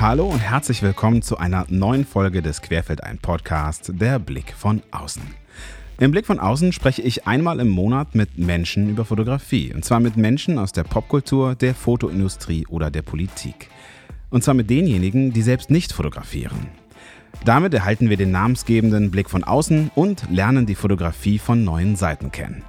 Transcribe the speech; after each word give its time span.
Hallo 0.00 0.24
und 0.24 0.38
herzlich 0.38 0.80
willkommen 0.80 1.20
zu 1.20 1.36
einer 1.36 1.66
neuen 1.68 2.06
Folge 2.06 2.40
des 2.40 2.62
Querfeld 2.62 3.04
ein 3.04 3.18
Podcast, 3.18 3.92
der 4.00 4.18
Blick 4.18 4.54
von 4.56 4.82
außen. 4.92 5.20
Im 5.98 6.10
Blick 6.10 6.24
von 6.24 6.40
außen 6.40 6.72
spreche 6.72 7.02
ich 7.02 7.26
einmal 7.26 7.60
im 7.60 7.68
Monat 7.68 8.14
mit 8.14 8.38
Menschen 8.38 8.88
über 8.88 9.04
Fotografie. 9.04 9.74
Und 9.74 9.84
zwar 9.84 10.00
mit 10.00 10.16
Menschen 10.16 10.58
aus 10.58 10.72
der 10.72 10.84
Popkultur, 10.84 11.54
der 11.54 11.74
Fotoindustrie 11.74 12.66
oder 12.68 12.90
der 12.90 13.02
Politik. 13.02 13.68
Und 14.30 14.42
zwar 14.42 14.54
mit 14.54 14.70
denjenigen, 14.70 15.34
die 15.34 15.42
selbst 15.42 15.70
nicht 15.70 15.92
fotografieren. 15.92 16.68
Damit 17.44 17.74
erhalten 17.74 18.08
wir 18.08 18.16
den 18.16 18.30
namensgebenden 18.30 19.10
Blick 19.10 19.28
von 19.28 19.44
außen 19.44 19.90
und 19.94 20.30
lernen 20.30 20.64
die 20.64 20.76
Fotografie 20.76 21.38
von 21.38 21.62
neuen 21.62 21.94
Seiten 21.96 22.32
kennen. 22.32 22.64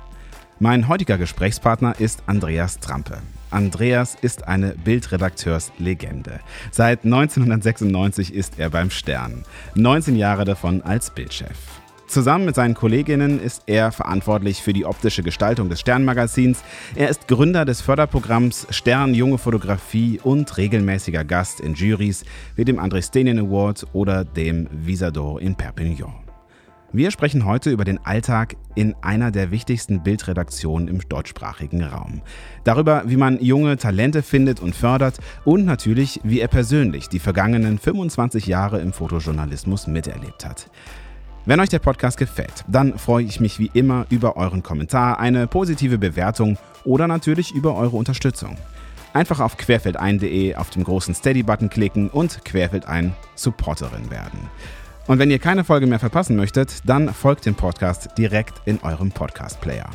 Mein 0.60 0.90
heutiger 0.90 1.18
Gesprächspartner 1.18 1.98
ist 1.98 2.24
Andreas 2.26 2.82
Trampe. 2.82 3.20
Andreas 3.52 4.18
ist 4.22 4.48
eine 4.48 4.76
Bildredakteurslegende. 4.84 6.40
Seit 6.72 7.06
1996 7.06 8.34
ist 8.34 8.58
er 8.58 8.70
beim 8.70 8.90
Stern. 8.90 9.44
19 9.76 10.16
Jahre 10.16 10.46
davon 10.46 10.82
als 10.82 11.12
Bildchef. 11.12 11.58
Zusammen 12.12 12.44
mit 12.44 12.56
seinen 12.56 12.74
Kolleginnen 12.74 13.40
ist 13.40 13.64
er 13.68 13.94
verantwortlich 13.94 14.62
für 14.62 14.74
die 14.74 14.86
optische 14.86 15.24
Gestaltung 15.24 15.70
des 15.70 15.80
Sternmagazins. 15.80 16.62
Er 16.94 17.08
ist 17.08 17.30
Gründer 17.30 17.64
des 17.64 17.80
Förderprogramms 17.80 18.68
Stern 18.70 19.14
Junge 19.14 19.38
Fotografie 19.38 20.20
und 20.22 20.58
regelmäßiger 20.58 21.24
Gast 21.24 21.62
in 21.62 21.74
Juries 21.74 22.26
wie 22.58 22.66
dem 22.66 22.82
André 22.82 23.02
Stenien 23.02 23.40
Award 23.40 23.88
oder 23.94 24.26
dem 24.26 24.68
Visador 24.72 25.40
in 25.40 25.56
Perpignan. 25.56 26.31
Wir 26.94 27.10
sprechen 27.12 27.46
heute 27.46 27.70
über 27.70 27.86
den 27.86 28.06
Alltag 28.06 28.58
in 28.76 28.96
einer 29.02 29.32
der 29.32 29.50
wichtigsten 29.50 30.04
Bildredaktionen 30.04 30.90
im 30.90 31.00
deutschsprachigen 31.00 31.86
Raum. 31.86 32.22
Darüber, 32.66 33.04
wie 33.06 33.16
man 33.16 33.42
junge 33.42 33.78
Talente 33.78 34.22
findet 34.22 34.60
und 34.60 34.76
fördert 34.76 35.18
und 35.46 35.64
natürlich, 35.64 36.20
wie 36.26 36.42
er 36.42 36.50
persönlich 36.50 37.08
die 37.08 37.20
vergangenen 37.20 37.80
25 37.80 38.46
Jahre 38.46 38.82
im 38.82 38.92
Fotojournalismus 38.92 39.88
miterlebt 39.88 40.46
hat. 40.46 40.70
Wenn 41.46 41.62
euch 41.62 41.70
der 41.70 41.80
Podcast 41.80 42.18
gefällt, 42.18 42.66
dann 42.68 42.98
freue 42.98 43.24
ich 43.24 43.40
mich 43.40 43.58
wie 43.58 43.72
immer 43.74 44.06
über 44.10 44.36
euren 44.36 44.62
Kommentar, 44.62 45.18
eine 45.18 45.48
positive 45.48 45.98
Bewertung 45.98 46.58
oder 46.84 47.08
natürlich 47.08 47.54
über 47.54 47.74
eure 47.76 47.96
Unterstützung. 47.96 48.58
Einfach 49.14 49.40
auf 49.40 49.56
querfeldein.de 49.56 50.56
auf 50.56 50.70
den 50.72 50.84
großen 50.84 51.16
Steady-Button 51.16 51.70
klicken 51.70 52.10
und 52.10 52.44
Querfeldein 52.44 53.14
Supporterin 53.36 54.12
werden. 54.12 54.50
Und 55.08 55.20
wenn 55.20 55.32
ihr 55.32 55.40
keine 55.40 55.64
Folge 55.64 55.88
mehr 55.88 56.00
verpassen 56.00 56.36
möchtet, 56.36 56.82
dann 56.86 57.14
folgt 57.14 57.46
dem 57.46 57.56
Podcast 57.56 58.10
direkt 58.18 58.62
in 58.66 58.80
eurem 58.82 59.12
Podcast-Player. 59.12 59.90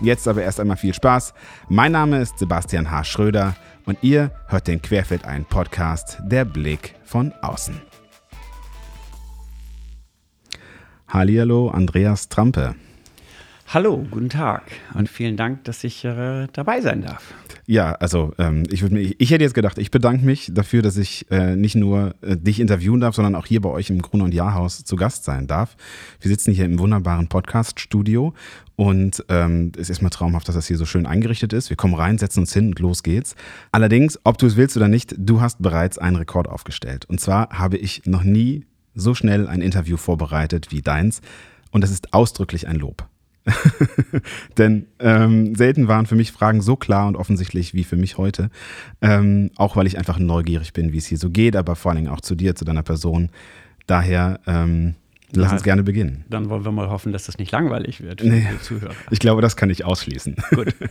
Jetzt 0.00 0.26
aber 0.28 0.42
erst 0.42 0.60
einmal 0.60 0.76
viel 0.76 0.94
Spaß. 0.94 1.32
Mein 1.68 1.92
Name 1.92 2.20
ist 2.20 2.38
Sebastian 2.38 2.90
H. 2.90 3.04
Schröder 3.04 3.56
und 3.86 3.98
ihr 4.02 4.30
hört 4.48 4.68
den 4.68 4.82
Querfeldein 4.82 5.44
Podcast 5.44 6.18
Der 6.24 6.44
Blick 6.44 6.94
von 7.04 7.32
außen. 7.40 7.80
Hallihallo, 11.08 11.68
Andreas 11.68 12.28
Trampe. 12.28 12.74
Hallo, 13.68 14.04
guten 14.10 14.28
Tag 14.28 14.64
und 14.94 15.08
vielen 15.08 15.36
Dank, 15.36 15.64
dass 15.64 15.82
ich 15.84 16.04
äh, 16.04 16.46
dabei 16.52 16.80
sein 16.80 17.02
darf. 17.02 17.32
Ja, 17.66 17.92
also 17.92 18.32
ähm, 18.38 18.64
ich, 18.70 18.82
würd, 18.82 18.92
ich 18.92 19.30
hätte 19.30 19.44
jetzt 19.44 19.54
gedacht, 19.54 19.78
ich 19.78 19.92
bedanke 19.92 20.26
mich 20.26 20.50
dafür, 20.52 20.82
dass 20.82 20.96
ich 20.96 21.30
äh, 21.30 21.54
nicht 21.54 21.76
nur 21.76 22.16
äh, 22.20 22.36
dich 22.36 22.58
interviewen 22.58 23.00
darf, 23.00 23.14
sondern 23.14 23.36
auch 23.36 23.46
hier 23.46 23.60
bei 23.60 23.68
euch 23.68 23.88
im 23.88 24.02
Grun- 24.02 24.20
und 24.20 24.34
Jahrhaus 24.34 24.82
zu 24.84 24.96
Gast 24.96 25.22
sein 25.24 25.46
darf. 25.46 25.76
Wir 26.20 26.28
sitzen 26.28 26.52
hier 26.52 26.64
im 26.64 26.80
wunderbaren 26.80 27.28
Podcast-Studio 27.28 28.34
und 28.74 29.24
ähm, 29.28 29.70
es 29.78 29.90
ist 29.90 30.02
mal 30.02 30.10
traumhaft, 30.10 30.48
dass 30.48 30.56
das 30.56 30.66
hier 30.66 30.76
so 30.76 30.86
schön 30.86 31.06
eingerichtet 31.06 31.52
ist. 31.52 31.70
Wir 31.70 31.76
kommen 31.76 31.94
rein, 31.94 32.18
setzen 32.18 32.40
uns 32.40 32.52
hin 32.52 32.68
und 32.68 32.80
los 32.80 33.04
geht's. 33.04 33.36
Allerdings, 33.70 34.18
ob 34.24 34.38
du 34.38 34.46
es 34.46 34.56
willst 34.56 34.76
oder 34.76 34.88
nicht, 34.88 35.14
du 35.16 35.40
hast 35.40 35.62
bereits 35.62 35.98
einen 35.98 36.16
Rekord 36.16 36.48
aufgestellt. 36.48 37.04
Und 37.04 37.20
zwar 37.20 37.50
habe 37.50 37.76
ich 37.76 38.02
noch 38.06 38.24
nie 38.24 38.66
so 38.94 39.14
schnell 39.14 39.46
ein 39.46 39.60
Interview 39.60 39.96
vorbereitet 39.96 40.72
wie 40.72 40.82
deins. 40.82 41.20
Und 41.70 41.82
das 41.82 41.92
ist 41.92 42.12
ausdrücklich 42.12 42.66
ein 42.66 42.76
Lob. 42.76 43.08
Denn 44.58 44.86
ähm, 44.98 45.54
selten 45.54 45.88
waren 45.88 46.06
für 46.06 46.14
mich 46.14 46.32
Fragen 46.32 46.60
so 46.60 46.76
klar 46.76 47.08
und 47.08 47.16
offensichtlich 47.16 47.74
wie 47.74 47.84
für 47.84 47.96
mich 47.96 48.18
heute. 48.18 48.50
Ähm, 49.00 49.50
auch 49.56 49.76
weil 49.76 49.86
ich 49.86 49.98
einfach 49.98 50.18
neugierig 50.18 50.72
bin, 50.72 50.92
wie 50.92 50.98
es 50.98 51.06
hier 51.06 51.18
so 51.18 51.30
geht, 51.30 51.56
aber 51.56 51.76
vor 51.76 51.90
allen 51.90 52.04
Dingen 52.04 52.12
auch 52.12 52.20
zu 52.20 52.34
dir, 52.34 52.54
zu 52.54 52.64
deiner 52.64 52.82
Person. 52.82 53.30
Daher 53.86 54.40
ähm, 54.46 54.94
lass 55.32 55.50
ja, 55.50 55.54
uns 55.54 55.62
gerne 55.62 55.82
beginnen. 55.82 56.24
Dann 56.30 56.48
wollen 56.48 56.64
wir 56.64 56.72
mal 56.72 56.88
hoffen, 56.88 57.12
dass 57.12 57.26
das 57.26 57.38
nicht 57.38 57.50
langweilig 57.50 58.00
wird 58.00 58.20
für 58.20 58.28
nee, 58.28 58.46
die 58.52 58.60
Zuhörer. 58.60 58.94
Ich 59.10 59.18
glaube, 59.18 59.42
das 59.42 59.56
kann 59.56 59.70
ich 59.70 59.84
ausschließen. 59.84 60.36
Gut. 60.54 60.74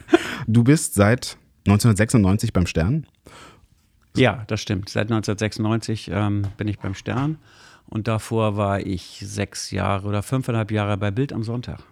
Du 0.47 0.63
bist 0.63 0.95
seit 0.95 1.37
1996 1.67 2.51
beim 2.51 2.65
Stern? 2.65 3.05
Ja, 4.17 4.43
das 4.47 4.61
stimmt. 4.61 4.89
Seit 4.89 5.11
1996 5.11 6.09
ähm, 6.11 6.47
bin 6.57 6.67
ich 6.67 6.79
beim 6.79 6.95
Stern. 6.95 7.37
Und 7.85 8.07
davor 8.07 8.57
war 8.57 8.79
ich 8.79 9.23
sechs 9.23 9.69
Jahre 9.71 10.07
oder 10.07 10.23
fünfeinhalb 10.23 10.71
Jahre 10.71 10.97
bei 10.97 11.11
Bild 11.11 11.31
am 11.31 11.43
Sonntag. 11.43 11.83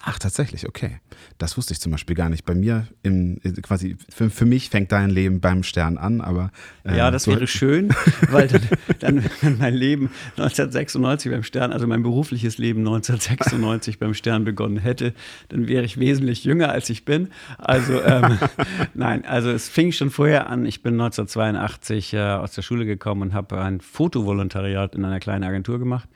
Ach, 0.00 0.18
tatsächlich, 0.18 0.68
okay. 0.68 1.00
Das 1.38 1.56
wusste 1.56 1.72
ich 1.72 1.80
zum 1.80 1.92
Beispiel 1.92 2.16
gar 2.16 2.28
nicht. 2.28 2.44
Bei 2.44 2.54
mir, 2.54 2.86
im, 3.02 3.40
quasi, 3.62 3.96
für, 4.08 4.30
für 4.30 4.44
mich 4.44 4.70
fängt 4.70 4.92
dein 4.92 5.10
Leben 5.10 5.40
beim 5.40 5.62
Stern 5.62 5.98
an, 5.98 6.20
aber. 6.20 6.50
Äh, 6.84 6.96
ja, 6.96 7.10
das 7.10 7.24
so 7.24 7.32
wäre 7.32 7.46
schön, 7.46 7.90
weil 8.30 8.48
dann, 8.48 8.68
dann, 9.00 9.24
wenn 9.40 9.58
mein 9.58 9.74
Leben 9.74 10.10
1996 10.36 11.30
beim 11.30 11.42
Stern, 11.42 11.72
also 11.72 11.86
mein 11.86 12.02
berufliches 12.02 12.58
Leben 12.58 12.80
1996 12.80 13.98
beim 13.98 14.14
Stern 14.14 14.44
begonnen 14.44 14.78
hätte, 14.78 15.14
dann 15.48 15.68
wäre 15.68 15.84
ich 15.84 15.98
wesentlich 15.98 16.44
jünger, 16.44 16.70
als 16.70 16.90
ich 16.90 17.04
bin. 17.04 17.28
Also, 17.58 18.00
ähm, 18.02 18.38
nein, 18.94 19.24
also 19.24 19.50
es 19.50 19.68
fing 19.68 19.92
schon 19.92 20.10
vorher 20.10 20.48
an. 20.48 20.66
Ich 20.66 20.82
bin 20.82 20.94
1982 20.94 22.14
äh, 22.14 22.20
aus 22.20 22.52
der 22.52 22.62
Schule 22.62 22.84
gekommen 22.84 23.22
und 23.22 23.34
habe 23.34 23.60
ein 23.60 23.80
Fotovolontariat 23.80 24.94
in 24.94 25.04
einer 25.04 25.20
kleinen 25.20 25.44
Agentur 25.44 25.78
gemacht. 25.78 26.08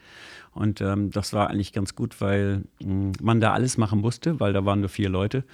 Und 0.56 0.80
ähm, 0.80 1.10
das 1.10 1.34
war 1.34 1.50
eigentlich 1.50 1.74
ganz 1.74 1.94
gut, 1.94 2.18
weil 2.22 2.64
mh, 2.80 2.86
hm, 2.86 3.12
man 3.20 3.40
da 3.42 3.52
alles 3.52 3.76
machen 3.76 4.00
musste, 4.00 4.40
weil 4.40 4.54
da 4.54 4.64
waren 4.64 4.80
nur 4.80 4.88
vier 4.88 5.10
Leute. 5.10 5.44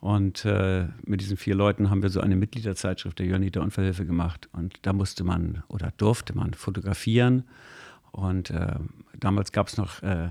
Und 0.00 0.44
äh, 0.44 0.86
mit 1.06 1.22
diesen 1.22 1.38
vier 1.38 1.54
Leuten 1.54 1.88
haben 1.88 2.02
wir 2.02 2.10
so 2.10 2.20
eine 2.20 2.36
Mitgliederzeitschrift 2.36 3.18
der 3.18 3.26
Johanniter 3.26 3.62
Unfallhilfe 3.62 4.04
gemacht. 4.04 4.50
Und 4.52 4.78
da 4.82 4.92
musste 4.92 5.24
man 5.24 5.62
oder 5.68 5.94
durfte 5.96 6.36
man 6.36 6.52
fotografieren. 6.52 7.44
Und 8.12 8.50
äh, 8.50 8.74
damals 9.18 9.52
gab 9.52 9.68
es 9.68 9.78
noch 9.78 10.02
äh, 10.02 10.28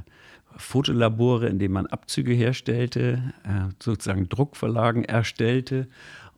Fotolabore, 0.57 1.47
in 1.47 1.57
denen 1.57 1.73
man 1.73 1.87
Abzüge 1.87 2.33
herstellte, 2.33 3.33
äh, 3.43 3.73
sozusagen 3.79 4.29
Druckverlagen 4.29 5.05
erstellte 5.05 5.87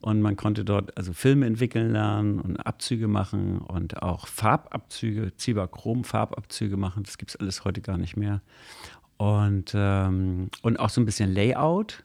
und 0.02 0.22
man 0.22 0.36
konnte 0.36 0.66
dort 0.66 0.98
also 0.98 1.14
Filme 1.14 1.46
entwickeln 1.46 1.92
lernen 1.92 2.40
und 2.40 2.58
Abzüge 2.58 3.08
machen 3.08 3.60
und 3.60 4.02
auch 4.02 4.28
Farbabzüge, 4.28 5.36
Zibachrom-Farbabzüge 5.36 6.78
machen. 6.78 7.04
Das 7.04 7.18
gibt 7.18 7.32
es 7.32 7.38
alles 7.38 7.66
heute 7.66 7.82
gar 7.82 7.98
nicht 7.98 8.18
mehr. 8.18 8.42
Und, 9.18 9.74
ähm, 9.76 10.50
und 10.64 10.80
auch 10.80 10.90
so 10.90 11.00
ein 11.02 11.06
bisschen 11.06 11.34
Layout 11.34 12.04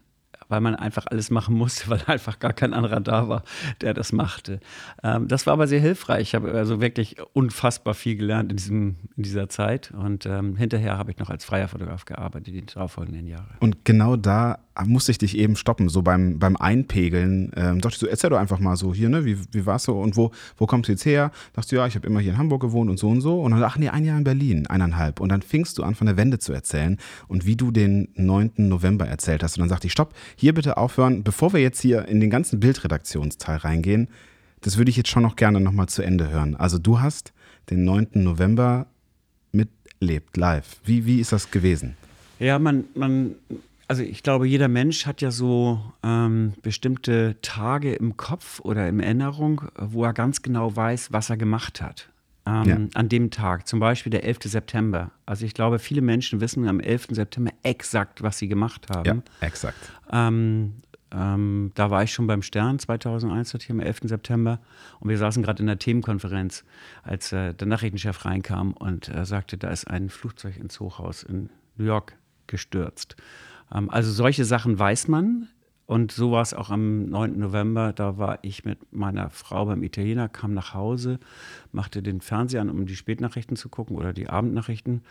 weil 0.49 0.61
man 0.61 0.75
einfach 0.75 1.07
alles 1.07 1.31
machen 1.31 1.57
musste, 1.57 1.89
weil 1.91 2.01
einfach 2.07 2.39
gar 2.39 2.53
kein 2.53 2.75
anderer 2.75 3.01
da 3.01 3.29
war, 3.29 3.43
der 3.81 3.95
das 3.95 4.13
machte. 4.13 4.61
Ähm, 5.03 5.29
das 5.29 5.47
war 5.47 5.55
aber 5.55 5.67
sehr 5.67 5.81
hilfreich. 5.81 6.23
Ich 6.23 6.35
habe 6.35 6.53
also 6.53 6.81
wirklich 6.81 7.17
unfassbar 7.33 7.95
viel 7.95 8.17
gelernt 8.17 8.51
in, 8.51 8.57
diesem, 8.57 8.97
in 9.17 9.23
dieser 9.23 9.49
Zeit. 9.49 9.93
Und 9.93 10.27
ähm, 10.27 10.57
hinterher 10.57 10.99
habe 10.99 11.11
ich 11.11 11.19
noch 11.19 11.31
als 11.31 11.45
freier 11.45 11.69
Fotograf 11.69 12.05
gearbeitet, 12.05 12.55
die 12.55 12.67
darauffolgenden 12.67 13.27
Jahre. 13.27 13.55
Und 13.61 13.85
genau 13.85 14.17
da 14.17 14.59
musste 14.85 15.13
ich 15.13 15.19
dich 15.19 15.37
eben 15.39 15.57
stoppen, 15.57 15.89
so 15.89 16.03
beim, 16.03 16.39
beim 16.39 16.57
Einpegeln. 16.57 17.53
Ähm, 17.57 17.81
dachte 17.81 17.95
ich 17.95 18.01
so, 18.01 18.07
erzähl 18.07 18.31
doch 18.31 18.39
einfach 18.39 18.59
mal 18.59 18.77
so 18.77 18.93
hier, 18.93 19.09
ne, 19.09 19.25
wie, 19.25 19.39
wie 19.53 19.67
war 19.67 19.77
es 19.77 19.85
so 19.85 19.99
und 19.99 20.17
wo, 20.17 20.31
wo 20.57 20.67
kommst 20.67 20.89
du 20.89 20.93
jetzt 20.93 21.07
her? 21.07 21.31
Dachte 21.55 21.71
du, 21.71 21.77
ja, 21.77 21.87
ich 21.87 21.95
habe 21.95 22.07
immer 22.07 22.21
hier 22.21 22.33
in 22.33 22.39
Hamburg 22.39 22.63
gewohnt 22.63 22.91
und 22.91 22.99
so 22.99 23.09
und 23.09 23.21
so. 23.21 23.41
Und 23.41 23.53
dann, 23.53 23.63
ach 23.63 23.79
nee, 23.79 23.89
ein 23.89 24.05
Jahr 24.05 24.19
in 24.19 24.25
Berlin, 24.25 24.67
eineinhalb. 24.67 25.21
Und 25.21 25.31
dann 25.31 25.43
fingst 25.43 25.79
du 25.79 25.83
an, 25.83 25.95
von 25.95 26.07
der 26.07 26.17
Wende 26.17 26.39
zu 26.39 26.53
erzählen 26.53 26.99
und 27.29 27.47
wie 27.47 27.57
du 27.57 27.71
den 27.71 28.09
9. 28.15 28.53
November 28.57 29.07
erzählt 29.07 29.43
hast. 29.43 29.57
Und 29.57 29.61
dann 29.61 29.69
sagte 29.69 29.87
ich, 29.87 29.93
stopp, 29.93 30.15
hier 30.37 30.55
bitte 30.55 30.77
aufhören, 30.77 31.23
bevor 31.23 31.53
wir 31.53 31.61
jetzt 31.61 31.81
hier 31.81 32.07
in 32.07 32.21
den 32.21 32.31
ganzen 32.31 32.61
Bildredaktionsteil 32.61 33.59
reingehen, 33.59 34.09
das 34.61 34.79
würde 34.79 34.91
ich 34.91 34.97
jetzt 34.97 35.11
schon 35.11 35.23
noch 35.23 35.37
gerne 35.37 35.61
nochmal 35.61 35.89
zu 35.89 36.03
Ende 36.03 36.31
hören. 36.31 36.57
Also 36.57 36.79
du 36.79 37.01
hast 37.01 37.33
den 37.71 37.85
9. 37.85 38.09
November 38.15 38.87
miterlebt, 39.53 40.37
live. 40.37 40.77
Wie, 40.85 41.07
wie 41.07 41.21
ist 41.21 41.33
das 41.33 41.51
gewesen? 41.51 41.97
Ja, 42.39 42.59
man, 42.59 42.85
man, 42.95 43.35
also 43.89 44.03
ich 44.03 44.23
glaube, 44.23 44.47
jeder 44.47 44.69
Mensch 44.69 45.07
hat 45.07 45.21
ja 45.21 45.31
so 45.31 45.81
ähm, 46.03 46.55
bestimmte 46.63 47.37
Tage 47.43 47.95
im 47.95 48.17
Kopf 48.17 48.61
oder 48.61 48.89
in 48.89 49.01
Erinnerung, 49.01 49.63
wo 49.77 50.05
er 50.05 50.13
ganz 50.13 50.43
genau 50.43 50.75
weiß, 50.75 51.13
was 51.13 51.31
er 51.31 51.37
gemacht 51.37 51.81
hat 51.81 52.09
ähm, 52.47 52.65
ja. 52.65 52.79
an 52.95 53.09
dem 53.09 53.31
Tag, 53.31 53.67
zum 53.67 53.81
Beispiel 53.81 54.11
der 54.11 54.25
11. 54.25 54.39
September. 54.45 55.11
Also 55.27 55.45
ich 55.45 55.53
glaube, 55.53 55.79
viele 55.79 56.01
Menschen 56.01 56.41
wissen 56.41 56.67
am 56.69 56.81
11. 56.81 57.09
September 57.11 57.51
exakt, 57.63 58.23
was 58.23 58.39
sie 58.39 58.49
gemacht 58.49 58.89
haben. 58.89 59.23
Ja, 59.41 59.47
exakt. 59.47 59.93
Ähm, 60.11 60.75
ähm, 61.11 61.73
da 61.75 61.91
war 61.91 62.03
ich 62.05 62.13
schon 62.13 62.27
beim 62.27 62.43
Stern 62.43 62.79
2001, 62.79 63.57
hier 63.61 63.75
am 63.75 63.81
11. 63.81 64.01
September. 64.05 64.61
Und 65.01 65.11
wir 65.11 65.19
saßen 65.19 65.43
gerade 65.43 65.61
in 65.61 65.67
der 65.67 65.79
Themenkonferenz, 65.79 66.65
als 67.03 67.33
äh, 67.33 67.53
der 67.53 67.67
Nachrichtenchef 67.67 68.25
reinkam 68.25 68.73
und 68.73 69.09
äh, 69.09 69.25
sagte, 69.25 69.59
da 69.59 69.71
ist 69.71 69.89
ein 69.89 70.09
Flugzeug 70.09 70.57
ins 70.57 70.79
Hochhaus 70.79 71.25
in 71.25 71.51
New 71.77 71.85
York 71.85 72.15
gestürzt. 72.47 73.17
Ähm, 73.73 73.91
also 73.91 74.11
solche 74.13 74.45
Sachen 74.45 74.79
weiß 74.79 75.09
man. 75.09 75.49
und 75.87 76.11
so 76.11 76.33
war 76.33 76.43
es 76.43 76.53
auch 76.53 76.71
am 76.71 77.07
9. 77.07 77.39
November. 77.39 77.93
Da 77.93 78.19
war 78.19 78.41
ich 78.43 78.65
mit 78.65 78.93
meiner 78.93 79.31
Frau 79.31 79.67
beim 79.67 79.83
Italiener, 79.85 80.29
kam 80.29 80.53
nach 80.53 80.75
Hause, 80.75 81.21
machte 81.71 82.03
den 82.03 82.21
Fernseher 82.21 82.61
an, 82.61 82.71
um 82.71 82.87
die 82.87 82.97
Spätnachrichten 82.97 83.57
zu 83.57 83.69
gucken 83.69 83.97
oder 83.97 84.13
die 84.13 84.29
Abendnachrichten. 84.29 85.03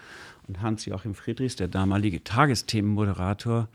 Und 0.48 0.62
Hans-Joachim 0.62 1.16
Friedrichs, 1.16 1.56
der 1.56 1.70
damalige 1.70 2.24
Tagesthemenmoderator, 2.24 3.70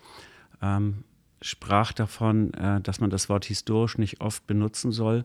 ähm, 0.61 1.05
sprach 1.43 1.93
davon, 1.93 2.53
äh, 2.55 2.81
dass 2.83 3.01
man 3.01 3.11
das 3.11 3.29
Wort 3.29 3.47
historisch 3.47 3.97
nicht 3.97 4.21
oft 4.21 4.47
benutzen 4.47 4.93
soll, 4.93 5.25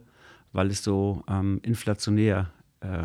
weil 0.52 0.68
es 0.68 0.82
so 0.82 1.22
ähm, 1.28 1.60
inflationär 1.62 2.50
äh, 2.80 3.04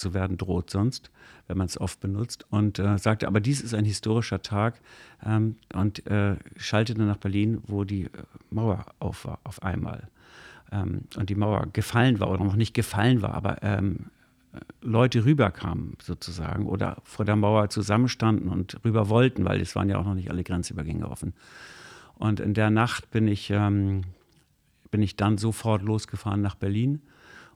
zu 0.00 0.14
werden 0.14 0.36
droht 0.36 0.70
sonst, 0.70 1.10
wenn 1.46 1.58
man 1.58 1.66
es 1.66 1.80
oft 1.80 2.00
benutzt. 2.00 2.46
Und 2.50 2.78
äh, 2.78 2.98
sagte, 2.98 3.26
aber 3.28 3.40
dies 3.40 3.60
ist 3.60 3.74
ein 3.74 3.84
historischer 3.84 4.42
Tag 4.42 4.80
ähm, 5.24 5.56
und 5.74 6.06
äh, 6.06 6.36
schaltete 6.56 7.02
nach 7.02 7.18
Berlin, 7.18 7.62
wo 7.66 7.84
die 7.84 8.04
äh, 8.04 8.08
Mauer 8.50 8.86
auf 8.98 9.24
war, 9.24 9.38
auf 9.44 9.62
einmal. 9.62 10.08
Ähm, 10.72 11.02
und 11.16 11.30
die 11.30 11.34
Mauer 11.34 11.68
gefallen 11.72 12.18
war 12.18 12.30
oder 12.30 12.44
noch 12.44 12.56
nicht 12.56 12.74
gefallen 12.74 13.22
war, 13.22 13.34
aber 13.34 13.62
ähm, 13.62 14.06
Leute 14.80 15.24
rüberkamen 15.24 15.96
sozusagen 16.02 16.66
oder 16.66 16.96
vor 17.04 17.24
der 17.24 17.36
Mauer 17.36 17.70
zusammenstanden 17.70 18.48
und 18.48 18.78
rüber 18.84 19.08
wollten, 19.08 19.44
weil 19.44 19.60
es 19.60 19.76
waren 19.76 19.88
ja 19.88 19.98
auch 19.98 20.04
noch 20.04 20.14
nicht 20.14 20.30
alle 20.30 20.42
Grenzübergänge 20.42 21.08
offen. 21.08 21.34
Und 22.16 22.40
in 22.40 22.54
der 22.54 22.70
Nacht 22.70 23.10
bin 23.10 23.28
ich, 23.28 23.50
ähm, 23.50 24.02
bin 24.90 25.02
ich 25.02 25.16
dann 25.16 25.38
sofort 25.38 25.82
losgefahren 25.82 26.42
nach 26.42 26.56
Berlin 26.56 27.00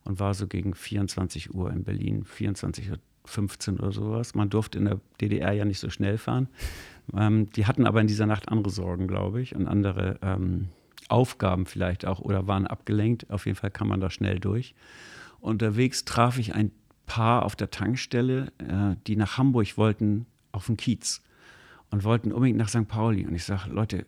und 0.05 0.21
war 0.21 0.35
so 0.35 0.47
gegen 0.47 0.75
24 0.75 1.55
Uhr 1.55 1.71
in 1.71 1.85
Berlin, 1.85 2.25
24 2.25 2.91
Uhr 2.91 2.99
15 3.27 3.79
oder 3.81 3.93
sowas. 3.93 4.35
Man 4.35 4.51
durfte 4.51 4.79
in 4.79 4.85
der 4.85 5.01
DDR 5.21 5.53
ja 5.53 5.65
nicht 5.65 5.81
so 5.81 5.91
schnell 5.91 6.19
fahren. 6.19 6.49
Ähm, 7.15 7.51
die 7.51 7.67
hatten 7.67 7.87
aber 7.87 8.01
in 8.01 8.07
dieser 8.07 8.27
Nacht 8.27 8.49
andere 8.49 8.71
Sorgen, 8.71 9.09
glaube 9.09 9.41
ich, 9.41 9.55
und 9.55 9.67
andere 9.67 10.19
ähm, 10.23 10.69
Aufgaben 11.09 11.67
vielleicht 11.67 12.07
auch 12.07 12.21
oder 12.21 12.47
waren 12.47 12.67
abgelenkt. 12.67 13.31
Auf 13.31 13.47
jeden 13.47 13.57
Fall 13.57 13.71
kam 13.71 13.89
man 13.89 14.01
da 14.01 14.11
schnell 14.11 14.41
durch. 14.41 14.75
Unterwegs 15.41 16.05
traf 16.05 16.39
ich 16.39 16.55
ein 16.55 16.71
Paar 17.07 17.45
auf 17.45 17.57
der 17.57 17.71
Tankstelle, 17.71 18.53
äh, 18.59 18.97
die 19.07 19.17
nach 19.17 19.37
Hamburg 19.37 19.77
wollten, 19.77 20.27
auf 20.53 20.67
den 20.67 20.77
Kiez 20.77 21.23
und 21.91 22.05
wollten 22.05 22.33
unbedingt 22.33 22.59
nach 22.59 22.69
St. 22.69 22.89
Pauli. 22.89 23.27
Und 23.27 23.35
ich 23.35 23.45
sage, 23.45 23.71
Leute, 23.71 24.07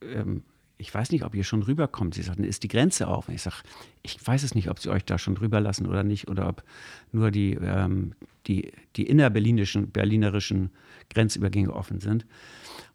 ähm, 0.00 0.42
ich 0.76 0.92
weiß 0.92 1.12
nicht, 1.12 1.24
ob 1.24 1.34
ihr 1.34 1.44
schon 1.44 1.62
rüberkommt. 1.62 2.14
Sie 2.14 2.22
sagten, 2.22 2.44
ist 2.44 2.62
die 2.62 2.68
Grenze 2.68 3.06
auf? 3.06 3.28
Und 3.28 3.34
ich 3.34 3.42
sage, 3.42 3.56
ich 4.02 4.18
weiß 4.24 4.42
es 4.42 4.54
nicht, 4.54 4.68
ob 4.70 4.80
sie 4.80 4.90
euch 4.90 5.04
da 5.04 5.18
schon 5.18 5.36
rüberlassen 5.36 5.86
oder 5.86 6.02
nicht, 6.02 6.28
oder 6.28 6.48
ob 6.48 6.64
nur 7.12 7.30
die, 7.30 7.54
ähm, 7.54 8.14
die, 8.46 8.72
die 8.96 9.06
innerberlinischen, 9.06 9.90
berlinerischen 9.90 10.70
Grenzübergänge 11.10 11.72
offen 11.72 12.00
sind. 12.00 12.26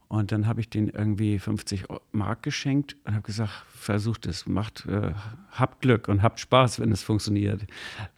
Und 0.09 0.31
dann 0.31 0.47
habe 0.47 0.59
ich 0.59 0.71
denen 0.71 0.89
irgendwie 0.89 1.37
50 1.37 1.85
Mark 2.11 2.41
geschenkt 2.41 2.95
und 3.05 3.13
habe 3.13 3.21
gesagt, 3.21 3.51
versucht 3.67 4.25
es, 4.25 4.47
macht, 4.47 4.87
äh, 4.87 5.11
habt 5.51 5.81
Glück 5.81 6.07
und 6.07 6.23
habt 6.23 6.39
Spaß, 6.39 6.79
wenn 6.79 6.91
es 6.91 7.03
funktioniert. 7.03 7.61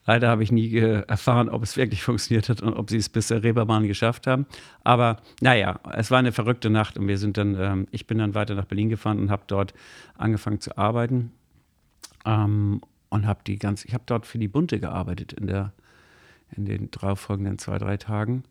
Leider 0.06 0.30
habe 0.30 0.42
ich 0.42 0.54
nie 0.54 0.74
erfahren, 0.78 1.50
ob 1.50 1.64
es 1.64 1.76
wirklich 1.76 2.02
funktioniert 2.04 2.48
hat 2.48 2.62
und 2.62 2.76
ob 2.76 2.90
sie 2.90 2.96
es 2.96 3.10
bis 3.10 3.28
zur 3.28 3.44
Reeperbahn 3.44 3.88
geschafft 3.88 4.26
haben. 4.26 4.46
Aber 4.86 5.18
naja, 5.42 5.82
es 5.94 6.12
war 6.12 6.20
eine 6.20 6.32
verrückte 6.32 6.70
Nacht 6.70 6.98
und 6.98 7.10
wir 7.10 7.18
sind 7.18 7.36
dann, 7.36 7.56
ähm, 7.60 7.88
ich 7.92 8.08
bin 8.08 8.20
dann 8.20 8.36
weiter 8.36 8.56
nach 8.56 8.66
Berlin 8.66 8.88
gefahren 8.88 9.20
und 9.20 9.30
habe 9.30 9.44
dort 9.48 9.74
angefangen 10.18 10.62
zu 10.62 10.78
arbeiten. 10.78 11.34
Ähm, 12.26 12.80
und 13.12 13.28
habe 13.28 13.42
die 13.46 13.60
ganze, 13.60 13.88
ich 13.88 13.94
habe 13.94 14.06
dort 14.08 14.26
für 14.26 14.40
die 14.40 14.48
Bunte 14.48 14.80
gearbeitet 14.80 15.34
in 15.34 15.46
der, 15.46 15.74
in 16.56 16.66
den 16.66 16.90
darauf 16.92 17.20
folgenden 17.20 17.60
zwei, 17.60 17.78
drei 17.78 17.98
Tagen. 17.98 18.44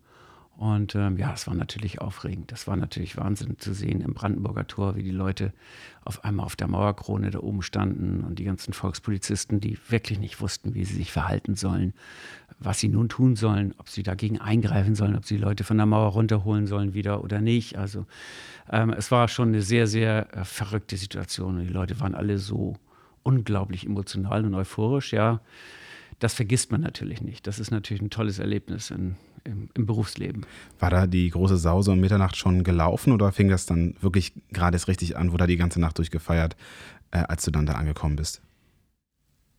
Und 0.61 0.95
ähm, 0.95 1.17
ja, 1.17 1.33
es 1.33 1.47
war 1.47 1.55
natürlich 1.55 2.03
aufregend. 2.03 2.53
Das 2.53 2.67
war 2.67 2.77
natürlich 2.77 3.17
Wahnsinn 3.17 3.59
zu 3.59 3.73
sehen 3.73 4.03
im 4.03 4.13
Brandenburger 4.13 4.67
Tor, 4.67 4.95
wie 4.95 5.03
die 5.03 5.11
Leute 5.11 5.55
auf 6.05 6.23
einmal 6.23 6.45
auf 6.45 6.55
der 6.55 6.69
Mauerkrone 6.69 7.31
da 7.31 7.39
oben 7.39 7.63
standen 7.63 8.23
und 8.25 8.39
die 8.39 8.45
ganzen 8.45 8.75
Volkspolizisten, 8.75 9.61
die 9.61 9.79
wirklich 9.89 10.19
nicht 10.19 10.43
wussten, 10.43 10.75
wie 10.75 10.85
sie 10.85 10.97
sich 10.97 11.13
verhalten 11.13 11.55
sollen, 11.55 11.95
was 12.59 12.79
sie 12.79 12.89
nun 12.89 13.09
tun 13.09 13.37
sollen, 13.37 13.75
ob 13.79 13.89
sie 13.89 14.03
dagegen 14.03 14.39
eingreifen 14.39 14.95
sollen, 14.95 15.17
ob 15.17 15.25
sie 15.25 15.37
die 15.37 15.43
Leute 15.43 15.65
von 15.65 15.79
der 15.79 15.87
Mauer 15.87 16.11
runterholen 16.11 16.67
sollen 16.67 16.93
wieder 16.93 17.25
oder 17.25 17.41
nicht. 17.41 17.79
Also 17.79 18.05
ähm, 18.71 18.91
es 18.91 19.11
war 19.11 19.29
schon 19.29 19.49
eine 19.49 19.63
sehr, 19.63 19.87
sehr 19.87 20.29
äh, 20.37 20.45
verrückte 20.45 20.99
Situation. 20.99 21.57
Und 21.57 21.69
die 21.69 21.73
Leute 21.73 22.01
waren 22.01 22.15
alle 22.15 22.37
so 22.37 22.77
unglaublich 23.23 23.87
emotional 23.87 24.45
und 24.45 24.55
euphorisch, 24.55 25.15
ja 25.15 25.41
das 26.21 26.35
vergisst 26.35 26.71
man 26.71 26.83
natürlich 26.83 27.23
nicht. 27.23 27.47
Das 27.47 27.59
ist 27.59 27.71
natürlich 27.71 28.03
ein 28.03 28.11
tolles 28.11 28.39
Erlebnis 28.39 28.91
in, 28.91 29.17
im, 29.45 29.69
im, 29.75 29.87
Berufsleben. 29.87 30.47
War 30.79 30.91
da 30.91 31.07
die 31.07 31.31
große 31.31 31.57
Sause 31.57 31.93
um 31.93 32.01
Mitternacht 32.01 32.37
schon 32.37 32.65
gelaufen 32.65 33.13
oder 33.13 33.33
fing 33.33 33.49
das 33.49 33.67
dann 33.67 33.95
wirklich 34.01 34.33
gerade 34.53 34.77
erst 34.77 34.89
richtig 34.89 35.17
an? 35.17 35.33
Wurde 35.33 35.45
da 35.45 35.47
die 35.47 35.57
ganze 35.57 35.81
Nacht 35.81 35.99
durchgefeiert, 35.99 36.57
äh, 37.11 37.19
als 37.19 37.45
du 37.45 37.51
dann 37.51 37.67
da 37.67 37.75
angekommen 37.75 38.17
bist? 38.17 38.43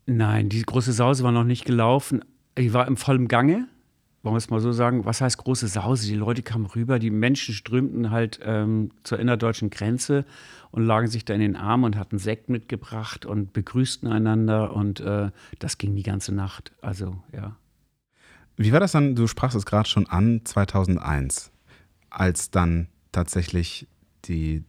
Nein, 0.06 0.48
die 0.48 0.62
große 0.62 0.92
Sause 0.92 1.24
war 1.24 1.32
noch 1.32 1.44
nicht 1.44 1.64
gelaufen. 1.64 2.24
Ich 2.56 2.72
war 2.72 2.86
im 2.86 2.96
vollen 2.96 3.28
Gange 3.28 3.68
wollen 4.22 4.34
wir 4.34 4.38
es 4.38 4.50
mal 4.50 4.60
so 4.60 4.72
sagen, 4.72 5.04
was 5.04 5.20
heißt 5.20 5.36
große 5.38 5.66
Sause? 5.66 6.06
Die 6.06 6.14
Leute 6.14 6.42
kamen 6.42 6.66
rüber, 6.66 6.98
die 6.98 7.10
Menschen 7.10 7.54
strömten 7.54 8.10
halt 8.10 8.38
ähm, 8.44 8.90
zur 9.02 9.18
innerdeutschen 9.18 9.70
Grenze 9.70 10.24
und 10.70 10.84
lagen 10.84 11.08
sich 11.08 11.24
da 11.24 11.34
in 11.34 11.40
den 11.40 11.56
Armen 11.56 11.84
und 11.84 11.96
hatten 11.96 12.18
Sekt 12.18 12.48
mitgebracht 12.48 13.26
und 13.26 13.52
begrüßten 13.52 14.10
einander 14.10 14.74
und 14.74 15.00
äh, 15.00 15.30
das 15.58 15.78
ging 15.78 15.96
die 15.96 16.04
ganze 16.04 16.32
Nacht. 16.32 16.72
Also, 16.80 17.16
ja. 17.32 17.56
Wie 18.64 18.72
war 18.72 18.80
das 18.80 18.92
dann, 18.92 19.14
du 19.14 19.26
sprachst 19.26 19.56
es 19.56 19.66
gerade 19.66 19.88
schon 19.88 20.06
an, 20.06 20.42
2001, 20.44 21.50
als 22.10 22.50
dann 22.50 22.88
tatsächlich 23.10 23.86
die 24.24 24.64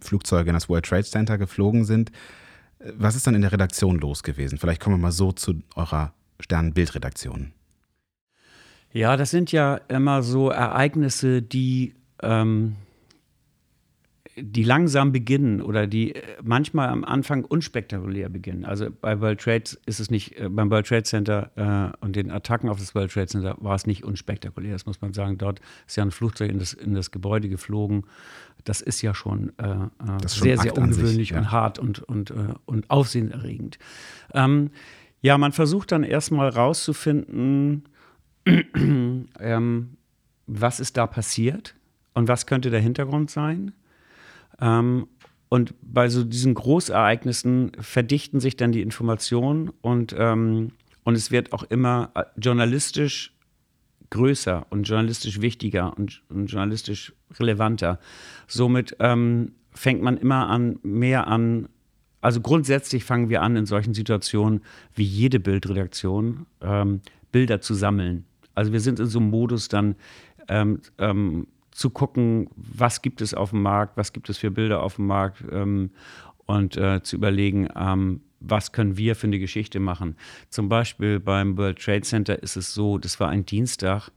Flugzeuge 0.00 0.50
in 0.50 0.54
das 0.54 0.68
World 0.68 0.84
Trade 0.84 1.04
Center 1.04 1.38
geflogen 1.38 1.84
sind. 1.84 2.10
Was 2.96 3.16
ist 3.16 3.26
dann 3.26 3.34
in 3.34 3.42
der 3.42 3.52
Redaktion 3.52 3.98
los 3.98 4.22
gewesen? 4.22 4.58
Vielleicht 4.58 4.80
kommen 4.80 4.96
wir 4.96 5.02
mal 5.02 5.12
so 5.12 5.32
zu 5.32 5.62
eurer 5.74 6.12
Sternbildredaktion. 6.40 7.52
Ja, 8.92 9.16
das 9.16 9.30
sind 9.30 9.52
ja 9.52 9.80
immer 9.88 10.22
so 10.22 10.50
Ereignisse, 10.50 11.42
die, 11.42 11.94
ähm, 12.22 12.76
die 14.40 14.62
langsam 14.62 15.12
beginnen 15.12 15.60
oder 15.60 15.86
die 15.86 16.14
äh, 16.14 16.22
manchmal 16.42 16.88
am 16.88 17.04
Anfang 17.04 17.44
unspektakulär 17.44 18.28
beginnen. 18.28 18.64
Also 18.64 18.88
bei 18.90 19.20
World 19.20 19.40
Trade 19.40 19.64
ist 19.86 20.00
es 20.00 20.10
nicht, 20.10 20.38
äh, 20.38 20.48
beim 20.48 20.70
World 20.70 20.86
Trade 20.86 21.02
Center 21.04 21.50
äh, 21.56 22.04
und 22.04 22.16
den 22.16 22.30
Attacken 22.30 22.68
auf 22.68 22.78
das 22.78 22.94
World 22.94 23.12
Trade 23.12 23.26
Center 23.26 23.56
war 23.60 23.74
es 23.74 23.86
nicht 23.86 24.04
unspektakulär, 24.04 24.72
das 24.72 24.86
muss 24.86 25.00
man 25.00 25.12
sagen. 25.12 25.38
Dort 25.38 25.60
ist 25.86 25.96
ja 25.96 26.04
ein 26.04 26.10
Flugzeug 26.10 26.50
in 26.50 26.58
das, 26.58 26.72
in 26.72 26.94
das 26.94 27.10
Gebäude 27.10 27.48
geflogen. 27.48 28.04
Das 28.64 28.80
ist 28.80 29.02
ja 29.02 29.14
schon, 29.14 29.52
äh, 29.58 29.68
äh 29.68 30.26
sehr, 30.26 30.58
sehr 30.58 30.76
ungewöhnlich 30.76 31.28
sich, 31.28 31.30
ja. 31.30 31.38
und 31.38 31.52
hart 31.52 31.78
und, 31.78 32.00
und, 32.00 32.30
äh, 32.30 32.54
und 32.66 32.90
aufsehenerregend. 32.90 33.78
Ähm, 34.34 34.70
ja, 35.20 35.36
man 35.38 35.52
versucht 35.52 35.92
dann 35.92 36.04
erstmal 36.04 36.48
rauszufinden, 36.48 37.84
ähm, 38.46 39.96
was 40.46 40.80
ist 40.80 40.96
da 40.96 41.06
passiert 41.06 41.74
und 42.14 42.28
was 42.28 42.46
könnte 42.46 42.70
der 42.70 42.80
Hintergrund 42.80 43.30
sein. 43.30 43.72
Ähm, 44.60 45.06
und 45.48 45.74
bei 45.80 46.08
so 46.08 46.24
diesen 46.24 46.54
Großereignissen 46.54 47.72
verdichten 47.80 48.40
sich 48.40 48.56
dann 48.56 48.72
die 48.72 48.82
Informationen 48.82 49.70
und, 49.80 50.14
ähm, 50.18 50.72
und 51.04 51.14
es 51.14 51.30
wird 51.30 51.52
auch 51.52 51.62
immer 51.64 52.10
äh, 52.14 52.24
journalistisch 52.36 53.34
größer 54.10 54.66
und 54.70 54.84
journalistisch 54.84 55.40
wichtiger 55.40 55.96
und, 55.96 56.22
und 56.28 56.46
journalistisch 56.46 57.12
relevanter. 57.38 57.98
Somit 58.46 58.96
ähm, 59.00 59.52
fängt 59.72 60.02
man 60.02 60.16
immer 60.16 60.48
an, 60.48 60.78
mehr 60.82 61.26
an, 61.26 61.68
also 62.20 62.40
grundsätzlich 62.40 63.04
fangen 63.04 63.28
wir 63.28 63.42
an, 63.42 63.56
in 63.56 63.66
solchen 63.66 63.94
Situationen 63.94 64.62
wie 64.94 65.04
jede 65.04 65.40
Bildredaktion 65.40 66.46
ähm, 66.60 67.00
Bilder 67.32 67.60
zu 67.60 67.74
sammeln. 67.74 68.24
Also 68.54 68.72
wir 68.72 68.80
sind 68.80 68.98
in 68.98 69.06
so 69.06 69.20
einem 69.20 69.30
Modus 69.30 69.68
dann 69.68 69.94
ähm, 70.48 70.80
ähm, 70.98 71.46
zu 71.78 71.90
gucken, 71.90 72.50
was 72.56 73.02
gibt 73.02 73.20
es 73.20 73.34
auf 73.34 73.50
dem 73.50 73.62
Markt, 73.62 73.96
was 73.96 74.12
gibt 74.12 74.28
es 74.28 74.36
für 74.36 74.50
Bilder 74.50 74.82
auf 74.82 74.96
dem 74.96 75.06
Markt 75.06 75.44
ähm, 75.52 75.90
und 76.44 76.76
äh, 76.76 77.04
zu 77.04 77.14
überlegen, 77.14 77.68
ähm, 77.76 78.20
was 78.40 78.72
können 78.72 78.96
wir 78.96 79.14
für 79.14 79.28
eine 79.28 79.38
Geschichte 79.38 79.78
machen. 79.78 80.16
Zum 80.50 80.68
Beispiel 80.68 81.20
beim 81.20 81.56
World 81.56 81.78
Trade 81.78 82.00
Center 82.00 82.42
ist 82.42 82.56
es 82.56 82.74
so, 82.74 82.98
das 82.98 83.20
war 83.20 83.28
ein 83.28 83.46
Dienstag 83.46 84.10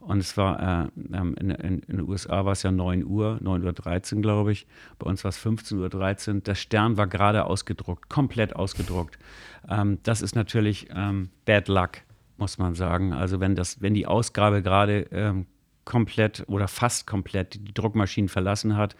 und 0.00 0.18
es 0.18 0.36
war 0.36 0.88
äh, 0.88 1.16
ähm, 1.16 1.36
in, 1.38 1.50
in, 1.50 1.78
in, 1.78 1.98
den 1.98 2.08
USA 2.08 2.44
war 2.44 2.52
es 2.52 2.64
ja 2.64 2.72
9 2.72 3.04
Uhr, 3.04 3.38
9.13 3.40 4.16
Uhr, 4.16 4.22
glaube 4.22 4.50
ich. 4.50 4.66
Bei 4.98 5.06
uns 5.08 5.22
war 5.22 5.28
es 5.28 5.38
15.13 5.38 6.34
Uhr. 6.34 6.40
Der 6.40 6.56
Stern 6.56 6.96
war 6.96 7.06
gerade 7.06 7.44
ausgedruckt, 7.44 8.08
komplett 8.08 8.56
ausgedruckt. 8.56 9.20
Ähm, 9.68 9.98
das 10.02 10.20
ist 10.20 10.34
natürlich 10.34 10.88
ähm, 10.92 11.30
Bad 11.44 11.68
Luck 11.68 11.90
muss 12.36 12.58
man 12.58 12.74
sagen. 12.74 13.12
Also 13.12 13.40
wenn 13.40 13.54
das, 13.54 13.80
wenn 13.80 13.94
die 13.94 14.06
Ausgabe 14.06 14.62
gerade 14.62 15.06
ähm, 15.12 15.46
komplett 15.84 16.44
oder 16.46 16.68
fast 16.68 17.06
komplett 17.06 17.54
die 17.54 17.74
Druckmaschinen 17.74 18.28
verlassen 18.28 18.76
hat, 18.76 18.96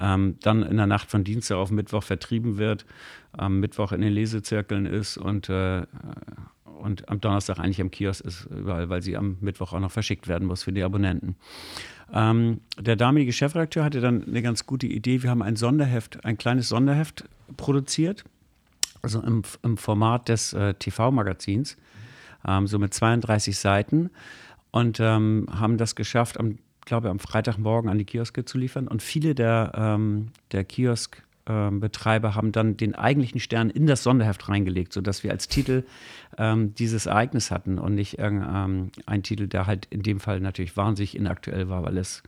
ähm, 0.00 0.36
dann 0.42 0.62
in 0.62 0.76
der 0.76 0.86
Nacht 0.86 1.10
von 1.10 1.24
Dienstag 1.24 1.56
auf 1.56 1.70
Mittwoch 1.70 2.02
vertrieben 2.02 2.58
wird, 2.58 2.86
am 3.32 3.60
Mittwoch 3.60 3.92
in 3.92 4.00
den 4.00 4.12
Lesezirkeln 4.12 4.86
ist 4.86 5.16
und, 5.16 5.48
äh, 5.48 5.82
und 6.64 7.08
am 7.08 7.20
Donnerstag 7.20 7.58
eigentlich 7.58 7.80
am 7.80 7.90
Kiosk 7.90 8.24
ist, 8.24 8.46
überall, 8.46 8.88
weil 8.88 9.02
sie 9.02 9.16
am 9.16 9.36
Mittwoch 9.40 9.72
auch 9.72 9.80
noch 9.80 9.90
verschickt 9.90 10.28
werden 10.28 10.46
muss 10.46 10.62
für 10.62 10.72
die 10.72 10.82
Abonnenten. 10.82 11.36
Ähm, 12.12 12.60
der 12.78 12.96
damalige 12.96 13.32
Chefredakteur 13.32 13.84
hatte 13.84 14.00
dann 14.00 14.24
eine 14.24 14.42
ganz 14.42 14.66
gute 14.66 14.86
Idee. 14.86 15.22
Wir 15.22 15.30
haben 15.30 15.42
ein 15.42 15.56
Sonderheft, 15.56 16.24
ein 16.24 16.38
kleines 16.38 16.68
Sonderheft 16.68 17.24
produziert, 17.56 18.24
also 19.02 19.20
im, 19.20 19.42
im 19.62 19.76
Format 19.76 20.28
des 20.28 20.52
äh, 20.52 20.74
TV-Magazins, 20.74 21.76
ähm, 22.46 22.66
so 22.66 22.78
mit 22.78 22.94
32 22.94 23.56
Seiten 23.56 24.10
und 24.70 25.00
ähm, 25.00 25.46
haben 25.50 25.78
das 25.78 25.94
geschafft, 25.94 26.38
am, 26.38 26.58
glaube 26.84 27.10
am 27.10 27.18
Freitagmorgen 27.18 27.90
an 27.90 27.98
die 27.98 28.04
Kioske 28.04 28.44
zu 28.44 28.58
liefern. 28.58 28.88
Und 28.88 29.02
viele 29.02 29.34
der, 29.34 29.72
ähm, 29.74 30.28
der 30.52 30.64
Kiosk- 30.64 31.22
ähm, 31.46 31.82
haben 31.82 32.52
dann 32.52 32.76
den 32.76 32.94
eigentlichen 32.94 33.40
Stern 33.40 33.70
in 33.70 33.86
das 33.86 34.02
Sonderheft 34.02 34.48
reingelegt, 34.48 34.92
sodass 34.92 35.24
wir 35.24 35.32
als 35.32 35.48
Titel 35.48 35.84
ähm, 36.38 36.74
dieses 36.74 37.06
Ereignis 37.06 37.50
hatten 37.50 37.78
und 37.78 37.94
nicht 37.94 38.16
ähm, 38.18 38.90
ein 39.06 39.22
Titel, 39.22 39.48
der 39.48 39.66
halt 39.66 39.86
in 39.90 40.02
dem 40.02 40.20
Fall 40.20 40.40
natürlich 40.40 40.76
wahnsinnig 40.76 41.16
inaktuell 41.16 41.68
war, 41.68 41.82
weil 41.82 41.98
es 41.98 42.22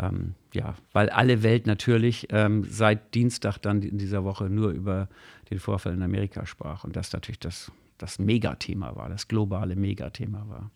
ähm, 0.00 0.34
ja, 0.54 0.74
weil 0.92 1.10
alle 1.10 1.42
Welt 1.42 1.66
natürlich 1.66 2.28
ähm, 2.30 2.64
seit 2.64 3.14
Dienstag 3.14 3.58
dann 3.58 3.82
in 3.82 3.98
dieser 3.98 4.24
Woche 4.24 4.44
nur 4.44 4.70
über 4.70 5.08
den 5.50 5.58
Vorfall 5.58 5.94
in 5.94 6.02
Amerika 6.02 6.46
sprach 6.46 6.84
und 6.84 6.94
das 6.96 7.12
natürlich 7.12 7.40
das, 7.40 7.72
das 7.96 8.18
Megathema 8.18 8.94
war, 8.96 9.08
das 9.08 9.28
globale 9.28 9.76
Megathema 9.76 10.44
war. 10.48 10.70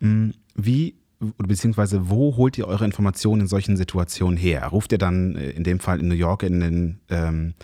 Mm, 0.00 0.30
wie 0.54 0.94
beziehungsweise 1.20 2.08
wo 2.08 2.36
holt 2.36 2.58
ihr 2.58 2.68
eure 2.68 2.84
Informationen 2.84 3.42
in 3.42 3.46
solchen 3.48 3.76
Situationen 3.76 4.36
her? 4.36 4.66
Ruft 4.68 4.92
ihr 4.92 4.98
dann 4.98 5.34
äh, 5.34 5.50
in 5.50 5.64
dem 5.64 5.80
Fall 5.80 6.00
in 6.00 6.08
New 6.08 6.14
York 6.14 6.42
in 6.42 6.60
den, 6.60 7.00
ähm, 7.08 7.54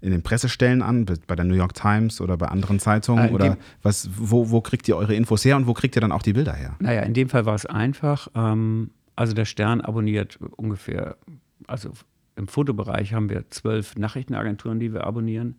in 0.00 0.10
den 0.10 0.22
Pressestellen 0.22 0.82
an, 0.82 1.06
bei 1.26 1.34
der 1.34 1.44
New 1.44 1.54
York 1.54 1.74
Times 1.74 2.20
oder 2.20 2.36
bei 2.36 2.48
anderen 2.48 2.78
Zeitungen? 2.78 3.30
Äh, 3.30 3.32
oder 3.32 3.56
was, 3.82 4.10
wo, 4.14 4.50
wo 4.50 4.60
kriegt 4.60 4.88
ihr 4.88 4.96
eure 4.96 5.14
Infos 5.14 5.44
her 5.44 5.56
und 5.56 5.66
wo 5.66 5.74
kriegt 5.74 5.96
ihr 5.96 6.00
dann 6.00 6.12
auch 6.12 6.22
die 6.22 6.34
Bilder 6.34 6.52
her? 6.52 6.76
Naja, 6.80 7.02
in 7.02 7.14
dem 7.14 7.28
Fall 7.28 7.46
war 7.46 7.54
es 7.54 7.66
einfach. 7.66 8.28
Ähm, 8.34 8.90
also 9.16 9.34
der 9.34 9.46
Stern 9.46 9.80
abonniert 9.80 10.38
ungefähr, 10.56 11.16
also 11.66 11.90
im 12.36 12.46
Fotobereich 12.46 13.14
haben 13.14 13.30
wir 13.30 13.50
zwölf 13.50 13.96
Nachrichtenagenturen, 13.96 14.78
die 14.78 14.92
wir 14.92 15.04
abonnieren 15.04 15.56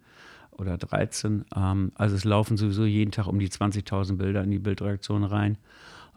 oder 0.51 0.77
13. 0.77 1.45
Ähm, 1.55 1.91
also 1.95 2.15
es 2.15 2.24
laufen 2.24 2.57
sowieso 2.57 2.86
jeden 2.86 3.12
Tag 3.12 3.27
um 3.27 3.39
die 3.39 3.50
20.000 3.50 4.17
Bilder 4.17 4.43
in 4.43 4.51
die 4.51 4.59
Bildreaktion 4.59 5.24
rein. 5.24 5.57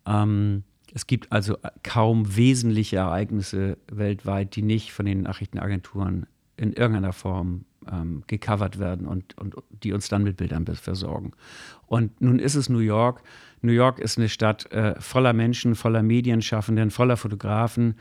Ähm, 0.07 0.65
es 0.95 1.07
gibt 1.07 1.33
also 1.33 1.57
kaum 1.83 2.37
wesentliche 2.37 2.97
Ereignisse 2.97 3.79
weltweit, 3.91 4.57
die 4.57 4.63
nicht 4.63 4.93
von 4.93 5.07
den 5.07 5.23
Nachrichtenagenturen 5.23 6.27
in 6.57 6.73
irgendeiner 6.75 7.13
Form 7.13 7.65
ähm, 7.91 8.23
gecovert 8.27 8.79
werden 8.79 9.07
und, 9.07 9.37
und 9.39 9.57
die 9.83 9.93
uns 9.93 10.09
dann 10.09 10.23
mit 10.23 10.37
Bildern 10.37 10.67
versorgen. 10.67 11.33
Und 11.87 12.21
nun 12.21 12.39
ist 12.39 12.55
es 12.55 12.69
New 12.69 12.79
York. 12.79 13.23
New 13.63 13.73
York 13.73 13.99
ist 13.99 14.19
eine 14.19 14.29
Stadt 14.29 14.71
äh, 14.73 15.01
voller 15.01 15.33
Menschen, 15.33 15.75
voller 15.75 16.03
Medienschaffenden, 16.03 16.91
voller 16.91 17.17
Fotografen. 17.17 17.95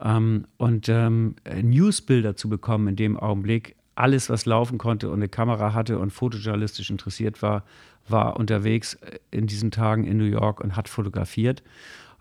Ähm, 0.00 0.46
und 0.56 0.88
ähm, 0.88 1.34
Newsbilder 1.62 2.36
zu 2.36 2.48
bekommen 2.48 2.88
in 2.88 2.96
dem 2.96 3.16
Augenblick, 3.16 3.76
alles, 3.94 4.28
was 4.28 4.44
laufen 4.44 4.78
konnte 4.78 5.08
und 5.08 5.16
eine 5.16 5.28
Kamera 5.28 5.72
hatte 5.72 5.98
und 5.98 6.10
fotojournalistisch 6.10 6.90
interessiert 6.90 7.40
war, 7.40 7.64
war 8.08 8.36
unterwegs 8.36 8.94
äh, 8.94 9.18
in 9.30 9.46
diesen 9.46 9.70
Tagen 9.70 10.04
in 10.04 10.16
New 10.18 10.24
York 10.24 10.60
und 10.60 10.76
hat 10.76 10.88
fotografiert. 10.88 11.62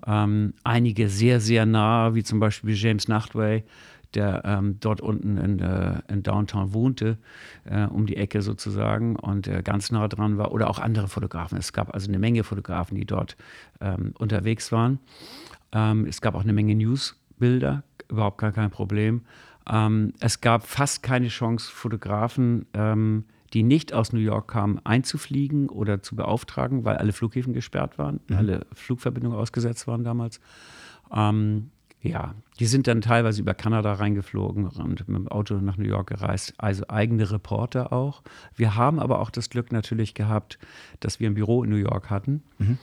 Ähm, 0.05 0.53
einige 0.63 1.09
sehr, 1.09 1.39
sehr 1.39 1.65
nah, 1.65 2.15
wie 2.15 2.23
zum 2.23 2.39
Beispiel 2.39 2.75
James 2.75 3.07
Nachtway, 3.07 3.63
der 4.13 4.43
ähm, 4.45 4.77
dort 4.79 5.01
unten 5.01 5.37
in, 5.37 5.59
äh, 5.59 6.01
in 6.07 6.23
Downtown 6.23 6.73
wohnte, 6.73 7.17
äh, 7.65 7.85
um 7.85 8.05
die 8.05 8.15
Ecke 8.17 8.41
sozusagen 8.41 9.15
und 9.15 9.47
äh, 9.47 9.61
ganz 9.63 9.91
nah 9.91 10.07
dran 10.07 10.37
war. 10.37 10.51
Oder 10.51 10.69
auch 10.69 10.79
andere 10.79 11.07
Fotografen. 11.07 11.57
Es 11.57 11.73
gab 11.73 11.93
also 11.93 12.07
eine 12.07 12.19
Menge 12.19 12.43
Fotografen, 12.43 12.95
die 12.95 13.05
dort 13.05 13.35
ähm, 13.81 14.13
unterwegs 14.17 14.71
waren. 14.71 14.99
Ähm, 15.71 16.05
es 16.05 16.21
gab 16.21 16.35
auch 16.35 16.43
eine 16.43 16.53
Menge 16.53 16.75
Newsbilder, 16.75 17.83
überhaupt 18.09 18.37
gar 18.37 18.51
kein 18.51 18.69
Problem. 18.69 19.21
Ähm, 19.69 20.13
es 20.19 20.41
gab 20.41 20.65
fast 20.65 21.03
keine 21.03 21.27
Chance, 21.27 21.69
Fotografen 21.71 22.65
ähm, 22.73 23.25
die 23.55 23.63
nicht 23.63 23.93
aus 23.93 24.11
New 24.11 24.19
York 24.19 24.49
kamen, 24.49 24.81
einzufliegen 24.83 25.69
oder 25.69 26.03
zu 26.03 26.17
beauftragen, 26.17 26.83
weil 26.83 26.97
alle 26.97 27.13
Flughäfen 27.13 27.53
gesperrt 27.53 27.97
waren, 27.97 28.19
mhm. 28.27 28.35
alle 28.35 28.65
Flugverbindungen 28.73 29.39
ausgesetzt 29.39 29.87
waren 29.87 30.03
damals. 30.03 30.41
Ähm, 31.11 31.71
ja, 32.01 32.35
die 32.59 32.65
sind 32.65 32.85
dann 32.85 32.99
teilweise 32.99 33.41
über 33.41 33.53
Kanada 33.53 33.93
reingeflogen 33.93 34.67
und 34.67 34.89
mit 34.89 35.07
dem 35.07 35.27
Auto 35.29 35.55
nach 35.55 35.77
New 35.77 35.87
York 35.87 36.07
gereist, 36.07 36.53
also 36.57 36.87
eigene 36.89 37.31
Reporter 37.31 37.93
auch. 37.93 38.21
Wir 38.55 38.75
haben 38.75 38.99
aber 38.99 39.19
auch 39.19 39.29
das 39.29 39.49
Glück 39.49 39.71
natürlich 39.71 40.13
gehabt, 40.13 40.59
dass 40.99 41.21
wir 41.21 41.29
ein 41.29 41.33
Büro 41.33 41.63
in 41.63 41.69
New 41.69 41.77
York 41.77 42.09
hatten. 42.09 42.43
Mhm. 42.57 42.77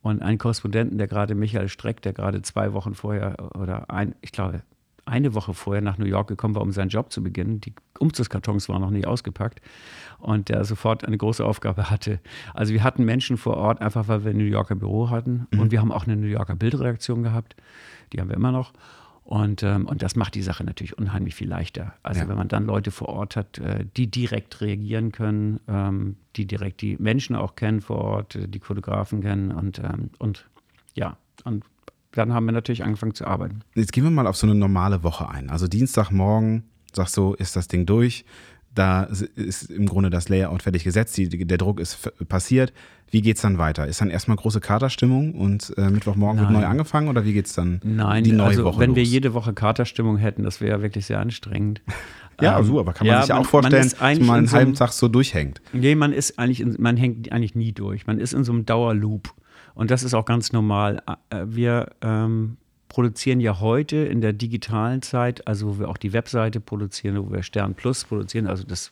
Und 0.00 0.22
einen 0.22 0.38
Korrespondenten, 0.38 0.96
der 0.98 1.08
gerade 1.08 1.34
Michael 1.34 1.68
Streck, 1.68 2.02
der 2.02 2.12
gerade 2.12 2.42
zwei 2.42 2.72
Wochen 2.72 2.94
vorher 2.94 3.34
oder 3.56 3.90
ein, 3.90 4.14
ich 4.20 4.30
glaube, 4.30 4.62
eine 5.08 5.34
Woche 5.34 5.54
vorher 5.54 5.82
nach 5.82 5.98
New 5.98 6.06
York 6.06 6.28
gekommen 6.28 6.54
war, 6.54 6.62
um 6.62 6.72
seinen 6.72 6.88
Job 6.88 7.12
zu 7.12 7.22
beginnen. 7.22 7.60
Die 7.60 7.72
Umzugskartons 7.98 8.68
waren 8.68 8.82
noch 8.82 8.90
nicht 8.90 9.06
ausgepackt 9.06 9.60
und 10.18 10.48
der 10.48 10.64
sofort 10.64 11.04
eine 11.04 11.18
große 11.18 11.44
Aufgabe 11.44 11.90
hatte. 11.90 12.20
Also 12.54 12.72
wir 12.72 12.84
hatten 12.84 13.04
Menschen 13.04 13.36
vor 13.36 13.56
Ort, 13.56 13.80
einfach 13.80 14.08
weil 14.08 14.24
wir 14.24 14.30
ein 14.30 14.36
New 14.36 14.44
Yorker 14.44 14.74
Büro 14.74 15.10
hatten 15.10 15.46
mhm. 15.50 15.60
und 15.60 15.70
wir 15.72 15.80
haben 15.80 15.92
auch 15.92 16.06
eine 16.06 16.16
New 16.16 16.26
Yorker 16.26 16.56
Bildredaktion 16.56 17.22
gehabt. 17.22 17.56
Die 18.12 18.20
haben 18.20 18.28
wir 18.28 18.36
immer 18.36 18.52
noch. 18.52 18.72
Und, 19.28 19.62
ähm, 19.62 19.84
und 19.84 20.02
das 20.02 20.16
macht 20.16 20.34
die 20.36 20.42
Sache 20.42 20.64
natürlich 20.64 20.96
unheimlich 20.96 21.34
viel 21.34 21.48
leichter. 21.50 21.92
Also 22.02 22.22
ja. 22.22 22.28
wenn 22.30 22.36
man 22.38 22.48
dann 22.48 22.64
Leute 22.64 22.90
vor 22.90 23.10
Ort 23.10 23.36
hat, 23.36 23.58
äh, 23.58 23.84
die 23.94 24.10
direkt 24.10 24.62
reagieren 24.62 25.12
können, 25.12 25.60
ähm, 25.68 26.16
die 26.36 26.46
direkt 26.46 26.80
die 26.80 26.96
Menschen 26.98 27.36
auch 27.36 27.54
kennen 27.54 27.82
vor 27.82 27.98
Ort, 27.98 28.36
äh, 28.36 28.48
die 28.48 28.58
Fotografen 28.58 29.20
kennen 29.20 29.52
und, 29.52 29.80
ähm, 29.80 30.08
und 30.18 30.48
ja, 30.94 31.18
und 31.44 31.62
dann 32.12 32.32
haben 32.32 32.46
wir 32.46 32.52
natürlich 32.52 32.84
angefangen 32.84 33.14
zu 33.14 33.26
arbeiten. 33.26 33.60
Jetzt 33.74 33.92
gehen 33.92 34.04
wir 34.04 34.10
mal 34.10 34.26
auf 34.26 34.36
so 34.36 34.46
eine 34.46 34.54
normale 34.54 35.02
Woche 35.02 35.28
ein. 35.28 35.50
Also 35.50 35.68
Dienstagmorgen, 35.68 36.64
sagst 36.92 37.16
du, 37.16 37.34
ist 37.34 37.56
das 37.56 37.68
Ding 37.68 37.86
durch. 37.86 38.24
Da 38.74 39.04
ist 39.04 39.70
im 39.70 39.86
Grunde 39.86 40.08
das 40.08 40.28
Layout 40.28 40.62
fertig 40.62 40.84
gesetzt, 40.84 41.16
die, 41.16 41.28
der 41.28 41.58
Druck 41.58 41.80
ist 41.80 42.12
passiert. 42.28 42.72
Wie 43.10 43.22
geht 43.22 43.36
es 43.36 43.42
dann 43.42 43.58
weiter? 43.58 43.86
Ist 43.86 44.00
dann 44.00 44.10
erstmal 44.10 44.36
große 44.36 44.60
Katerstimmung 44.60 45.34
und 45.34 45.72
äh, 45.76 45.90
Mittwochmorgen 45.90 46.42
Nein. 46.42 46.52
wird 46.52 46.62
neu 46.62 46.68
angefangen 46.68 47.08
oder 47.08 47.24
wie 47.24 47.32
geht 47.32 47.46
es 47.46 47.54
dann 47.54 47.80
Nein, 47.82 48.22
die 48.22 48.32
neue 48.32 48.48
also, 48.48 48.64
Woche 48.64 48.80
wenn 48.80 48.90
los? 48.90 48.96
wir 48.96 49.02
jede 49.02 49.34
Woche 49.34 49.54
Katerstimmung 49.54 50.18
hätten, 50.18 50.44
das 50.44 50.60
wäre 50.60 50.76
ja 50.76 50.82
wirklich 50.82 51.06
sehr 51.06 51.18
anstrengend. 51.18 51.80
ja, 52.40 52.58
ähm, 52.58 52.64
so, 52.64 52.78
aber 52.78 52.92
kann 52.92 53.06
man 53.06 53.16
ja, 53.16 53.22
sich 53.22 53.30
ja 53.30 53.38
auch 53.38 53.46
vorstellen, 53.46 53.82
dass 53.82 54.20
man 54.20 54.38
einen 54.38 54.52
halben 54.52 54.74
Tag 54.74 54.92
so 54.92 55.08
durchhängt. 55.08 55.60
Nee, 55.72 55.94
man 55.94 56.12
ist 56.12 56.38
eigentlich, 56.38 56.60
in, 56.60 56.76
man 56.78 56.96
hängt 56.96 57.32
eigentlich 57.32 57.54
nie 57.54 57.72
durch. 57.72 58.06
Man 58.06 58.20
ist 58.20 58.34
in 58.34 58.44
so 58.44 58.52
einem 58.52 58.66
Dauerloop. 58.66 59.34
Und 59.78 59.92
das 59.92 60.02
ist 60.02 60.12
auch 60.12 60.24
ganz 60.24 60.52
normal. 60.52 61.00
Äh, 61.30 61.44
wir 61.46 61.90
ähm, 62.00 62.56
produzieren 62.88 63.38
ja 63.38 63.60
heute 63.60 63.98
in 63.98 64.20
der 64.20 64.32
digitalen 64.32 65.02
Zeit, 65.02 65.46
also 65.46 65.68
wo 65.68 65.78
wir 65.78 65.88
auch 65.88 65.98
die 65.98 66.12
Webseite 66.12 66.58
produzieren, 66.58 67.16
wo 67.24 67.30
wir 67.30 67.44
Stern 67.44 67.76
Plus 67.76 68.04
produzieren, 68.04 68.48
also 68.48 68.64
das, 68.64 68.90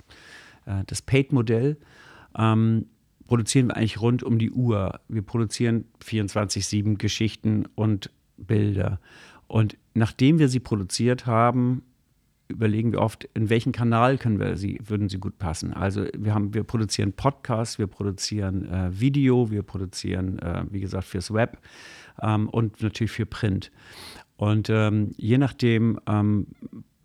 äh, 0.64 0.84
das 0.86 1.02
Paid-Modell, 1.02 1.76
ähm, 2.38 2.86
produzieren 3.26 3.66
wir 3.66 3.76
eigentlich 3.76 4.00
rund 4.00 4.22
um 4.22 4.38
die 4.38 4.52
Uhr. 4.52 5.00
Wir 5.08 5.22
produzieren 5.22 5.86
24-7 6.04 6.98
Geschichten 6.98 7.66
und 7.74 8.12
Bilder. 8.36 9.00
Und 9.48 9.76
nachdem 9.94 10.38
wir 10.38 10.48
sie 10.48 10.60
produziert 10.60 11.26
haben, 11.26 11.82
überlegen 12.48 12.92
wir 12.92 13.00
oft, 13.00 13.28
in 13.34 13.50
welchen 13.50 13.72
Kanal 13.72 14.18
können 14.18 14.38
wir 14.38 14.56
sie, 14.56 14.78
würden 14.84 15.08
sie 15.08 15.18
gut 15.18 15.38
passen. 15.38 15.72
Also 15.72 16.06
wir 16.16 16.34
haben, 16.34 16.54
wir 16.54 16.64
produzieren 16.64 17.12
Podcasts, 17.12 17.78
wir 17.78 17.86
produzieren 17.86 18.66
äh, 18.66 19.00
Video, 19.00 19.50
wir 19.50 19.62
produzieren, 19.62 20.38
äh, 20.38 20.64
wie 20.70 20.80
gesagt, 20.80 21.04
fürs 21.04 21.32
Web 21.32 21.58
ähm, 22.22 22.48
und 22.48 22.82
natürlich 22.82 23.12
für 23.12 23.26
Print. 23.26 23.70
Und 24.36 24.68
ähm, 24.70 25.12
je 25.16 25.38
nachdem, 25.38 25.98
ähm, 26.06 26.46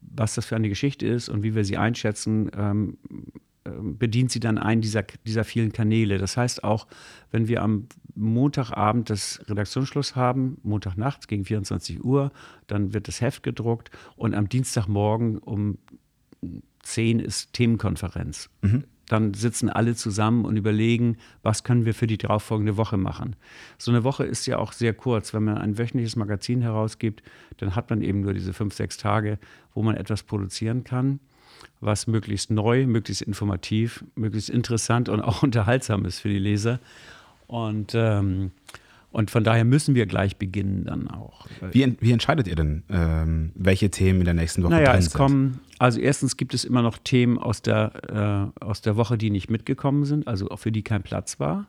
was 0.02 0.36
das 0.36 0.46
für 0.46 0.56
eine 0.56 0.70
Geschichte 0.70 1.08
ist 1.08 1.30
und 1.30 1.44
wie 1.44 1.56
wir 1.56 1.64
sie 1.64 1.78
einschätzen, 1.78 2.52
ähm, 2.56 2.98
ähm, 3.64 3.98
bedient 3.98 4.32
sie 4.32 4.40
dann 4.40 4.58
einen 4.58 4.82
dieser, 4.82 5.04
dieser 5.26 5.44
vielen 5.44 5.72
Kanäle. 5.72 6.18
Das 6.18 6.36
heißt 6.36 6.64
auch, 6.64 6.88
wenn 7.30 7.48
wir 7.48 7.62
am 7.62 7.88
Montagabend 8.16 9.10
das 9.10 9.42
Redaktionsschluss 9.48 10.16
haben, 10.16 10.58
Montagnachts 10.64 11.28
gegen 11.28 11.46
24 11.46 12.04
Uhr, 12.04 12.32
dann 12.68 12.94
wird 12.94 13.08
das 13.08 13.22
Heft 13.22 13.44
gedruckt 13.44 13.92
und 14.16 14.36
am 14.36 14.50
Dienstagmorgen 14.50 15.38
um 15.38 15.78
10 16.84 17.20
ist 17.20 17.54
Themenkonferenz. 17.54 18.50
Mhm. 18.62 18.86
Dann 19.08 19.34
sitzen 19.34 19.70
alle 19.70 19.94
zusammen 19.96 20.46
und 20.46 20.56
überlegen, 20.56 21.18
was 21.44 21.66
können 21.66 21.86
wir 21.86 21.94
für 21.94 22.08
die 22.08 22.18
darauffolgende 22.18 22.78
Woche 22.78 22.96
machen. 22.96 23.36
So 23.78 23.92
eine 23.92 24.06
Woche 24.06 24.24
ist 24.24 24.46
ja 24.46 24.58
auch 24.58 24.72
sehr 24.72 24.94
kurz. 24.94 25.34
Wenn 25.34 25.44
man 25.44 25.58
ein 25.58 25.78
wöchentliches 25.78 26.16
Magazin 26.16 26.62
herausgibt, 26.62 27.22
dann 27.58 27.76
hat 27.76 27.90
man 27.90 28.02
eben 28.02 28.22
nur 28.22 28.34
diese 28.34 28.54
fünf, 28.54 28.74
sechs 28.74 28.98
Tage, 28.98 29.38
wo 29.74 29.84
man 29.84 29.98
etwas 29.98 30.24
produzieren 30.24 30.86
kann 30.86 31.20
was 31.80 32.08
möglichst 32.08 32.52
neu, 32.52 32.86
möglichst 32.86 33.22
informativ, 33.22 34.04
möglichst 34.16 34.50
interessant 34.50 35.10
und 35.10 35.22
auch 35.22 35.44
unterhaltsam 35.44 36.06
ist 36.06 36.20
für 36.20 36.30
die 36.30 36.40
Leser. 36.40 36.80
Und, 37.52 37.92
ähm, 37.96 38.52
und 39.12 39.30
von 39.30 39.44
daher 39.44 39.66
müssen 39.66 39.94
wir 39.94 40.06
gleich 40.06 40.38
beginnen 40.38 40.86
dann 40.86 41.10
auch. 41.10 41.48
Wie, 41.74 41.98
wie 42.00 42.12
entscheidet 42.14 42.48
ihr 42.48 42.56
denn, 42.56 42.84
ähm, 42.90 43.52
welche 43.56 43.90
Themen 43.90 44.20
in 44.20 44.26
der 44.26 44.34
nächsten 44.34 44.64
Woche 44.64 44.72
naja, 44.72 44.92
drin 44.92 45.00
es 45.00 45.06
sind? 45.08 45.14
Kommen, 45.16 45.60
also 45.78 46.00
erstens 46.00 46.38
gibt 46.38 46.54
es 46.54 46.64
immer 46.64 46.82
noch 46.82 46.98
Themen 46.98 47.38
aus 47.38 47.62
der, 47.62 48.52
äh, 48.58 48.64
aus 48.64 48.82
der 48.82 48.96
Woche, 48.96 49.18
die 49.18 49.30
nicht 49.32 49.50
mitgekommen 49.50 50.06
sind, 50.06 50.30
also 50.30 50.48
für 50.56 50.72
die 50.72 50.82
kein 50.82 51.04
Platz 51.04 51.42
war. 51.42 51.68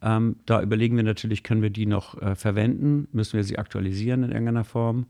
Ähm, 0.00 0.36
da 0.46 0.62
überlegen 0.62 0.96
wir 0.96 1.02
natürlich, 1.02 1.42
können 1.42 1.60
wir 1.60 1.68
die 1.68 1.84
noch 1.84 2.20
äh, 2.22 2.34
verwenden? 2.34 3.06
Müssen 3.12 3.34
wir 3.34 3.44
sie 3.44 3.58
aktualisieren 3.58 4.22
in 4.22 4.30
irgendeiner 4.30 4.64
Form? 4.64 5.04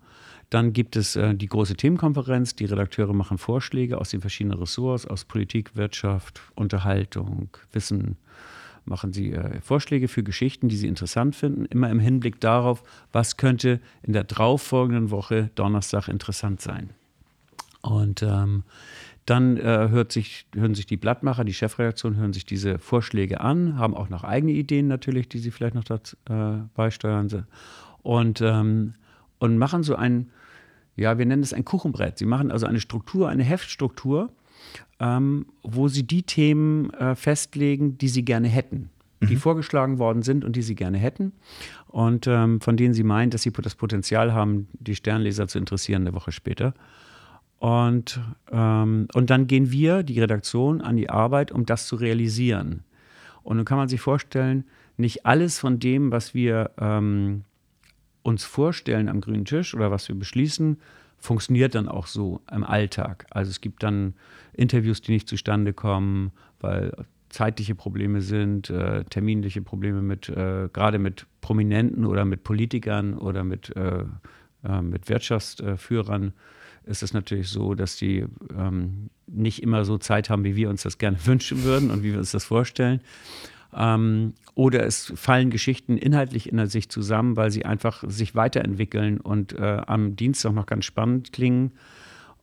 Dann 0.50 0.72
gibt 0.72 0.96
es 0.96 1.14
äh, 1.14 1.36
die 1.36 1.46
große 1.46 1.76
Themenkonferenz. 1.76 2.56
Die 2.56 2.64
Redakteure 2.64 3.12
machen 3.12 3.38
Vorschläge 3.38 3.96
aus 3.96 4.10
den 4.10 4.20
verschiedenen 4.20 4.58
Ressorts, 4.58 5.06
aus 5.06 5.24
Politik, 5.24 5.76
Wirtschaft, 5.76 6.40
Unterhaltung, 6.56 7.50
Wissen. 7.70 8.16
Machen 8.90 9.12
sie 9.12 9.32
äh, 9.32 9.60
Vorschläge 9.60 10.08
für 10.08 10.24
Geschichten, 10.24 10.68
die 10.68 10.76
sie 10.76 10.88
interessant 10.88 11.36
finden, 11.36 11.64
immer 11.66 11.88
im 11.90 12.00
Hinblick 12.00 12.40
darauf, 12.40 12.82
was 13.12 13.36
könnte 13.36 13.78
in 14.02 14.12
der 14.12 14.24
darauffolgenden 14.24 15.12
Woche 15.12 15.48
Donnerstag 15.54 16.08
interessant 16.08 16.60
sein. 16.60 16.90
Und 17.82 18.24
ähm, 18.24 18.64
dann 19.26 19.58
äh, 19.58 20.04
sich, 20.08 20.48
hören 20.56 20.74
sich 20.74 20.86
die 20.86 20.96
Blattmacher, 20.96 21.44
die 21.44 21.54
Chefredaktion, 21.54 22.16
hören 22.16 22.32
sich 22.32 22.46
diese 22.46 22.80
Vorschläge 22.80 23.40
an, 23.40 23.78
haben 23.78 23.94
auch 23.94 24.08
noch 24.08 24.24
eigene 24.24 24.50
Ideen 24.50 24.88
natürlich, 24.88 25.28
die 25.28 25.38
sie 25.38 25.52
vielleicht 25.52 25.76
noch 25.76 25.84
dazu 25.84 26.16
äh, 26.28 26.56
beisteuern. 26.74 27.46
Und, 28.02 28.40
ähm, 28.40 28.94
und 29.38 29.56
machen 29.56 29.84
so 29.84 29.94
ein, 29.94 30.30
ja, 30.96 31.16
wir 31.16 31.26
nennen 31.26 31.44
es 31.44 31.52
ein 31.52 31.64
Kuchenbrett. 31.64 32.18
Sie 32.18 32.26
machen 32.26 32.50
also 32.50 32.66
eine 32.66 32.80
Struktur, 32.80 33.28
eine 33.28 33.44
Heftstruktur, 33.44 34.32
ähm, 34.98 35.46
wo 35.62 35.88
sie 35.88 36.06
die 36.06 36.22
Themen 36.22 36.90
äh, 36.94 37.14
festlegen, 37.14 37.98
die 37.98 38.08
sie 38.08 38.24
gerne 38.24 38.48
hätten 38.48 38.90
die 39.28 39.34
mhm. 39.34 39.40
vorgeschlagen 39.40 39.98
worden 39.98 40.22
sind 40.22 40.44
und 40.44 40.56
die 40.56 40.62
sie 40.62 40.74
gerne 40.74 40.98
hätten 40.98 41.32
und 41.88 42.26
ähm, 42.26 42.60
von 42.60 42.76
denen 42.76 42.94
sie 42.94 43.02
meinen, 43.02 43.30
dass 43.30 43.42
sie 43.42 43.52
das 43.52 43.74
Potenzial 43.74 44.32
haben, 44.32 44.68
die 44.72 44.94
Sternleser 44.94 45.46
zu 45.48 45.58
interessieren 45.58 46.02
eine 46.02 46.14
Woche 46.14 46.32
später. 46.32 46.74
Und, 47.58 48.18
ähm, 48.50 49.08
und 49.12 49.28
dann 49.28 49.46
gehen 49.46 49.70
wir, 49.70 50.02
die 50.02 50.18
Redaktion, 50.18 50.80
an 50.80 50.96
die 50.96 51.10
Arbeit, 51.10 51.52
um 51.52 51.66
das 51.66 51.86
zu 51.86 51.96
realisieren. 51.96 52.84
Und 53.42 53.56
nun 53.56 53.66
kann 53.66 53.76
man 53.76 53.88
sich 53.88 54.00
vorstellen, 54.00 54.64
nicht 54.96 55.26
alles 55.26 55.58
von 55.58 55.78
dem, 55.78 56.10
was 56.10 56.32
wir 56.32 56.70
ähm, 56.78 57.44
uns 58.22 58.44
vorstellen 58.44 59.10
am 59.10 59.20
grünen 59.20 59.44
Tisch 59.44 59.74
oder 59.74 59.90
was 59.90 60.08
wir 60.08 60.14
beschließen, 60.14 60.78
funktioniert 61.20 61.74
dann 61.74 61.88
auch 61.88 62.06
so 62.06 62.40
im 62.50 62.64
Alltag. 62.64 63.26
Also 63.30 63.50
es 63.50 63.60
gibt 63.60 63.82
dann 63.82 64.14
Interviews, 64.52 65.00
die 65.02 65.12
nicht 65.12 65.28
zustande 65.28 65.72
kommen, 65.72 66.32
weil 66.60 66.92
zeitliche 67.28 67.74
Probleme 67.74 68.22
sind, 68.22 68.70
äh, 68.70 69.04
terminliche 69.04 69.62
Probleme 69.62 70.02
mit, 70.02 70.28
äh, 70.28 70.68
gerade 70.72 70.98
mit 70.98 71.26
Prominenten 71.40 72.04
oder 72.04 72.24
mit 72.24 72.42
Politikern 72.42 73.14
oder 73.14 73.44
mit, 73.44 73.74
äh, 73.76 74.04
äh 74.64 74.82
mit 74.82 75.08
Wirtschaftsführern 75.08 76.32
ist 76.84 77.02
es 77.02 77.12
natürlich 77.12 77.48
so, 77.48 77.74
dass 77.74 77.96
die 77.96 78.26
ähm, 78.56 79.10
nicht 79.26 79.62
immer 79.62 79.84
so 79.84 79.98
Zeit 79.98 80.28
haben, 80.30 80.44
wie 80.44 80.56
wir 80.56 80.70
uns 80.70 80.82
das 80.82 80.98
gerne 80.98 81.18
wünschen 81.24 81.62
würden 81.62 81.90
und 81.90 82.02
wie 82.02 82.12
wir 82.12 82.18
uns 82.18 82.32
das 82.32 82.44
vorstellen. 82.44 83.00
Ähm, 83.74 84.34
oder 84.54 84.84
es 84.84 85.12
fallen 85.14 85.50
Geschichten 85.50 85.96
inhaltlich 85.96 86.52
in 86.52 86.66
sich 86.66 86.88
zusammen, 86.88 87.36
weil 87.36 87.50
sie 87.50 87.64
einfach 87.64 88.04
sich 88.06 88.34
weiterentwickeln 88.34 89.20
und 89.20 89.52
äh, 89.52 89.82
am 89.86 90.16
Dienstag 90.16 90.52
noch 90.52 90.66
ganz 90.66 90.84
spannend 90.84 91.32
klingen. 91.32 91.72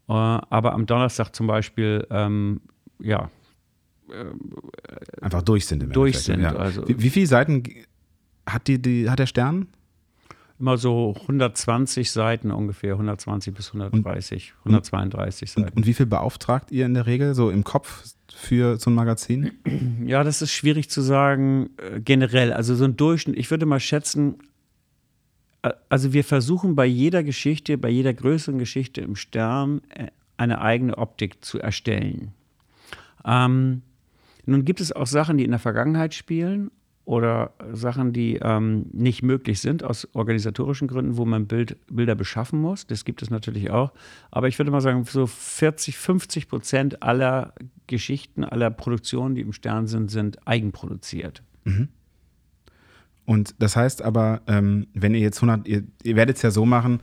Äh, 0.08 0.14
aber 0.14 0.74
am 0.74 0.86
Donnerstag 0.86 1.36
zum 1.36 1.48
Beispiel, 1.48 2.08
ähm, 2.10 2.62
ja. 3.00 3.30
Äh, 4.10 5.22
einfach 5.22 5.42
durch 5.42 5.66
sind. 5.66 5.84
Im 5.84 5.92
durch 5.92 6.20
sind. 6.20 6.42
Ja. 6.42 6.56
Also, 6.56 6.88
wie, 6.88 7.02
wie 7.02 7.10
viele 7.10 7.28
Seiten 7.28 7.64
hat, 8.46 8.68
die, 8.68 8.82
die, 8.82 9.10
hat 9.10 9.20
der 9.20 9.28
Stern? 9.28 9.68
immer 10.60 10.78
so 10.78 11.16
120 11.22 12.12
Seiten 12.12 12.52
ungefähr, 12.52 12.94
120 12.94 13.54
bis 13.54 13.68
130, 13.68 14.54
und, 14.64 14.72
132 14.72 15.52
Seiten. 15.52 15.68
Und, 15.68 15.78
und, 15.78 15.86
wie 15.86 15.94
viel 15.94 16.06
beauftragt 16.06 16.72
ihr 16.72 16.86
in 16.86 16.94
der 16.94 17.06
Regel 17.06 17.36
so 17.36 17.50
im 17.50 17.64
Kopf 17.64 18.04
für 18.38 18.78
so 18.78 18.92
ein 18.92 18.94
Magazin? 18.94 19.52
Ja, 20.06 20.24
das 20.24 20.42
ist 20.42 20.52
schwierig 20.52 20.90
zu 20.90 21.02
sagen 21.02 21.72
äh, 21.78 22.00
generell. 22.00 22.54
Also 22.54 22.76
so 22.76 22.86
ein 22.86 22.96
Durchschnitt, 22.96 23.38
ich 23.38 23.50
würde 23.50 23.66
mal 23.66 23.80
schätzen, 23.80 24.38
also 25.90 26.14
wir 26.14 26.24
versuchen 26.24 26.76
bei 26.76 26.86
jeder 26.86 27.24
Geschichte, 27.24 27.78
bei 27.78 27.90
jeder 27.90 28.14
größeren 28.14 28.60
Geschichte 28.60 29.02
im 29.02 29.16
Stern 29.16 29.82
äh, 29.90 30.08
eine 30.38 30.62
eigene 30.62 30.98
Optik 30.98 31.44
zu 31.44 31.60
erstellen. 31.60 32.32
Ähm, 33.26 33.82
nun 34.46 34.64
gibt 34.64 34.82
es 34.82 34.92
auch 34.92 35.08
Sachen, 35.08 35.38
die 35.38 35.44
in 35.44 35.52
der 35.52 35.60
Vergangenheit 35.60 36.14
spielen 36.14 36.72
oder 37.08 37.54
Sachen, 37.72 38.12
die 38.12 38.36
ähm, 38.36 38.88
nicht 38.92 39.24
möglich 39.24 39.62
sind 39.62 39.82
aus 39.82 40.10
organisatorischen 40.12 40.90
Gründen, 40.90 41.16
wo 41.16 41.24
man 41.24 41.48
Bild, 41.48 41.78
Bilder 41.88 42.16
beschaffen 42.16 42.60
muss. 42.60 42.86
Das 42.86 43.06
gibt 43.06 43.22
es 43.22 43.30
natürlich 43.30 43.72
auch. 43.72 43.94
Aber 44.30 44.50
ich 44.50 44.60
würde 44.60 44.72
mal 44.72 44.82
sagen, 44.82 45.06
so 45.06 45.26
40, 45.26 45.98
50 45.98 46.50
Prozent 46.50 47.02
aller 47.02 47.54
Geschichten, 47.88 48.44
aller 48.44 48.70
Produktionen, 48.72 49.36
die 49.36 49.42
im 49.42 49.54
Stern 49.54 49.88
sind, 49.88 50.12
sind 50.12 50.46
eigenproduziert. 50.46 51.44
Mhm. 51.64 51.88
Und 53.24 53.56
das 53.60 53.78
heißt 53.78 54.02
aber, 54.02 54.42
ähm, 54.48 54.88
wenn 54.94 55.14
ihr 55.14 55.22
jetzt 55.22 55.42
100, 55.42 55.66
ihr, 55.66 55.84
ihr 56.04 56.18
werdet 56.18 56.36
es 56.36 56.42
ja 56.42 56.52
so 56.52 56.66
machen, 56.66 57.00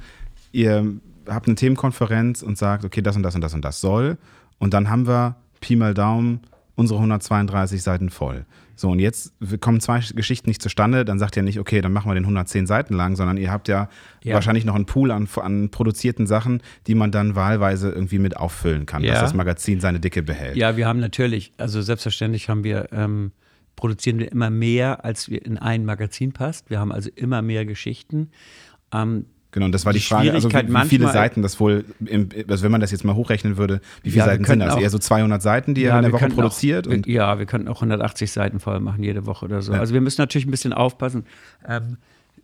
ihr 0.53 1.01
habt 1.27 1.47
eine 1.47 1.55
Themenkonferenz 1.55 2.43
und 2.43 2.59
sagt, 2.59 2.85
okay, 2.85 3.01
das 3.01 3.17
und 3.17 3.23
das 3.23 3.37
und 3.37 3.41
das 3.41 3.55
und 3.55 3.65
das 3.65 3.81
soll. 3.81 4.19
Und 4.59 4.75
dann 4.75 4.91
haben 4.91 5.07
wir 5.07 5.37
Pi 5.63 5.77
mal 5.77 5.95
Daumen 5.95 6.41
unsere 6.75 6.99
132 6.99 7.83
Seiten 7.83 8.11
voll. 8.11 8.45
So, 8.77 8.91
und 8.91 8.99
jetzt 8.99 9.33
kommen 9.61 9.81
zwei 9.81 10.01
Geschichten 10.15 10.49
nicht 10.49 10.63
zustande, 10.63 11.05
dann 11.05 11.19
sagt 11.19 11.37
ihr 11.37 11.43
nicht, 11.43 11.59
okay, 11.59 11.81
dann 11.81 11.93
machen 11.93 12.11
wir 12.11 12.15
den 12.15 12.25
110 12.25 12.67
Seiten 12.67 12.95
lang, 12.95 13.17
sondern 13.17 13.37
ihr 13.37 13.51
habt 13.51 13.69
ja, 13.69 13.89
ja. 14.23 14.35
wahrscheinlich 14.35 14.65
noch 14.65 14.75
einen 14.75 14.87
Pool 14.87 15.11
an, 15.11 15.29
an, 15.37 15.71
produzierten 15.71 16.27
Sachen, 16.27 16.63
die 16.87 16.95
man 16.95 17.11
dann 17.11 17.37
wahlweise 17.37 17.91
irgendwie 17.91 18.19
mit 18.19 18.37
auffüllen 18.37 18.87
kann, 18.87 19.03
ja. 19.03 19.13
dass 19.13 19.21
das 19.21 19.35
Magazin 19.35 19.81
seine 19.81 20.01
Dicke 20.01 20.23
behält. 20.23 20.57
Ja, 20.57 20.77
wir 20.77 20.87
haben 20.87 21.01
natürlich, 21.01 21.53
also 21.57 21.83
selbstverständlich 21.83 22.49
haben 22.49 22.65
wir, 22.65 22.89
ähm, 22.93 23.33
produzieren 23.77 24.19
wir 24.19 24.31
immer 24.31 24.51
mehr, 24.51 25.05
als 25.05 25.29
wir 25.29 25.45
in 25.45 25.59
ein 25.59 25.85
Magazin 25.85 26.33
passt. 26.33 26.71
Wir 26.71 26.81
haben 26.81 26.93
also 26.93 27.11
immer 27.15 27.43
mehr 27.43 27.67
Geschichten. 27.67 28.31
Ähm, 28.93 29.27
Genau, 29.55 29.67
und 29.67 29.73
das 29.73 29.87
war 29.87 29.93
die, 29.93 30.01
die 30.01 30.05
Frage, 30.05 30.33
also 30.33 30.53
wie, 30.53 30.69
wie 30.69 30.89
viele 30.89 31.13
Seiten 31.13 31.41
das 31.41 31.61
wohl, 31.61 31.85
im, 32.05 32.29
also 32.49 32.65
wenn 32.65 32.73
man 32.73 32.81
das 32.81 32.91
jetzt 32.91 33.05
mal 33.05 33.15
hochrechnen 33.15 33.57
würde, 33.57 33.81
wie 34.03 34.11
viele 34.11 34.25
ja, 34.25 34.27
Seiten 34.27 34.45
sind 34.45 34.59
das? 34.59 34.75
Auch, 34.75 34.81
Eher 34.81 34.91
so 34.91 34.99
200 34.99 35.41
Seiten, 35.41 35.75
die 35.75 35.83
ja, 35.83 35.95
ihr 35.95 35.99
in 35.99 36.03
der 36.03 36.13
Woche 36.13 36.29
produziert? 36.29 36.89
Auch, 36.89 36.93
und 36.93 37.07
ja, 37.07 37.39
wir 37.39 37.47
könnten 37.47 37.69
auch 37.69 37.77
180 37.77 38.33
Seiten 38.33 38.59
voll 38.59 38.81
machen 38.81 39.05
jede 39.05 39.27
Woche 39.27 39.45
oder 39.45 39.63
so. 39.63 39.73
Ja. 39.73 39.79
Also 39.79 39.95
wir 39.95 40.01
müssen 40.01 40.21
natürlich 40.21 40.45
ein 40.45 40.51
bisschen 40.51 40.73
aufpassen, 40.73 41.25
ähm, 41.69 41.99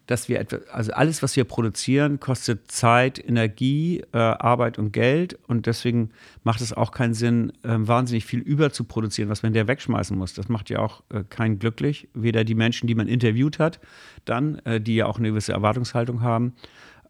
dass 0.07 0.29
wir 0.29 0.39
etwa, 0.39 0.59
also 0.73 0.93
alles, 0.93 1.21
was 1.21 1.35
wir 1.35 1.43
produzieren, 1.43 2.21
kostet 2.21 2.71
Zeit, 2.71 3.19
Energie, 3.19 4.05
äh, 4.13 4.19
Arbeit 4.19 4.79
und 4.79 4.93
Geld 4.93 5.37
und 5.49 5.67
deswegen 5.67 6.11
macht 6.45 6.61
es 6.61 6.73
auch 6.73 6.93
keinen 6.93 7.15
Sinn, 7.15 7.53
äh, 7.65 7.71
wahnsinnig 7.71 8.25
viel 8.25 8.39
überzuproduzieren, 8.39 9.31
was 9.31 9.43
man 9.43 9.53
der 9.53 9.67
wegschmeißen 9.67 10.17
muss. 10.17 10.35
Das 10.35 10.49
macht 10.49 10.71
ja 10.71 10.79
auch 10.79 11.03
äh, 11.13 11.25
keinen 11.29 11.59
glücklich, 11.59 12.07
weder 12.15 12.45
die 12.45 12.55
Menschen, 12.55 12.87
die 12.87 12.95
man 12.95 13.09
interviewt 13.09 13.59
hat, 13.59 13.81
dann, 14.25 14.61
äh, 14.61 14.81
die 14.81 14.95
ja 14.95 15.07
auch 15.07 15.19
eine 15.19 15.31
gewisse 15.31 15.53
Erwartungshaltung 15.53 16.23
haben, 16.23 16.55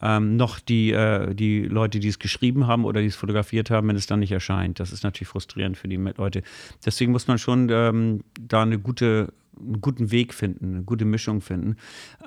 ähm, 0.03 0.37
noch 0.37 0.61
die, 0.61 0.93
äh, 0.93 1.35
die 1.35 1.63
Leute, 1.63 2.01
die 2.01 2.09
es 2.09 2.19
geschrieben 2.19 2.67
haben 2.67 2.85
oder 2.85 3.01
die 3.01 3.09
es 3.09 3.17
fotografiert 3.17 3.71
haben, 3.71 3.89
wenn 3.89 3.97
es 3.97 4.07
dann 4.07 4.21
nicht 4.21 4.33
erscheint. 4.33 4.81
Das 4.81 4.93
ist 4.93 5.05
natürlich 5.05 5.29
frustrierend 5.29 5.77
für 5.77 5.89
die 5.89 5.97
Leute. 5.97 6.43
Deswegen 6.85 7.13
muss 7.13 7.27
man 7.27 7.39
schon 7.39 7.69
ähm, 7.71 8.25
da 8.41 8.63
eine 8.63 8.79
gute, 8.79 9.33
einen 9.59 9.81
guten 9.81 10.11
Weg 10.11 10.35
finden, 10.35 10.75
eine 10.75 10.83
gute 10.83 11.05
Mischung 11.05 11.41
finden. 11.41 11.77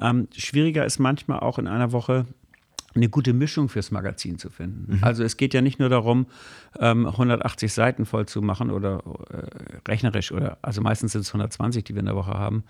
Ähm, 0.01 0.27
schwieriger 0.36 0.86
ist 0.86 0.99
manchmal 0.99 1.39
auch 1.39 1.59
in 1.59 1.67
einer 1.67 1.91
Woche 1.91 2.25
eine 2.95 3.09
gute 3.09 3.33
Mischung 3.33 3.69
fürs 3.69 3.91
Magazin 3.91 4.38
zu 4.38 4.49
finden. 4.49 4.97
Mhm. 4.97 5.03
Also 5.03 5.23
es 5.23 5.38
geht 5.38 5.53
ja 5.53 5.62
nicht 5.62 5.79
nur 5.79 5.89
darum, 5.89 6.27
180 6.79 7.63
ähm, 7.63 7.73
Seiten 7.73 8.05
voll 8.05 8.27
zu 8.27 8.41
machen 8.41 8.71
oder 8.71 9.03
äh, 9.29 9.89
rechnerisch 9.89 10.31
oder 10.31 10.57
also 10.62 10.81
meistens 10.81 11.13
sind 11.13 11.21
es 11.21 11.29
120, 11.29 11.83
die 11.83 11.93
wir 11.95 11.99
in 12.01 12.05
der 12.05 12.15
Woche 12.15 12.33
haben, 12.33 12.63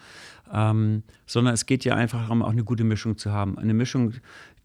ähm, 0.51 1.03
sondern 1.25 1.53
es 1.53 1.65
geht 1.65 1.83
ja 1.85 1.95
einfach 1.95 2.21
darum, 2.21 2.41
auch 2.41 2.51
eine 2.51 2.63
gute 2.63 2.83
Mischung 2.83 3.17
zu 3.17 3.31
haben. 3.31 3.57
Eine 3.57 3.73
Mischung, 3.73 4.13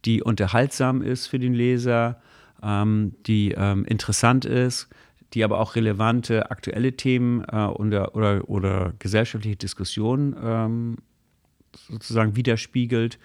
die 0.05 0.23
unterhaltsam 0.23 1.03
ist 1.03 1.27
für 1.27 1.39
den 1.39 1.55
Leser, 1.55 2.21
ähm, 2.63 3.15
die 3.27 3.53
ähm, 3.53 3.85
interessant 3.85 4.45
ist, 4.45 4.89
die 5.35 5.45
aber 5.45 5.61
auch 5.61 5.77
relevante 5.77 6.51
aktuelle 6.51 6.97
Themen 6.97 7.45
äh, 7.45 7.67
oder, 7.67 8.15
oder, 8.15 8.49
oder 8.49 8.93
gesellschaftliche 8.99 9.57
Diskussionen 9.57 10.37
ähm, 10.43 10.97
sozusagen 11.89 12.37
widerspiegelt. 12.37 13.19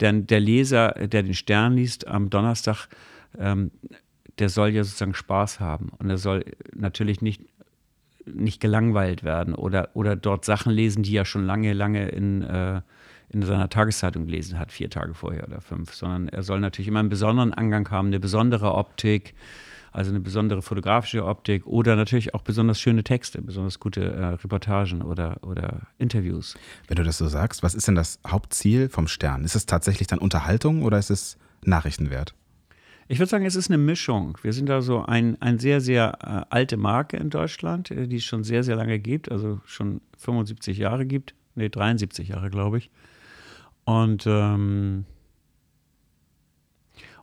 Denn 0.00 0.26
der 0.26 0.40
Leser, 0.40 0.90
der 0.92 1.22
den 1.22 1.34
Stern 1.34 1.74
liest 1.74 2.06
am 2.06 2.30
Donnerstag, 2.30 2.88
ähm, 3.38 3.70
der 4.38 4.48
soll 4.48 4.70
ja 4.70 4.84
sozusagen 4.84 5.14
Spaß 5.14 5.58
haben 5.58 5.90
und 5.98 6.08
er 6.10 6.18
soll 6.18 6.44
natürlich 6.74 7.20
nicht 7.20 7.42
nicht 8.34 8.60
gelangweilt 8.60 9.24
werden 9.24 9.54
oder, 9.54 9.90
oder 9.94 10.16
dort 10.16 10.44
Sachen 10.44 10.72
lesen, 10.72 11.02
die 11.02 11.16
er 11.16 11.24
schon 11.24 11.46
lange, 11.46 11.72
lange 11.72 12.08
in, 12.08 12.42
äh, 12.42 12.82
in 13.30 13.42
seiner 13.42 13.68
Tageszeitung 13.68 14.26
gelesen 14.26 14.58
hat, 14.58 14.72
vier 14.72 14.90
Tage 14.90 15.14
vorher 15.14 15.46
oder 15.46 15.60
fünf, 15.60 15.94
sondern 15.94 16.28
er 16.28 16.42
soll 16.42 16.60
natürlich 16.60 16.88
immer 16.88 17.00
einen 17.00 17.08
besonderen 17.08 17.52
Angang 17.52 17.90
haben, 17.90 18.08
eine 18.08 18.20
besondere 18.20 18.74
Optik, 18.74 19.34
also 19.92 20.10
eine 20.10 20.20
besondere 20.20 20.62
fotografische 20.62 21.24
Optik 21.24 21.66
oder 21.66 21.96
natürlich 21.96 22.34
auch 22.34 22.42
besonders 22.42 22.80
schöne 22.80 23.04
Texte, 23.04 23.42
besonders 23.42 23.80
gute 23.80 24.04
äh, 24.04 24.24
Reportagen 24.26 25.02
oder, 25.02 25.38
oder 25.42 25.88
Interviews. 25.98 26.56
Wenn 26.86 26.96
du 26.96 27.04
das 27.04 27.18
so 27.18 27.28
sagst, 27.28 27.62
was 27.62 27.74
ist 27.74 27.88
denn 27.88 27.94
das 27.94 28.18
Hauptziel 28.26 28.88
vom 28.88 29.08
Stern? 29.08 29.44
Ist 29.44 29.56
es 29.56 29.66
tatsächlich 29.66 30.08
dann 30.08 30.18
Unterhaltung 30.18 30.82
oder 30.82 30.98
ist 30.98 31.10
es 31.10 31.38
Nachrichtenwert? 31.64 32.34
Ich 33.10 33.18
würde 33.18 33.30
sagen, 33.30 33.46
es 33.46 33.56
ist 33.56 33.70
eine 33.70 33.78
Mischung. 33.78 34.36
Wir 34.42 34.52
sind 34.52 34.68
da 34.68 34.82
so 34.82 35.02
ein, 35.02 35.40
ein 35.40 35.58
sehr, 35.58 35.80
sehr 35.80 36.18
äh, 36.22 36.54
alte 36.54 36.76
Marke 36.76 37.16
in 37.16 37.30
Deutschland, 37.30 37.90
äh, 37.90 38.06
die 38.06 38.16
es 38.16 38.24
schon 38.24 38.44
sehr, 38.44 38.62
sehr 38.62 38.76
lange 38.76 38.98
gibt, 38.98 39.30
also 39.30 39.60
schon 39.64 40.00
75 40.18 40.76
Jahre 40.76 41.06
gibt 41.06 41.34
nee, 41.58 41.68
73 41.68 42.28
Jahre, 42.28 42.48
glaube 42.48 42.78
ich. 42.78 42.90
Und, 43.88 44.26
ähm, 44.26 45.06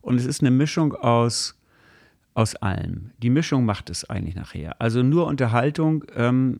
und 0.02 0.16
es 0.16 0.26
ist 0.26 0.42
eine 0.42 0.50
Mischung 0.50 0.96
aus, 0.96 1.62
aus 2.34 2.56
allem. 2.56 3.12
Die 3.20 3.30
Mischung 3.30 3.66
macht 3.66 3.92
es 3.92 4.10
eigentlich 4.10 4.34
nachher. 4.34 4.82
Also 4.82 5.04
nur 5.04 5.28
Unterhaltung 5.28 6.06
ähm, 6.16 6.60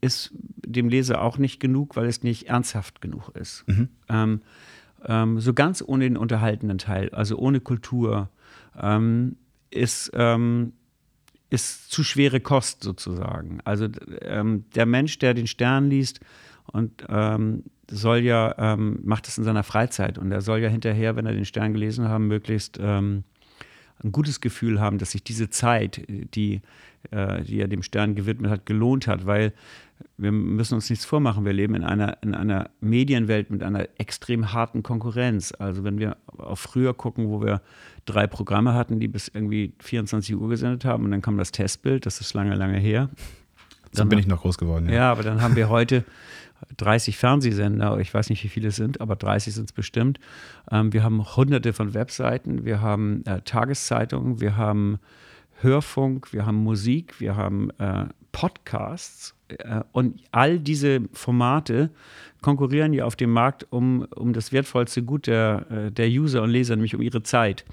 ist 0.00 0.32
dem 0.34 0.88
Leser 0.88 1.22
auch 1.22 1.38
nicht 1.38 1.60
genug, 1.60 1.94
weil 1.94 2.06
es 2.06 2.24
nicht 2.24 2.48
ernsthaft 2.48 3.00
genug 3.00 3.28
ist. 3.36 3.62
Mhm. 3.68 3.90
Ähm, 4.08 4.42
ähm, 5.04 5.38
so 5.38 5.54
ganz 5.54 5.84
ohne 5.86 6.02
den 6.02 6.16
unterhaltenden 6.16 6.78
Teil, 6.78 7.10
also 7.10 7.38
ohne 7.38 7.60
Kultur, 7.60 8.30
ähm, 8.76 9.36
ist, 9.70 10.10
ähm, 10.14 10.72
ist 11.50 11.92
zu 11.92 12.02
schwere 12.02 12.40
Kost 12.40 12.82
sozusagen. 12.82 13.60
Also 13.64 13.86
der 13.86 14.86
Mensch, 14.86 15.20
der 15.20 15.32
den 15.32 15.46
Stern 15.46 15.90
liest 15.90 16.18
und 16.72 17.06
ähm, 17.08 17.62
soll 17.90 18.18
ja, 18.18 18.54
ähm, 18.58 19.00
macht 19.04 19.28
es 19.28 19.38
in 19.38 19.44
seiner 19.44 19.62
Freizeit 19.62 20.18
und 20.18 20.32
er 20.32 20.40
soll 20.40 20.60
ja 20.60 20.68
hinterher, 20.68 21.16
wenn 21.16 21.26
er 21.26 21.32
den 21.32 21.44
Stern 21.44 21.72
gelesen 21.72 22.08
haben, 22.08 22.28
möglichst 22.28 22.78
ein 24.02 24.12
gutes 24.12 24.40
Gefühl 24.40 24.80
haben, 24.80 24.98
dass 24.98 25.12
sich 25.12 25.24
diese 25.24 25.50
Zeit, 25.50 26.02
die, 26.08 26.60
äh, 27.10 27.42
die 27.42 27.60
er 27.60 27.68
dem 27.68 27.82
Stern 27.82 28.14
gewidmet 28.14 28.50
hat, 28.50 28.66
gelohnt 28.66 29.06
hat, 29.06 29.26
weil 29.26 29.52
wir 30.16 30.32
müssen 30.32 30.74
uns 30.74 30.90
nichts 30.90 31.04
vormachen. 31.04 31.44
Wir 31.44 31.52
leben 31.52 31.74
in 31.74 31.84
einer, 31.84 32.18
in 32.22 32.34
einer 32.34 32.70
Medienwelt 32.80 33.50
mit 33.50 33.62
einer 33.62 33.88
extrem 33.98 34.52
harten 34.52 34.82
Konkurrenz. 34.82 35.52
Also 35.58 35.84
wenn 35.84 35.98
wir 35.98 36.16
auf 36.26 36.60
früher 36.60 36.94
gucken, 36.94 37.28
wo 37.28 37.40
wir 37.40 37.62
drei 38.04 38.26
Programme 38.26 38.74
hatten, 38.74 39.00
die 39.00 39.08
bis 39.08 39.28
irgendwie 39.28 39.72
24 39.80 40.36
Uhr 40.36 40.48
gesendet 40.48 40.84
haben 40.84 41.04
und 41.04 41.12
dann 41.12 41.22
kam 41.22 41.38
das 41.38 41.52
Testbild, 41.52 42.06
das 42.06 42.20
ist 42.20 42.34
lange, 42.34 42.54
lange 42.54 42.78
her. 42.78 43.08
Dann 43.92 44.06
so 44.06 44.10
bin 44.10 44.18
ich 44.18 44.26
noch 44.26 44.42
groß 44.42 44.58
geworden. 44.58 44.88
Ja. 44.88 44.94
ja, 44.94 45.12
aber 45.12 45.22
dann 45.22 45.40
haben 45.40 45.54
wir 45.54 45.68
heute 45.68 46.04
30 46.76 47.16
Fernsehsender, 47.16 47.98
ich 47.98 48.12
weiß 48.12 48.30
nicht, 48.30 48.42
wie 48.44 48.48
viele 48.48 48.68
es 48.68 48.76
sind, 48.76 49.00
aber 49.00 49.16
30 49.16 49.54
sind 49.54 49.64
es 49.64 49.72
bestimmt. 49.72 50.18
Ähm, 50.70 50.92
wir 50.92 51.02
haben 51.02 51.36
hunderte 51.36 51.72
von 51.72 51.94
Webseiten, 51.94 52.64
wir 52.64 52.80
haben 52.80 53.24
äh, 53.26 53.40
Tageszeitungen, 53.42 54.40
wir 54.40 54.56
haben 54.56 54.98
Hörfunk, 55.60 56.32
wir 56.32 56.46
haben 56.46 56.58
Musik, 56.58 57.20
wir 57.20 57.36
haben 57.36 57.70
äh, 57.78 58.06
Podcasts 58.32 59.34
äh, 59.48 59.80
und 59.92 60.20
all 60.32 60.58
diese 60.58 61.02
Formate 61.12 61.90
konkurrieren 62.42 62.92
ja 62.92 63.04
auf 63.04 63.16
dem 63.16 63.30
Markt 63.30 63.66
um, 63.70 64.06
um 64.14 64.32
das 64.32 64.52
wertvollste 64.52 65.02
Gut 65.02 65.26
der, 65.26 65.66
äh, 65.70 65.90
der 65.90 66.08
User 66.08 66.42
und 66.42 66.50
Leser, 66.50 66.76
nämlich 66.76 66.94
um 66.94 67.00
ihre 67.00 67.22
Zeit. 67.22 67.64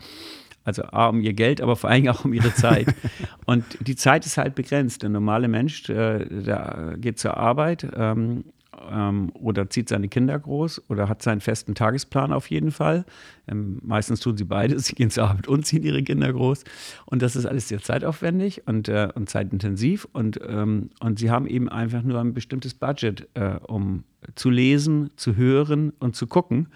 Also 0.63 0.84
A, 0.84 1.08
um 1.08 1.21
ihr 1.21 1.34
Geld, 1.34 1.60
aber 1.60 1.75
vor 1.75 1.89
allem 1.89 2.08
auch 2.08 2.23
um 2.23 2.34
ihre 2.34 2.54
Zeit. 2.54 2.88
und 3.45 3.65
die 3.80 3.95
Zeit 3.95 4.25
ist 4.25 4.38
halt 4.38 4.54
begrenzt. 4.54 5.01
Der 5.01 5.10
normale 5.10 5.47
Mensch, 5.47 5.89
äh, 5.89 6.25
der 6.25 6.95
geht 6.97 7.17
zur 7.17 7.36
Arbeit, 7.38 7.88
ähm, 7.95 8.45
ähm, 8.89 9.32
oder 9.34 9.70
zieht 9.70 9.89
seine 9.89 10.08
Kinder 10.08 10.38
groß 10.39 10.84
oder 10.89 11.10
hat 11.10 11.22
seinen 11.22 11.41
festen 11.41 11.76
Tagesplan 11.76 12.32
auf 12.34 12.50
jeden 12.50 12.72
Fall. 12.72 13.06
Ähm, 13.48 13.80
meistens 13.84 14.20
tun 14.20 14.38
sie 14.38 14.46
beides, 14.46 14.86
sie 14.88 14.96
gehen 14.96 15.10
zur 15.10 15.26
Arbeit 15.26 15.48
und 15.48 15.65
ziehen 15.65 15.84
ihre 15.84 16.04
Kinder 16.04 16.32
groß. 16.32 16.63
Und 17.06 17.22
das 17.22 17.36
ist 17.36 17.46
alles 17.46 17.67
sehr 17.67 17.82
zeitaufwendig 17.82 18.67
und, 18.67 18.89
äh, 18.89 19.10
und 19.13 19.30
zeitintensiv. 19.30 20.08
Und, 20.13 20.39
ähm, 20.48 20.89
und 21.00 21.20
sie 21.20 21.30
haben 21.30 21.48
eben 21.48 21.70
einfach 21.70 22.04
nur 22.04 22.20
ein 22.20 22.34
bestimmtes 22.34 22.74
Budget, 22.74 23.28
äh, 23.34 23.56
um 23.67 24.04
zu 24.36 24.50
lesen, 24.50 25.10
zu 25.15 25.36
hören 25.36 25.94
und 26.00 26.15
zu 26.15 26.28
gucken. 26.28 26.67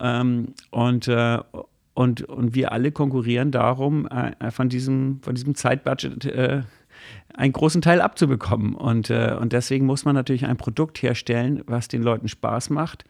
Ähm, 0.00 0.54
und 0.70 1.08
äh, 1.08 1.38
und, 1.98 2.22
und 2.22 2.54
wir 2.54 2.70
alle 2.70 2.92
konkurrieren 2.92 3.50
darum, 3.50 4.06
äh, 4.06 4.52
von, 4.52 4.68
diesem, 4.68 5.18
von 5.20 5.34
diesem 5.34 5.56
Zeitbudget 5.56 6.26
äh, 6.26 6.62
einen 7.38 7.52
großen 7.52 7.80
Teil 7.80 8.00
abzubekommen. 8.00 8.74
Und, 8.74 9.10
äh, 9.10 9.36
und 9.38 9.52
deswegen 9.52 9.86
muss 9.86 10.04
man 10.04 10.14
natürlich 10.14 10.44
ein 10.44 10.56
Produkt 10.56 11.00
herstellen, 11.02 11.62
was 11.66 11.86
den 11.86 12.02
Leuten 12.02 12.28
Spaß 12.28 12.70
macht 12.70 13.04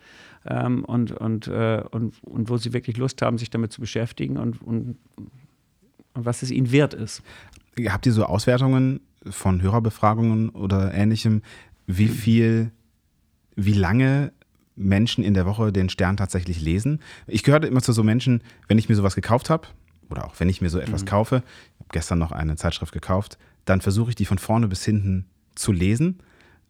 ähm, 0.47 0.85
und, 0.85 1.13
und, 1.13 1.49
äh, 1.49 1.83
und, 1.91 2.23
und 2.23 2.51
wo 2.51 2.59
sie 2.59 2.75
wirklich 2.75 2.99
Lust 2.99 3.23
haben, 3.23 3.39
sich 3.39 3.49
damit 3.49 3.73
zu 3.73 3.81
beschäftigen 3.81 4.37
und, 4.37 4.61
und, 4.61 4.99
und 5.17 5.31
was 6.27 6.43
es 6.43 6.51
ihnen 6.51 6.71
wert 6.71 6.93
ist. 6.93 7.23
Habt 7.89 8.05
ihr 8.05 8.13
so 8.13 8.25
Auswertungen 8.25 9.01
von 9.25 9.63
Hörerbefragungen 9.63 10.51
oder 10.51 10.93
ähnlichem, 10.93 11.43
wie 11.87 12.09
viel, 12.09 12.71
wie 13.57 13.73
lange 13.73 14.33
Menschen 14.77 15.25
in 15.25 15.33
der 15.33 15.47
Woche 15.47 15.73
den 15.73 15.89
Stern 15.89 16.19
tatsächlich 16.19 16.61
lesen? 16.61 17.01
Ich 17.27 17.45
gehörte 17.45 17.67
immer 17.67 17.81
zu 17.81 17.93
so 17.93 18.03
Menschen, 18.03 18.43
wenn 18.69 18.77
ich 18.77 18.91
mir 18.91 18.95
sowas 18.95 19.15
gekauft 19.15 19.49
habe, 19.49 19.69
oder 20.11 20.27
auch 20.27 20.35
wenn 20.39 20.51
ich 20.51 20.61
mir 20.61 20.69
so 20.69 20.79
etwas 20.79 21.03
mhm. 21.03 21.07
kaufe, 21.07 21.37
ich 21.37 21.81
habe 21.81 21.89
gestern 21.93 22.19
noch 22.19 22.33
eine 22.33 22.57
Zeitschrift 22.57 22.93
gekauft, 22.93 23.39
dann 23.65 23.81
versuche 23.81 24.11
ich 24.11 24.17
die 24.17 24.25
von 24.25 24.39
vorne 24.39 24.69
bis 24.69 24.85
hinten 24.85 25.27
zu 25.55 25.73
lesen. 25.73 26.19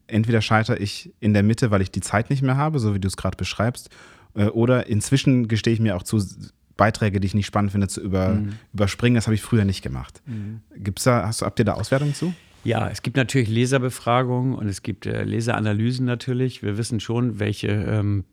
Entweder 0.07 0.41
scheitere 0.41 0.79
ich 0.79 1.13
in 1.21 1.35
der 1.35 1.43
Mitte, 1.43 1.71
weil 1.71 1.83
ich 1.83 1.91
die 1.91 2.01
Zeit 2.01 2.31
nicht 2.31 2.43
mehr 2.43 2.57
habe, 2.57 2.79
so 2.79 2.95
wie 2.95 3.01
du 3.01 3.09
es 3.09 3.17
gerade 3.17 3.37
beschreibst, 3.37 3.91
äh, 4.35 4.47
oder 4.47 4.87
inzwischen 4.87 5.49
gestehe 5.49 5.75
ich 5.75 5.81
mir 5.81 5.97
auch 5.97 6.03
zu, 6.03 6.21
Beiträge, 6.79 7.21
die 7.21 7.27
ich 7.27 7.35
nicht 7.35 7.45
spannend 7.45 7.73
finde, 7.73 7.89
zu 7.89 8.01
über, 8.01 8.31
mhm. 8.31 8.55
überspringen. 8.73 9.17
Das 9.17 9.27
habe 9.27 9.35
ich 9.35 9.43
früher 9.43 9.67
nicht 9.67 9.83
gemacht. 9.83 10.23
Mhm. 10.25 10.63
Gibt's 10.77 11.05
da, 11.05 11.27
hast 11.27 11.43
du, 11.43 11.47
habt 11.47 11.59
ihr 11.59 11.67
da 11.67 11.75
Auswertungen 11.75 12.15
zu? 12.15 12.33
Ja, 12.65 12.89
es 12.89 13.03
gibt 13.03 13.17
natürlich 13.17 13.49
Leserbefragungen 13.49 14.55
und 14.55 14.69
es 14.69 14.83
gibt 14.83 15.05
äh, 15.05 15.25
Leseranalysen 15.25 16.07
natürlich. 16.07 16.63
Wir 16.63 16.79
wissen 16.79 17.01
schon, 17.01 17.39
welche 17.39 17.69
ähm, 17.69 18.25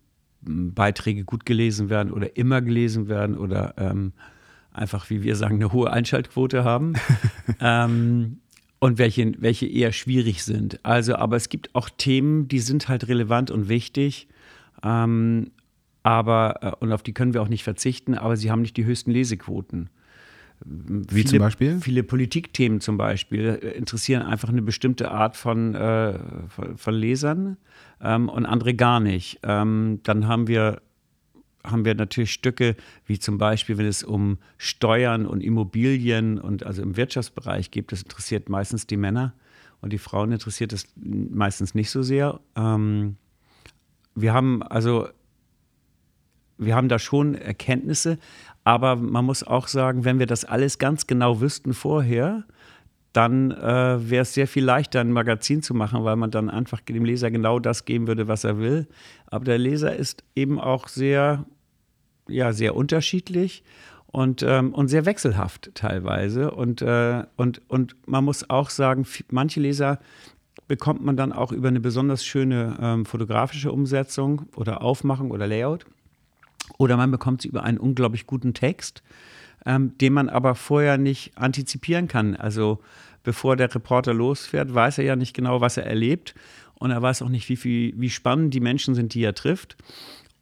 Beiträge 0.41 1.25
gut 1.25 1.45
gelesen 1.45 1.89
werden 1.89 2.13
oder 2.13 2.37
immer 2.37 2.61
gelesen 2.61 3.07
werden 3.07 3.37
oder 3.37 3.73
ähm, 3.77 4.13
einfach, 4.71 5.09
wie 5.09 5.23
wir 5.23 5.35
sagen, 5.35 5.55
eine 5.55 5.71
hohe 5.71 5.91
Einschaltquote 5.91 6.63
haben. 6.63 6.93
ähm, 7.59 8.39
und 8.85 8.99
welche, 8.99 9.31
welche 9.39 9.65
eher 9.65 9.91
schwierig 9.91 10.43
sind. 10.43 10.79
Also, 10.83 11.15
aber 11.15 11.37
es 11.37 11.49
gibt 11.49 11.73
auch 11.73 11.89
Themen, 11.89 12.47
die 12.47 12.59
sind 12.59 12.87
halt 12.87 13.07
relevant 13.07 13.49
und 13.49 13.67
wichtig. 13.67 14.27
Ähm, 14.83 15.49
aber, 16.03 16.59
äh, 16.61 16.71
und 16.79 16.91
auf 16.91 17.01
die 17.01 17.11
können 17.11 17.33
wir 17.33 17.41
auch 17.41 17.47
nicht 17.47 17.63
verzichten, 17.63 18.13
aber 18.13 18.37
sie 18.37 18.51
haben 18.51 18.61
nicht 18.61 18.77
die 18.77 18.85
höchsten 18.85 19.09
Lesequoten. 19.09 19.89
Wie 20.63 21.21
viele, 21.21 21.25
zum 21.25 21.39
Beispiel? 21.39 21.79
Viele 21.81 22.03
Politikthemen 22.03 22.79
zum 22.79 22.95
Beispiel 22.95 23.59
äh, 23.59 23.71
interessieren 23.71 24.21
einfach 24.21 24.49
eine 24.49 24.61
bestimmte 24.61 25.09
Art 25.09 25.35
von, 25.35 25.73
äh, 25.73 26.19
von, 26.47 26.77
von, 26.77 26.93
Lesern 26.93 27.57
ähm, 28.03 28.29
und 28.29 28.45
andere 28.45 28.75
gar 28.75 28.99
nicht. 28.99 29.39
Ähm, 29.41 30.01
dann 30.03 30.27
haben 30.27 30.47
wir 30.47 30.83
haben 31.65 31.85
wir 31.85 31.95
natürlich 31.95 32.31
Stücke, 32.31 32.75
wie 33.05 33.19
zum 33.19 33.37
Beispiel, 33.37 33.77
wenn 33.77 33.85
es 33.85 34.03
um 34.03 34.37
Steuern 34.57 35.25
und 35.25 35.41
Immobilien 35.41 36.39
und 36.39 36.65
also 36.65 36.81
im 36.81 36.97
Wirtschaftsbereich 36.97 37.71
geht, 37.71 37.91
das 37.91 38.03
interessiert 38.03 38.49
meistens 38.49 38.87
die 38.87 38.97
Männer 38.97 39.33
und 39.81 39.93
die 39.93 39.97
Frauen 39.97 40.31
interessiert 40.31 40.73
es 40.73 40.87
meistens 40.95 41.75
nicht 41.75 41.89
so 41.89 42.01
sehr. 42.01 42.39
Ähm, 42.55 43.17
wir 44.15 44.33
haben 44.33 44.63
also, 44.63 45.09
wir 46.57 46.75
haben 46.75 46.89
da 46.89 46.99
schon 46.99 47.35
Erkenntnisse, 47.35 48.17
aber 48.63 48.95
man 48.95 49.25
muss 49.25 49.43
auch 49.43 49.67
sagen, 49.67 50.05
wenn 50.05 50.19
wir 50.19 50.25
das 50.25 50.45
alles 50.45 50.79
ganz 50.79 51.05
genau 51.05 51.41
wüssten 51.41 51.73
vorher, 51.73 52.45
dann 53.15 53.51
äh, 53.51 54.09
wäre 54.09 54.23
es 54.23 54.33
sehr 54.33 54.47
viel 54.47 54.65
leichter, 54.65 54.99
ein 54.99 55.13
Magazin 55.13 55.61
zu 55.61 55.73
machen, 55.73 56.03
weil 56.03 56.17
man 56.17 56.31
dann 56.31 56.49
einfach 56.49 56.81
dem 56.81 57.05
Leser 57.05 57.31
genau 57.31 57.59
das 57.59 57.85
geben 57.85 58.07
würde, 58.07 58.27
was 58.27 58.43
er 58.43 58.57
will. 58.57 58.87
Aber 59.27 59.45
der 59.45 59.57
Leser 59.57 59.95
ist 59.95 60.25
eben 60.35 60.59
auch 60.59 60.89
sehr 60.89 61.45
ja 62.27 62.53
sehr 62.53 62.75
unterschiedlich 62.75 63.63
und, 64.07 64.43
ähm, 64.43 64.73
und 64.73 64.87
sehr 64.87 65.05
wechselhaft 65.05 65.71
teilweise. 65.75 66.51
Und, 66.51 66.81
äh, 66.81 67.23
und, 67.35 67.61
und 67.67 67.95
man 68.05 68.23
muss 68.23 68.49
auch 68.49 68.69
sagen, 68.69 69.05
manche 69.29 69.59
Leser 69.59 69.99
bekommt 70.67 71.03
man 71.03 71.17
dann 71.17 71.31
auch 71.31 71.51
über 71.51 71.67
eine 71.67 71.79
besonders 71.79 72.25
schöne 72.25 72.77
ähm, 72.81 73.05
fotografische 73.05 73.71
Umsetzung 73.71 74.43
oder 74.55 74.81
Aufmachung 74.81 75.31
oder 75.31 75.47
Layout. 75.47 75.85
Oder 76.77 76.97
man 76.97 77.11
bekommt 77.11 77.41
sie 77.41 77.49
über 77.49 77.63
einen 77.63 77.77
unglaublich 77.77 78.25
guten 78.25 78.53
Text, 78.53 79.03
ähm, 79.65 79.97
den 79.99 80.13
man 80.13 80.29
aber 80.29 80.55
vorher 80.55 80.97
nicht 80.97 81.37
antizipieren 81.37 82.07
kann. 82.07 82.35
Also 82.35 82.79
bevor 83.23 83.55
der 83.55 83.73
Reporter 83.73 84.13
losfährt, 84.13 84.73
weiß 84.73 84.97
er 84.97 85.03
ja 85.03 85.15
nicht 85.15 85.35
genau, 85.35 85.61
was 85.61 85.77
er 85.77 85.85
erlebt. 85.85 86.33
Und 86.75 86.91
er 86.91 87.01
weiß 87.01 87.21
auch 87.21 87.29
nicht, 87.29 87.47
wie, 87.49 87.55
viel, 87.55 87.93
wie 87.97 88.09
spannend 88.09 88.53
die 88.53 88.59
Menschen 88.59 88.95
sind, 88.95 89.13
die 89.13 89.23
er 89.23 89.33
trifft. 89.33 89.77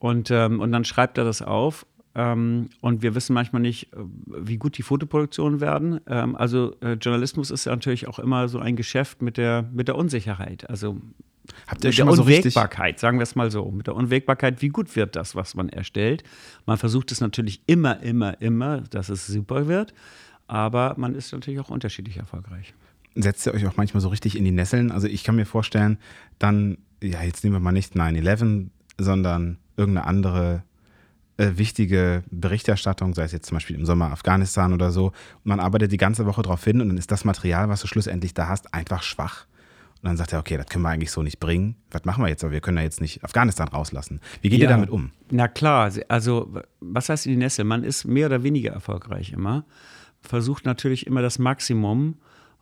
Und, 0.03 0.31
ähm, 0.31 0.59
und 0.59 0.73
dann 0.73 0.83
schreibt 0.83 1.17
er 1.17 1.23
das 1.23 1.41
auf. 1.41 1.85
Ähm, 2.13 2.69
und 2.81 3.03
wir 3.03 3.15
wissen 3.15 3.33
manchmal 3.33 3.61
nicht, 3.61 3.93
äh, 3.93 3.99
wie 4.27 4.57
gut 4.57 4.77
die 4.77 4.81
Fotoproduktionen 4.81 5.61
werden. 5.61 6.01
Ähm, 6.07 6.35
also 6.35 6.75
äh, 6.81 6.95
Journalismus 6.95 7.51
ist 7.51 7.63
ja 7.63 7.71
natürlich 7.71 8.09
auch 8.09 8.19
immer 8.19 8.49
so 8.49 8.59
ein 8.59 8.75
Geschäft 8.75 9.21
mit 9.21 9.37
der, 9.37 9.63
mit 9.71 9.87
der 9.87 9.95
Unsicherheit. 9.95 10.69
Also 10.69 10.99
Habt 11.67 11.85
ihr 11.85 11.91
mit 11.91 11.97
der 11.97 12.07
Unwägbarkeit, 12.07 12.99
so 12.99 13.07
sagen 13.07 13.17
wir 13.17 13.23
es 13.23 13.35
mal 13.35 13.49
so. 13.49 13.71
Mit 13.71 13.87
der 13.87 13.95
Unwägbarkeit, 13.95 14.61
wie 14.61 14.67
gut 14.67 14.93
wird 14.97 15.15
das, 15.15 15.35
was 15.37 15.55
man 15.55 15.69
erstellt. 15.69 16.25
Man 16.65 16.77
versucht 16.77 17.13
es 17.13 17.21
natürlich 17.21 17.61
immer, 17.65 18.03
immer, 18.03 18.41
immer, 18.41 18.81
dass 18.81 19.07
es 19.07 19.25
super 19.25 19.69
wird. 19.69 19.93
Aber 20.47 20.95
man 20.97 21.15
ist 21.15 21.31
natürlich 21.31 21.61
auch 21.61 21.69
unterschiedlich 21.69 22.17
erfolgreich. 22.17 22.73
Setzt 23.15 23.47
ihr 23.47 23.53
euch 23.53 23.65
auch 23.67 23.77
manchmal 23.77 24.01
so 24.01 24.09
richtig 24.09 24.37
in 24.37 24.43
die 24.43 24.51
Nesseln? 24.51 24.91
Also 24.91 25.07
ich 25.07 25.23
kann 25.23 25.37
mir 25.37 25.45
vorstellen, 25.45 25.97
dann, 26.39 26.77
ja, 27.01 27.23
jetzt 27.23 27.45
nehmen 27.45 27.55
wir 27.55 27.61
mal 27.61 27.71
nicht 27.71 27.95
9-11, 27.95 28.67
sondern 28.99 29.57
irgendeine 29.77 30.07
andere 30.07 30.63
äh, 31.37 31.51
wichtige 31.55 32.23
Berichterstattung, 32.29 33.13
sei 33.15 33.23
es 33.23 33.31
jetzt 33.31 33.47
zum 33.47 33.55
Beispiel 33.55 33.75
im 33.75 33.85
Sommer 33.85 34.11
Afghanistan 34.11 34.71
oder 34.73 34.91
so, 34.91 35.07
und 35.07 35.13
man 35.45 35.59
arbeitet 35.59 35.91
die 35.91 35.97
ganze 35.97 36.25
Woche 36.25 36.41
darauf 36.43 36.63
hin 36.63 36.79
und 36.81 36.89
dann 36.89 36.97
ist 36.97 37.11
das 37.11 37.25
Material, 37.25 37.69
was 37.69 37.81
du 37.81 37.87
schlussendlich 37.87 38.33
da 38.33 38.47
hast, 38.47 38.73
einfach 38.73 39.01
schwach. 39.03 39.45
Und 40.01 40.07
dann 40.09 40.17
sagt 40.17 40.33
er, 40.33 40.39
okay, 40.39 40.57
das 40.57 40.67
können 40.67 40.83
wir 40.83 40.89
eigentlich 40.89 41.11
so 41.11 41.23
nicht 41.23 41.39
bringen. 41.39 41.75
Was 41.91 42.03
machen 42.03 42.23
wir 42.23 42.27
jetzt? 42.27 42.43
Aber 42.43 42.51
wir 42.51 42.59
können 42.59 42.77
ja 42.77 42.83
jetzt 42.83 42.99
nicht 42.99 43.23
Afghanistan 43.23 43.69
rauslassen. 43.69 44.19
Wie 44.41 44.49
geht 44.49 44.59
Ja. 44.59 44.65
ihr 44.65 44.69
damit 44.69 44.89
um? 44.89 45.11
Na 45.31 45.47
klar, 45.47 45.91
also 46.09 46.53
was 46.81 47.07
heißt 47.07 47.25
in 47.25 47.31
die 47.31 47.37
Nässe? 47.37 47.63
Man 47.63 47.83
ist 47.85 48.03
mehr 48.05 48.25
oder 48.27 48.43
weniger 48.43 48.71
erfolgreich 48.73 49.31
immer, 49.31 49.65
versucht 50.21 50.65
natürlich 50.65 51.07
immer 51.07 51.21
das 51.21 51.39
Maximum. 51.39 52.17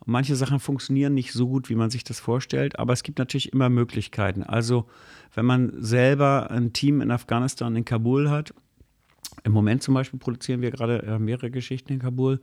Und 0.06 0.12
manche 0.14 0.36
Sachen 0.36 0.60
funktionieren 0.60 1.14
nicht 1.14 1.32
so 1.32 1.48
gut, 1.48 1.70
wie 1.70 1.76
man 1.76 1.92
sich 1.92 2.04
das 2.04 2.20
vorstellt, 2.20 2.80
aber 2.80 2.94
es 2.94 3.04
gibt 3.04 3.20
natürlich 3.20 3.54
immer 3.54 3.70
Möglichkeiten. 3.70 4.44
Also 4.44 4.88
wenn 5.34 5.46
man 5.46 5.72
selber 5.78 6.50
ein 6.50 6.74
Team 6.74 7.02
in 7.02 7.12
Afghanistan, 7.12 7.76
in 7.76 7.86
Kabul 7.86 8.30
hat, 8.30 8.54
im 9.44 9.52
Moment 9.52 9.84
zum 9.84 9.94
Beispiel 9.94 10.20
produzieren 10.20 10.62
wir 10.62 10.72
gerade 10.72 11.04
äh, 11.04 11.20
mehrere 11.20 11.52
Geschichten 11.52 11.94
in 11.94 12.00
Kabul 12.00 12.42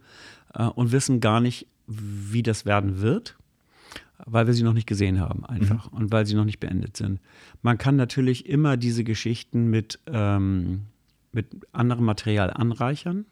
äh, 0.55 0.65
und 0.65 0.93
wissen 0.93 1.21
gar 1.21 1.41
nicht, 1.41 1.67
wie 1.87 2.43
das 2.43 2.65
werden 2.65 3.01
wird, 3.01 3.37
weil 4.25 4.47
wir 4.47 4.55
sie 4.55 4.63
noch 4.63 4.73
nicht 4.73 4.87
gesehen 4.87 5.21
haben 5.21 5.45
einfach 5.45 5.91
und 5.91 6.13
weil 6.13 6.27
sie 6.27 6.35
noch 6.35 6.45
nicht 6.45 6.61
beendet 6.61 6.97
sind. 6.97 7.21
Man 7.63 7.77
kann 7.77 7.97
natürlich 7.97 8.47
immer 8.47 8.77
diese 8.77 9.03
Geschichten 9.03 9.69
mit, 9.69 9.99
ähm, 10.07 10.83
mit 11.33 11.49
anderem 11.73 12.05
Material 12.05 12.51
anreichern. 12.53 13.27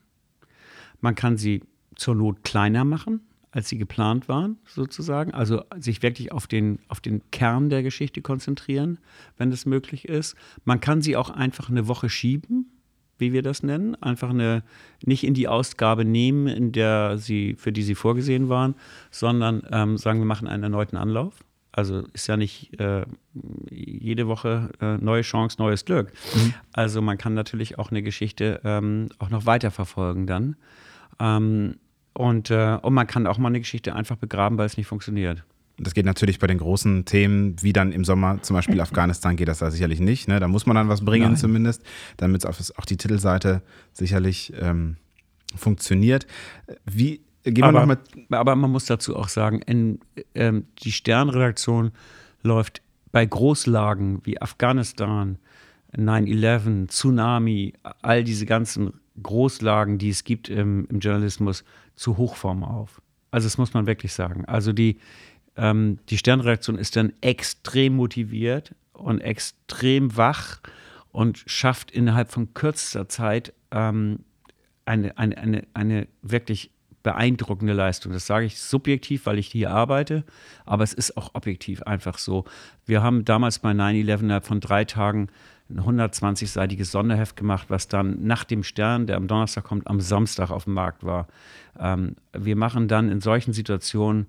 Man 1.00 1.14
kann 1.14 1.36
sie 1.36 1.62
zur 1.94 2.14
Not 2.14 2.42
kleiner 2.44 2.84
machen, 2.84 3.20
als 3.56 3.70
sie 3.70 3.78
geplant 3.78 4.28
waren, 4.28 4.58
sozusagen. 4.66 5.32
Also 5.32 5.62
sich 5.78 6.02
wirklich 6.02 6.30
auf 6.30 6.46
den, 6.46 6.78
auf 6.88 7.00
den 7.00 7.22
Kern 7.30 7.70
der 7.70 7.82
Geschichte 7.82 8.20
konzentrieren, 8.20 8.98
wenn 9.38 9.50
das 9.50 9.64
möglich 9.64 10.06
ist. 10.06 10.36
Man 10.66 10.78
kann 10.78 11.00
sie 11.00 11.16
auch 11.16 11.30
einfach 11.30 11.70
eine 11.70 11.88
Woche 11.88 12.10
schieben, 12.10 12.70
wie 13.16 13.32
wir 13.32 13.40
das 13.40 13.62
nennen. 13.62 13.94
Einfach 14.02 14.28
eine, 14.28 14.62
nicht 15.06 15.24
in 15.24 15.32
die 15.32 15.48
Ausgabe 15.48 16.04
nehmen, 16.04 16.48
in 16.48 16.70
der 16.70 17.16
sie, 17.16 17.54
für 17.54 17.72
die 17.72 17.82
sie 17.82 17.94
vorgesehen 17.94 18.50
waren, 18.50 18.74
sondern 19.10 19.62
ähm, 19.70 19.96
sagen, 19.96 20.18
wir 20.18 20.26
machen 20.26 20.48
einen 20.48 20.62
erneuten 20.62 20.98
Anlauf. 20.98 21.42
Also 21.72 22.04
ist 22.12 22.26
ja 22.26 22.36
nicht 22.36 22.78
äh, 22.78 23.06
jede 23.70 24.28
Woche 24.28 24.68
äh, 24.82 24.98
neue 24.98 25.22
Chance, 25.22 25.56
neues 25.58 25.86
Glück. 25.86 26.12
Also 26.74 27.00
man 27.00 27.16
kann 27.16 27.32
natürlich 27.32 27.78
auch 27.78 27.90
eine 27.90 28.02
Geschichte 28.02 28.60
ähm, 28.64 29.08
auch 29.18 29.30
noch 29.30 29.46
weiterverfolgen 29.46 30.26
dann. 30.26 30.56
Ähm, 31.18 31.76
und, 32.16 32.50
äh, 32.50 32.78
und 32.80 32.94
man 32.94 33.06
kann 33.06 33.26
auch 33.26 33.36
mal 33.36 33.48
eine 33.48 33.60
Geschichte 33.60 33.94
einfach 33.94 34.16
begraben, 34.16 34.56
weil 34.56 34.66
es 34.66 34.76
nicht 34.76 34.86
funktioniert. 34.86 35.44
Das 35.78 35.92
geht 35.92 36.06
natürlich 36.06 36.38
bei 36.38 36.46
den 36.46 36.56
großen 36.56 37.04
Themen, 37.04 37.56
wie 37.60 37.74
dann 37.74 37.92
im 37.92 38.04
Sommer 38.04 38.40
zum 38.40 38.54
Beispiel 38.54 38.80
Afghanistan, 38.86 39.36
geht 39.36 39.48
das 39.48 39.58
da 39.58 39.70
sicherlich 39.70 40.00
nicht. 40.00 40.26
Ne? 40.26 40.40
Da 40.40 40.48
muss 40.48 40.64
man 40.64 40.76
dann 40.76 40.88
was 40.88 41.04
bringen 41.04 41.32
Nein. 41.32 41.36
zumindest, 41.36 41.82
damit 42.16 42.46
auch 42.46 42.84
die 42.86 42.96
Titelseite 42.96 43.60
sicherlich 43.92 44.52
ähm, 44.58 44.96
funktioniert. 45.54 46.26
Wie 46.86 47.20
gehen 47.44 47.64
wir 47.64 47.72
noch 47.72 47.82
aber, 47.82 47.86
mit 47.86 48.32
aber 48.32 48.56
man 48.56 48.70
muss 48.70 48.86
dazu 48.86 49.14
auch 49.14 49.28
sagen, 49.28 49.60
in, 49.60 50.00
ähm, 50.34 50.64
die 50.82 50.92
Sternredaktion 50.92 51.92
läuft 52.42 52.80
bei 53.12 53.26
Großlagen 53.26 54.20
wie 54.24 54.40
Afghanistan, 54.40 55.38
9-11, 55.94 56.88
Tsunami, 56.88 57.74
all 58.00 58.24
diese 58.24 58.46
ganzen 58.46 58.94
Großlagen, 59.22 59.98
die 59.98 60.10
es 60.10 60.24
gibt 60.24 60.48
im, 60.48 60.86
im 60.90 61.00
Journalismus, 61.00 61.64
zu 61.96 62.16
Hochform 62.16 62.62
auf. 62.62 63.02
Also 63.30 63.46
das 63.46 63.58
muss 63.58 63.74
man 63.74 63.86
wirklich 63.86 64.12
sagen. 64.12 64.44
Also 64.44 64.72
die, 64.72 64.98
ähm, 65.56 65.98
die 66.08 66.18
Sternredaktion 66.18 66.78
ist 66.78 66.96
dann 66.96 67.12
extrem 67.20 67.96
motiviert 67.96 68.74
und 68.92 69.20
extrem 69.20 70.16
wach 70.16 70.60
und 71.10 71.42
schafft 71.46 71.90
innerhalb 71.90 72.30
von 72.30 72.54
kürzester 72.54 73.08
Zeit 73.08 73.52
ähm, 73.70 74.20
eine, 74.84 75.16
eine, 75.18 75.36
eine, 75.38 75.66
eine 75.74 76.08
wirklich 76.22 76.70
beeindruckende 77.02 77.72
Leistung. 77.72 78.12
Das 78.12 78.26
sage 78.26 78.46
ich 78.46 78.58
subjektiv, 78.58 79.26
weil 79.26 79.38
ich 79.38 79.46
hier 79.46 79.70
arbeite, 79.70 80.24
aber 80.64 80.82
es 80.82 80.92
ist 80.92 81.16
auch 81.16 81.34
objektiv 81.34 81.82
einfach 81.82 82.18
so. 82.18 82.44
Wir 82.84 83.02
haben 83.02 83.24
damals 83.24 83.60
bei 83.60 83.70
9-11 83.70 84.20
innerhalb 84.20 84.44
von 84.44 84.60
drei 84.60 84.84
Tagen 84.84 85.28
ein 85.68 85.80
120-seitiges 85.80 86.90
Sonderheft 86.90 87.36
gemacht, 87.36 87.66
was 87.68 87.88
dann 87.88 88.24
nach 88.24 88.44
dem 88.44 88.62
Stern, 88.62 89.06
der 89.06 89.16
am 89.16 89.26
Donnerstag 89.26 89.64
kommt, 89.64 89.86
am 89.88 90.00
Samstag 90.00 90.50
auf 90.50 90.64
dem 90.64 90.74
Markt 90.74 91.04
war. 91.04 91.26
Ähm, 91.78 92.16
wir 92.32 92.56
machen 92.56 92.88
dann 92.88 93.10
in 93.10 93.20
solchen 93.20 93.52
Situationen 93.52 94.26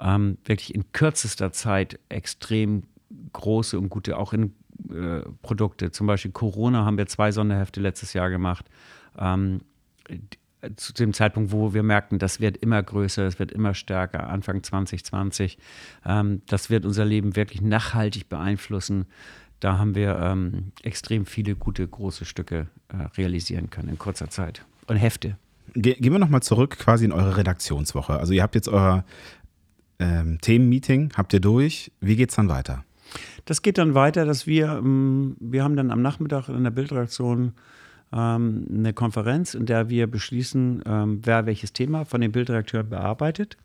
ähm, 0.00 0.38
wirklich 0.44 0.74
in 0.74 0.92
kürzester 0.92 1.52
Zeit 1.52 1.98
extrem 2.08 2.84
große 3.32 3.78
und 3.78 3.88
gute, 3.88 4.16
auch 4.16 4.32
in 4.32 4.54
äh, 4.90 5.20
Produkte. 5.42 5.90
Zum 5.90 6.06
Beispiel 6.06 6.30
Corona 6.30 6.84
haben 6.84 6.98
wir 6.98 7.06
zwei 7.06 7.32
Sonderhefte 7.32 7.80
letztes 7.80 8.12
Jahr 8.12 8.30
gemacht. 8.30 8.66
Ähm, 9.18 9.60
zu 10.76 10.92
dem 10.92 11.12
Zeitpunkt, 11.12 11.52
wo 11.52 11.72
wir 11.72 11.82
merkten, 11.82 12.18
das 12.18 12.40
wird 12.40 12.56
immer 12.56 12.82
größer, 12.82 13.24
das 13.24 13.38
wird 13.38 13.52
immer 13.52 13.74
stärker, 13.74 14.28
Anfang 14.28 14.62
2020. 14.62 15.58
Ähm, 16.04 16.42
das 16.46 16.70
wird 16.70 16.84
unser 16.84 17.04
Leben 17.04 17.36
wirklich 17.36 17.60
nachhaltig 17.60 18.28
beeinflussen. 18.28 19.06
Da 19.60 19.78
haben 19.78 19.94
wir 19.94 20.18
ähm, 20.20 20.72
extrem 20.82 21.26
viele 21.26 21.56
gute, 21.56 21.86
große 21.86 22.24
Stücke 22.24 22.68
äh, 22.88 22.96
realisieren 23.16 23.70
können 23.70 23.88
in 23.88 23.98
kurzer 23.98 24.30
Zeit. 24.30 24.64
Und 24.86 24.96
Hefte. 24.96 25.36
Ge 25.74 25.94
gehen 25.94 26.12
wir 26.12 26.18
nochmal 26.18 26.42
zurück 26.42 26.78
quasi 26.78 27.04
in 27.04 27.12
eure 27.12 27.36
Redaktionswoche. 27.36 28.18
Also 28.18 28.32
ihr 28.32 28.42
habt 28.42 28.54
jetzt 28.54 28.68
euer 28.68 29.04
ähm, 29.98 30.40
Themenmeeting, 30.40 31.12
habt 31.16 31.32
ihr 31.32 31.40
durch. 31.40 31.92
Wie 32.00 32.16
geht's 32.16 32.36
dann 32.36 32.48
weiter? 32.48 32.84
Das 33.44 33.62
geht 33.62 33.78
dann 33.78 33.94
weiter, 33.94 34.24
dass 34.24 34.46
wir, 34.46 34.68
ähm, 34.78 35.36
wir 35.40 35.64
haben 35.64 35.76
dann 35.76 35.90
am 35.90 36.02
Nachmittag 36.02 36.48
in 36.48 36.64
der 36.64 36.70
Bildredaktion 36.70 37.52
ähm, 38.12 38.66
eine 38.72 38.92
Konferenz, 38.92 39.54
in 39.54 39.66
der 39.66 39.88
wir 39.88 40.06
beschließen, 40.06 40.82
ähm, 40.86 41.20
wer 41.24 41.46
welches 41.46 41.72
Thema 41.72 42.04
von 42.04 42.20
dem 42.20 42.32
Bildredakteur 42.32 42.82
bearbeitet. 42.82 43.56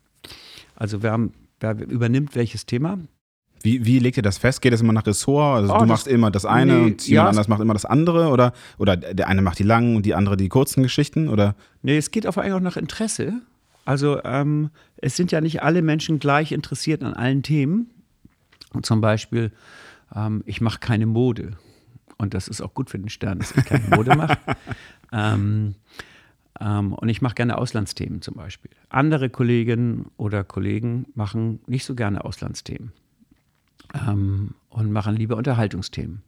Also 0.74 1.02
wer, 1.02 1.28
wer 1.60 1.80
übernimmt 1.88 2.34
welches 2.34 2.66
Thema. 2.66 2.98
Wie, 3.64 3.86
wie 3.86 3.98
legt 3.98 4.18
ihr 4.18 4.22
das 4.22 4.36
fest? 4.36 4.60
Geht 4.60 4.74
das 4.74 4.82
immer 4.82 4.92
nach 4.92 5.06
Ressort? 5.06 5.56
Also 5.56 5.74
Oh, 5.74 5.78
du 5.78 5.86
machst 5.86 6.06
immer 6.06 6.30
das 6.30 6.44
eine 6.44 6.74
nee, 6.74 6.84
und 6.84 7.06
jemand 7.06 7.08
ja, 7.08 7.26
anders 7.26 7.48
macht 7.48 7.62
immer 7.62 7.72
das 7.72 7.86
andere? 7.86 8.28
Oder, 8.28 8.52
oder 8.76 8.94
der 8.94 9.26
eine 9.26 9.40
macht 9.40 9.58
die 9.58 9.62
langen 9.62 9.96
und 9.96 10.04
die 10.04 10.14
andere 10.14 10.36
die 10.36 10.50
kurzen 10.50 10.82
Geschichten? 10.82 11.28
Oder? 11.28 11.56
Nee, 11.80 11.96
es 11.96 12.10
geht 12.10 12.26
auf 12.26 12.36
eigentlich 12.36 12.52
auch 12.52 12.60
nach 12.60 12.76
Interesse. 12.76 13.40
Also 13.86 14.22
ähm, 14.22 14.68
es 14.98 15.16
sind 15.16 15.32
ja 15.32 15.40
nicht 15.40 15.62
alle 15.62 15.80
Menschen 15.80 16.18
gleich 16.18 16.52
interessiert 16.52 17.02
an 17.02 17.14
allen 17.14 17.42
Themen. 17.42 17.88
Und 18.74 18.84
zum 18.84 19.00
Beispiel, 19.00 19.50
ähm, 20.14 20.42
ich 20.44 20.60
mache 20.60 20.78
keine 20.80 21.06
Mode. 21.06 21.52
Und 22.18 22.34
das 22.34 22.48
ist 22.48 22.60
auch 22.60 22.74
gut 22.74 22.90
für 22.90 22.98
den 22.98 23.08
Stern, 23.08 23.38
dass 23.38 23.52
ich 23.56 23.64
keine 23.64 23.96
Mode 23.96 24.14
mache. 24.14 24.36
ähm, 25.12 25.74
ähm, 26.60 26.92
und 26.92 27.08
ich 27.08 27.22
mache 27.22 27.34
gerne 27.34 27.56
Auslandsthemen 27.56 28.20
zum 28.20 28.34
Beispiel. 28.34 28.72
Andere 28.90 29.30
Kolleginnen 29.30 30.10
oder 30.18 30.44
Kollegen 30.44 31.06
machen 31.14 31.60
nicht 31.66 31.86
so 31.86 31.94
gerne 31.94 32.26
Auslandsthemen 32.26 32.92
ähm, 33.94 34.54
und 34.70 34.90
machen 34.92 35.16
lieber 35.16 35.36
Unterhaltungsthemen. 35.36 36.22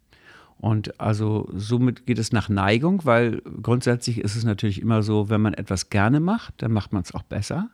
Und 0.59 0.99
also 1.01 1.49
somit 1.53 2.07
geht 2.07 2.19
es 2.19 2.33
nach 2.33 2.49
Neigung, 2.49 3.05
weil 3.05 3.43
grundsätzlich 3.63 4.19
ist 4.19 4.37
es 4.37 4.45
natürlich 4.45 4.81
immer 4.81 5.03
so, 5.03 5.29
wenn 5.29 5.43
man 5.43 5.53
etwas 5.53 5.91
gerne 5.91 6.19
macht, 6.19 6.55
dann 6.63 6.73
macht 6.73 6.93
man 6.93 7.03
es 7.03 7.15
auch 7.15 7.23
besser, 7.23 7.69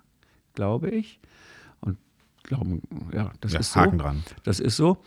glaube 0.54 0.90
ich. 0.90 1.20
Und 1.80 1.96
glauben, 2.42 2.82
ja, 3.12 3.30
das 3.40 3.52
Ja, 3.52 3.60
ist 3.60 3.72
so. 3.72 3.80
Haken 3.80 3.98
dran. 3.98 4.24
Das 4.42 4.58
ist 4.58 4.76
so. 4.76 4.98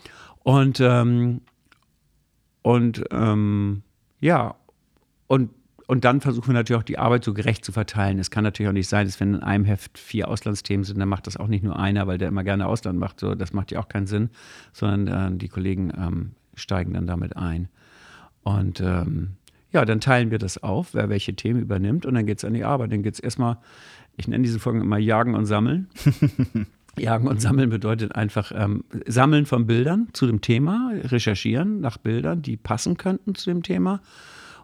Und, 0.42 0.80
ähm, 0.80 1.42
und 2.62 3.04
ähm, 3.10 3.82
ja, 4.20 4.54
und, 5.26 5.50
und 5.86 6.04
dann 6.04 6.20
versuchen 6.20 6.48
wir 6.48 6.54
natürlich 6.54 6.80
auch 6.80 6.84
die 6.84 6.98
Arbeit 6.98 7.22
so 7.22 7.32
gerecht 7.32 7.64
zu 7.64 7.70
verteilen. 7.70 8.18
Es 8.18 8.30
kann 8.30 8.42
natürlich 8.42 8.68
auch 8.68 8.74
nicht 8.74 8.88
sein, 8.88 9.06
dass 9.06 9.20
wenn 9.20 9.34
in 9.34 9.42
einem 9.42 9.64
Heft 9.64 9.98
vier 9.98 10.28
Auslandsthemen 10.28 10.84
sind, 10.84 10.98
dann 10.98 11.08
macht 11.08 11.28
das 11.28 11.36
auch 11.36 11.46
nicht 11.46 11.62
nur 11.62 11.78
einer, 11.78 12.08
weil 12.08 12.18
der 12.18 12.28
immer 12.28 12.42
gerne 12.42 12.66
Ausland 12.66 12.98
macht. 12.98 13.20
So, 13.20 13.36
das 13.36 13.52
macht 13.52 13.70
ja 13.70 13.78
auch 13.78 13.88
keinen 13.88 14.08
Sinn, 14.08 14.30
sondern 14.72 15.34
äh, 15.34 15.38
die 15.38 15.48
Kollegen 15.48 15.92
ähm, 15.96 16.32
steigen 16.54 16.94
dann 16.94 17.06
damit 17.06 17.36
ein. 17.36 17.68
Und 18.42 18.80
ähm, 18.80 19.34
ja, 19.70 19.84
dann 19.84 20.00
teilen 20.00 20.32
wir 20.32 20.38
das 20.38 20.60
auf, 20.60 20.92
wer 20.92 21.08
welche 21.08 21.34
Themen 21.34 21.60
übernimmt 21.60 22.04
und 22.04 22.14
dann 22.14 22.26
geht 22.26 22.38
es 22.38 22.44
an 22.44 22.54
die 22.54 22.64
Arbeit. 22.64 22.90
Dann 22.90 23.02
geht 23.02 23.14
es 23.14 23.20
erstmal, 23.20 23.58
ich 24.16 24.26
nenne 24.26 24.42
diese 24.42 24.58
Folgen 24.58 24.80
immer 24.80 24.98
Jagen 24.98 25.34
und 25.34 25.46
Sammeln. 25.46 25.88
Jagen 26.98 27.28
und 27.28 27.40
Sammeln 27.40 27.70
bedeutet 27.70 28.14
einfach 28.14 28.50
ähm, 28.54 28.84
Sammeln 29.06 29.46
von 29.46 29.66
Bildern 29.66 30.08
zu 30.14 30.26
dem 30.26 30.40
Thema, 30.40 30.92
recherchieren 31.04 31.80
nach 31.80 31.98
Bildern, 31.98 32.42
die 32.42 32.56
passen 32.56 32.96
könnten 32.96 33.34
zu 33.34 33.50
dem 33.50 33.62
Thema 33.62 34.00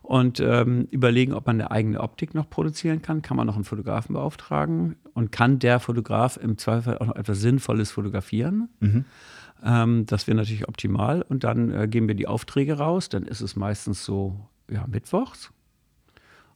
und 0.02 0.40
ähm, 0.40 0.88
überlegen, 0.90 1.32
ob 1.32 1.46
man 1.46 1.60
eine 1.60 1.70
eigene 1.70 2.00
Optik 2.00 2.34
noch 2.34 2.50
produzieren 2.50 3.02
kann. 3.02 3.22
Kann 3.22 3.36
man 3.36 3.46
noch 3.46 3.54
einen 3.54 3.64
Fotografen 3.64 4.14
beauftragen 4.14 4.96
und 5.14 5.32
kann 5.32 5.58
der 5.58 5.80
Fotograf 5.80 6.36
im 6.36 6.58
Zweifel 6.58 6.98
auch 6.98 7.06
noch 7.06 7.16
etwas 7.16 7.40
Sinnvolles 7.40 7.92
fotografieren? 7.92 8.68
Ähm, 9.64 10.06
das 10.06 10.26
wäre 10.26 10.36
natürlich 10.36 10.68
optimal. 10.68 11.22
Und 11.22 11.44
dann 11.44 11.70
äh, 11.70 11.88
geben 11.88 12.08
wir 12.08 12.14
die 12.14 12.26
Aufträge 12.26 12.78
raus. 12.78 13.08
Dann 13.08 13.24
ist 13.24 13.40
es 13.40 13.56
meistens 13.56 14.04
so, 14.04 14.48
ja, 14.68 14.86
mittwochs. 14.86 15.52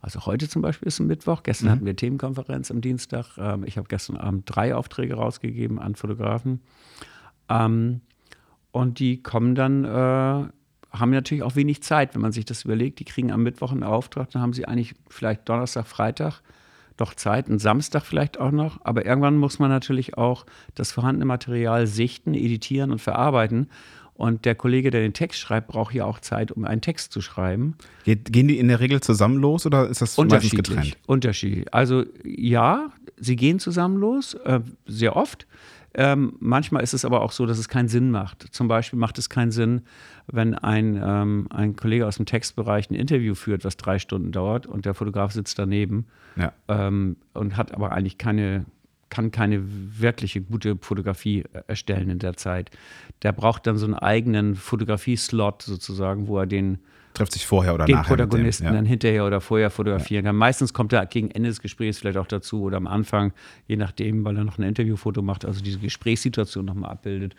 Also 0.00 0.26
heute 0.26 0.48
zum 0.48 0.62
Beispiel 0.62 0.88
ist 0.88 1.00
ein 1.00 1.06
Mittwoch. 1.06 1.42
Gestern 1.42 1.70
hatten 1.70 1.86
wir 1.86 1.96
Themenkonferenz 1.96 2.70
am 2.70 2.80
Dienstag. 2.80 3.38
Ähm, 3.38 3.64
ich 3.64 3.78
habe 3.78 3.88
gestern 3.88 4.16
Abend 4.16 4.44
drei 4.46 4.74
Aufträge 4.74 5.14
rausgegeben 5.14 5.78
an 5.78 5.94
Fotografen. 5.94 6.60
Ähm, 7.48 8.00
und 8.72 8.98
die 8.98 9.22
kommen 9.22 9.54
dann, 9.54 9.84
äh, 9.84 10.48
haben 10.98 11.10
natürlich 11.10 11.42
auch 11.42 11.56
wenig 11.56 11.82
Zeit, 11.82 12.14
wenn 12.14 12.22
man 12.22 12.32
sich 12.32 12.44
das 12.44 12.64
überlegt. 12.64 12.98
Die 13.00 13.04
kriegen 13.04 13.32
am 13.32 13.42
Mittwoch 13.42 13.72
einen 13.72 13.82
Auftrag, 13.82 14.30
dann 14.30 14.42
haben 14.42 14.52
sie 14.52 14.66
eigentlich 14.66 14.94
vielleicht 15.08 15.48
Donnerstag, 15.48 15.86
Freitag 15.86 16.42
doch 16.96 17.14
Zeit, 17.14 17.48
einen 17.48 17.58
Samstag 17.58 18.04
vielleicht 18.04 18.40
auch 18.40 18.50
noch, 18.50 18.80
aber 18.84 19.04
irgendwann 19.04 19.36
muss 19.36 19.58
man 19.58 19.68
natürlich 19.68 20.16
auch 20.16 20.46
das 20.74 20.92
vorhandene 20.92 21.26
Material 21.26 21.86
sichten, 21.86 22.34
editieren 22.34 22.90
und 22.90 23.00
verarbeiten. 23.00 23.68
Und 24.14 24.46
der 24.46 24.54
Kollege, 24.54 24.90
der 24.90 25.02
den 25.02 25.12
Text 25.12 25.38
schreibt, 25.38 25.68
braucht 25.68 25.92
ja 25.92 26.06
auch 26.06 26.20
Zeit, 26.20 26.50
um 26.50 26.64
einen 26.64 26.80
Text 26.80 27.12
zu 27.12 27.20
schreiben. 27.20 27.76
Gehen 28.06 28.48
die 28.48 28.58
in 28.58 28.68
der 28.68 28.80
Regel 28.80 29.02
zusammen 29.02 29.36
los 29.36 29.66
oder 29.66 29.88
ist 29.88 30.00
das 30.00 30.16
meistens 30.16 30.52
getrennt? 30.52 30.96
Unterschiedlich. 31.06 31.74
Also 31.74 32.04
ja, 32.24 32.92
sie 33.18 33.36
gehen 33.36 33.58
zusammen 33.58 33.98
los, 33.98 34.32
äh, 34.32 34.60
sehr 34.86 35.16
oft. 35.16 35.46
Ähm, 35.92 36.34
manchmal 36.40 36.82
ist 36.82 36.94
es 36.94 37.04
aber 37.04 37.20
auch 37.20 37.32
so, 37.32 37.44
dass 37.44 37.58
es 37.58 37.68
keinen 37.68 37.88
Sinn 37.88 38.10
macht. 38.10 38.46
Zum 38.52 38.68
Beispiel 38.68 38.98
macht 38.98 39.18
es 39.18 39.28
keinen 39.28 39.50
Sinn, 39.50 39.82
wenn 40.28 40.54
ein, 40.54 41.00
ähm, 41.02 41.46
ein 41.50 41.76
Kollege 41.76 42.06
aus 42.06 42.16
dem 42.16 42.26
Textbereich 42.26 42.90
ein 42.90 42.94
Interview 42.94 43.34
führt, 43.34 43.64
was 43.64 43.76
drei 43.76 43.98
Stunden 43.98 44.32
dauert 44.32 44.66
und 44.66 44.84
der 44.84 44.94
Fotograf 44.94 45.32
sitzt 45.32 45.58
daneben 45.58 46.06
ja. 46.36 46.52
ähm, 46.68 47.16
und 47.32 47.56
hat 47.56 47.72
aber 47.72 47.92
eigentlich 47.92 48.18
keine, 48.18 48.66
kann 49.08 49.30
keine 49.30 49.62
wirkliche 49.64 50.40
gute 50.40 50.76
Fotografie 50.80 51.44
erstellen 51.68 52.10
in 52.10 52.18
der 52.18 52.36
Zeit. 52.36 52.70
Der 53.22 53.32
braucht 53.32 53.66
dann 53.66 53.76
so 53.76 53.86
einen 53.86 53.94
eigenen 53.94 54.56
Fotografie-Slot 54.56 55.62
sozusagen, 55.62 56.26
wo 56.26 56.38
er 56.38 56.46
den 56.46 56.78
trifft 57.16 57.32
sich 57.32 57.46
vorher 57.46 57.74
oder 57.74 57.86
den 57.86 57.96
nachher. 57.96 58.08
Protagonisten 58.08 58.64
dem, 58.64 58.72
ja. 58.72 58.78
dann 58.78 58.84
hinterher 58.84 59.26
oder 59.26 59.40
vorher 59.40 59.70
fotografieren 59.70 60.24
ja. 60.24 60.30
kann. 60.30 60.36
Meistens 60.36 60.72
kommt 60.74 60.92
er 60.92 61.06
gegen 61.06 61.30
Ende 61.30 61.48
des 61.48 61.60
Gesprächs 61.60 61.98
vielleicht 61.98 62.18
auch 62.18 62.26
dazu 62.26 62.62
oder 62.62 62.76
am 62.76 62.86
Anfang, 62.86 63.32
je 63.66 63.76
nachdem, 63.76 64.24
weil 64.24 64.36
er 64.36 64.44
noch 64.44 64.58
ein 64.58 64.64
Interviewfoto 64.64 65.22
macht, 65.22 65.44
also 65.44 65.62
diese 65.62 65.78
Gesprächssituation 65.78 66.64
nochmal 66.64 66.90
abbildet. 66.90 67.34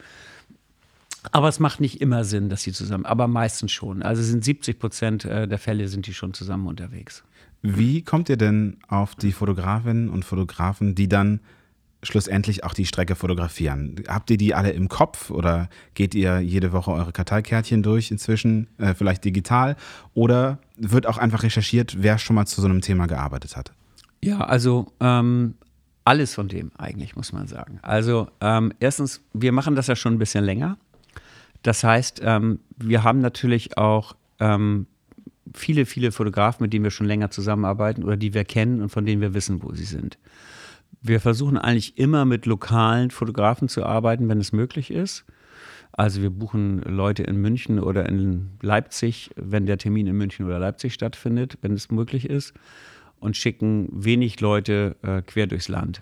Aber 1.32 1.50
es 1.50 1.60
macht 1.60 1.80
nicht 1.80 2.02
immer 2.02 2.24
Sinn, 2.24 2.50
dass 2.50 2.64
sie 2.64 2.72
zusammen, 2.72 3.06
aber 3.06 3.28
meistens 3.28 3.72
schon. 3.72 4.02
Also 4.02 4.22
sind 4.22 4.44
70 4.44 4.80
Prozent 4.80 5.26
äh, 5.26 5.48
der 5.48 5.60
Fälle 5.60 5.88
sind 5.88 6.08
die 6.08 6.14
schon 6.14 6.34
zusammen 6.34 6.68
unterwegs. 6.68 7.24
Wie 7.62 8.02
kommt 8.02 8.30
ihr 8.30 8.38
denn 8.38 8.78
auf 8.88 9.16
die 9.16 9.32
Fotografinnen 9.32 10.10
und 10.10 10.24
Fotografen, 10.24 10.96
die 10.96 11.10
dann 11.10 11.40
schlussendlich 12.04 12.64
auch 12.64 12.74
die 12.74 12.86
Strecke 12.86 13.16
fotografieren? 13.16 13.96
Habt 14.08 14.30
ihr 14.30 14.38
die 14.38 14.54
alle 14.54 14.72
im 14.72 14.88
Kopf 14.88 15.32
oder 15.32 15.70
geht 15.94 16.14
ihr 16.14 16.40
jede 16.40 16.72
Woche 16.72 16.92
eure 16.92 17.12
Karteikärtchen 17.12 17.84
durch 17.84 18.12
inzwischen, 18.12 18.68
äh, 18.78 18.94
vielleicht 18.94 19.26
digital? 19.26 19.76
Oder 20.14 20.60
wird 20.78 21.08
auch 21.08 21.18
einfach 21.18 21.44
recherchiert, 21.44 21.98
wer 22.02 22.18
schon 22.20 22.36
mal 22.36 22.46
zu 22.46 22.62
so 22.62 22.68
einem 22.68 22.82
Thema 22.82 23.08
gearbeitet 23.08 23.58
hat? 23.58 23.74
Ja, 24.24 24.40
also 24.42 24.92
ähm, 25.00 25.56
alles 26.08 26.34
von 26.34 26.48
dem 26.48 26.72
eigentlich, 26.78 27.16
muss 27.16 27.34
man 27.34 27.48
sagen. 27.48 27.80
Also 27.82 28.30
ähm, 28.40 28.74
erstens, 28.80 29.22
wir 29.34 29.52
machen 29.52 29.76
das 29.76 29.88
ja 29.88 29.96
schon 29.96 30.14
ein 30.14 30.20
bisschen 30.20 30.44
länger. 30.44 30.78
Das 31.68 31.84
heißt, 31.84 32.22
ähm, 32.24 32.60
wir 32.78 33.04
haben 33.04 33.20
natürlich 33.20 33.78
auch 33.78 34.16
ähm, 34.40 34.88
viele, 35.54 35.86
viele 35.86 36.14
Fotografen, 36.14 36.64
mit 36.64 36.72
denen 36.72 36.86
wir 36.86 36.92
schon 36.92 37.08
länger 37.08 37.30
zusammenarbeiten 37.30 38.06
oder 38.06 38.16
die 38.16 38.34
wir 38.34 38.46
kennen 38.46 38.82
und 38.82 38.88
von 38.88 39.06
denen 39.06 39.20
wir 39.20 39.34
wissen, 39.34 39.62
wo 39.62 39.74
sie 39.74 39.84
sind. 39.84 40.18
Wir 41.02 41.20
versuchen 41.20 41.58
eigentlich 41.58 41.98
immer 41.98 42.24
mit 42.24 42.46
lokalen 42.46 43.12
Fotografen 43.12 43.68
zu 43.68 43.86
arbeiten, 43.86 44.30
wenn 44.30 44.40
es 44.40 44.54
möglich 44.54 44.92
ist. 44.92 45.26
Also 45.92 46.22
wir 46.22 46.30
buchen 46.30 46.84
Leute 46.84 47.24
in 47.24 47.36
München 47.36 47.82
oder 47.82 48.08
in 48.08 48.52
Leipzig, 48.62 49.32
wenn 49.36 49.66
der 49.66 49.78
Termin 49.78 50.08
in 50.08 50.16
München 50.16 50.46
oder 50.46 50.60
Leipzig 50.60 50.94
stattfindet, 50.94 51.58
wenn 51.62 51.74
es 51.74 51.92
möglich 51.92 52.30
ist, 52.30 52.54
und 53.20 53.36
schicken 53.36 53.90
wenig 53.92 54.40
Leute 54.40 54.96
äh, 55.02 55.22
quer 55.22 55.48
durchs 55.48 55.68
Land. 55.68 56.02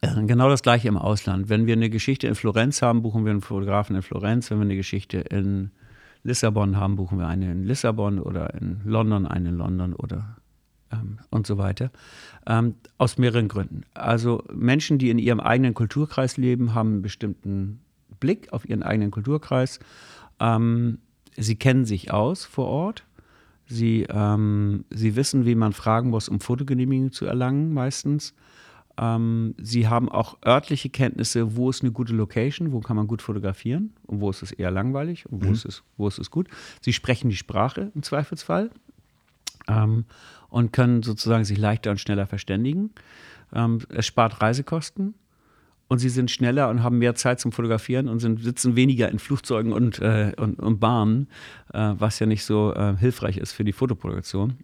Äh, 0.00 0.24
genau 0.26 0.48
das 0.48 0.62
gleiche 0.62 0.88
im 0.88 0.96
Ausland. 0.96 1.48
Wenn 1.48 1.66
wir 1.66 1.74
eine 1.74 1.90
Geschichte 1.90 2.26
in 2.26 2.34
Florenz 2.34 2.82
haben, 2.82 3.02
buchen 3.02 3.24
wir 3.24 3.30
einen 3.30 3.40
Fotografen 3.40 3.96
in 3.96 4.02
Florenz. 4.02 4.50
Wenn 4.50 4.58
wir 4.58 4.64
eine 4.64 4.76
Geschichte 4.76 5.18
in 5.18 5.70
Lissabon 6.22 6.76
haben, 6.76 6.96
buchen 6.96 7.18
wir 7.18 7.26
eine 7.26 7.50
in 7.52 7.64
Lissabon 7.64 8.18
oder 8.18 8.54
in 8.54 8.80
London 8.84 9.26
eine 9.26 9.50
in 9.50 9.56
London 9.56 9.94
oder 9.94 10.36
ähm, 10.92 11.18
und 11.30 11.46
so 11.46 11.58
weiter. 11.58 11.90
Ähm, 12.46 12.74
aus 12.98 13.18
mehreren 13.18 13.48
Gründen. 13.48 13.82
Also 13.94 14.42
Menschen, 14.52 14.98
die 14.98 15.10
in 15.10 15.18
ihrem 15.18 15.40
eigenen 15.40 15.74
Kulturkreis 15.74 16.36
leben, 16.36 16.74
haben 16.74 16.94
einen 16.94 17.02
bestimmten 17.02 17.80
Blick 18.20 18.52
auf 18.52 18.68
ihren 18.68 18.82
eigenen 18.82 19.10
Kulturkreis. 19.10 19.78
Ähm, 20.40 20.98
sie 21.36 21.56
kennen 21.56 21.84
sich 21.84 22.12
aus 22.12 22.44
vor 22.44 22.66
Ort. 22.66 23.04
Sie, 23.68 24.06
ähm, 24.08 24.84
sie 24.90 25.16
wissen, 25.16 25.44
wie 25.44 25.56
man 25.56 25.72
fragen 25.72 26.10
muss, 26.10 26.28
um 26.28 26.40
Fotogenehmigung 26.40 27.10
zu 27.10 27.26
erlangen, 27.26 27.72
meistens. 27.72 28.32
Ähm, 28.98 29.54
sie 29.58 29.88
haben 29.88 30.08
auch 30.08 30.38
örtliche 30.44 30.88
Kenntnisse, 30.88 31.56
wo 31.56 31.68
ist 31.70 31.82
eine 31.82 31.92
gute 31.92 32.14
Location, 32.14 32.72
wo 32.72 32.80
kann 32.80 32.96
man 32.96 33.06
gut 33.06 33.22
fotografieren 33.22 33.92
und 34.06 34.20
wo 34.20 34.30
ist 34.30 34.42
es 34.42 34.52
eher 34.52 34.70
langweilig 34.70 35.26
und 35.30 35.42
wo, 35.42 35.48
mhm. 35.48 35.52
ist, 35.52 35.64
es, 35.64 35.82
wo 35.96 36.08
ist 36.08 36.18
es 36.18 36.30
gut. 36.30 36.48
Sie 36.80 36.92
sprechen 36.92 37.28
die 37.28 37.36
Sprache 37.36 37.92
im 37.94 38.02
Zweifelsfall. 38.02 38.70
Ähm, 39.68 40.04
und 40.48 40.72
können 40.72 41.02
sozusagen 41.02 41.44
sich 41.44 41.58
leichter 41.58 41.90
und 41.90 42.00
schneller 42.00 42.26
verständigen. 42.26 42.90
Ähm, 43.52 43.80
es 43.88 44.06
spart 44.06 44.40
Reisekosten 44.40 45.14
und 45.88 45.98
sie 45.98 46.08
sind 46.08 46.30
schneller 46.30 46.68
und 46.68 46.82
haben 46.82 46.98
mehr 46.98 47.14
Zeit 47.14 47.40
zum 47.40 47.52
Fotografieren 47.52 48.08
und 48.08 48.18
sind, 48.18 48.42
sitzen 48.42 48.76
weniger 48.76 49.10
in 49.10 49.18
Flugzeugen 49.18 49.72
und, 49.72 49.98
äh, 50.00 50.32
und, 50.36 50.58
und 50.58 50.80
Bahnen, 50.80 51.28
äh, 51.72 51.94
was 51.98 52.18
ja 52.18 52.26
nicht 52.26 52.44
so 52.44 52.74
äh, 52.74 52.96
hilfreich 52.96 53.36
ist 53.36 53.52
für 53.52 53.64
die 53.64 53.72
Fotoproduktion. 53.72 54.54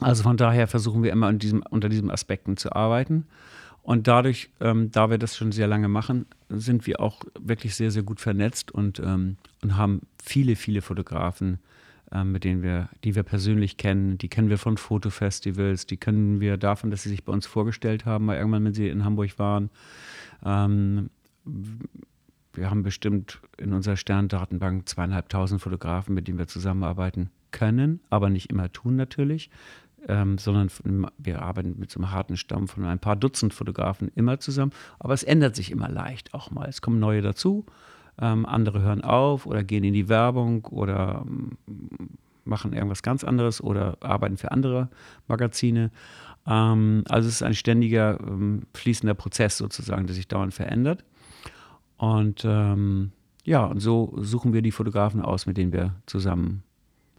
Also 0.00 0.22
von 0.22 0.36
daher 0.36 0.66
versuchen 0.66 1.02
wir 1.02 1.12
immer 1.12 1.32
diesem, 1.32 1.62
unter 1.70 1.88
diesen 1.88 2.10
Aspekten 2.10 2.56
zu 2.56 2.72
arbeiten. 2.72 3.26
Und 3.82 4.08
dadurch, 4.08 4.50
ähm, 4.60 4.90
da 4.90 5.10
wir 5.10 5.18
das 5.18 5.36
schon 5.36 5.52
sehr 5.52 5.68
lange 5.68 5.88
machen, 5.88 6.26
sind 6.48 6.86
wir 6.86 7.00
auch 7.00 7.22
wirklich 7.38 7.76
sehr, 7.76 7.92
sehr 7.92 8.02
gut 8.02 8.20
vernetzt 8.20 8.72
und, 8.72 8.98
ähm, 8.98 9.36
und 9.62 9.76
haben 9.76 10.02
viele, 10.22 10.56
viele 10.56 10.82
Fotografen, 10.82 11.60
ähm, 12.10 12.32
mit 12.32 12.42
denen 12.42 12.64
wir, 12.64 12.88
die 13.04 13.14
wir 13.14 13.22
persönlich 13.22 13.76
kennen. 13.76 14.18
Die 14.18 14.28
kennen 14.28 14.50
wir 14.50 14.58
von 14.58 14.76
Fotofestivals, 14.76 15.86
die 15.86 15.98
kennen 15.98 16.40
wir 16.40 16.56
davon, 16.56 16.90
dass 16.90 17.04
sie 17.04 17.10
sich 17.10 17.24
bei 17.24 17.32
uns 17.32 17.46
vorgestellt 17.46 18.06
haben, 18.06 18.26
weil 18.26 18.38
irgendwann, 18.38 18.64
wenn 18.64 18.74
sie 18.74 18.88
in 18.88 19.04
Hamburg 19.04 19.38
waren. 19.38 19.70
Ähm, 20.44 21.10
wir 22.54 22.70
haben 22.70 22.82
bestimmt 22.82 23.40
in 23.56 23.72
unserer 23.72 23.96
Sterndatenbank 23.96 24.88
zweieinhalbtausend 24.88 25.60
Fotografen, 25.60 26.12
mit 26.14 26.26
denen 26.26 26.38
wir 26.38 26.48
zusammenarbeiten 26.48 27.30
können, 27.52 28.00
aber 28.10 28.30
nicht 28.30 28.50
immer 28.50 28.72
tun 28.72 28.96
natürlich, 28.96 29.48
ähm, 30.08 30.38
sondern 30.38 30.70
wir 31.18 31.42
arbeiten 31.42 31.76
mit 31.78 31.90
so 31.90 32.00
einem 32.00 32.10
harten 32.10 32.36
Stamm 32.36 32.68
von 32.68 32.84
ein 32.84 32.98
paar 32.98 33.16
Dutzend 33.16 33.54
Fotografen 33.54 34.10
immer 34.14 34.38
zusammen. 34.40 34.72
Aber 34.98 35.14
es 35.14 35.22
ändert 35.22 35.56
sich 35.56 35.70
immer 35.70 35.88
leicht 35.88 36.34
auch 36.34 36.50
mal. 36.50 36.68
Es 36.68 36.80
kommen 36.80 36.98
neue 36.98 37.22
dazu 37.22 37.66
ähm, 38.20 38.46
andere 38.46 38.82
hören 38.82 39.02
auf 39.02 39.46
oder 39.46 39.62
gehen 39.62 39.84
in 39.84 39.94
die 39.94 40.08
Werbung 40.08 40.64
oder 40.66 41.24
ähm, 41.26 41.56
machen 42.44 42.72
irgendwas 42.72 43.02
ganz 43.02 43.24
anderes 43.24 43.60
oder 43.60 43.98
arbeiten 44.00 44.36
für 44.36 44.52
andere 44.52 44.88
Magazine. 45.28 45.90
Ähm, 46.46 47.04
also 47.08 47.28
es 47.28 47.36
ist 47.36 47.42
ein 47.42 47.54
ständiger 47.54 48.18
ähm, 48.20 48.62
fließender 48.74 49.14
Prozess 49.14 49.58
sozusagen, 49.58 50.06
der 50.06 50.14
sich 50.14 50.28
dauernd 50.28 50.54
verändert. 50.54 51.04
Und 51.98 52.44
ähm, 52.44 53.12
ja, 53.44 53.64
und 53.64 53.80
so 53.80 54.14
suchen 54.20 54.52
wir 54.52 54.62
die 54.62 54.72
Fotografen 54.72 55.22
aus, 55.22 55.46
mit 55.46 55.56
denen 55.56 55.72
wir 55.72 55.94
zusammen 56.06 56.62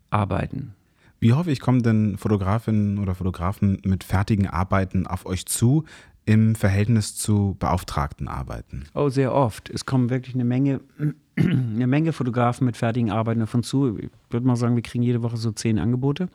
arbeiten. 0.09 0.73
Wie 1.19 1.33
häufig 1.33 1.59
kommen 1.59 1.81
denn 1.81 2.17
Fotografinnen 2.17 2.99
oder 2.99 3.15
Fotografen 3.15 3.79
mit 3.83 4.03
fertigen 4.03 4.47
Arbeiten 4.47 5.07
auf 5.07 5.25
euch 5.25 5.45
zu, 5.45 5.83
im 6.25 6.55
Verhältnis 6.55 7.15
zu 7.15 7.55
beauftragten 7.57 8.27
Arbeiten? 8.27 8.83
Oh, 8.93 9.09
sehr 9.09 9.33
oft. 9.33 9.69
Es 9.69 9.85
kommen 9.85 10.09
wirklich 10.09 10.35
eine 10.35 10.45
Menge, 10.45 10.81
eine 11.37 11.87
Menge 11.87 12.13
Fotografen 12.13 12.65
mit 12.65 12.77
fertigen 12.77 13.09
Arbeiten 13.09 13.39
davon 13.39 13.63
zu. 13.63 13.97
Ich 13.97 14.09
würde 14.29 14.45
mal 14.45 14.57
sagen, 14.57 14.75
wir 14.75 14.83
kriegen 14.83 15.03
jede 15.03 15.23
Woche 15.23 15.37
so 15.37 15.51
zehn 15.51 15.79
Angebote. 15.79 16.29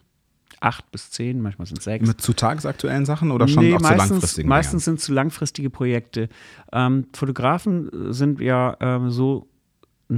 Acht 0.61 0.90
bis 0.92 1.11
zehn, 1.11 1.40
manchmal 1.40 1.66
sind 1.66 1.79
es 1.79 1.85
sechs. 1.85 2.07
Mit 2.07 2.21
zu 2.21 2.33
tagesaktuellen 2.33 3.05
Sachen 3.05 3.31
oder 3.33 3.49
schon 3.49 3.64
nee, 3.64 3.75
auch 3.75 3.81
meistens, 3.81 4.07
zu 4.07 4.12
langfristigen? 4.12 4.49
Meistens 4.49 4.85
sind 4.85 4.99
es 4.99 5.05
zu 5.05 5.12
langfristige 5.12 5.71
Projekte. 5.71 6.29
Ähm, 6.73 7.07
Fotografen 7.12 7.90
sind 8.12 8.40
ja 8.40 8.77
ähm, 8.81 9.11
so 9.11 9.49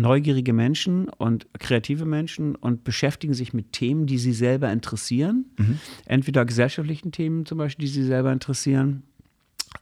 neugierige 0.00 0.52
Menschen 0.52 1.08
und 1.08 1.46
kreative 1.58 2.04
Menschen 2.04 2.54
und 2.54 2.84
beschäftigen 2.84 3.34
sich 3.34 3.52
mit 3.52 3.72
Themen, 3.72 4.06
die 4.06 4.18
sie 4.18 4.32
selber 4.32 4.70
interessieren. 4.72 5.46
Mhm. 5.56 5.78
Entweder 6.06 6.44
gesellschaftlichen 6.44 7.12
Themen 7.12 7.46
zum 7.46 7.58
Beispiel, 7.58 7.86
die 7.86 7.92
sie 7.92 8.04
selber 8.04 8.32
interessieren, 8.32 9.02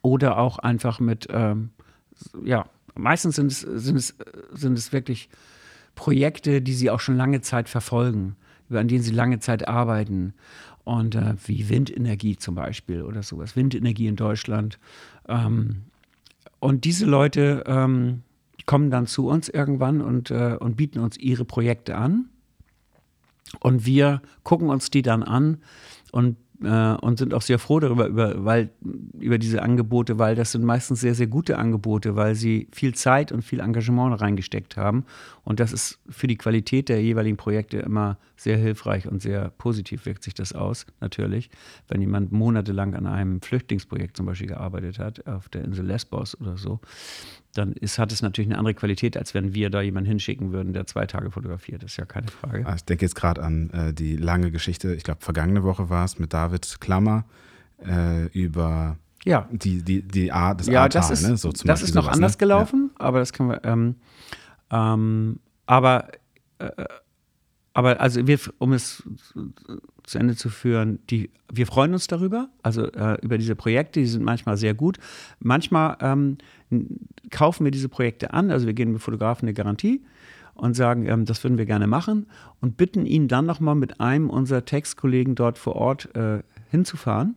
oder 0.00 0.38
auch 0.38 0.58
einfach 0.58 1.00
mit, 1.00 1.28
ähm, 1.30 1.70
ja, 2.44 2.66
meistens 2.94 3.36
sind 3.36 3.52
es, 3.52 3.60
sind, 3.60 3.96
es, 3.96 4.16
sind 4.52 4.78
es 4.78 4.92
wirklich 4.92 5.28
Projekte, 5.94 6.62
die 6.62 6.72
sie 6.72 6.90
auch 6.90 7.00
schon 7.00 7.16
lange 7.16 7.42
Zeit 7.42 7.68
verfolgen, 7.68 8.36
an 8.70 8.88
denen 8.88 9.02
sie 9.02 9.12
lange 9.12 9.38
Zeit 9.38 9.68
arbeiten. 9.68 10.34
Und 10.84 11.14
äh, 11.14 11.34
wie 11.46 11.68
Windenergie 11.68 12.36
zum 12.36 12.54
Beispiel 12.56 13.02
oder 13.02 13.22
sowas, 13.22 13.54
Windenergie 13.54 14.08
in 14.08 14.16
Deutschland. 14.16 14.78
Ähm, 15.28 15.82
und 16.58 16.84
diese 16.84 17.06
Leute 17.06 17.62
ähm, 17.66 18.22
kommen 18.66 18.90
dann 18.90 19.06
zu 19.06 19.28
uns 19.28 19.48
irgendwann 19.48 20.00
und, 20.00 20.30
äh, 20.30 20.56
und 20.58 20.76
bieten 20.76 21.00
uns 21.00 21.16
ihre 21.16 21.44
Projekte 21.44 21.96
an. 21.96 22.28
Und 23.60 23.84
wir 23.84 24.22
gucken 24.44 24.70
uns 24.70 24.90
die 24.90 25.02
dann 25.02 25.22
an 25.22 25.58
und 26.10 26.36
äh, 26.64 26.94
und 27.00 27.18
sind 27.18 27.34
auch 27.34 27.42
sehr 27.42 27.58
froh 27.58 27.80
darüber, 27.80 28.06
über, 28.06 28.44
weil, 28.44 28.70
über 29.18 29.38
diese 29.38 29.62
Angebote, 29.62 30.18
weil 30.18 30.34
das 30.34 30.52
sind 30.52 30.64
meistens 30.64 31.00
sehr, 31.00 31.14
sehr 31.14 31.26
gute 31.26 31.58
Angebote, 31.58 32.16
weil 32.16 32.34
sie 32.34 32.68
viel 32.72 32.94
Zeit 32.94 33.32
und 33.32 33.42
viel 33.42 33.60
Engagement 33.60 34.20
reingesteckt 34.20 34.76
haben. 34.76 35.04
Und 35.44 35.60
das 35.60 35.72
ist 35.72 35.98
für 36.08 36.26
die 36.26 36.36
Qualität 36.36 36.88
der 36.88 37.02
jeweiligen 37.02 37.36
Projekte 37.36 37.78
immer 37.78 38.18
sehr 38.36 38.56
hilfreich 38.56 39.08
und 39.08 39.22
sehr 39.22 39.50
positiv 39.50 40.06
wirkt 40.06 40.22
sich 40.22 40.34
das 40.34 40.52
aus, 40.52 40.86
natürlich. 41.00 41.50
Wenn 41.88 42.00
jemand 42.00 42.32
monatelang 42.32 42.94
an 42.94 43.06
einem 43.06 43.40
Flüchtlingsprojekt 43.40 44.16
zum 44.16 44.26
Beispiel 44.26 44.48
gearbeitet 44.48 44.98
hat, 44.98 45.26
auf 45.26 45.48
der 45.48 45.64
Insel 45.64 45.86
Lesbos 45.86 46.40
oder 46.40 46.56
so, 46.56 46.80
dann 47.54 47.72
ist, 47.72 47.98
hat 47.98 48.12
es 48.12 48.22
natürlich 48.22 48.48
eine 48.48 48.58
andere 48.58 48.74
Qualität, 48.74 49.16
als 49.16 49.34
wenn 49.34 49.54
wir 49.54 49.70
da 49.70 49.82
jemanden 49.82 50.08
hinschicken 50.08 50.52
würden, 50.52 50.72
der 50.72 50.86
zwei 50.86 51.06
Tage 51.06 51.30
fotografiert. 51.30 51.82
Das 51.82 51.92
ist 51.92 51.96
ja 51.98 52.06
keine 52.06 52.28
Frage. 52.28 52.66
Ah, 52.66 52.74
ich 52.74 52.84
denke 52.84 53.04
jetzt 53.04 53.14
gerade 53.14 53.42
an 53.42 53.70
äh, 53.70 53.92
die 53.92 54.16
lange 54.16 54.50
Geschichte, 54.50 54.94
ich 54.94 55.04
glaube, 55.04 55.20
vergangene 55.20 55.62
Woche 55.62 55.90
war 55.90 56.04
es 56.04 56.18
mit 56.18 56.32
David 56.32 56.80
Klammer 56.80 57.24
äh, 57.86 58.26
über 58.28 58.96
ja. 59.24 59.48
die, 59.50 59.82
die, 59.82 60.02
die 60.02 60.32
Art 60.32 60.60
des 60.60 60.66
Ja, 60.68 60.82
Ahrtal, 60.82 61.02
das 61.02 61.10
ist, 61.10 61.28
ne? 61.28 61.36
so 61.36 61.52
das 61.52 61.62
Beispiel 61.62 61.88
ist 61.88 61.94
noch 61.94 62.04
sowas, 62.04 62.14
anders 62.14 62.32
ne? 62.32 62.38
gelaufen, 62.38 62.90
ja. 62.98 63.04
aber 63.04 63.18
das 63.18 63.32
können 63.32 63.50
wir. 63.50 63.64
Ähm, 63.64 63.96
ähm, 64.70 65.38
aber, 65.66 66.08
äh, 66.58 66.70
aber 67.74 68.00
also 68.00 68.26
wir, 68.26 68.38
um 68.58 68.72
es 68.72 69.02
zu 70.04 70.18
Ende 70.18 70.36
zu 70.36 70.48
führen, 70.48 70.98
die, 71.08 71.30
wir 71.50 71.66
freuen 71.66 71.92
uns 71.92 72.06
darüber, 72.06 72.48
also 72.62 72.90
äh, 72.92 73.18
über 73.22 73.38
diese 73.38 73.54
Projekte, 73.54 74.00
die 74.00 74.06
sind 74.06 74.24
manchmal 74.24 74.56
sehr 74.56 74.74
gut. 74.74 74.98
Manchmal 75.38 75.96
ähm, 76.00 76.38
kaufen 77.32 77.64
wir 77.64 77.72
diese 77.72 77.88
Projekte 77.88 78.32
an, 78.32 78.52
also 78.52 78.66
wir 78.66 78.74
geben 78.74 78.92
dem 78.92 79.00
Fotografen 79.00 79.46
eine 79.46 79.54
Garantie 79.54 80.02
und 80.54 80.74
sagen, 80.74 81.06
ähm, 81.06 81.24
das 81.24 81.42
würden 81.42 81.58
wir 81.58 81.66
gerne 81.66 81.86
machen 81.86 82.26
und 82.60 82.76
bitten 82.76 83.06
ihn 83.06 83.26
dann 83.26 83.46
nochmal 83.46 83.74
mit 83.74 84.00
einem 84.00 84.30
unserer 84.30 84.64
Textkollegen 84.64 85.34
dort 85.34 85.58
vor 85.58 85.74
Ort 85.76 86.14
äh, 86.14 86.42
hinzufahren. 86.70 87.36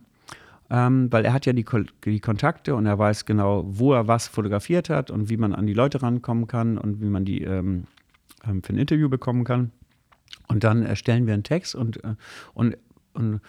Ähm, 0.68 1.12
weil 1.12 1.24
er 1.24 1.32
hat 1.32 1.46
ja 1.46 1.52
die, 1.52 1.64
die, 2.04 2.18
Kontakte 2.18 2.74
und 2.74 2.86
er 2.86 2.98
weiß 2.98 3.24
genau, 3.24 3.64
wo 3.68 3.92
er 3.92 4.08
was 4.08 4.26
fotografiert 4.26 4.90
hat 4.90 5.12
und 5.12 5.30
wie 5.30 5.36
man 5.36 5.54
an 5.54 5.64
die 5.66 5.74
Leute 5.74 6.02
rankommen 6.02 6.48
kann 6.48 6.76
und 6.76 7.00
wie 7.00 7.08
man 7.08 7.24
die 7.24 7.42
ähm, 7.42 7.84
ähm 8.44 8.64
für 8.64 8.72
ein 8.72 8.78
Interview 8.78 9.08
bekommen 9.08 9.44
kann. 9.44 9.70
Und 10.48 10.64
dann 10.64 10.82
erstellen 10.82 11.26
wir 11.26 11.34
einen 11.34 11.44
Text 11.44 11.76
und, 11.76 12.02
äh, 12.02 12.16
und, 12.52 12.76
und, 13.16 13.40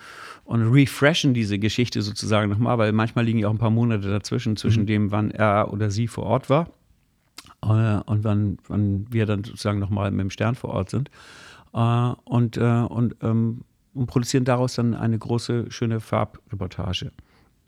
und 0.46 0.62
refreshen 0.72 1.34
diese 1.34 1.60
Geschichte 1.60 2.02
sozusagen 2.02 2.50
nochmal, 2.50 2.78
weil 2.78 2.92
manchmal 2.92 3.26
liegen 3.26 3.40
ja 3.40 3.48
auch 3.48 3.54
ein 3.54 3.58
paar 3.58 3.70
Monate 3.70 4.10
dazwischen, 4.10 4.58
zwischen 4.58 4.84
mhm. 4.84 4.88
dem, 4.88 5.12
wann 5.12 5.32
er 5.32 5.72
oder 5.72 5.92
sie 5.92 6.08
vor 6.08 6.26
Ort 6.26 6.50
war 6.50 6.70
äh, 7.62 8.02
und 8.06 8.24
wann, 8.24 8.58
wann 8.68 9.06
wir 9.10 9.26
dann 9.26 9.44
sozusagen 9.44 9.80
nochmal 9.80 10.12
mit 10.12 10.22
dem 10.22 10.30
Stern 10.30 10.56
vor 10.56 10.72
Ort 10.72 10.90
sind. 10.90 11.10
Äh, 11.74 11.80
und, 11.80 12.58
und, 12.58 13.16
ähm, 13.22 13.62
und 13.94 14.08
produzieren 14.08 14.46
daraus 14.46 14.76
dann 14.76 14.94
eine 14.94 15.18
große, 15.18 15.66
schöne 15.70 16.00
Farbreportage. 16.00 17.12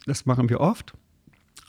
Das 0.06 0.26
machen 0.26 0.50
wir 0.50 0.60
oft. 0.60 0.94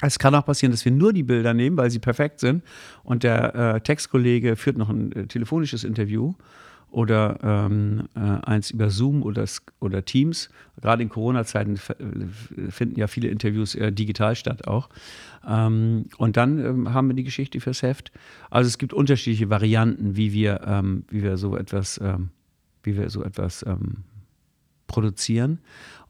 Es 0.03 0.19
kann 0.19 0.35
auch 0.35 0.47
passieren, 0.47 0.73
dass 0.73 0.85
wir 0.85 0.93
nur 0.93 1.13
die 1.13 1.23
Bilder 1.23 1.53
nehmen, 1.53 1.77
weil 1.77 1.91
sie 1.91 1.99
perfekt 1.99 2.41
sind 2.41 2.63
und 3.03 3.23
der 3.23 3.55
äh, 3.55 3.81
Textkollege 3.81 4.57
führt 4.57 4.79
noch 4.79 4.89
ein 4.89 5.13
äh, 5.13 5.27
telefonisches 5.27 5.85
Interview 5.85 6.33
oder 6.91 7.39
ähm, 7.43 8.09
äh, 8.15 8.21
eins 8.21 8.71
über 8.71 8.91
Zoom 8.91 9.23
oder, 9.23 9.45
oder 9.79 10.05
Teams. 10.05 10.51
Gerade 10.81 11.03
in 11.03 11.09
Corona-Zeiten 11.09 11.77
finden 11.77 12.99
ja 12.99 13.07
viele 13.07 13.29
Interviews 13.29 13.75
äh, 13.75 13.93
digital 13.93 14.35
statt 14.35 14.67
auch. 14.67 14.89
Ähm, 15.47 16.07
und 16.19 16.37
dann 16.37 16.59
ähm, 16.59 16.93
haben 16.93 17.09
wir 17.09 17.15
die 17.15 17.25
Geschichte 17.25 17.61
fürs 17.61 17.83
Heft. 17.83 18.11
Also 18.51 18.69
es 18.69 18.79
gibt 18.79 18.93
unterschiedliche 18.93 19.51
Varianten, 19.51 20.17
wie 20.17 20.33
wir, 20.33 20.63
ähm, 20.67 21.05
wie 21.11 21.23
wir 21.23 21.37
so 21.37 21.57
etwas, 21.57 22.01
ähm, 22.03 22.31
wie 22.83 22.97
wir 22.97 23.09
so 23.11 23.23
etwas 23.23 23.65
ähm, 23.67 24.05
produzieren. 24.87 25.61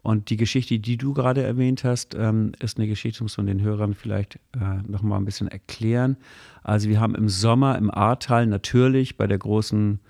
Und 0.02 0.30
die 0.30 0.38
Geschichte, 0.38 0.78
die 0.78 0.96
du 0.96 1.12
gerade 1.12 1.42
erwähnt 1.42 1.84
hast, 1.84 2.14
ist 2.14 2.78
eine 2.78 2.86
Geschichte, 2.86 3.22
muss 3.22 3.36
man 3.36 3.46
den 3.46 3.60
Hörern 3.60 3.92
vielleicht 3.92 4.36
äh, 4.54 4.80
noch 4.88 5.02
mal 5.02 5.18
ein 5.18 5.26
bisschen 5.26 5.48
erklären. 5.48 6.16
Also 6.62 6.88
wir 6.88 7.00
haben 7.00 7.14
im 7.14 7.28
Sommer 7.28 7.76
im 7.76 7.90
Ahrtal 7.90 8.46
natürlich 8.46 9.18
bei 9.18 9.26
der 9.26 9.36
großen 9.36 10.00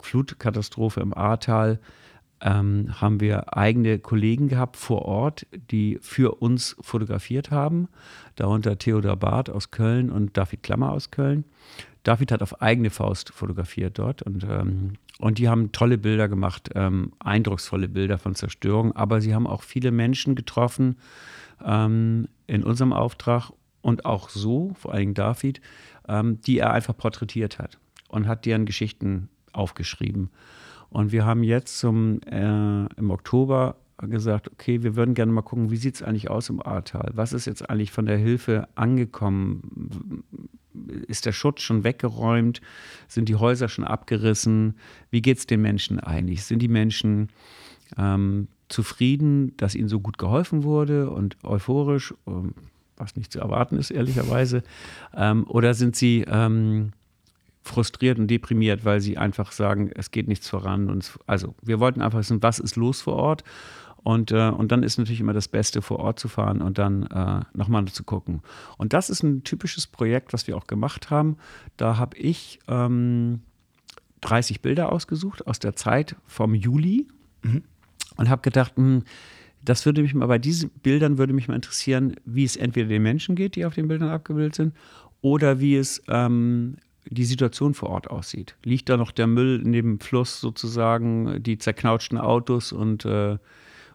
Flutkatastrophe 0.00 1.00
im 1.00 1.14
Ahrtal 1.14 1.80
ähm, 2.40 3.00
haben 3.00 3.20
wir 3.20 3.56
eigene 3.56 3.98
Kollegen 3.98 4.48
gehabt 4.48 4.76
vor 4.76 5.02
Ort, 5.02 5.46
die 5.70 5.98
für 6.00 6.40
uns 6.42 6.76
fotografiert 6.80 7.50
haben. 7.50 7.88
Darunter 8.34 8.78
Theodor 8.78 9.16
Barth 9.16 9.48
aus 9.48 9.70
Köln 9.70 10.10
und 10.10 10.36
David 10.36 10.62
Klammer 10.62 10.92
aus 10.92 11.10
Köln. 11.10 11.44
David 12.02 12.30
hat 12.30 12.42
auf 12.42 12.60
eigene 12.62 12.90
Faust 12.90 13.30
fotografiert 13.30 13.98
dort 13.98 14.22
und, 14.22 14.44
ähm, 14.44 14.92
und 15.18 15.38
die 15.38 15.48
haben 15.48 15.72
tolle 15.72 15.98
Bilder 15.98 16.28
gemacht, 16.28 16.70
ähm, 16.74 17.12
eindrucksvolle 17.18 17.88
Bilder 17.88 18.18
von 18.18 18.34
Zerstörung. 18.34 18.94
Aber 18.94 19.20
sie 19.20 19.34
haben 19.34 19.46
auch 19.46 19.62
viele 19.62 19.90
Menschen 19.90 20.34
getroffen 20.34 20.98
ähm, 21.64 22.28
in 22.46 22.62
unserem 22.62 22.92
Auftrag 22.92 23.50
und 23.80 24.04
auch 24.04 24.28
so, 24.28 24.72
vor 24.74 24.92
allem 24.92 25.14
David, 25.14 25.60
ähm, 26.06 26.40
die 26.42 26.58
er 26.58 26.72
einfach 26.72 26.96
porträtiert 26.96 27.58
hat 27.58 27.78
und 28.08 28.28
hat 28.28 28.44
deren 28.44 28.66
Geschichten 28.66 29.28
aufgeschrieben. 29.56 30.30
Und 30.90 31.12
wir 31.12 31.24
haben 31.24 31.42
jetzt 31.42 31.78
zum, 31.78 32.20
äh, 32.22 32.86
im 32.94 33.10
Oktober 33.10 33.76
gesagt, 34.02 34.50
okay, 34.52 34.82
wir 34.82 34.94
würden 34.94 35.14
gerne 35.14 35.32
mal 35.32 35.42
gucken, 35.42 35.70
wie 35.70 35.76
sieht 35.76 35.96
es 35.96 36.02
eigentlich 36.02 36.30
aus 36.30 36.50
im 36.50 36.64
Ahrtal? 36.64 37.10
Was 37.14 37.32
ist 37.32 37.46
jetzt 37.46 37.68
eigentlich 37.68 37.92
von 37.92 38.06
der 38.06 38.18
Hilfe 38.18 38.68
angekommen? 38.74 40.22
Ist 41.06 41.24
der 41.24 41.32
Schutz 41.32 41.62
schon 41.62 41.84
weggeräumt? 41.84 42.60
Sind 43.08 43.28
die 43.28 43.36
Häuser 43.36 43.68
schon 43.68 43.84
abgerissen? 43.84 44.76
Wie 45.10 45.22
geht 45.22 45.38
es 45.38 45.46
den 45.46 45.62
Menschen 45.62 45.98
eigentlich? 45.98 46.44
Sind 46.44 46.60
die 46.60 46.68
Menschen 46.68 47.30
ähm, 47.96 48.48
zufrieden, 48.68 49.56
dass 49.56 49.74
ihnen 49.74 49.88
so 49.88 50.00
gut 50.00 50.18
geholfen 50.18 50.62
wurde 50.62 51.10
und 51.10 51.36
euphorisch, 51.42 52.12
ähm, 52.26 52.54
was 52.98 53.16
nicht 53.16 53.32
zu 53.32 53.40
erwarten 53.40 53.78
ist, 53.78 53.90
ehrlicherweise? 53.90 54.62
Ähm, 55.14 55.44
oder 55.48 55.72
sind 55.72 55.96
sie 55.96 56.24
ähm, 56.28 56.92
frustriert 57.66 58.18
und 58.18 58.28
deprimiert, 58.28 58.84
weil 58.84 59.00
sie 59.00 59.18
einfach 59.18 59.52
sagen, 59.52 59.90
es 59.94 60.10
geht 60.10 60.28
nichts 60.28 60.48
voran. 60.48 60.88
Und 60.88 61.02
es, 61.02 61.18
also 61.26 61.54
wir 61.62 61.80
wollten 61.80 62.00
einfach 62.00 62.18
wissen, 62.18 62.42
was 62.42 62.58
ist 62.58 62.76
los 62.76 63.02
vor 63.02 63.16
Ort. 63.16 63.44
Und, 64.02 64.30
äh, 64.30 64.50
und 64.50 64.70
dann 64.70 64.84
ist 64.84 64.98
natürlich 64.98 65.20
immer 65.20 65.32
das 65.32 65.48
Beste, 65.48 65.82
vor 65.82 65.98
Ort 65.98 66.20
zu 66.20 66.28
fahren 66.28 66.62
und 66.62 66.78
dann 66.78 67.02
äh, 67.04 67.40
nochmal 67.54 67.84
zu 67.86 68.04
gucken. 68.04 68.40
Und 68.78 68.92
das 68.92 69.10
ist 69.10 69.24
ein 69.24 69.42
typisches 69.42 69.88
Projekt, 69.88 70.32
was 70.32 70.46
wir 70.46 70.56
auch 70.56 70.68
gemacht 70.68 71.10
haben. 71.10 71.38
Da 71.76 71.96
habe 71.96 72.16
ich 72.16 72.60
ähm, 72.68 73.40
30 74.20 74.60
Bilder 74.60 74.92
ausgesucht 74.92 75.46
aus 75.46 75.58
der 75.58 75.74
Zeit 75.74 76.14
vom 76.24 76.54
Juli 76.54 77.08
mhm. 77.42 77.64
und 78.16 78.28
habe 78.30 78.42
gedacht, 78.42 78.78
mh, 78.78 78.84
hm, 78.84 79.02
das 79.64 79.84
würde 79.84 80.02
mich 80.02 80.14
mal 80.14 80.26
bei 80.26 80.38
diesen 80.38 80.70
Bildern 80.70 81.18
würde 81.18 81.32
mich 81.32 81.48
mal 81.48 81.56
interessieren, 81.56 82.14
wie 82.24 82.44
es 82.44 82.54
entweder 82.54 82.88
den 82.88 83.02
Menschen 83.02 83.34
geht, 83.34 83.56
die 83.56 83.64
auf 83.64 83.74
den 83.74 83.88
Bildern 83.88 84.10
abgebildet 84.10 84.54
sind, 84.54 84.74
oder 85.20 85.58
wie 85.58 85.74
es 85.74 86.00
ähm, 86.06 86.76
die 87.08 87.24
Situation 87.24 87.74
vor 87.74 87.90
Ort 87.90 88.10
aussieht. 88.10 88.56
Liegt 88.64 88.88
da 88.88 88.96
noch 88.96 89.10
der 89.10 89.26
Müll 89.26 89.60
neben 89.62 89.98
dem 89.98 90.00
Fluss 90.00 90.40
sozusagen, 90.40 91.42
die 91.42 91.58
zerknautschten 91.58 92.18
Autos 92.18 92.72
und, 92.72 93.04
äh, 93.04 93.38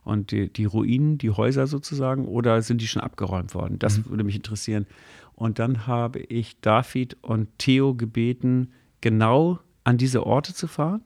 und 0.04 0.32
die, 0.32 0.52
die, 0.52 0.66
Ruinen, 0.66 1.18
die 1.18 1.30
Häuser 1.30 1.68
sozusagen, 1.68 2.26
oder 2.26 2.62
sind 2.62 2.82
die 2.82 2.88
schon 2.88 3.02
abgeräumt 3.02 3.54
worden? 3.54 3.80
Das 3.80 3.98
mhm. 3.98 4.10
würde 4.10 4.24
mich 4.24 4.36
interessieren. 4.36 4.88
Und 5.36 5.60
dann 5.60 5.88
habe 5.88 6.20
ich 6.20 6.60
David 6.62 7.18
und 7.22 7.48
Theo 7.58 7.96
gebeten, 7.96 8.72
genau 9.02 9.60
an 9.84 9.98
diese 9.98 10.26
Orte 10.26 10.54
zu 10.54 10.68
fahren 10.68 11.02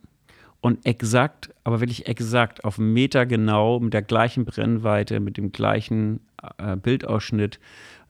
und 0.66 0.86
exakt, 0.86 1.54
aber 1.64 1.80
wirklich 1.80 2.08
exakt 2.08 2.66
auf 2.66 2.80
einen 2.80 2.92
Meter 2.92 3.26
genau 3.26 3.80
mit 3.80 3.94
der 3.94 4.02
gleichen 4.02 4.46
Brennweite, 4.46 5.20
mit 5.20 5.38
dem 5.38 5.52
gleichen 5.52 6.22
äh, 6.58 6.76
Bildausschnitt 6.76 7.60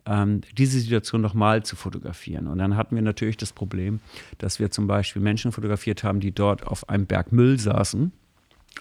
ähm, 0.05 0.41
diese 0.57 0.79
Situation 0.79 1.21
nochmal 1.21 1.63
zu 1.63 1.75
fotografieren. 1.75 2.47
Und 2.47 2.59
dann 2.59 2.75
hatten 2.75 2.95
wir 2.95 3.01
natürlich 3.01 3.37
das 3.37 3.53
Problem, 3.53 3.99
dass 4.37 4.59
wir 4.59 4.71
zum 4.71 4.87
Beispiel 4.87 5.21
Menschen 5.21 5.51
fotografiert 5.51 6.03
haben, 6.03 6.19
die 6.19 6.31
dort 6.31 6.65
auf 6.67 6.89
einem 6.89 7.05
Berg 7.05 7.31
Müll 7.31 7.59
saßen, 7.59 8.11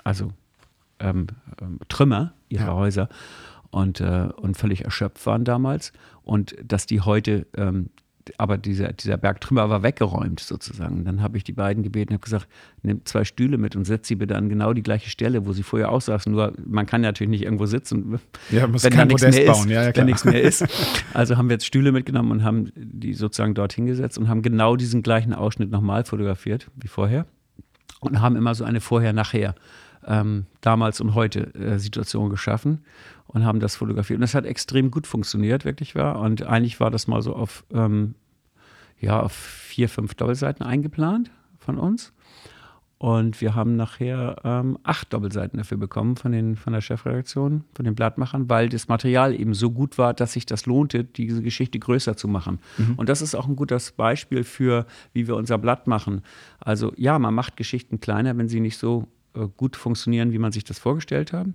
also 0.03 0.33
ähm, 0.99 1.29
ähm, 1.61 1.79
Trümmer 1.89 2.33
ihrer 2.49 2.67
ja. 2.67 2.75
Häuser 2.75 3.09
und, 3.71 4.01
äh, 4.01 4.29
und 4.37 4.57
völlig 4.57 4.85
erschöpft 4.85 5.25
waren 5.27 5.45
damals. 5.45 5.93
Und 6.23 6.57
dass 6.63 6.87
die 6.87 7.01
heute 7.01 7.47
ähm, 7.57 7.91
aber 8.39 8.57
dieser, 8.59 8.93
dieser 8.93 9.17
Bergtrümmer 9.17 9.69
war 9.69 9.83
weggeräumt 9.83 10.41
sozusagen. 10.41 11.05
Dann 11.05 11.23
habe 11.23 11.37
ich 11.37 11.45
die 11.45 11.53
beiden 11.53 11.83
gebeten 11.83 12.13
und 12.13 12.15
habe 12.15 12.25
gesagt, 12.25 12.49
nimm 12.83 13.05
zwei 13.05 13.25
Stühle 13.25 13.59
mit 13.59 13.77
und 13.77 13.85
setz 13.85 14.09
sie 14.09 14.15
bitte 14.15 14.37
an 14.37 14.49
genau 14.49 14.73
die 14.73 14.83
gleiche 14.83 15.11
Stelle, 15.11 15.47
wo 15.47 15.53
sie 15.53 15.63
vorher 15.63 15.91
aussaßen. 15.91 16.33
Nur 16.33 16.53
man 16.65 16.87
kann 16.87 17.03
natürlich 17.03 17.31
nicht 17.31 17.43
irgendwo 17.43 17.67
sitzen, 17.67 18.19
ja, 18.51 18.67
wenn 18.71 18.93
da 18.93 19.05
nichts 19.05 19.23
mehr 19.23 19.47
bauen. 19.47 19.65
ist. 19.65 19.71
Ja, 19.71 19.85
ja, 19.85 19.97
wenn 19.97 20.07
nichts 20.07 20.25
mehr 20.25 20.41
ist. 20.41 20.65
Also 21.13 21.37
haben 21.37 21.49
wir 21.49 21.55
jetzt 21.55 21.67
Stühle 21.67 21.93
mitgenommen 21.93 22.31
und 22.33 22.45
haben 22.45 22.73
die 22.75 23.15
sozusagen 23.15 23.55
dort 23.55 23.73
hingesetzt 23.73 24.19
und 24.19 24.29
haben 24.29 24.43
genau 24.43 24.77
diesen 24.77 25.03
gleichen 25.03 25.33
Ausschnitt 25.33 25.71
nochmal 25.71 26.05
fotografiert 26.05 26.71
wie 26.77 26.89
vorher 26.89 27.27
und 28.01 28.21
haben 28.21 28.37
immer 28.37 28.55
so 28.55 28.65
eine 28.65 28.81
Vorher-Nachher 28.81 29.55
ähm, 30.07 30.47
damals 30.61 31.01
und 31.01 31.15
heute 31.15 31.55
äh, 31.55 31.79
Situation 31.79 32.31
geschaffen 32.31 32.85
und 33.35 33.45
haben 33.45 33.61
das 33.61 33.77
fotografiert. 33.77 34.17
Und 34.17 34.23
das 34.23 34.35
hat 34.35 34.47
extrem 34.47 34.91
gut 34.91 35.07
funktioniert, 35.07 35.65
wirklich 35.65 35.95
war. 35.95 36.21
Und 36.21 36.45
eigentlich 36.45 36.81
war 36.81 36.91
das 36.91 37.09
mal 37.09 37.21
so 37.21 37.35
auf, 37.35 37.65
ähm, 37.73 38.15
ja, 38.99 39.21
auf 39.21 39.33
vier, 39.33 39.89
fünf 39.89 40.15
Doppelseiten 40.15 40.65
eingeplant 40.65 41.31
von 41.59 41.77
uns. 41.77 42.13
Und 42.97 43.41
wir 43.41 43.57
haben 43.57 43.77
nachher 43.77 44.37
ähm, 44.45 44.79
acht 44.85 45.13
Doppelseiten 45.13 45.59
dafür 45.59 45.77
bekommen 45.77 46.17
von, 46.17 46.31
den, 46.31 46.55
von 46.55 46.73
der 46.73 46.81
Chefredaktion, 46.81 47.65
von 47.75 47.85
den 47.85 47.97
Blattmachern, 47.97 48.49
weil 48.49 48.69
das 48.69 48.87
Material 48.87 49.39
eben 49.39 49.53
so 49.53 49.73
gut 49.73 49.99
war, 49.99 50.15
dass 50.15 50.33
sich 50.33 50.47
das 50.47 50.65
lohnte, 50.65 51.03
diese 51.03 51.43
Geschichte 51.43 51.79
größer 51.81 52.17
zu 52.17 52.29
machen. 52.29 52.61
Mhm. 52.79 52.95
Und 52.97 53.09
das 53.09 53.21
ist 53.21 53.35
auch 53.35 53.49
ein 53.49 53.57
gutes 53.57 53.91
Beispiel 53.93 54.45
für, 54.45 54.87
wie 55.13 55.27
wir 55.27 55.35
unser 55.35 55.59
Blatt 55.59 55.89
machen. 55.89 56.23
Also 56.61 56.93
ja, 56.97 57.19
man 57.19 57.35
macht 57.35 57.57
Geschichten 57.57 58.01
kleiner, 58.01 58.39
wenn 58.39 58.49
sie 58.49 58.61
nicht 58.61 58.79
so 58.79 59.09
äh, 59.35 59.49
gut 59.57 59.75
funktionieren, 59.77 60.33
wie 60.33 60.39
man 60.39 60.53
sich 60.53 60.65
das 60.65 60.79
vorgestellt 60.79 61.33
hat. 61.33 61.49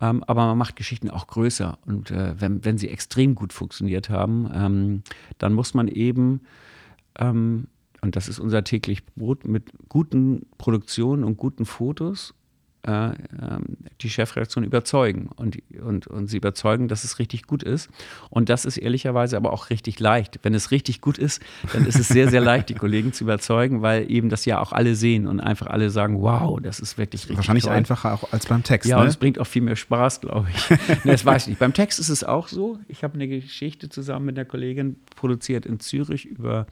Ähm, 0.00 0.24
aber 0.24 0.46
man 0.46 0.58
macht 0.58 0.76
Geschichten 0.76 1.10
auch 1.10 1.26
größer. 1.26 1.78
Und 1.86 2.10
äh, 2.10 2.40
wenn, 2.40 2.64
wenn 2.64 2.78
sie 2.78 2.88
extrem 2.88 3.34
gut 3.34 3.52
funktioniert 3.52 4.10
haben, 4.10 4.50
ähm, 4.54 5.02
dann 5.38 5.52
muss 5.52 5.74
man 5.74 5.88
eben 5.88 6.40
ähm, 7.18 7.66
und 8.02 8.16
das 8.16 8.28
ist 8.28 8.40
unser 8.40 8.64
täglich 8.64 9.06
Brot, 9.06 9.46
mit 9.46 9.70
guten 9.88 10.46
Produktionen 10.58 11.22
und 11.24 11.36
guten 11.36 11.64
Fotos 11.64 12.34
äh, 12.86 13.10
äh, 13.10 13.14
die 14.00 14.10
Chefredaktion 14.10 14.64
überzeugen 14.64 15.30
und, 15.36 15.58
und, 15.80 16.06
und 16.08 16.26
sie 16.28 16.36
überzeugen, 16.36 16.88
dass 16.88 17.04
es 17.04 17.18
richtig 17.18 17.46
gut 17.46 17.62
ist. 17.62 17.88
Und 18.28 18.48
das 18.48 18.64
ist 18.64 18.76
ehrlicherweise 18.76 19.36
aber 19.36 19.52
auch 19.52 19.70
richtig 19.70 20.00
leicht. 20.00 20.40
Wenn 20.42 20.54
es 20.54 20.70
richtig 20.70 21.00
gut 21.00 21.18
ist, 21.18 21.40
dann 21.72 21.86
ist 21.86 21.98
es 21.98 22.08
sehr, 22.08 22.28
sehr 22.28 22.40
leicht, 22.40 22.68
die 22.68 22.74
Kollegen 22.74 23.12
zu 23.12 23.24
überzeugen, 23.24 23.82
weil 23.82 24.10
eben 24.10 24.28
das 24.28 24.44
ja 24.44 24.60
auch 24.60 24.72
alle 24.72 24.96
sehen 24.96 25.26
und 25.26 25.40
einfach 25.40 25.68
alle 25.68 25.90
sagen, 25.90 26.20
wow, 26.20 26.60
das 26.60 26.80
ist 26.80 26.98
wirklich 26.98 27.22
richtig 27.22 27.36
Wahrscheinlich 27.36 27.64
toll. 27.64 27.74
einfacher 27.74 28.14
auch 28.14 28.32
als 28.32 28.46
beim 28.46 28.64
Text. 28.64 28.90
Ja, 28.90 28.96
ne? 28.96 29.02
und 29.02 29.08
es 29.08 29.16
bringt 29.16 29.38
auch 29.38 29.46
viel 29.46 29.62
mehr 29.62 29.76
Spaß, 29.76 30.20
glaube 30.20 30.48
ich. 30.52 30.78
das 31.04 31.24
weiß 31.24 31.42
ich 31.42 31.48
nicht. 31.48 31.58
Beim 31.58 31.74
Text 31.74 32.00
ist 32.00 32.08
es 32.08 32.24
auch 32.24 32.48
so. 32.48 32.78
Ich 32.88 33.04
habe 33.04 33.14
eine 33.14 33.28
Geschichte 33.28 33.88
zusammen 33.88 34.26
mit 34.26 34.38
einer 34.38 34.44
Kollegin 34.44 34.96
produziert 35.14 35.66
in 35.66 35.78
Zürich 35.78 36.24
über 36.24 36.66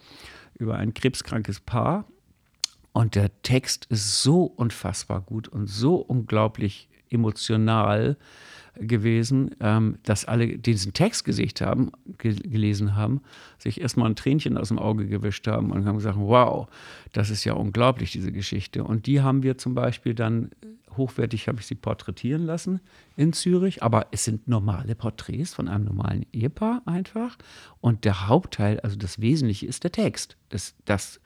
über 0.61 0.77
ein 0.77 0.95
krebskrankes 0.95 1.61
Paar. 1.61 2.05
Und 2.93 3.15
der 3.15 3.31
Text 3.43 3.87
ist 3.87 4.23
so 4.23 4.45
unfassbar 4.45 5.21
gut 5.21 5.49
und 5.49 5.69
so 5.69 5.97
unglaublich 5.97 6.89
emotional 7.09 8.17
gewesen, 8.79 9.55
ähm, 9.61 9.99
dass 10.05 10.25
alle, 10.25 10.47
die 10.47 10.59
diesen 10.59 10.93
Text 10.93 11.25
gesicht 11.25 11.61
haben, 11.61 11.91
ge 12.19 12.35
gelesen 12.35 12.95
haben, 12.95 13.21
sich 13.59 13.81
erstmal 13.81 14.09
ein 14.09 14.17
Tränchen 14.17 14.57
aus 14.57 14.69
dem 14.69 14.79
Auge 14.79 15.07
gewischt 15.07 15.47
haben 15.47 15.71
und 15.71 15.85
haben 15.87 15.97
gesagt, 15.97 16.19
wow, 16.19 16.69
das 17.13 17.31
ist 17.31 17.45
ja 17.45 17.55
unglaublich, 17.55 18.13
diese 18.13 18.33
Geschichte. 18.33 18.85
Und 18.85 19.07
die 19.07 19.21
haben 19.21 19.43
wir 19.43 19.59
zum 19.59 19.75
Beispiel 19.75 20.15
dann 20.15 20.51
hochwertig, 20.97 21.49
habe 21.49 21.61
ich 21.61 21.67
sie 21.67 21.75
porträtieren 21.75 22.45
lassen 22.45 22.81
in 23.17 23.33
Zürich, 23.33 23.83
aber 23.83 24.07
es 24.11 24.25
sind 24.25 24.49
normale 24.49 24.95
Porträts 24.95 25.55
von 25.55 25.69
einem 25.69 25.85
normalen 25.85 26.27
Ehepaar 26.33 26.83
einfach. 26.87 27.37
Und 27.81 28.05
der 28.05 28.29
Hauptteil, 28.29 28.81
also 28.81 28.97
das 28.97 29.21
Wesentliche 29.21 29.67
ist 29.67 29.85
der 29.85 29.93
Text. 29.93 30.37
Das, 30.49 30.75
das, 30.85 31.21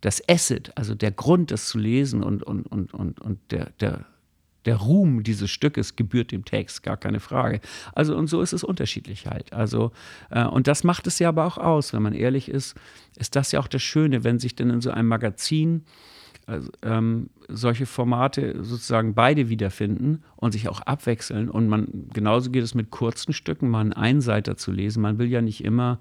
das 0.00 0.22
Asset, 0.28 0.72
also 0.76 0.94
der 0.94 1.10
Grund, 1.10 1.50
das 1.50 1.66
zu 1.68 1.78
lesen 1.78 2.22
und, 2.22 2.42
und, 2.42 2.66
und, 2.66 2.94
und, 2.94 3.20
und 3.20 3.38
der, 3.50 3.70
der, 3.80 4.06
der 4.64 4.76
Ruhm 4.76 5.22
dieses 5.22 5.50
Stückes 5.50 5.96
gebührt 5.96 6.32
dem 6.32 6.44
Text, 6.44 6.82
gar 6.82 6.96
keine 6.96 7.20
Frage. 7.20 7.60
Also 7.94 8.16
und 8.16 8.26
so 8.26 8.42
ist 8.42 8.52
es 8.52 8.64
unterschiedlich 8.64 9.26
halt. 9.26 9.52
Also 9.52 9.92
äh, 10.30 10.44
und 10.44 10.66
das 10.66 10.84
macht 10.84 11.06
es 11.06 11.18
ja 11.18 11.30
aber 11.30 11.46
auch 11.46 11.58
aus, 11.58 11.92
wenn 11.92 12.02
man 12.02 12.12
ehrlich 12.12 12.48
ist, 12.48 12.76
ist 13.16 13.34
das 13.36 13.52
ja 13.52 13.60
auch 13.60 13.68
das 13.68 13.82
Schöne, 13.82 14.24
wenn 14.24 14.38
sich 14.38 14.54
denn 14.54 14.70
in 14.70 14.80
so 14.80 14.90
einem 14.90 15.08
Magazin 15.08 15.84
also, 16.48 16.70
ähm, 16.82 17.28
solche 17.48 17.84
Formate 17.84 18.64
sozusagen 18.64 19.14
beide 19.14 19.50
wiederfinden 19.50 20.22
und 20.36 20.52
sich 20.52 20.68
auch 20.68 20.80
abwechseln. 20.80 21.50
Und 21.50 21.68
man, 21.68 22.08
genauso 22.14 22.50
geht 22.50 22.64
es 22.64 22.74
mit 22.74 22.90
kurzen 22.90 23.34
Stücken, 23.34 23.68
mal 23.68 23.80
einen 23.80 23.92
Einseiter 23.92 24.56
zu 24.56 24.72
lesen. 24.72 25.02
Man 25.02 25.18
will 25.18 25.28
ja 25.28 25.42
nicht 25.42 25.62
immer 25.62 26.00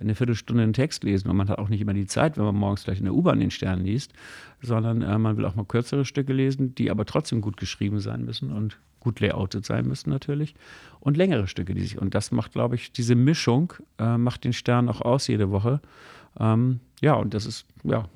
eine 0.00 0.14
Viertelstunde 0.14 0.62
einen 0.62 0.72
Text 0.72 1.04
lesen 1.04 1.28
und 1.28 1.36
man 1.36 1.48
hat 1.48 1.58
auch 1.58 1.68
nicht 1.68 1.80
immer 1.80 1.94
die 1.94 2.06
Zeit, 2.06 2.36
wenn 2.36 2.44
man 2.44 2.54
morgens 2.54 2.84
gleich 2.84 2.98
in 2.98 3.04
der 3.04 3.14
U-Bahn 3.14 3.40
den 3.40 3.50
Stern 3.50 3.84
liest, 3.84 4.12
sondern 4.62 5.02
äh, 5.02 5.18
man 5.18 5.36
will 5.36 5.44
auch 5.44 5.54
mal 5.54 5.64
kürzere 5.64 6.04
Stücke 6.04 6.32
lesen, 6.32 6.74
die 6.74 6.90
aber 6.90 7.04
trotzdem 7.04 7.40
gut 7.40 7.56
geschrieben 7.56 8.00
sein 8.00 8.24
müssen 8.24 8.52
und 8.52 8.78
gut 9.00 9.20
layoutet 9.20 9.64
sein 9.64 9.86
müssen 9.86 10.10
natürlich 10.10 10.54
und 11.00 11.16
längere 11.16 11.46
Stücke, 11.46 11.74
die 11.74 11.82
sich 11.82 11.98
und 11.98 12.14
das 12.14 12.32
macht, 12.32 12.52
glaube 12.52 12.74
ich, 12.74 12.92
diese 12.92 13.14
Mischung 13.14 13.72
äh, 13.98 14.18
macht 14.18 14.44
den 14.44 14.52
Stern 14.52 14.88
auch 14.88 15.00
aus 15.00 15.28
jede 15.28 15.50
Woche. 15.50 15.80
Ähm, 16.38 16.80
ja, 17.00 17.14
und 17.14 17.34
das 17.34 17.46
ist 17.46 17.66
ja 17.84 18.08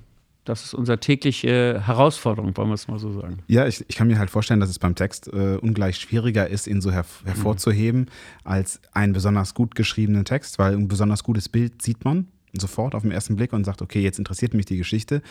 das 0.44 0.64
ist 0.64 0.74
unsere 0.74 0.98
tägliche 0.98 1.80
Herausforderung, 1.86 2.56
wollen 2.56 2.68
wir 2.68 2.74
es 2.74 2.88
mal 2.88 2.98
so 2.98 3.12
sagen. 3.12 3.38
Ja, 3.46 3.66
ich, 3.66 3.84
ich 3.88 3.96
kann 3.96 4.08
mir 4.08 4.18
halt 4.18 4.30
vorstellen, 4.30 4.60
dass 4.60 4.70
es 4.70 4.78
beim 4.78 4.94
Text 4.94 5.28
äh, 5.28 5.56
ungleich 5.56 5.96
schwieriger 5.96 6.48
ist, 6.48 6.66
ihn 6.66 6.80
so 6.80 6.90
her 6.90 7.04
hervorzuheben, 7.24 8.02
mhm. 8.02 8.06
als 8.44 8.80
einen 8.92 9.12
besonders 9.12 9.54
gut 9.54 9.74
geschriebenen 9.74 10.24
Text, 10.24 10.58
weil 10.58 10.74
ein 10.74 10.88
besonders 10.88 11.22
gutes 11.22 11.48
Bild 11.48 11.82
sieht 11.82 12.04
man 12.04 12.28
sofort 12.60 12.94
auf 12.94 13.02
den 13.02 13.12
ersten 13.12 13.36
Blick 13.36 13.52
und 13.52 13.64
sagt, 13.64 13.80
okay, 13.80 14.02
jetzt 14.02 14.18
interessiert 14.18 14.52
mich 14.52 14.66
die 14.66 14.76
Geschichte. 14.76 15.22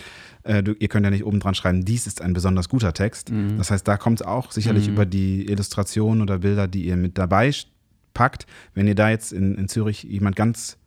Äh, 0.43 0.63
du, 0.63 0.73
ihr 0.73 0.87
könnt 0.87 1.05
ja 1.05 1.11
nicht 1.11 1.25
oben 1.25 1.39
dran 1.39 1.55
schreiben, 1.55 1.85
dies 1.85 2.07
ist 2.07 2.21
ein 2.21 2.33
besonders 2.33 2.69
guter 2.69 2.93
Text. 2.93 3.31
Mhm. 3.31 3.57
Das 3.57 3.69
heißt, 3.69 3.87
da 3.87 3.97
kommt 3.97 4.21
es 4.21 4.27
auch 4.27 4.51
sicherlich 4.51 4.87
mhm. 4.87 4.93
über 4.93 5.05
die 5.05 5.45
Illustrationen 5.45 6.21
oder 6.21 6.39
Bilder, 6.39 6.67
die 6.67 6.85
ihr 6.85 6.97
mit 6.97 7.17
dabei 7.17 7.51
packt. 8.13 8.47
Wenn 8.73 8.87
ihr 8.87 8.95
da 8.95 9.09
jetzt 9.09 9.33
in, 9.33 9.55
in 9.55 9.67
Zürich 9.67 10.03
jemand 10.03 10.35
ganz 10.35 10.77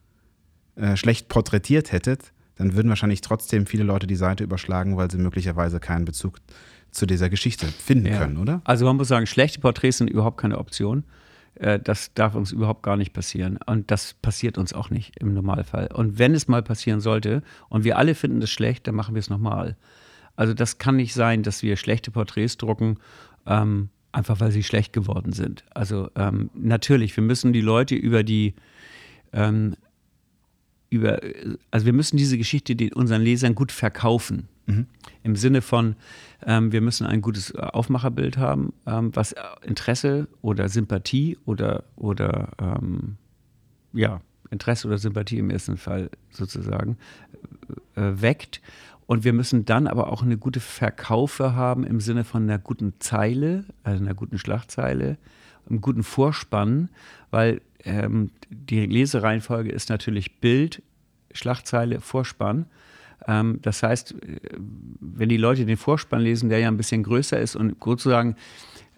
äh, 0.77 0.97
schlecht 0.97 1.29
porträtiert 1.29 1.93
hättet, 1.93 2.33
dann 2.57 2.75
würden 2.75 2.89
wahrscheinlich 2.89 3.21
trotzdem 3.21 3.67
viele 3.67 3.85
Leute 3.85 4.07
die 4.07 4.17
Seite 4.17 4.45
überschlagen, 4.45 4.97
weil 4.97 5.11
sie 5.11 5.19
möglicherweise 5.19 5.81
keinen 5.81 6.05
Bezug 6.05 6.39
zu 6.91 7.07
dieser 7.07 7.29
Geschichte 7.29 7.67
finden 7.67 8.07
ja. 8.07 8.19
können, 8.19 8.37
oder? 8.37 8.63
Also 8.65 8.85
man 8.85 8.97
muss 8.97 9.09
sagen, 9.09 9.27
schlechte 9.27 9.61
Porträts 9.61 9.99
sind 9.99 10.09
überhaupt 10.09 10.39
keine 10.39 10.59
Option. 10.59 11.05
Äh, 11.55 11.81
das 11.81 12.15
darf 12.15 12.35
uns 12.35 12.53
überhaupt 12.53 12.83
gar 12.83 12.97
nicht 12.97 13.13
passieren. 13.13 13.59
Und 13.67 13.91
das 13.91 14.15
passiert 14.15 14.59
uns 14.59 14.73
auch 14.73 14.91
nicht 14.91 15.19
im 15.21 15.35
Normalfall. 15.35 15.89
Und 15.93 16.19
wenn 16.19 16.35
es 16.35 16.49
mal 16.49 16.63
passieren 16.63 17.01
sollte 17.01 17.43
und 17.69 17.85
wir 17.85 17.99
alle 17.99 18.15
finden 18.15 18.41
das 18.41 18.51
schlecht, 18.51 18.87
dann 18.87 18.95
machen 18.95 19.15
wir 19.15 19.21
es 19.21 19.31
nochmal. 19.31 19.77
Also 20.37 20.55
das 20.55 20.79
kann 20.79 20.97
nicht 20.97 21.15
sein, 21.15 21.43
dass 21.43 21.63
wir 21.63 21.77
schlechte 21.77 22.11
Porträts 22.11 22.57
drucken, 22.57 22.99
ähm, 23.47 23.91
einfach 24.11 24.41
weil 24.41 24.51
sie 24.51 24.63
schlecht 24.63 24.93
geworden 24.93 25.33
sind. 25.33 25.65
Also 25.75 26.11
ähm, 26.17 26.51
natürlich, 26.55 27.17
wir 27.17 27.25
müssen 27.25 27.53
die 27.53 27.61
Leute 27.61 27.95
über 27.95 28.23
die 28.23 28.55
ähm, 29.33 29.77
über, 30.95 31.21
also 31.71 31.87
wir 31.87 31.93
müssen 31.93 32.17
diese 32.17 32.39
Geschichte 32.39 32.77
den, 32.77 32.93
unseren 32.93 33.23
Lesern 33.23 33.55
gut 33.55 33.73
verkaufen. 33.73 34.49
Mhm. 34.67 34.87
Im 35.23 35.37
Sinne 35.37 35.61
von, 35.61 35.97
ähm, 36.47 36.73
wir 36.73 36.81
müssen 36.81 37.07
ein 37.07 37.21
gutes 37.21 37.55
Aufmacherbild 37.55 38.39
haben, 38.39 38.73
ähm, 38.87 39.11
was 39.15 39.35
Interesse 39.63 40.29
oder 40.41 40.69
Sympathie 40.69 41.37
oder, 41.45 41.85
oder 41.97 42.49
ähm, 42.61 43.17
ja, 43.93 44.21
Interesse 44.51 44.87
oder 44.87 44.99
Sympathie 44.99 45.39
im 45.39 45.51
ersten 45.51 45.77
Fall 45.77 46.11
sozusagen 46.31 46.97
äh, 47.97 48.13
weckt. 48.15 48.61
Und 49.07 49.25
wir 49.25 49.35
müssen 49.35 49.67
dann 49.67 49.87
aber 49.87 50.11
auch 50.11 50.23
eine 50.23 50.39
gute 50.39 50.61
Verkaufe 50.61 51.55
haben 51.55 51.85
im 51.85 52.01
Sinne 52.01 52.25
von 52.25 52.45
einer 52.45 52.59
guten 52.59 52.95
Zeile, 53.01 53.65
also 53.83 54.03
einer 54.03 54.15
guten 54.15 54.39
Schlagzeile, 54.39 55.19
einem 55.69 55.81
guten 55.81 56.03
Vorspann, 56.03 56.89
weil 57.31 57.61
ähm, 57.85 58.31
die 58.49 58.87
Lesereihenfolge 58.87 59.71
ist 59.71 59.89
natürlich 59.91 60.41
Bild, 60.41 60.83
Schlagzeile, 61.33 62.01
Vorspann. 62.01 62.67
Ähm, 63.27 63.59
das 63.63 63.83
heißt, 63.83 64.13
äh, 64.13 64.41
wenn 65.01 65.29
die 65.29 65.37
Leute 65.37 65.67
den 65.67 65.77
Vorspann 65.77 66.21
lesen, 66.21 66.49
der 66.49 66.59
ja 66.59 66.69
ein 66.69 66.77
bisschen 66.77 67.03
größer 67.03 67.39
ist 67.39 67.57
und 67.57 67.77
sozusagen 67.83 68.37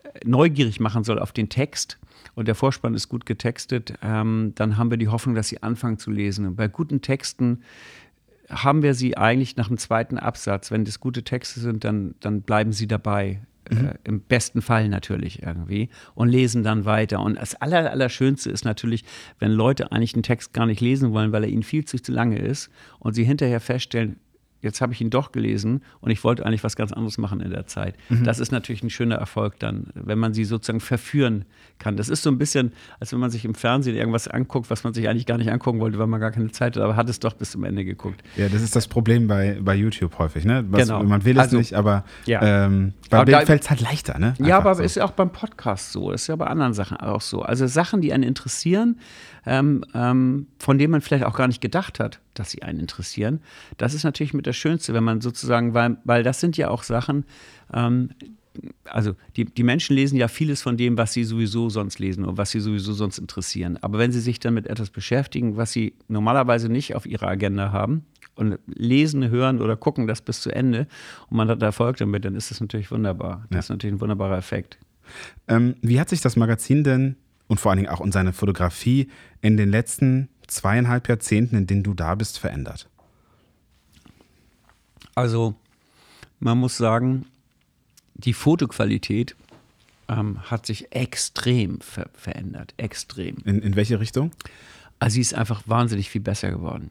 äh, 0.02 0.20
neugierig 0.24 0.80
machen 0.80 1.04
soll 1.04 1.18
auf 1.18 1.32
den 1.32 1.48
Text, 1.48 1.98
und 2.36 2.48
der 2.48 2.54
Vorspann 2.54 2.94
ist 2.94 3.08
gut 3.08 3.24
getextet, 3.24 3.94
ähm, 4.02 4.52
dann 4.56 4.76
haben 4.76 4.90
wir 4.90 4.98
die 4.98 5.08
Hoffnung, 5.08 5.34
dass 5.34 5.48
sie 5.48 5.62
anfangen 5.62 5.98
zu 5.98 6.10
lesen. 6.10 6.46
Und 6.46 6.56
bei 6.56 6.68
guten 6.68 7.00
Texten 7.00 7.62
haben 8.50 8.82
wir 8.82 8.94
sie 8.94 9.16
eigentlich 9.16 9.56
nach 9.56 9.68
dem 9.68 9.78
zweiten 9.78 10.18
Absatz. 10.18 10.70
Wenn 10.70 10.84
das 10.84 11.00
gute 11.00 11.24
Texte 11.24 11.60
sind, 11.60 11.82
dann, 11.82 12.14
dann 12.20 12.42
bleiben 12.42 12.72
sie 12.72 12.86
dabei. 12.86 13.40
Mhm. 13.70 13.86
Äh, 13.86 13.94
Im 14.04 14.20
besten 14.20 14.62
Fall 14.62 14.88
natürlich 14.88 15.42
irgendwie 15.42 15.88
und 16.14 16.28
lesen 16.28 16.62
dann 16.62 16.84
weiter. 16.84 17.20
Und 17.20 17.36
das 17.36 17.54
Aller, 17.54 17.90
Allerschönste 17.90 18.50
ist 18.50 18.64
natürlich, 18.64 19.04
wenn 19.38 19.52
Leute 19.52 19.92
eigentlich 19.92 20.14
einen 20.14 20.22
Text 20.22 20.52
gar 20.52 20.66
nicht 20.66 20.80
lesen 20.80 21.12
wollen, 21.12 21.32
weil 21.32 21.44
er 21.44 21.50
ihnen 21.50 21.62
viel 21.62 21.84
zu 21.84 21.96
lange 22.12 22.38
ist 22.38 22.70
und 22.98 23.14
sie 23.14 23.24
hinterher 23.24 23.60
feststellen, 23.60 24.16
jetzt 24.60 24.80
habe 24.80 24.92
ich 24.92 25.00
ihn 25.00 25.10
doch 25.10 25.32
gelesen 25.32 25.82
und 26.00 26.10
ich 26.10 26.24
wollte 26.24 26.44
eigentlich 26.44 26.64
was 26.64 26.76
ganz 26.76 26.92
anderes 26.92 27.18
machen 27.18 27.40
in 27.40 27.50
der 27.50 27.66
Zeit. 27.66 27.96
Mhm. 28.08 28.24
Das 28.24 28.38
ist 28.38 28.52
natürlich 28.52 28.82
ein 28.82 28.90
schöner 28.90 29.16
Erfolg 29.16 29.58
dann, 29.58 29.88
wenn 29.94 30.18
man 30.18 30.34
sie 30.34 30.44
sozusagen 30.44 30.80
verführen 30.80 31.44
kann. 31.78 31.96
Das 31.96 32.08
ist 32.08 32.22
so 32.22 32.30
ein 32.30 32.38
bisschen, 32.38 32.72
als 33.00 33.12
wenn 33.12 33.20
man 33.20 33.30
sich 33.30 33.44
im 33.44 33.54
Fernsehen 33.54 33.96
irgendwas 33.96 34.28
anguckt, 34.28 34.70
was 34.70 34.84
man 34.84 34.94
sich 34.94 35.08
eigentlich 35.08 35.26
gar 35.26 35.38
nicht 35.38 35.50
angucken 35.50 35.80
wollte, 35.80 35.98
weil 35.98 36.06
man 36.06 36.20
gar 36.20 36.30
keine 36.30 36.50
Zeit 36.50 36.76
hat, 36.76 36.82
aber 36.82 36.96
hat 36.96 37.08
es 37.08 37.20
doch 37.20 37.34
bis 37.34 37.52
zum 37.52 37.64
Ende 37.64 37.84
geguckt. 37.84 38.22
Ja, 38.36 38.48
das 38.48 38.62
ist 38.62 38.74
das 38.74 38.88
Problem 38.88 39.28
bei, 39.28 39.58
bei 39.60 39.74
YouTube 39.74 40.18
häufig, 40.18 40.44
ne? 40.44 40.64
Was, 40.70 40.86
genau. 40.86 41.02
Man 41.02 41.24
will 41.24 41.36
es 41.36 41.42
also, 41.42 41.58
nicht, 41.58 41.74
aber 41.74 42.04
ja. 42.24 42.66
ähm, 42.66 42.94
bei 43.10 43.24
Bild 43.24 43.44
fällt 43.44 43.62
es 43.62 43.70
halt 43.70 43.80
leichter, 43.80 44.18
ne? 44.18 44.28
Einfach 44.28 44.46
ja, 44.46 44.58
aber 44.58 44.74
so. 44.74 44.82
ist 44.82 44.96
ja 44.96 45.04
auch 45.04 45.12
beim 45.12 45.30
Podcast 45.30 45.92
so, 45.92 46.10
ist 46.10 46.26
ja 46.26 46.36
bei 46.36 46.46
anderen 46.46 46.72
Sachen 46.72 46.96
auch 46.96 47.20
so. 47.20 47.42
Also 47.42 47.66
Sachen, 47.66 48.00
die 48.00 48.12
einen 48.12 48.22
interessieren, 48.22 48.98
ähm, 49.46 49.84
ähm, 49.94 50.48
von 50.58 50.78
denen 50.78 50.90
man 50.90 51.00
vielleicht 51.00 51.24
auch 51.24 51.36
gar 51.36 51.46
nicht 51.46 51.60
gedacht 51.60 52.00
hat, 52.00 52.20
dass 52.34 52.50
sie 52.50 52.62
einen 52.62 52.80
interessieren. 52.80 53.40
Das 53.76 53.94
ist 53.94 54.04
natürlich 54.04 54.34
mit 54.34 54.46
das 54.46 54.56
Schönste, 54.56 54.92
wenn 54.92 55.04
man 55.04 55.20
sozusagen, 55.20 55.72
weil, 55.72 55.96
weil 56.04 56.22
das 56.22 56.40
sind 56.40 56.56
ja 56.56 56.68
auch 56.68 56.82
Sachen, 56.82 57.24
ähm, 57.72 58.10
also 58.84 59.14
die, 59.36 59.44
die 59.44 59.62
Menschen 59.62 59.94
lesen 59.94 60.16
ja 60.16 60.28
vieles 60.28 60.62
von 60.62 60.76
dem, 60.76 60.96
was 60.96 61.12
sie 61.12 61.24
sowieso 61.24 61.68
sonst 61.68 61.98
lesen 61.98 62.24
und 62.24 62.38
was 62.38 62.50
sie 62.50 62.60
sowieso 62.60 62.94
sonst 62.94 63.18
interessieren. 63.18 63.78
Aber 63.82 63.98
wenn 63.98 64.12
sie 64.12 64.20
sich 64.20 64.40
dann 64.40 64.54
mit 64.54 64.66
etwas 64.66 64.90
beschäftigen, 64.90 65.56
was 65.56 65.72
sie 65.72 65.94
normalerweise 66.08 66.70
nicht 66.70 66.94
auf 66.94 67.04
ihrer 67.04 67.28
Agenda 67.28 67.70
haben, 67.70 68.06
und 68.36 68.58
lesen, 68.66 69.28
hören 69.30 69.60
oder 69.60 69.76
gucken 69.76 70.06
das 70.06 70.20
bis 70.20 70.42
zu 70.42 70.54
Ende 70.54 70.86
und 71.28 71.38
man 71.38 71.48
hat 71.48 71.62
Erfolg 71.62 71.96
damit, 71.96 72.24
dann 72.24 72.36
ist 72.36 72.50
das 72.50 72.60
natürlich 72.60 72.90
wunderbar. 72.90 73.46
Das 73.48 73.54
ja. 73.54 73.58
ist 73.60 73.68
natürlich 73.70 73.96
ein 73.96 74.00
wunderbarer 74.00 74.36
Effekt. 74.36 74.78
Ähm, 75.48 75.74
wie 75.80 75.98
hat 75.98 76.08
sich 76.08 76.20
das 76.20 76.36
Magazin 76.36 76.84
denn 76.84 77.16
und 77.48 77.60
vor 77.60 77.70
allen 77.70 77.78
Dingen 77.78 77.90
auch 77.90 78.00
in 78.00 78.12
seine 78.12 78.32
Fotografie 78.32 79.08
in 79.40 79.56
den 79.56 79.70
letzten 79.70 80.28
zweieinhalb 80.46 81.08
Jahrzehnten, 81.08 81.56
in 81.56 81.66
denen 81.66 81.82
du 81.82 81.94
da 81.94 82.14
bist, 82.14 82.38
verändert? 82.38 82.88
Also, 85.14 85.54
man 86.40 86.58
muss 86.58 86.76
sagen, 86.76 87.26
die 88.14 88.32
Fotoqualität 88.32 89.36
ähm, 90.08 90.40
hat 90.50 90.66
sich 90.66 90.92
extrem 90.92 91.80
ver 91.80 92.08
verändert. 92.14 92.74
Extrem. 92.76 93.38
In, 93.44 93.60
in 93.60 93.76
welche 93.76 94.00
Richtung? 94.00 94.32
Also, 94.98 95.14
sie 95.14 95.20
ist 95.20 95.34
einfach 95.34 95.62
wahnsinnig 95.66 96.10
viel 96.10 96.20
besser 96.20 96.50
geworden. 96.50 96.90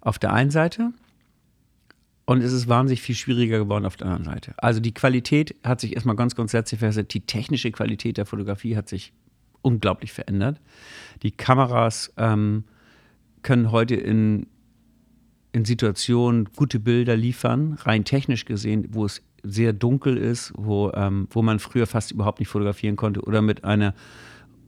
Auf 0.00 0.18
der 0.18 0.32
einen 0.32 0.50
Seite 0.50 0.92
und 2.26 2.42
es 2.42 2.52
ist 2.52 2.68
wahnsinnig 2.68 3.00
viel 3.00 3.14
schwieriger 3.14 3.58
geworden 3.58 3.86
auf 3.86 3.96
der 3.96 4.08
anderen 4.08 4.24
Seite. 4.24 4.54
Also 4.56 4.80
die 4.80 4.92
Qualität 4.92 5.54
hat 5.62 5.80
sich 5.80 5.94
erstmal 5.94 6.16
ganz 6.16 6.34
grundsätzlich 6.34 6.80
verändert. 6.80 7.14
Die 7.14 7.20
technische 7.20 7.70
Qualität 7.70 8.16
der 8.16 8.26
Fotografie 8.26 8.76
hat 8.76 8.88
sich 8.88 9.12
unglaublich 9.66 10.12
verändert. 10.12 10.60
Die 11.24 11.32
Kameras 11.32 12.12
ähm, 12.16 12.64
können 13.42 13.72
heute 13.72 13.96
in, 13.96 14.46
in 15.50 15.64
Situationen 15.64 16.48
gute 16.54 16.78
Bilder 16.78 17.16
liefern, 17.16 17.76
rein 17.80 18.04
technisch 18.04 18.44
gesehen, 18.44 18.86
wo 18.92 19.04
es 19.04 19.22
sehr 19.42 19.72
dunkel 19.72 20.16
ist, 20.16 20.52
wo, 20.56 20.92
ähm, 20.94 21.26
wo 21.30 21.42
man 21.42 21.58
früher 21.58 21.88
fast 21.88 22.12
überhaupt 22.12 22.38
nicht 22.38 22.48
fotografieren 22.48 22.94
konnte 22.94 23.22
oder 23.22 23.42
mit 23.42 23.64
einer 23.64 23.92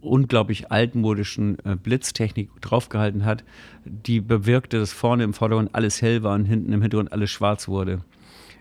unglaublich 0.01 0.72
altmodischen 0.72 1.59
äh, 1.64 1.76
Blitztechnik 1.76 2.51
draufgehalten 2.61 3.24
hat, 3.24 3.44
die 3.84 4.20
bewirkte, 4.20 4.78
dass 4.80 4.92
vorne 4.92 5.22
im 5.22 5.32
Vordergrund 5.32 5.74
alles 5.74 6.03
hell 6.03 6.24
war 6.24 6.34
und 6.34 6.44
hinten 6.44 6.72
im 6.72 6.82
Hintergrund 6.82 7.12
alles 7.12 7.30
schwarz 7.30 7.68
wurde. 7.68 8.03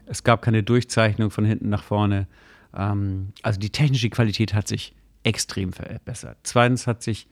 Es 0.06 0.24
gab 0.24 0.44
keine 0.44 0.62
Durchzeichnung 0.62 1.32
von 1.32 1.46
hinten 1.46 1.70
nach 1.70 1.84
vorne. 1.84 2.28
Ähm, 2.76 3.34
also 3.42 3.60
die 3.60 3.72
technische 3.72 4.10
Qualität 4.10 4.54
hat 4.54 4.68
sich 4.68 4.94
extrem 5.28 5.74
verbessert. 5.74 6.38
Zweitens 6.44 6.88
hat 6.88 7.04
sich 7.04 7.28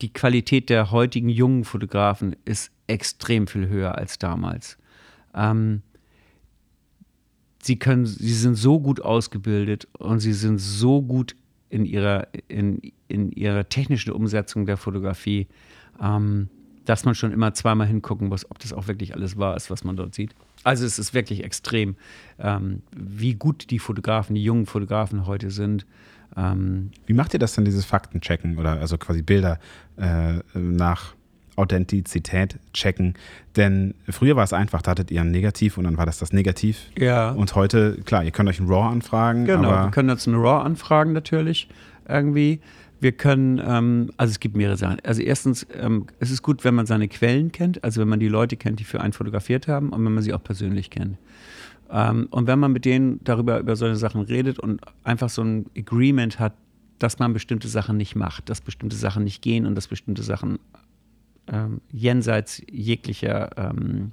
die 0.00 0.12
Qualität 0.12 0.70
der 0.70 0.90
heutigen 0.90 1.28
jungen 1.28 1.64
Fotografen 1.64 2.34
ist 2.46 2.70
extrem 2.86 3.46
viel 3.46 3.68
höher 3.68 3.98
als 3.98 4.18
damals. 4.18 4.78
Ähm, 5.34 5.82
sie 7.62 7.78
können, 7.78 8.06
sie 8.06 8.32
sind 8.32 8.54
so 8.54 8.80
gut 8.80 9.02
ausgebildet 9.02 9.88
und 9.98 10.20
sie 10.20 10.32
sind 10.32 10.58
so 10.58 11.02
gut 11.02 11.36
in 11.68 11.84
ihrer, 11.84 12.28
in, 12.48 12.80
in 13.08 13.30
ihrer 13.32 13.68
technischen 13.68 14.12
Umsetzung 14.12 14.64
der 14.64 14.78
Fotografie, 14.78 15.48
ähm, 16.00 16.48
dass 16.86 17.04
man 17.04 17.14
schon 17.14 17.32
immer 17.32 17.52
zweimal 17.52 17.88
hingucken 17.88 18.28
muss, 18.28 18.50
ob 18.50 18.58
das 18.60 18.72
auch 18.72 18.88
wirklich 18.88 19.14
alles 19.14 19.36
wahr 19.36 19.54
ist, 19.54 19.70
was 19.70 19.84
man 19.84 19.96
dort 19.96 20.14
sieht. 20.14 20.34
Also 20.64 20.86
es 20.86 20.98
ist 20.98 21.12
wirklich 21.12 21.44
extrem, 21.44 21.96
ähm, 22.38 22.82
wie 22.96 23.34
gut 23.34 23.70
die 23.70 23.78
Fotografen, 23.78 24.34
die 24.34 24.42
jungen 24.42 24.64
Fotografen 24.64 25.26
heute 25.26 25.50
sind. 25.50 25.84
Ähm, 26.38 26.92
Wie 27.06 27.14
macht 27.14 27.34
ihr 27.34 27.40
das 27.40 27.54
denn, 27.54 27.64
dieses 27.64 27.84
Faktenchecken 27.84 28.58
oder 28.58 28.80
also 28.80 28.96
quasi 28.96 29.22
Bilder 29.22 29.58
äh, 29.96 30.34
nach 30.54 31.14
Authentizität 31.56 32.58
checken? 32.72 33.14
Denn 33.56 33.94
früher 34.08 34.36
war 34.36 34.44
es 34.44 34.52
einfach, 34.52 34.80
da 34.80 34.92
hattet 34.92 35.10
ihr 35.10 35.20
ein 35.20 35.32
Negativ 35.32 35.76
und 35.76 35.84
dann 35.84 35.98
war 35.98 36.06
das 36.06 36.18
das 36.18 36.32
Negativ. 36.32 36.90
Ja. 36.96 37.30
Und 37.30 37.54
heute, 37.56 37.98
klar, 38.04 38.22
ihr 38.22 38.30
könnt 38.30 38.48
euch 38.48 38.60
ein 38.60 38.68
RAW 38.68 38.88
anfragen. 38.92 39.44
Genau, 39.46 39.84
wir 39.84 39.90
können 39.90 40.10
uns 40.10 40.26
ein 40.26 40.34
RAW 40.34 40.64
anfragen 40.64 41.12
natürlich 41.12 41.68
irgendwie. 42.08 42.60
Wir 43.00 43.12
können, 43.12 43.60
ähm, 43.64 44.10
also 44.16 44.32
es 44.32 44.40
gibt 44.40 44.56
mehrere 44.56 44.76
Sachen. 44.76 44.98
Also 45.04 45.22
erstens, 45.22 45.66
ähm, 45.80 46.06
es 46.18 46.30
ist 46.30 46.42
gut, 46.42 46.64
wenn 46.64 46.74
man 46.74 46.86
seine 46.86 47.06
Quellen 47.06 47.52
kennt, 47.52 47.84
also 47.84 48.00
wenn 48.00 48.08
man 48.08 48.18
die 48.18 48.28
Leute 48.28 48.56
kennt, 48.56 48.80
die 48.80 48.84
für 48.84 49.00
einen 49.00 49.12
fotografiert 49.12 49.68
haben 49.68 49.90
und 49.90 50.04
wenn 50.04 50.12
man 50.12 50.22
sie 50.22 50.34
auch 50.34 50.42
persönlich 50.42 50.90
kennt. 50.90 51.16
Ähm, 51.90 52.28
und 52.30 52.46
wenn 52.46 52.58
man 52.58 52.72
mit 52.72 52.84
denen 52.84 53.20
darüber 53.24 53.58
über 53.58 53.76
solche 53.76 53.96
Sachen 53.96 54.22
redet 54.22 54.58
und 54.58 54.80
einfach 55.04 55.28
so 55.28 55.42
ein 55.42 55.66
Agreement 55.76 56.38
hat, 56.38 56.54
dass 56.98 57.18
man 57.18 57.32
bestimmte 57.32 57.68
Sachen 57.68 57.96
nicht 57.96 58.16
macht, 58.16 58.48
dass 58.48 58.60
bestimmte 58.60 58.96
Sachen 58.96 59.24
nicht 59.24 59.42
gehen 59.42 59.66
und 59.66 59.74
dass 59.74 59.88
bestimmte 59.88 60.22
Sachen 60.22 60.58
ähm, 61.46 61.80
jenseits 61.90 62.62
jeglicher 62.70 63.50
ähm, 63.56 64.12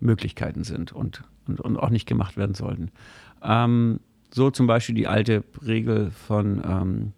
Möglichkeiten 0.00 0.64
sind 0.64 0.92
und, 0.92 1.22
und, 1.46 1.60
und, 1.60 1.76
auch 1.76 1.90
nicht 1.90 2.06
gemacht 2.06 2.36
werden 2.36 2.54
sollten. 2.54 2.90
Ähm, 3.42 4.00
so 4.34 4.50
zum 4.50 4.66
Beispiel 4.66 4.94
die 4.94 5.06
alte 5.06 5.44
Regel 5.64 6.10
von, 6.10 6.62
ähm, 6.64 7.12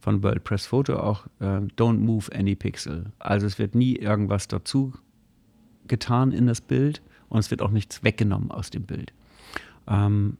von 0.00 0.22
World 0.22 0.42
Press 0.42 0.66
Photo 0.66 0.96
auch, 0.96 1.26
äh, 1.40 1.60
don't 1.76 1.98
move 1.98 2.34
any 2.34 2.56
pixel. 2.56 3.12
Also 3.18 3.46
es 3.46 3.58
wird 3.58 3.74
nie 3.74 3.96
irgendwas 3.96 4.48
dazu 4.48 4.94
getan 5.86 6.32
in 6.32 6.46
das 6.46 6.60
Bild 6.60 7.02
und 7.28 7.38
es 7.38 7.50
wird 7.50 7.62
auch 7.62 7.70
nichts 7.70 8.02
weggenommen 8.02 8.50
aus 8.50 8.70
dem 8.70 8.84
Bild. 8.84 9.12
Ähm, 9.88 10.36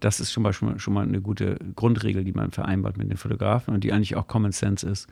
das 0.00 0.18
ist 0.18 0.32
schon 0.32 0.42
mal, 0.42 0.52
schon, 0.52 0.94
mal, 0.94 1.04
eine 1.06 1.20
gute 1.20 1.58
Grundregel, 1.76 2.24
die 2.24 2.32
man 2.32 2.50
vereinbart 2.50 2.96
mit 2.96 3.08
den 3.08 3.16
Fotografen 3.16 3.72
und 3.72 3.84
die 3.84 3.92
eigentlich 3.92 4.16
auch 4.16 4.26
Common 4.26 4.52
Sense 4.52 4.88
ist. 4.88 5.08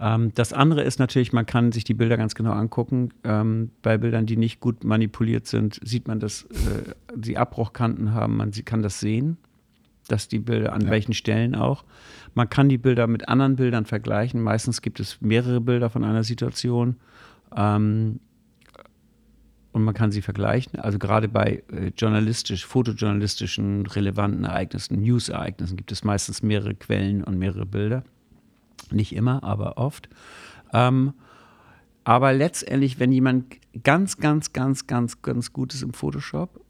Ähm, 0.00 0.32
das 0.34 0.52
andere 0.52 0.82
ist 0.82 0.98
natürlich, 0.98 1.32
man 1.32 1.46
kann 1.46 1.72
sich 1.72 1.84
die 1.84 1.94
Bilder 1.94 2.16
ganz 2.16 2.34
genau 2.34 2.52
angucken. 2.52 3.10
Ähm, 3.24 3.70
bei 3.82 3.98
Bildern, 3.98 4.26
die 4.26 4.36
nicht 4.36 4.60
gut 4.60 4.84
manipuliert 4.84 5.46
sind, 5.46 5.80
sieht 5.84 6.08
man, 6.08 6.20
dass 6.20 6.44
äh, 6.44 6.94
sie 7.20 7.36
Abbruchkanten 7.36 8.14
haben. 8.14 8.36
Man 8.36 8.52
kann 8.64 8.82
das 8.82 9.00
sehen, 9.00 9.36
dass 10.08 10.28
die 10.28 10.38
Bilder 10.38 10.72
an 10.72 10.82
ja. 10.82 10.90
welchen 10.90 11.12
Stellen 11.12 11.54
auch. 11.54 11.84
Man 12.34 12.48
kann 12.48 12.68
die 12.68 12.78
Bilder 12.78 13.06
mit 13.06 13.28
anderen 13.28 13.56
Bildern 13.56 13.84
vergleichen. 13.84 14.40
Meistens 14.40 14.80
gibt 14.80 15.00
es 15.00 15.20
mehrere 15.20 15.60
Bilder 15.60 15.90
von 15.90 16.04
einer 16.04 16.24
Situation. 16.24 16.96
Ähm, 17.54 18.20
und 19.72 19.84
man 19.84 19.94
kann 19.94 20.10
sie 20.10 20.22
vergleichen. 20.22 20.78
Also 20.80 20.98
gerade 20.98 21.28
bei 21.28 21.62
äh, 21.72 21.92
journalistisch, 21.96 22.66
fotojournalistischen 22.66 23.86
relevanten 23.86 24.44
Ereignissen, 24.44 25.00
News-Ereignissen 25.00 25.76
gibt 25.76 25.92
es 25.92 26.04
meistens 26.04 26.42
mehrere 26.42 26.74
Quellen 26.74 27.22
und 27.22 27.38
mehrere 27.38 27.66
Bilder. 27.66 28.04
Nicht 28.90 29.14
immer, 29.14 29.44
aber 29.44 29.78
oft. 29.78 30.08
Ähm, 30.72 31.12
aber 32.04 32.32
letztendlich, 32.32 32.98
wenn 32.98 33.12
jemand 33.12 33.56
ganz, 33.84 34.16
ganz, 34.16 34.52
ganz, 34.52 34.86
ganz, 34.86 35.22
ganz 35.22 35.52
gut 35.52 35.74
ist 35.74 35.82
im 35.82 35.92
Photoshop 35.92 36.60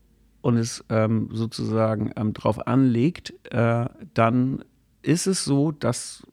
und 0.43 0.57
es 0.57 0.85
ähm, 0.91 1.29
sozusagen 1.33 2.13
ähm, 2.17 2.35
drauf 2.35 2.67
anlegt, 2.67 3.33
äh, 3.53 3.87
dann 4.15 4.65
ist 5.03 5.27
es 5.27 5.45
so, 5.45 5.73
dass 5.73 6.27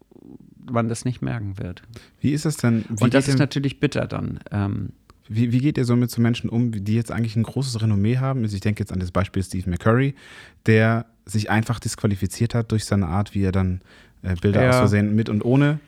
man 0.70 0.90
das 0.90 1.06
nicht 1.06 1.22
merken 1.22 1.58
wird. 1.58 1.84
Wie 2.20 2.32
ist 2.32 2.44
das 2.46 2.58
denn? 2.58 2.84
und 3.00 3.14
das 3.14 3.28
ist 3.28 3.40
natürlich 3.40 3.80
bitter 3.80 4.08
dann. 4.08 4.40
Ähm, 4.52 4.90
wie, 5.30 5.52
wie, 5.52 5.60
geht 5.60 5.78
ihr 5.78 5.86
so 5.86 5.96
mit 5.96 6.12
so 6.12 6.22
Menschen 6.22 6.50
um, 6.50 6.72
die 6.72 6.96
jetzt 6.96 7.12
eigentlich 7.12 7.36
ein 7.36 7.44
großes 7.44 7.82
Renommee 7.82 8.18
haben? 8.18 8.44
Also 8.44 8.56
ich 8.56 8.62
denke 8.62 8.82
jetzt 8.82 8.92
an 8.92 9.00
das 9.00 9.12
Beispiel 9.12 9.44
Steve 9.44 9.70
McCurry, 9.70 10.16
der 10.66 11.06
sich 11.26 11.50
einfach 11.50 11.80
disqualifiziert 11.80 12.56
hat 12.56 12.72
durch 12.72 12.86
seine 12.86 13.08
Art, 13.08 13.36
wie 13.36 13.44
er 13.44 13.52
dann 13.52 13.82
äh, 14.24 14.36
Bilder 14.36 14.64
ja. 14.64 14.70
aus 14.70 14.78
Versehen 14.78 15.16
mit 15.16 15.30
und 15.30 15.44
ohne, 15.44 15.80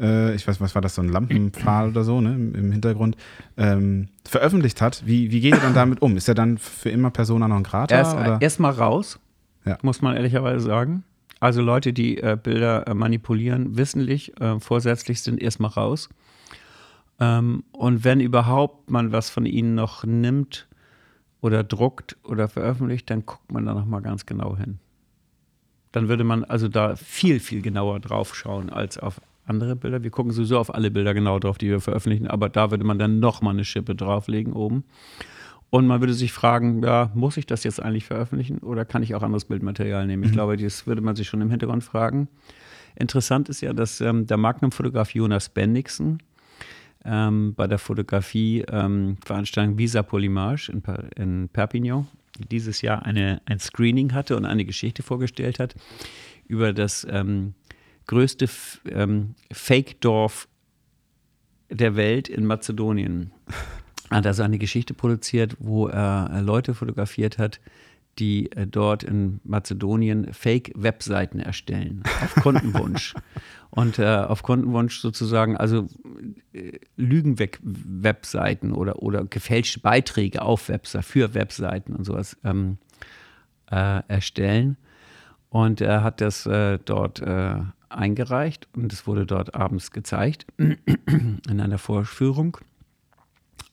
äh, 0.00 0.34
ich 0.34 0.46
weiß, 0.46 0.60
was 0.60 0.74
war 0.74 0.82
das, 0.82 0.94
so 0.94 1.02
ein 1.02 1.08
Lampenpfahl 1.08 1.88
oder 1.88 2.04
so, 2.04 2.20
ne, 2.20 2.34
im, 2.34 2.72
Hintergrund, 2.72 3.16
ähm, 3.56 4.08
veröffentlicht 4.24 4.80
hat. 4.80 5.02
Wie, 5.06 5.30
wie 5.30 5.40
geht 5.40 5.54
ihr 5.54 5.60
dann 5.60 5.74
damit 5.74 6.02
um? 6.02 6.16
Ist 6.16 6.28
er 6.28 6.34
dann 6.34 6.58
für 6.58 6.90
immer 6.90 7.10
Persona 7.10 7.48
non 7.48 7.62
grata? 7.62 7.94
Er 7.94 8.02
ist 8.02 8.42
erstmal 8.42 8.72
raus, 8.72 9.18
ja. 9.64 9.78
muss 9.82 10.02
man 10.02 10.16
ehrlicherweise 10.16 10.60
sagen. 10.60 11.04
Also 11.40 11.62
Leute, 11.62 11.92
die 11.92 12.18
äh, 12.18 12.36
Bilder 12.40 12.88
äh, 12.88 12.94
manipulieren, 12.94 13.76
wissentlich, 13.76 14.38
äh, 14.40 14.58
vorsätzlich 14.58 15.22
sind 15.22 15.40
erstmal 15.40 15.70
raus. 15.70 16.08
Ähm, 17.20 17.64
und 17.72 18.04
wenn 18.04 18.20
überhaupt 18.20 18.90
man 18.90 19.12
was 19.12 19.30
von 19.30 19.46
ihnen 19.46 19.74
noch 19.74 20.04
nimmt 20.04 20.68
oder 21.40 21.64
druckt 21.64 22.16
oder 22.24 22.48
veröffentlicht, 22.48 23.10
dann 23.10 23.26
guckt 23.26 23.52
man 23.52 23.66
da 23.66 23.74
nochmal 23.74 24.02
ganz 24.02 24.26
genau 24.26 24.56
hin. 24.56 24.78
Dann 25.92 26.08
würde 26.08 26.24
man 26.24 26.44
also 26.44 26.68
da 26.68 26.96
viel, 26.96 27.40
viel 27.40 27.62
genauer 27.62 28.00
drauf 28.00 28.34
schauen 28.34 28.70
als 28.70 28.98
auf 28.98 29.20
andere 29.46 29.76
Bilder. 29.76 30.02
Wir 30.02 30.10
gucken 30.10 30.32
sowieso 30.32 30.58
auf 30.58 30.74
alle 30.74 30.90
Bilder 30.90 31.14
genau 31.14 31.38
drauf, 31.38 31.58
die 31.58 31.68
wir 31.68 31.80
veröffentlichen, 31.80 32.26
aber 32.26 32.48
da 32.48 32.70
würde 32.70 32.84
man 32.84 32.98
dann 32.98 33.20
nochmal 33.20 33.54
eine 33.54 33.64
Schippe 33.64 33.94
drauflegen 33.94 34.52
oben. 34.52 34.84
Und 35.70 35.86
man 35.86 36.00
würde 36.00 36.14
sich 36.14 36.32
fragen, 36.32 36.82
ja, 36.82 37.10
muss 37.14 37.36
ich 37.36 37.46
das 37.46 37.64
jetzt 37.64 37.82
eigentlich 37.82 38.06
veröffentlichen 38.06 38.58
oder 38.58 38.84
kann 38.84 39.02
ich 39.02 39.14
auch 39.14 39.22
anderes 39.22 39.44
Bildmaterial 39.44 40.06
nehmen? 40.06 40.22
Ich 40.22 40.30
mhm. 40.30 40.34
glaube, 40.34 40.56
das 40.56 40.86
würde 40.86 41.02
man 41.02 41.14
sich 41.14 41.28
schon 41.28 41.42
im 41.42 41.50
Hintergrund 41.50 41.84
fragen. 41.84 42.28
Interessant 42.96 43.48
ist 43.48 43.60
ja, 43.60 43.72
dass 43.72 44.00
ähm, 44.00 44.26
der 44.26 44.38
Magnum-Fotograf 44.38 45.14
Jonas 45.14 45.50
Bendixen, 45.50 46.22
ähm, 47.08 47.54
bei 47.54 47.66
der 47.66 47.78
Fotografie-Veranstaltung 47.78 49.72
ähm, 49.72 49.78
Visa 49.78 50.02
Polymage 50.02 50.68
in, 50.70 50.82
in, 51.16 51.48
Perpignan 51.48 52.06
dieses 52.50 52.82
Jahr 52.82 53.04
eine, 53.04 53.40
ein 53.46 53.58
Screening 53.58 54.12
hatte 54.12 54.36
und 54.36 54.44
eine 54.44 54.64
Geschichte 54.64 55.02
vorgestellt 55.02 55.58
hat 55.58 55.74
über 56.46 56.72
das 56.72 57.06
ähm, 57.10 57.54
größte 58.06 58.48
ähm, 58.90 59.34
Fake-Dorf 59.52 60.48
der 61.70 61.96
Welt 61.96 62.28
in 62.28 62.46
Mazedonien. 62.46 63.32
Er 64.10 64.16
hat 64.18 64.26
also 64.26 64.42
eine 64.42 64.58
Geschichte 64.58 64.94
produziert, 64.94 65.56
wo 65.58 65.88
er 65.88 66.40
Leute 66.42 66.74
fotografiert 66.74 67.38
hat, 67.38 67.60
die 68.18 68.50
äh, 68.52 68.66
dort 68.66 69.02
in 69.02 69.40
Mazedonien 69.44 70.32
Fake-Webseiten 70.32 71.40
erstellen, 71.40 72.02
auf 72.22 72.34
Kundenwunsch. 72.36 73.14
Und 73.70 73.98
äh, 73.98 74.06
auf 74.06 74.42
Kundenwunsch 74.42 75.00
sozusagen, 75.00 75.56
also 75.56 75.86
äh, 76.52 76.78
Lügenweg-Webseiten 76.96 78.72
oder, 78.72 79.02
oder 79.02 79.24
gefälschte 79.24 79.80
Beiträge 79.80 80.42
auf 80.42 80.68
Webseiten, 80.68 81.04
für 81.04 81.34
Webseiten 81.34 81.94
und 81.94 82.04
sowas 82.04 82.36
ähm, 82.44 82.78
äh, 83.70 84.00
erstellen. 84.08 84.78
Und 85.50 85.82
er 85.82 86.02
hat 86.02 86.22
das 86.22 86.46
äh, 86.46 86.78
dort 86.82 87.20
äh, 87.20 87.56
eingereicht 87.90 88.68
und 88.74 88.92
es 88.92 89.06
wurde 89.06 89.26
dort 89.26 89.54
abends 89.54 89.90
gezeigt 89.90 90.46
in 90.56 91.40
einer 91.46 91.78
Vorführung. 91.78 92.56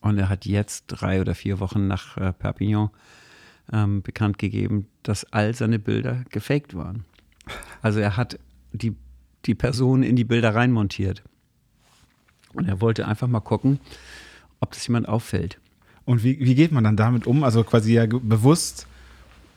Und 0.01 0.17
er 0.17 0.27
hat 0.27 0.45
jetzt 0.45 0.85
drei 0.87 1.21
oder 1.21 1.35
vier 1.35 1.59
Wochen 1.59 1.87
nach 1.87 2.15
Perpignan 2.37 2.89
ähm, 3.71 4.01
bekannt 4.01 4.37
gegeben, 4.37 4.87
dass 5.03 5.25
all 5.33 5.53
seine 5.53 5.79
Bilder 5.79 6.23
gefaked 6.29 6.75
waren. 6.75 7.05
Also 7.81 7.99
er 7.99 8.17
hat 8.17 8.39
die, 8.73 8.95
die 9.45 9.55
Person 9.55 10.03
in 10.03 10.15
die 10.15 10.23
Bilder 10.23 10.55
reinmontiert. 10.55 11.23
Und 12.53 12.67
er 12.67 12.81
wollte 12.81 13.07
einfach 13.07 13.27
mal 13.27 13.41
gucken, 13.41 13.79
ob 14.59 14.71
das 14.71 14.87
jemand 14.87 15.07
auffällt. 15.07 15.59
Und 16.05 16.23
wie, 16.23 16.39
wie 16.39 16.55
geht 16.55 16.71
man 16.71 16.83
dann 16.83 16.97
damit 16.97 17.27
um? 17.27 17.43
Also 17.43 17.63
quasi 17.63 17.93
ja 17.93 18.05
bewusst 18.05 18.87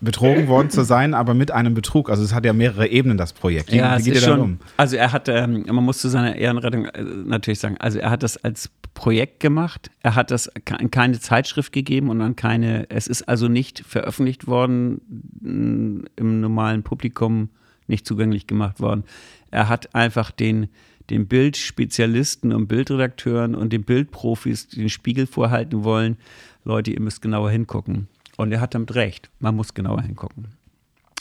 betrogen 0.00 0.46
worden 0.46 0.70
zu 0.70 0.84
sein, 0.84 1.14
aber 1.14 1.34
mit 1.34 1.50
einem 1.50 1.74
Betrug. 1.74 2.08
Also 2.08 2.22
es 2.22 2.32
hat 2.32 2.44
ja 2.44 2.52
mehrere 2.52 2.86
Ebenen, 2.88 3.18
das 3.18 3.32
Projekt. 3.32 3.72
Wie, 3.72 3.76
ja, 3.76 3.98
wie 3.98 4.04
geht 4.04 4.14
ihr 4.14 4.20
damit 4.20 4.40
um? 4.40 4.58
Also 4.76 4.96
er 4.96 5.12
hat, 5.12 5.28
ähm, 5.28 5.64
man 5.66 5.84
muss 5.84 5.98
zu 5.98 6.08
seiner 6.08 6.36
Ehrenrettung 6.36 6.84
äh, 6.86 7.02
natürlich 7.02 7.58
sagen, 7.58 7.76
also 7.78 7.98
er 7.98 8.10
hat 8.10 8.22
das 8.22 8.36
als 8.36 8.70
Projekt 8.94 9.40
gemacht. 9.40 9.90
Er 10.02 10.14
hat 10.14 10.30
das 10.30 10.48
an 10.48 10.90
keine 10.90 11.18
Zeitschrift 11.18 11.72
gegeben 11.72 12.10
und 12.10 12.20
an 12.20 12.36
keine, 12.36 12.88
es 12.90 13.06
ist 13.06 13.22
also 13.28 13.48
nicht 13.48 13.84
veröffentlicht 13.86 14.46
worden, 14.46 15.00
mm, 15.40 16.04
im 16.16 16.40
normalen 16.40 16.82
Publikum 16.82 17.50
nicht 17.86 18.06
zugänglich 18.06 18.46
gemacht 18.46 18.80
worden. 18.80 19.04
Er 19.50 19.68
hat 19.68 19.94
einfach 19.94 20.30
den, 20.30 20.68
den 21.10 21.26
Bildspezialisten 21.26 22.52
und 22.52 22.68
Bildredakteuren 22.68 23.54
und 23.54 23.72
den 23.72 23.82
Bildprofis 23.82 24.68
den 24.68 24.90
Spiegel 24.90 25.26
vorhalten 25.26 25.84
wollen. 25.84 26.18
Leute, 26.64 26.92
ihr 26.92 27.00
müsst 27.00 27.22
genauer 27.22 27.50
hingucken. 27.50 28.08
Und 28.38 28.52
er 28.52 28.60
hat 28.60 28.74
damit 28.74 28.94
recht. 28.94 29.30
Man 29.40 29.56
muss 29.56 29.74
genauer 29.74 30.00
hingucken. 30.00 30.46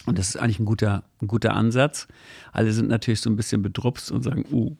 Und 0.06 0.20
das 0.20 0.30
ist 0.30 0.38
eigentlich 0.38 0.60
ein 0.60 0.66
guter, 0.66 1.04
ein 1.20 1.28
guter 1.28 1.56
Ansatz. 1.56 2.08
Alle 2.54 2.72
sind 2.72 2.88
natürlich 2.88 3.22
so 3.22 3.30
ein 3.30 3.36
bisschen 3.36 3.64
bedrupst 3.64 4.12
und 4.12 4.22
sagen, 4.22 4.46
uh, 4.52 4.78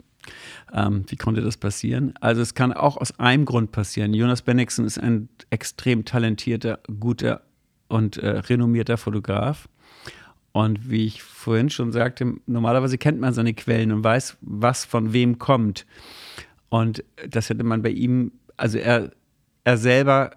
ähm, 0.72 1.04
wie 1.08 1.16
konnte 1.16 1.40
das 1.40 1.56
passieren? 1.56 2.14
Also 2.20 2.40
es 2.40 2.54
kann 2.54 2.72
auch 2.72 2.96
aus 2.96 3.18
einem 3.18 3.44
Grund 3.44 3.72
passieren. 3.72 4.14
Jonas 4.14 4.42
Bennigsen 4.42 4.84
ist 4.84 4.98
ein 4.98 5.28
extrem 5.50 6.04
talentierter, 6.04 6.78
guter 7.00 7.42
und 7.88 8.18
äh, 8.18 8.28
renommierter 8.28 8.98
Fotograf. 8.98 9.68
Und 10.52 10.88
wie 10.88 11.06
ich 11.06 11.22
vorhin 11.22 11.70
schon 11.70 11.90
sagte, 11.90 12.34
normalerweise 12.46 12.98
kennt 12.98 13.20
man 13.20 13.34
seine 13.34 13.52
Quellen 13.52 13.90
und 13.90 14.04
weiß, 14.04 14.38
was 14.42 14.84
von 14.84 15.12
wem 15.12 15.38
kommt. 15.38 15.86
Und 16.68 17.02
das 17.28 17.50
hätte 17.50 17.64
man 17.64 17.82
bei 17.82 17.90
ihm, 17.90 18.30
also 18.56 18.78
er, 18.78 19.10
er 19.64 19.76
selber 19.76 20.30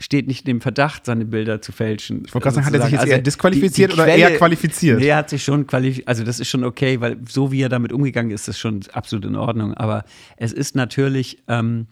steht 0.00 0.28
nicht 0.28 0.46
in 0.46 0.54
dem 0.56 0.60
Verdacht, 0.60 1.06
seine 1.06 1.24
Bilder 1.24 1.60
zu 1.60 1.72
fälschen. 1.72 2.24
Ich 2.24 2.34
wollte 2.34 2.44
gerade 2.44 2.54
sagen, 2.56 2.66
hat 2.66 2.74
er 2.74 2.82
sich 2.82 2.92
jetzt 2.92 3.00
also 3.00 3.12
eher 3.12 3.18
disqualifiziert 3.20 3.90
die, 3.90 3.94
die 3.94 4.00
oder 4.00 4.10
Quelle, 4.10 4.30
eher 4.30 4.36
qualifiziert? 4.36 5.00
Nee, 5.00 5.08
er 5.08 5.16
hat 5.16 5.30
sich 5.30 5.42
schon 5.42 5.66
qualifiziert. 5.66 6.08
Also, 6.08 6.24
das 6.24 6.38
ist 6.38 6.48
schon 6.48 6.64
okay, 6.64 7.00
weil 7.00 7.18
so 7.28 7.50
wie 7.50 7.62
er 7.62 7.68
damit 7.68 7.92
umgegangen 7.92 8.30
ist, 8.30 8.42
ist 8.42 8.48
das 8.48 8.58
schon 8.58 8.80
absolut 8.92 9.24
in 9.24 9.34
Ordnung. 9.34 9.74
Aber 9.74 10.04
es 10.36 10.52
ist 10.52 10.76
natürlich. 10.76 11.42
Ähm, 11.48 11.86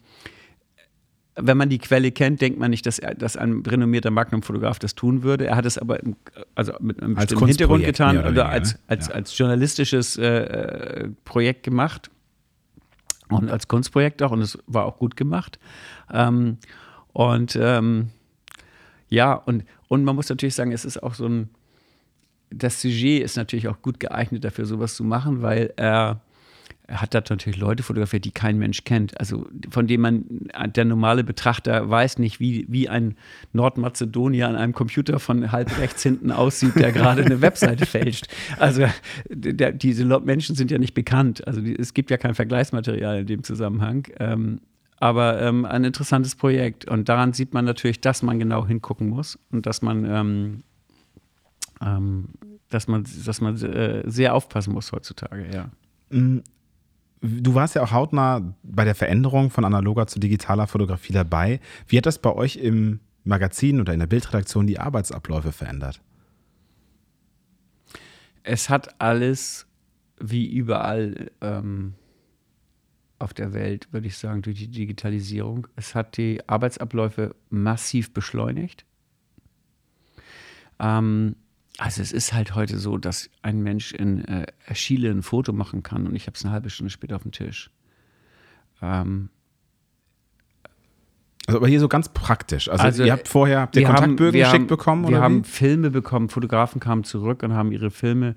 wenn 1.39 1.55
man 1.55 1.69
die 1.69 1.77
Quelle 1.77 2.11
kennt, 2.11 2.41
denkt 2.41 2.57
man 2.57 2.71
nicht, 2.71 2.87
dass, 2.87 2.97
er, 2.97 3.13
dass 3.13 3.37
ein 3.37 3.61
renommierter 3.61 4.09
Magnum-Fotograf 4.09 4.79
das 4.79 4.95
tun 4.95 5.21
würde. 5.21 5.45
Er 5.45 5.55
hat 5.55 5.67
es 5.67 5.77
aber 5.77 6.01
im, 6.01 6.15
also 6.55 6.73
mit 6.79 6.99
einem 6.99 7.13
bestimmten 7.13 7.45
Hintergrund 7.45 7.85
getan 7.85 8.17
oder, 8.17 8.29
oder 8.29 8.49
als, 8.49 8.79
als, 8.87 9.07
ja. 9.07 9.13
als 9.13 9.37
journalistisches 9.37 10.17
äh, 10.17 11.09
Projekt 11.25 11.61
gemacht 11.61 12.09
und 13.29 13.51
als 13.51 13.67
Kunstprojekt 13.67 14.23
auch 14.23 14.31
und 14.31 14.41
es 14.41 14.57
war 14.65 14.85
auch 14.85 14.97
gut 14.97 15.15
gemacht. 15.15 15.59
Ähm, 16.11 16.57
und 17.17 17.57
ähm, 17.59 18.09
ja, 19.09 19.33
und, 19.33 19.63
und 19.87 20.03
man 20.03 20.15
muss 20.15 20.29
natürlich 20.29 20.53
sagen, 20.53 20.71
es 20.71 20.85
ist 20.85 21.01
auch 21.01 21.15
so 21.15 21.27
ein, 21.27 21.49
das 22.51 22.79
Sujet 22.79 23.23
ist 23.23 23.37
natürlich 23.37 23.67
auch 23.69 23.81
gut 23.81 23.99
geeignet 23.99 24.43
dafür, 24.43 24.67
sowas 24.67 24.95
zu 24.95 25.03
machen, 25.03 25.41
weil 25.41 25.73
er, 25.77 26.21
er 26.85 27.01
hat 27.01 27.15
da 27.15 27.23
natürlich 27.27 27.57
Leute 27.57 27.81
fotografiert, 27.81 28.23
die 28.23 28.29
kein 28.29 28.59
Mensch 28.59 28.83
kennt. 28.83 29.19
Also 29.19 29.47
von 29.71 29.87
denen 29.87 30.03
man, 30.03 30.25
der 30.75 30.85
normale 30.85 31.23
Betrachter 31.23 31.89
weiß 31.89 32.19
nicht, 32.19 32.39
wie, 32.39 32.67
wie 32.69 32.87
ein 32.87 33.15
Nordmazedonier 33.51 34.47
an 34.47 34.55
einem 34.55 34.73
Computer 34.73 35.19
von 35.19 35.51
halb 35.51 35.75
rechts 35.79 36.03
hinten 36.03 36.29
aussieht, 36.29 36.75
der 36.75 36.91
gerade 36.91 37.25
eine 37.25 37.41
Webseite 37.41 37.85
fälscht. 37.87 38.27
Also 38.59 38.85
der, 39.27 39.71
diese 39.71 40.05
Menschen 40.05 40.55
sind 40.55 40.69
ja 40.69 40.77
nicht 40.77 40.93
bekannt. 40.93 41.47
Also 41.47 41.61
es 41.61 41.95
gibt 41.95 42.11
ja 42.11 42.17
kein 42.17 42.35
Vergleichsmaterial 42.35 43.21
in 43.21 43.25
dem 43.25 43.41
Zusammenhang. 43.41 44.07
Ähm, 44.19 44.61
aber 44.97 45.41
ähm, 45.41 45.65
ein 45.65 45.83
interessantes 45.83 46.35
Projekt. 46.35 46.85
Und 46.85 47.09
daran 47.09 47.33
sieht 47.33 47.53
man 47.53 47.65
natürlich, 47.65 48.01
dass 48.01 48.23
man 48.23 48.39
genau 48.39 48.65
hingucken 48.65 49.09
muss 49.09 49.39
und 49.51 49.65
dass 49.65 49.81
man, 49.81 50.05
ähm, 50.05 50.63
ähm, 51.81 52.29
dass 52.69 52.87
man, 52.87 53.05
dass 53.25 53.41
man 53.41 53.55
äh, 53.61 54.03
sehr 54.09 54.33
aufpassen 54.33 54.73
muss 54.73 54.91
heutzutage, 54.91 55.47
ja. 55.53 55.69
Mm, 56.09 56.39
du 57.21 57.55
warst 57.55 57.75
ja 57.75 57.83
auch 57.83 57.91
hautnah 57.91 58.55
bei 58.63 58.85
der 58.85 58.95
Veränderung 58.95 59.49
von 59.49 59.65
analoger 59.65 60.07
zu 60.07 60.19
digitaler 60.19 60.67
Fotografie 60.67 61.13
dabei. 61.13 61.59
Wie 61.87 61.97
hat 61.97 62.05
das 62.05 62.19
bei 62.19 62.33
euch 62.33 62.57
im 62.57 62.99
Magazin 63.23 63.81
oder 63.81 63.93
in 63.93 63.99
der 63.99 64.07
Bildredaktion 64.07 64.67
die 64.67 64.79
Arbeitsabläufe 64.79 65.51
verändert? 65.51 66.01
Es 68.43 68.69
hat 68.69 68.99
alles 69.01 69.67
wie 70.19 70.47
überall 70.47 71.29
ähm, 71.41 71.93
auf 73.19 73.33
der 73.33 73.53
Welt, 73.53 73.87
würde 73.91 74.07
ich 74.07 74.17
sagen, 74.17 74.41
durch 74.41 74.57
die 74.57 74.67
Digitalisierung. 74.67 75.67
Es 75.75 75.95
hat 75.95 76.17
die 76.17 76.47
Arbeitsabläufe 76.47 77.35
massiv 77.49 78.13
beschleunigt. 78.13 78.85
Ähm, 80.79 81.35
also 81.77 82.01
es 82.01 82.11
ist 82.11 82.33
halt 82.33 82.55
heute 82.55 82.77
so, 82.77 82.97
dass 82.97 83.29
ein 83.41 83.61
Mensch 83.61 83.91
in 83.91 84.25
äh, 84.25 84.47
Chile 84.73 85.11
ein 85.11 85.23
Foto 85.23 85.53
machen 85.53 85.83
kann 85.83 86.07
und 86.07 86.15
ich 86.15 86.27
habe 86.27 86.35
es 86.35 86.43
eine 86.43 86.53
halbe 86.53 86.69
Stunde 86.69 86.89
später 86.89 87.15
auf 87.15 87.23
dem 87.23 87.31
Tisch. 87.31 87.71
Ähm, 88.81 89.29
also 91.47 91.59
aber 91.59 91.67
hier 91.67 91.79
so 91.79 91.87
ganz 91.87 92.09
praktisch. 92.09 92.67
Also, 92.67 92.83
also 92.83 93.03
ihr 93.03 93.11
habt 93.13 93.27
vorher 93.27 93.61
habt 93.61 93.75
ihr 93.77 93.85
Kontaktbögen 93.85 94.33
geschickt 94.33 94.53
haben, 94.53 94.67
bekommen? 94.67 95.03
Wir 95.03 95.17
oder 95.17 95.21
haben 95.21 95.45
wie? 95.45 95.49
Filme 95.49 95.91
bekommen, 95.91 96.29
Fotografen 96.29 96.81
kamen 96.81 97.03
zurück 97.03 97.41
und 97.43 97.53
haben 97.53 97.71
ihre 97.71 97.89
Filme 97.89 98.35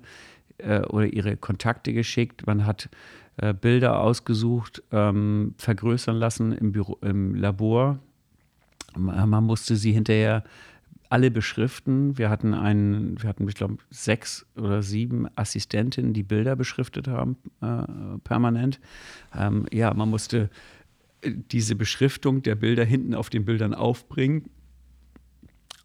äh, 0.59 0.81
oder 0.81 1.07
ihre 1.07 1.35
Kontakte 1.35 1.93
geschickt. 1.93 2.47
Man 2.47 2.65
hat 2.65 2.89
äh, 3.37 3.53
Bilder 3.53 3.99
ausgesucht, 3.99 4.83
ähm, 4.91 5.55
vergrößern 5.57 6.15
lassen 6.15 6.51
im, 6.51 6.71
Büro, 6.71 6.97
im 7.01 7.35
Labor. 7.35 7.99
Man 8.95 9.45
musste 9.45 9.77
sie 9.77 9.93
hinterher 9.93 10.43
alle 11.11 11.29
beschriften. 11.29 12.17
Wir 12.17 12.29
hatten 12.29 12.53
einen, 12.53 13.21
wir 13.21 13.27
hatten, 13.27 13.47
ich 13.47 13.55
glaube, 13.55 13.77
sechs 13.89 14.45
oder 14.55 14.81
sieben 14.81 15.27
Assistentinnen, 15.35 16.13
die 16.13 16.23
Bilder 16.23 16.55
beschriftet 16.55 17.09
haben, 17.09 17.35
äh, 17.61 18.17
permanent. 18.23 18.79
Ähm, 19.37 19.65
ja, 19.73 19.93
man 19.93 20.09
musste 20.09 20.49
äh, 21.21 21.31
diese 21.51 21.75
Beschriftung 21.75 22.43
der 22.43 22.55
Bilder 22.55 22.85
hinten 22.85 23.13
auf 23.13 23.29
den 23.29 23.43
Bildern 23.43 23.73
aufbringen. 23.73 24.49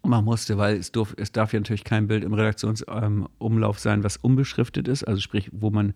Man 0.01 0.23
musste, 0.23 0.57
weil 0.57 0.77
es, 0.77 0.93
durf, 0.93 1.13
es 1.17 1.33
darf 1.33 1.51
ja 1.51 1.59
natürlich 1.59 1.83
kein 1.83 2.07
Bild 2.07 2.23
im 2.23 2.33
Redaktionsumlauf 2.33 3.77
ähm, 3.77 3.81
sein, 3.81 4.03
was 4.05 4.15
unbeschriftet 4.15 4.87
ist, 4.87 5.03
also 5.03 5.19
sprich, 5.19 5.49
wo 5.51 5.71
man 5.71 5.93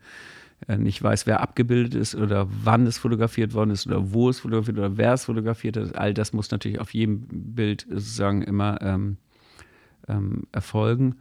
nicht 0.68 1.02
weiß, 1.02 1.26
wer 1.28 1.42
abgebildet 1.42 1.96
ist 1.96 2.16
oder 2.16 2.48
wann 2.64 2.86
es 2.86 2.98
fotografiert 2.98 3.54
worden 3.54 3.72
ist 3.72 3.88
oder 3.88 4.14
wo 4.14 4.30
es 4.30 4.40
fotografiert 4.40 4.78
oder 4.78 4.98
wer 4.98 5.14
es 5.14 5.26
fotografiert 5.26 5.78
hat. 5.78 5.96
All 5.96 6.14
das 6.14 6.34
muss 6.34 6.52
natürlich 6.52 6.80
auf 6.80 6.94
jedem 6.94 7.26
Bild 7.30 7.86
sozusagen 7.90 8.42
immer 8.42 8.82
ähm, 8.82 9.18
ähm, 10.08 10.44
erfolgen. 10.52 11.16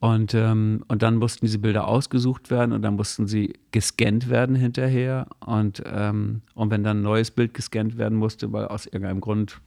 Und, 0.00 0.34
ähm, 0.34 0.84
und 0.88 1.02
dann 1.02 1.16
mussten 1.16 1.46
diese 1.46 1.58
Bilder 1.58 1.88
ausgesucht 1.88 2.50
werden 2.50 2.72
und 2.72 2.82
dann 2.82 2.96
mussten 2.96 3.26
sie 3.26 3.54
gescannt 3.70 4.28
werden 4.28 4.54
hinterher. 4.54 5.26
Und, 5.40 5.82
ähm, 5.86 6.42
und 6.54 6.70
wenn 6.70 6.84
dann 6.84 6.98
ein 6.98 7.02
neues 7.02 7.30
Bild 7.30 7.54
gescannt 7.54 7.96
werden 7.96 8.18
musste, 8.18 8.52
weil 8.52 8.66
aus 8.66 8.84
irgendeinem 8.84 9.22
Grund 9.22 9.60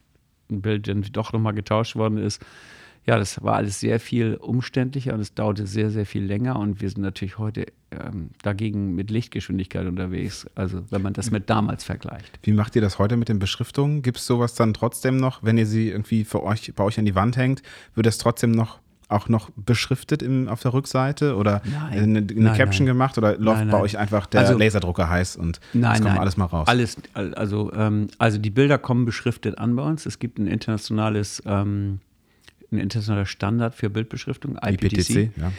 ein 0.52 0.62
Bild 0.62 0.88
dann 0.88 1.02
doch 1.12 1.34
nochmal 1.34 1.54
getauscht 1.54 1.96
worden 1.96 2.20
ist, 2.20 2.46
ja, 3.08 3.18
das 3.18 3.42
war 3.42 3.56
alles 3.56 3.80
sehr 3.80 4.02
viel 4.02 4.36
umständlicher 4.36 5.14
und 5.14 5.22
es 5.22 5.34
dauerte 5.34 5.66
sehr, 5.66 5.90
sehr 5.92 6.06
viel 6.06 6.26
länger. 6.26 6.60
Und 6.60 6.82
wir 6.82 6.90
sind 6.90 7.02
natürlich 7.02 7.38
heute 7.38 7.68
ähm, 7.92 8.32
dagegen 8.44 8.96
mit 8.96 9.10
Lichtgeschwindigkeit 9.10 9.88
unterwegs. 9.88 10.46
Also 10.56 10.84
wenn 10.90 11.02
man 11.02 11.14
das 11.14 11.32
mit 11.32 11.50
damals 11.50 11.86
vergleicht. 11.86 12.38
Wie 12.44 12.52
macht 12.52 12.76
ihr 12.76 12.82
das 12.82 13.00
heute 13.00 13.16
mit 13.16 13.30
den 13.30 13.40
Beschriftungen? 13.40 14.02
Gibt 14.02 14.18
es 14.18 14.26
sowas 14.26 14.56
dann 14.56 14.74
trotzdem 14.74 15.16
noch, 15.16 15.42
wenn 15.42 15.58
ihr 15.58 15.66
sie 15.66 15.88
irgendwie 15.90 16.26
für 16.26 16.44
euch, 16.44 16.74
bei 16.76 16.84
euch 16.84 17.00
an 17.00 17.06
die 17.06 17.16
Wand 17.16 17.38
hängt, 17.38 17.64
wird 17.96 18.08
das 18.08 18.18
trotzdem 18.18 18.52
noch 18.52 18.80
auch 19.10 19.30
noch 19.30 19.52
beschriftet 19.56 20.22
im, 20.22 20.50
auf 20.50 20.62
der 20.62 20.74
Rückseite 20.74 21.38
oder 21.38 21.62
nein, 21.64 21.94
eine, 21.94 22.20
eine 22.20 22.34
nein, 22.34 22.58
Caption 22.58 22.86
nein. 22.86 22.94
gemacht 22.94 23.18
oder 23.18 23.38
läuft 23.38 23.72
bei 23.72 23.80
euch 23.80 23.98
einfach 23.98 24.26
der 24.26 24.42
also, 24.42 24.58
Laserdrucker 24.58 25.10
heiß 25.10 25.38
und 25.38 25.62
nein, 25.72 26.04
kommt 26.04 26.20
alles 26.20 26.36
mal 26.36 26.44
raus? 26.44 26.68
Alles, 26.68 26.98
also, 27.14 27.72
ähm, 27.72 28.08
also 28.18 28.38
die 28.38 28.50
Bilder 28.50 28.78
kommen 28.78 29.06
beschriftet 29.06 29.58
an 29.60 29.78
bei 29.78 29.84
uns. 29.84 30.06
Es 30.06 30.20
gibt 30.20 30.40
ein 30.40 30.48
internationales 30.48 31.42
ähm, 31.46 32.02
ein 32.72 32.80
internationaler 32.80 33.26
Standard 33.26 33.76
für 33.76 33.90
Bildbeschriftung, 33.90 34.58
IPTC. 34.62 35.10
IPTC, 35.10 35.32
ja, 35.38 35.52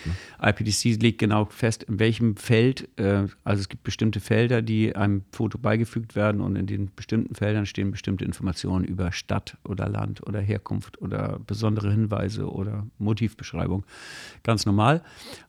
IPTC 0.42 1.02
legt 1.02 1.18
genau 1.18 1.46
fest, 1.46 1.84
in 1.84 1.98
welchem 1.98 2.36
Feld, 2.36 2.88
äh, 2.98 3.26
also 3.44 3.60
es 3.60 3.68
gibt 3.68 3.82
bestimmte 3.82 4.20
Felder, 4.20 4.60
die 4.60 4.94
einem 4.94 5.22
Foto 5.32 5.56
beigefügt 5.56 6.16
werden 6.16 6.42
und 6.42 6.56
in 6.56 6.66
den 6.66 6.90
bestimmten 6.94 7.34
Feldern 7.34 7.64
stehen 7.64 7.90
bestimmte 7.90 8.26
Informationen 8.26 8.84
über 8.84 9.10
Stadt 9.12 9.56
oder 9.64 9.88
Land 9.88 10.26
oder 10.26 10.40
Herkunft 10.40 11.00
oder 11.00 11.40
besondere 11.46 11.90
Hinweise 11.90 12.50
oder 12.50 12.86
Motivbeschreibung. 12.98 13.84
Ganz 14.42 14.66
normal. 14.66 15.02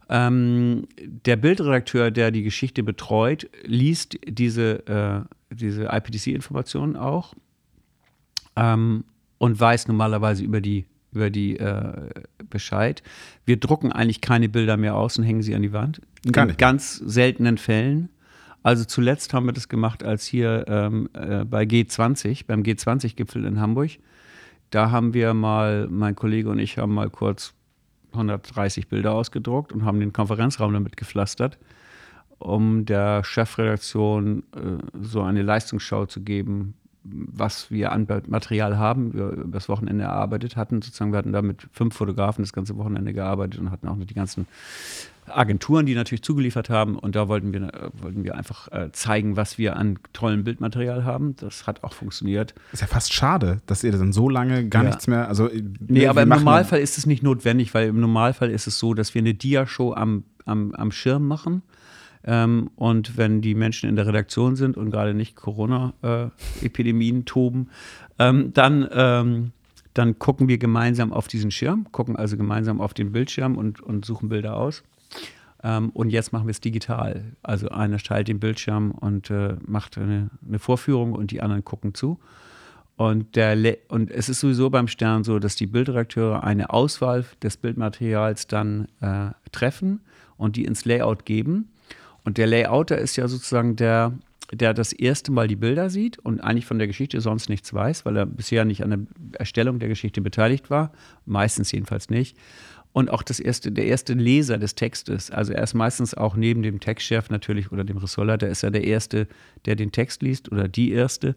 Ähm, 0.07 0.87
der 0.97 1.35
Bildredakteur, 1.35 2.09
der 2.09 2.31
die 2.31 2.43
Geschichte 2.43 2.83
betreut, 2.83 3.49
liest 3.63 4.17
diese, 4.25 4.87
äh, 4.87 5.53
diese 5.53 5.89
IPTC-Informationen 5.91 6.95
auch 6.95 7.33
ähm, 8.55 9.03
und 9.37 9.59
weiß 9.59 9.87
normalerweise 9.87 10.43
über 10.43 10.61
die 10.61 10.85
über 11.11 11.29
die 11.29 11.57
äh, 11.57 12.09
Bescheid. 12.49 13.03
Wir 13.45 13.57
drucken 13.57 13.91
eigentlich 13.91 14.21
keine 14.21 14.49
Bilder 14.49 14.77
mehr 14.77 14.95
aus 14.95 15.17
und 15.17 15.23
hängen 15.23 15.41
sie 15.41 15.55
an 15.55 15.61
die 15.61 15.73
Wand. 15.73 16.01
In 16.23 16.31
Gar 16.31 16.45
nicht. 16.45 16.59
ganz 16.59 16.97
seltenen 16.97 17.57
Fällen. 17.57 18.09
Also 18.61 18.83
zuletzt 18.83 19.33
haben 19.33 19.45
wir 19.45 19.53
das 19.53 19.69
gemacht, 19.69 20.03
als 20.03 20.25
hier 20.25 20.65
ähm, 20.67 21.09
äh, 21.13 21.45
bei 21.45 21.63
G20, 21.63 22.45
beim 22.45 22.61
G20-Gipfel 22.61 23.45
in 23.45 23.59
Hamburg. 23.59 23.91
Da 24.69 24.91
haben 24.91 25.13
wir 25.13 25.33
mal, 25.33 25.87
mein 25.89 26.15
Kollege 26.15 26.49
und 26.49 26.59
ich 26.59 26.77
haben 26.77 26.93
mal 26.93 27.09
kurz 27.09 27.53
130 28.11 28.87
Bilder 28.87 29.13
ausgedruckt 29.13 29.71
und 29.71 29.85
haben 29.85 29.99
den 29.99 30.13
Konferenzraum 30.13 30.73
damit 30.73 30.97
gepflastert, 30.97 31.57
um 32.37 32.85
der 32.85 33.23
Chefredaktion 33.23 34.43
äh, 34.55 34.99
so 35.01 35.21
eine 35.21 35.41
Leistungsschau 35.41 36.05
zu 36.05 36.21
geben, 36.21 36.75
was 37.11 37.71
wir 37.71 37.91
an 37.91 38.07
Material 38.27 38.77
haben, 38.77 39.13
wir 39.13 39.45
das 39.47 39.69
Wochenende 39.69 40.03
erarbeitet 40.03 40.55
hatten. 40.55 40.81
Sozusagen, 40.81 41.11
wir 41.11 41.17
hatten 41.17 41.33
da 41.33 41.41
mit 41.41 41.67
fünf 41.71 41.95
Fotografen 41.95 42.43
das 42.43 42.53
ganze 42.53 42.77
Wochenende 42.77 43.13
gearbeitet 43.13 43.59
und 43.59 43.71
hatten 43.71 43.87
auch 43.87 43.95
noch 43.95 44.05
die 44.05 44.13
ganzen 44.13 44.47
Agenturen, 45.27 45.85
die 45.85 45.95
natürlich 45.95 46.23
zugeliefert 46.23 46.69
haben. 46.69 46.97
Und 46.97 47.15
da 47.15 47.27
wollten 47.27 47.53
wir, 47.53 47.91
wollten 47.93 48.23
wir 48.23 48.35
einfach 48.35 48.71
äh, 48.71 48.91
zeigen, 48.91 49.35
was 49.35 49.57
wir 49.57 49.75
an 49.75 49.99
tollem 50.13 50.43
Bildmaterial 50.43 51.05
haben. 51.05 51.35
Das 51.37 51.67
hat 51.67 51.83
auch 51.83 51.93
funktioniert. 51.93 52.53
Ist 52.71 52.81
ja 52.81 52.87
fast 52.87 53.13
schade, 53.13 53.61
dass 53.65 53.83
ihr 53.83 53.91
dann 53.91 54.13
so 54.13 54.29
lange 54.29 54.67
gar 54.67 54.83
ja. 54.83 54.89
nichts 54.89 55.07
mehr. 55.07 55.27
Also, 55.27 55.49
nee, 55.87 56.07
aber 56.07 56.23
im 56.23 56.29
Normalfall 56.29 56.79
ist 56.79 56.97
es 56.97 57.05
nicht 57.05 57.23
notwendig, 57.23 57.73
weil 57.73 57.89
im 57.89 57.99
Normalfall 57.99 58.49
ist 58.49 58.67
es 58.67 58.79
so, 58.79 58.93
dass 58.93 59.13
wir 59.13 59.21
eine 59.21 59.33
Dia-Show 59.33 59.93
am, 59.93 60.23
am, 60.45 60.73
am 60.73 60.91
Schirm 60.91 61.27
machen 61.27 61.61
ähm, 62.23 62.69
und 62.75 63.17
wenn 63.17 63.41
die 63.41 63.55
Menschen 63.55 63.89
in 63.89 63.95
der 63.95 64.07
Redaktion 64.07 64.55
sind 64.55 64.77
und 64.77 64.91
gerade 64.91 65.13
nicht 65.13 65.35
Corona-Epidemien 65.35 67.21
äh, 67.21 67.23
toben, 67.25 67.69
ähm, 68.17 68.53
dann, 68.53 68.87
ähm, 68.91 69.51
dann 69.93 70.19
gucken 70.19 70.47
wir 70.47 70.57
gemeinsam 70.57 71.13
auf 71.13 71.27
diesen 71.27 71.51
Schirm, 71.51 71.87
gucken 71.91 72.15
also 72.15 72.37
gemeinsam 72.37 72.81
auf 72.81 72.93
den 72.93 73.11
Bildschirm 73.11 73.57
und, 73.57 73.81
und 73.81 74.05
suchen 74.05 74.29
Bilder 74.29 74.57
aus. 74.57 74.83
Ähm, 75.63 75.89
und 75.91 76.09
jetzt 76.09 76.31
machen 76.33 76.47
wir 76.47 76.51
es 76.51 76.61
digital. 76.61 77.23
Also 77.41 77.69
einer 77.69 77.97
teilt 77.97 78.27
den 78.27 78.39
Bildschirm 78.39 78.91
und 78.91 79.29
äh, 79.29 79.55
macht 79.65 79.97
eine, 79.97 80.29
eine 80.47 80.59
Vorführung 80.59 81.13
und 81.13 81.31
die 81.31 81.41
anderen 81.41 81.63
gucken 81.63 81.93
zu. 81.93 82.19
Und, 82.97 83.37
der, 83.37 83.77
und 83.87 84.11
es 84.11 84.27
ist 84.27 84.41
sowieso 84.41 84.69
beim 84.69 84.89
Stern 84.89 85.23
so, 85.23 85.39
dass 85.39 85.55
die 85.55 85.67
Bildredakteure 85.67 86.43
eine 86.43 86.69
Auswahl 86.69 87.25
des 87.41 87.55
Bildmaterials 87.55 88.47
dann 88.47 88.89
äh, 88.99 89.29
treffen 89.53 90.01
und 90.35 90.57
die 90.57 90.65
ins 90.65 90.83
Layout 90.83 91.25
geben. 91.25 91.69
Und 92.29 92.37
der 92.37 92.45
Layouter 92.45 92.99
ist 92.99 93.15
ja 93.15 93.27
sozusagen 93.27 93.75
der, 93.75 94.13
der 94.53 94.75
das 94.75 94.93
erste 94.93 95.31
Mal 95.31 95.47
die 95.47 95.55
Bilder 95.55 95.89
sieht 95.89 96.19
und 96.19 96.41
eigentlich 96.41 96.67
von 96.67 96.77
der 96.77 96.85
Geschichte 96.85 97.21
sonst 97.21 97.49
nichts 97.49 97.73
weiß, 97.73 98.05
weil 98.05 98.17
er 98.17 98.27
bisher 98.27 98.65
nicht 98.65 98.83
an 98.83 98.89
der 98.91 99.39
Erstellung 99.39 99.79
der 99.79 99.89
Geschichte 99.89 100.21
beteiligt 100.21 100.69
war, 100.69 100.91
meistens 101.25 101.71
jedenfalls 101.71 102.11
nicht. 102.11 102.37
Und 102.93 103.09
auch 103.09 103.23
das 103.23 103.39
erste, 103.39 103.71
der 103.71 103.87
erste 103.87 104.13
Leser 104.13 104.59
des 104.59 104.75
Textes, 104.75 105.31
also 105.31 105.53
er 105.53 105.63
ist 105.63 105.73
meistens 105.73 106.13
auch 106.13 106.35
neben 106.35 106.61
dem 106.61 106.79
Textchef 106.79 107.31
natürlich 107.31 107.71
oder 107.71 107.83
dem 107.83 107.97
Ressortleiter, 107.97 108.47
ist 108.47 108.61
er 108.61 108.69
der 108.69 108.83
Erste, 108.83 109.27
der 109.65 109.75
den 109.75 109.91
Text 109.91 110.21
liest 110.21 110.51
oder 110.51 110.67
die 110.67 110.91
Erste. 110.91 111.35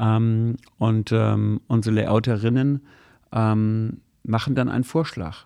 Ähm, 0.00 0.56
und 0.78 1.12
ähm, 1.12 1.60
unsere 1.68 1.94
Layouterinnen 1.94 2.80
ähm, 3.32 4.00
machen 4.24 4.56
dann 4.56 4.68
einen 4.70 4.82
Vorschlag. 4.82 5.44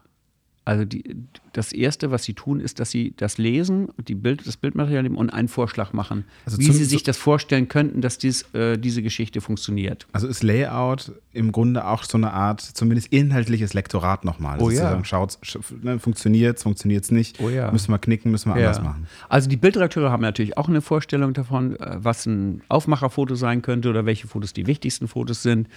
Also 0.66 0.84
die, 0.84 1.16
das 1.52 1.72
Erste, 1.72 2.10
was 2.10 2.22
sie 2.22 2.34
tun, 2.34 2.60
ist, 2.60 2.80
dass 2.80 2.90
sie 2.90 3.14
das 3.16 3.38
lesen, 3.38 3.88
die 4.06 4.14
Bild, 4.14 4.46
das 4.46 4.58
Bildmaterial 4.58 5.02
nehmen 5.02 5.16
und 5.16 5.30
einen 5.30 5.48
Vorschlag 5.48 5.94
machen, 5.94 6.24
also 6.44 6.58
wie 6.58 6.70
sie 6.70 6.84
sich 6.84 7.02
das 7.02 7.16
vorstellen 7.16 7.68
könnten, 7.68 8.02
dass 8.02 8.18
dies, 8.18 8.42
äh, 8.52 8.76
diese 8.76 9.02
Geschichte 9.02 9.40
funktioniert. 9.40 10.06
Also 10.12 10.28
ist 10.28 10.42
Layout 10.42 11.12
im 11.32 11.50
Grunde 11.50 11.86
auch 11.86 12.04
so 12.04 12.18
eine 12.18 12.32
Art, 12.32 12.60
zumindest 12.60 13.12
inhaltliches 13.12 13.72
Lektorat 13.72 14.24
nochmal. 14.24 14.60
Oh 14.60 14.68
ja. 14.70 14.82
Sagen, 14.82 15.04
schaut, 15.04 15.38
ne, 15.82 15.98
funktioniert 15.98 16.58
es, 16.58 16.62
funktioniert 16.62 17.04
es 17.04 17.10
nicht, 17.10 17.40
oh 17.40 17.48
ja. 17.48 17.72
müssen 17.72 17.90
wir 17.90 17.98
knicken, 17.98 18.30
müssen 18.30 18.52
wir 18.52 18.60
ja. 18.60 18.68
anders 18.68 18.84
machen. 18.84 19.06
Also 19.30 19.48
die 19.48 19.56
Bildredakteure 19.56 20.10
haben 20.10 20.22
natürlich 20.22 20.58
auch 20.58 20.68
eine 20.68 20.82
Vorstellung 20.82 21.32
davon, 21.32 21.74
äh, 21.80 21.96
was 21.98 22.26
ein 22.26 22.62
Aufmacherfoto 22.68 23.34
sein 23.34 23.62
könnte 23.62 23.88
oder 23.88 24.04
welche 24.04 24.28
Fotos 24.28 24.52
die 24.52 24.66
wichtigsten 24.66 25.08
Fotos 25.08 25.42
sind. 25.42 25.68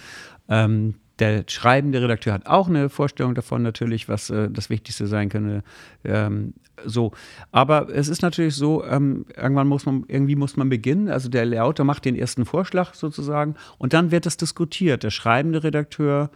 Ähm, 0.48 0.94
der 1.18 1.44
schreibende 1.46 2.02
Redakteur 2.02 2.32
hat 2.32 2.46
auch 2.46 2.68
eine 2.68 2.88
Vorstellung 2.88 3.34
davon, 3.34 3.62
natürlich, 3.62 4.08
was 4.08 4.30
äh, 4.30 4.50
das 4.50 4.70
Wichtigste 4.70 5.06
sein 5.06 5.28
könnte. 5.28 5.62
Ähm, 6.04 6.54
so, 6.84 7.12
aber 7.52 7.88
es 7.88 8.08
ist 8.08 8.22
natürlich 8.22 8.56
so, 8.56 8.84
ähm, 8.84 9.26
irgendwann 9.36 9.68
muss 9.68 9.86
man, 9.86 10.04
irgendwie 10.08 10.34
muss 10.34 10.56
man 10.56 10.68
beginnen. 10.68 11.08
Also 11.08 11.28
der 11.28 11.46
Layouter 11.46 11.84
macht 11.84 12.04
den 12.04 12.16
ersten 12.16 12.44
Vorschlag 12.44 12.94
sozusagen 12.94 13.54
und 13.78 13.92
dann 13.92 14.10
wird 14.10 14.26
das 14.26 14.36
diskutiert. 14.36 15.04
Der 15.04 15.10
schreibende 15.10 15.62
Redakteur, 15.62 16.30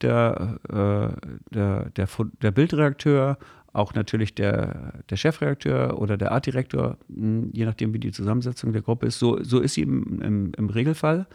der, 0.00 0.58
äh, 0.68 1.54
der, 1.54 1.90
der, 1.90 2.08
der 2.42 2.50
Bildredakteur 2.50 3.38
auch 3.74 3.92
natürlich 3.94 4.36
der, 4.36 5.02
der 5.10 5.16
Chefredakteur 5.16 5.98
oder 6.00 6.16
der 6.16 6.30
Artdirektor, 6.30 6.96
hm, 7.12 7.50
je 7.52 7.64
nachdem, 7.64 7.92
wie 7.92 7.98
die 7.98 8.12
Zusammensetzung 8.12 8.72
der 8.72 8.82
Gruppe 8.82 9.06
ist, 9.06 9.18
so, 9.18 9.42
so 9.42 9.58
ist 9.58 9.74
sie 9.74 9.82
im, 9.82 10.22
im, 10.22 10.52
im 10.56 10.70
Regelfall, 10.70 11.26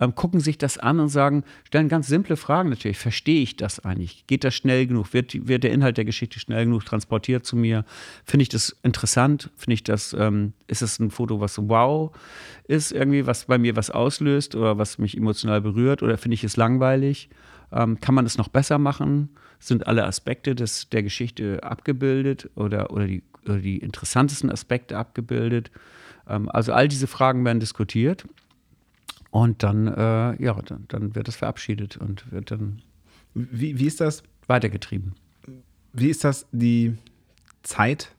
ähm, 0.00 0.14
gucken 0.14 0.40
sich 0.40 0.56
das 0.56 0.78
an 0.78 1.00
und 1.00 1.10
sagen, 1.10 1.44
stellen 1.64 1.90
ganz 1.90 2.06
simple 2.06 2.36
Fragen 2.36 2.70
natürlich. 2.70 2.96
Verstehe 2.96 3.42
ich 3.42 3.56
das 3.56 3.78
eigentlich? 3.84 4.26
Geht 4.26 4.42
das 4.42 4.54
schnell 4.54 4.86
genug? 4.86 5.12
Wird, 5.12 5.46
wird 5.46 5.64
der 5.64 5.70
Inhalt 5.70 5.98
der 5.98 6.06
Geschichte 6.06 6.40
schnell 6.40 6.64
genug 6.64 6.86
transportiert 6.86 7.44
zu 7.44 7.56
mir? 7.56 7.84
Finde 8.24 8.42
ich 8.42 8.48
das 8.48 8.74
interessant? 8.82 9.50
Finde 9.56 9.74
ich 9.74 9.84
das, 9.84 10.16
ähm, 10.18 10.54
ist 10.68 10.80
es 10.80 10.98
ein 10.98 11.10
Foto, 11.10 11.40
was 11.40 11.58
wow 11.58 12.10
ist, 12.68 12.92
irgendwie, 12.92 13.26
was 13.26 13.44
bei 13.44 13.58
mir 13.58 13.76
was 13.76 13.90
auslöst 13.90 14.54
oder 14.54 14.78
was 14.78 14.96
mich 14.96 15.14
emotional 15.14 15.60
berührt? 15.60 16.02
Oder 16.02 16.16
finde 16.16 16.36
ich 16.36 16.44
es 16.44 16.56
langweilig? 16.56 17.28
Ähm, 17.70 18.00
kann 18.00 18.14
man 18.14 18.24
es 18.24 18.38
noch 18.38 18.48
besser 18.48 18.78
machen? 18.78 19.28
Sind 19.62 19.86
alle 19.86 20.04
Aspekte 20.04 20.56
des, 20.56 20.88
der 20.88 21.04
Geschichte 21.04 21.62
abgebildet 21.62 22.50
oder, 22.56 22.90
oder, 22.90 23.06
die, 23.06 23.22
oder 23.44 23.58
die 23.58 23.78
interessantesten 23.78 24.50
Aspekte 24.50 24.98
abgebildet? 24.98 25.70
Ähm, 26.28 26.48
also 26.48 26.72
all 26.72 26.88
diese 26.88 27.06
Fragen 27.06 27.44
werden 27.44 27.60
diskutiert 27.60 28.26
und 29.30 29.62
dann, 29.62 29.86
äh, 29.86 30.42
ja, 30.42 30.60
dann, 30.66 30.86
dann, 30.88 31.14
wird 31.14 31.28
es 31.28 31.36
verabschiedet 31.36 31.96
und 31.96 32.32
wird 32.32 32.50
dann 32.50 32.82
wie, 33.34 33.78
wie 33.78 33.86
ist 33.86 34.00
das 34.00 34.24
weitergetrieben. 34.48 35.14
Wie 35.92 36.08
ist 36.08 36.24
das 36.24 36.46
die 36.50 36.98
Zeit, 37.62 38.12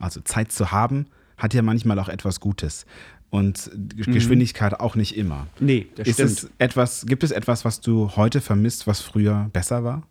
also 0.00 0.20
Zeit 0.20 0.50
zu 0.50 0.72
haben, 0.72 1.06
hat 1.36 1.54
ja 1.54 1.62
manchmal 1.62 2.00
auch 2.00 2.08
etwas 2.08 2.40
Gutes 2.40 2.86
und 3.30 3.70
mhm. 3.72 4.12
Geschwindigkeit 4.12 4.72
mhm. 4.72 4.78
auch 4.80 4.96
nicht 4.96 5.16
immer. 5.16 5.46
Nee, 5.60 5.86
das 5.94 6.08
ist 6.08 6.14
stimmt. 6.14 6.30
Es 6.30 6.50
etwas, 6.58 7.06
gibt 7.06 7.22
es 7.22 7.30
etwas, 7.30 7.64
was 7.64 7.80
du 7.80 8.16
heute 8.16 8.40
vermisst, 8.40 8.88
was 8.88 9.00
früher 9.00 9.48
besser 9.52 9.84
war? 9.84 10.02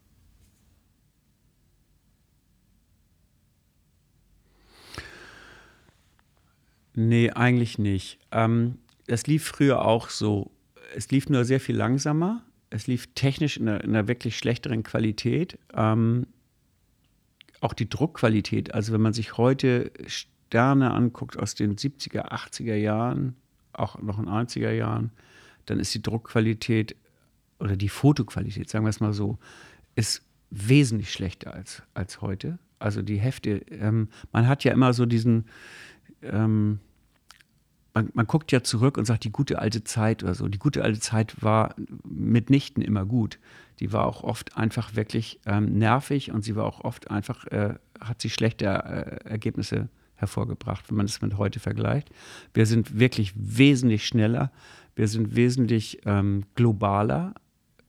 Nee, 6.99 7.29
eigentlich 7.29 7.77
nicht. 7.77 8.17
Ähm, 8.31 8.79
es 9.05 9.27
lief 9.27 9.43
früher 9.43 9.85
auch 9.85 10.09
so. 10.09 10.49
Es 10.95 11.11
lief 11.11 11.29
nur 11.29 11.45
sehr 11.45 11.59
viel 11.59 11.75
langsamer. 11.75 12.41
Es 12.71 12.87
lief 12.87 13.13
technisch 13.13 13.57
in 13.57 13.69
einer, 13.69 13.83
in 13.83 13.91
einer 13.91 14.07
wirklich 14.07 14.35
schlechteren 14.35 14.81
Qualität. 14.81 15.59
Ähm, 15.75 16.25
auch 17.61 17.73
die 17.73 17.87
Druckqualität. 17.87 18.73
Also 18.73 18.93
wenn 18.93 19.01
man 19.01 19.13
sich 19.13 19.37
heute 19.37 19.91
Sterne 20.07 20.91
anguckt 20.91 21.37
aus 21.37 21.53
den 21.53 21.75
70er, 21.75 22.31
80er 22.31 22.73
Jahren, 22.73 23.35
auch 23.73 24.01
noch 24.01 24.17
in 24.17 24.25
90er 24.25 24.71
Jahren, 24.71 25.11
dann 25.67 25.79
ist 25.79 25.93
die 25.93 26.01
Druckqualität 26.01 26.95
oder 27.59 27.77
die 27.77 27.89
Fotoqualität, 27.89 28.71
sagen 28.71 28.85
wir 28.85 28.89
es 28.89 29.01
mal 29.01 29.13
so, 29.13 29.37
ist 29.93 30.23
wesentlich 30.49 31.11
schlechter 31.11 31.53
als, 31.53 31.83
als 31.93 32.21
heute. 32.21 32.57
Also 32.79 33.03
die 33.03 33.17
Hefte, 33.17 33.57
ähm, 33.69 34.09
man 34.31 34.47
hat 34.47 34.63
ja 34.63 34.73
immer 34.73 34.93
so 34.93 35.05
diesen, 35.05 35.45
ähm, 36.23 36.79
man, 37.97 38.11
man, 38.13 38.27
guckt 38.27 38.51
ja 38.51 38.61
zurück 38.61 38.97
und 38.97 39.05
sagt, 39.05 39.23
die 39.23 39.31
gute 39.31 39.59
alte 39.59 39.83
Zeit 39.83 40.23
oder 40.23 40.35
so. 40.35 40.47
Die 40.47 40.59
gute 40.59 40.83
alte 40.83 40.99
Zeit 40.99 41.41
war 41.41 41.75
mitnichten 42.03 42.83
immer 42.83 43.05
gut. 43.05 43.39
Die 43.79 43.91
war 43.91 44.05
auch 44.05 44.23
oft 44.23 44.55
einfach 44.55 44.95
wirklich 44.95 45.39
ähm, 45.45 45.77
nervig 45.77 46.31
und 46.31 46.43
sie 46.43 46.55
war 46.55 46.65
auch 46.65 46.81
oft 46.81 47.09
einfach, 47.09 47.45
äh, 47.47 47.73
hat 47.99 48.21
sie 48.21 48.29
schlechte 48.29 48.65
äh, 48.65 49.29
Ergebnisse 49.29 49.89
hervorgebracht, 50.15 50.89
wenn 50.89 50.97
man 50.97 51.05
es 51.07 51.21
mit 51.21 51.37
heute 51.37 51.59
vergleicht. 51.59 52.09
Wir 52.53 52.65
sind 52.67 52.99
wirklich 52.99 53.33
wesentlich 53.35 54.05
schneller, 54.05 54.51
wir 54.95 55.07
sind 55.07 55.35
wesentlich 55.35 56.01
ähm, 56.05 56.43
globaler, 56.55 57.33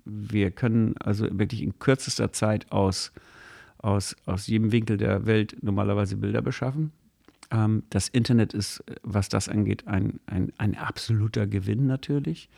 wir 0.05 0.51
können 0.51 0.97
also 0.99 1.27
wirklich 1.39 1.63
in 1.63 1.79
kürzester 1.79 2.33
Zeit 2.33 2.73
aus, 2.73 3.13
aus, 3.77 4.17
aus 4.25 4.47
jedem 4.47 4.73
Winkel 4.73 4.97
der 4.97 5.27
Welt 5.27 5.57
normalerweise 5.63 6.17
Bilder 6.17 6.41
beschaffen. 6.41 6.93
Ähm, 7.51 7.83
das 7.91 8.09
Internet 8.09 8.53
ist, 8.53 8.85
was 9.03 9.29
das 9.29 9.49
angeht, 9.49 9.87
ein, 9.87 10.21
ein, 10.27 10.53
ein 10.59 10.77
absoluter 10.77 11.47
Gewinn 11.47 11.87
natürlich. 11.87 12.49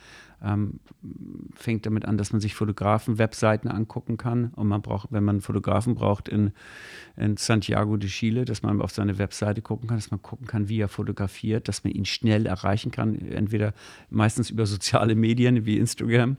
Ähm, 0.43 0.81
fängt 1.55 1.85
damit 1.85 2.07
an, 2.07 2.17
dass 2.17 2.33
man 2.33 2.41
sich 2.41 2.55
Fotografen-Webseiten 2.55 3.69
angucken 3.69 4.17
kann. 4.17 4.53
Und 4.57 4.69
man 4.69 4.81
braucht, 4.81 5.13
wenn 5.13 5.23
man 5.23 5.43
Fotografen 5.43 5.95
braucht 5.95 6.29
in, 6.29 6.53
in 7.17 7.37
Santiago 7.37 7.99
de 7.99 8.09
Chile, 8.09 8.47
dass 8.47 8.63
man 8.63 8.81
auf 8.81 8.91
seine 8.91 9.19
Webseite 9.19 9.61
gucken 9.61 9.89
kann, 9.89 9.99
dass 9.99 10.11
man 10.11 10.23
gucken 10.23 10.47
kann, 10.47 10.69
wie 10.69 10.81
er 10.81 10.89
fotografiert, 10.89 11.69
dass 11.69 11.85
man 11.85 11.93
ihn 11.93 12.07
schnell 12.07 12.47
erreichen 12.47 12.91
kann, 12.91 13.19
entweder 13.19 13.75
meistens 14.09 14.51
über 14.51 14.65
soziale 14.67 15.15
Medien 15.15 15.67
wie 15.67 15.77
Instagram 15.77 16.37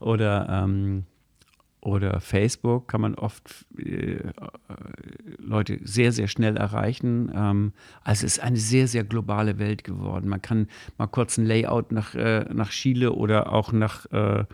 oder 0.00 0.48
ähm, 0.50 1.04
oder 1.86 2.20
Facebook 2.20 2.88
kann 2.88 3.00
man 3.00 3.14
oft 3.14 3.64
äh, 3.78 4.18
Leute 5.38 5.78
sehr, 5.84 6.10
sehr 6.10 6.26
schnell 6.26 6.56
erreichen. 6.56 7.30
Ähm, 7.32 7.72
also 8.02 8.26
es 8.26 8.38
ist 8.38 8.42
eine 8.42 8.56
sehr, 8.56 8.88
sehr 8.88 9.04
globale 9.04 9.60
Welt 9.60 9.84
geworden. 9.84 10.28
Man 10.28 10.42
kann 10.42 10.66
mal 10.98 11.06
kurz 11.06 11.38
ein 11.38 11.46
Layout 11.46 11.92
nach, 11.92 12.16
äh, 12.16 12.44
nach 12.52 12.70
Chile 12.70 13.12
oder 13.12 13.52
auch 13.52 13.70
nach, 13.70 14.06
äh, 14.06 14.44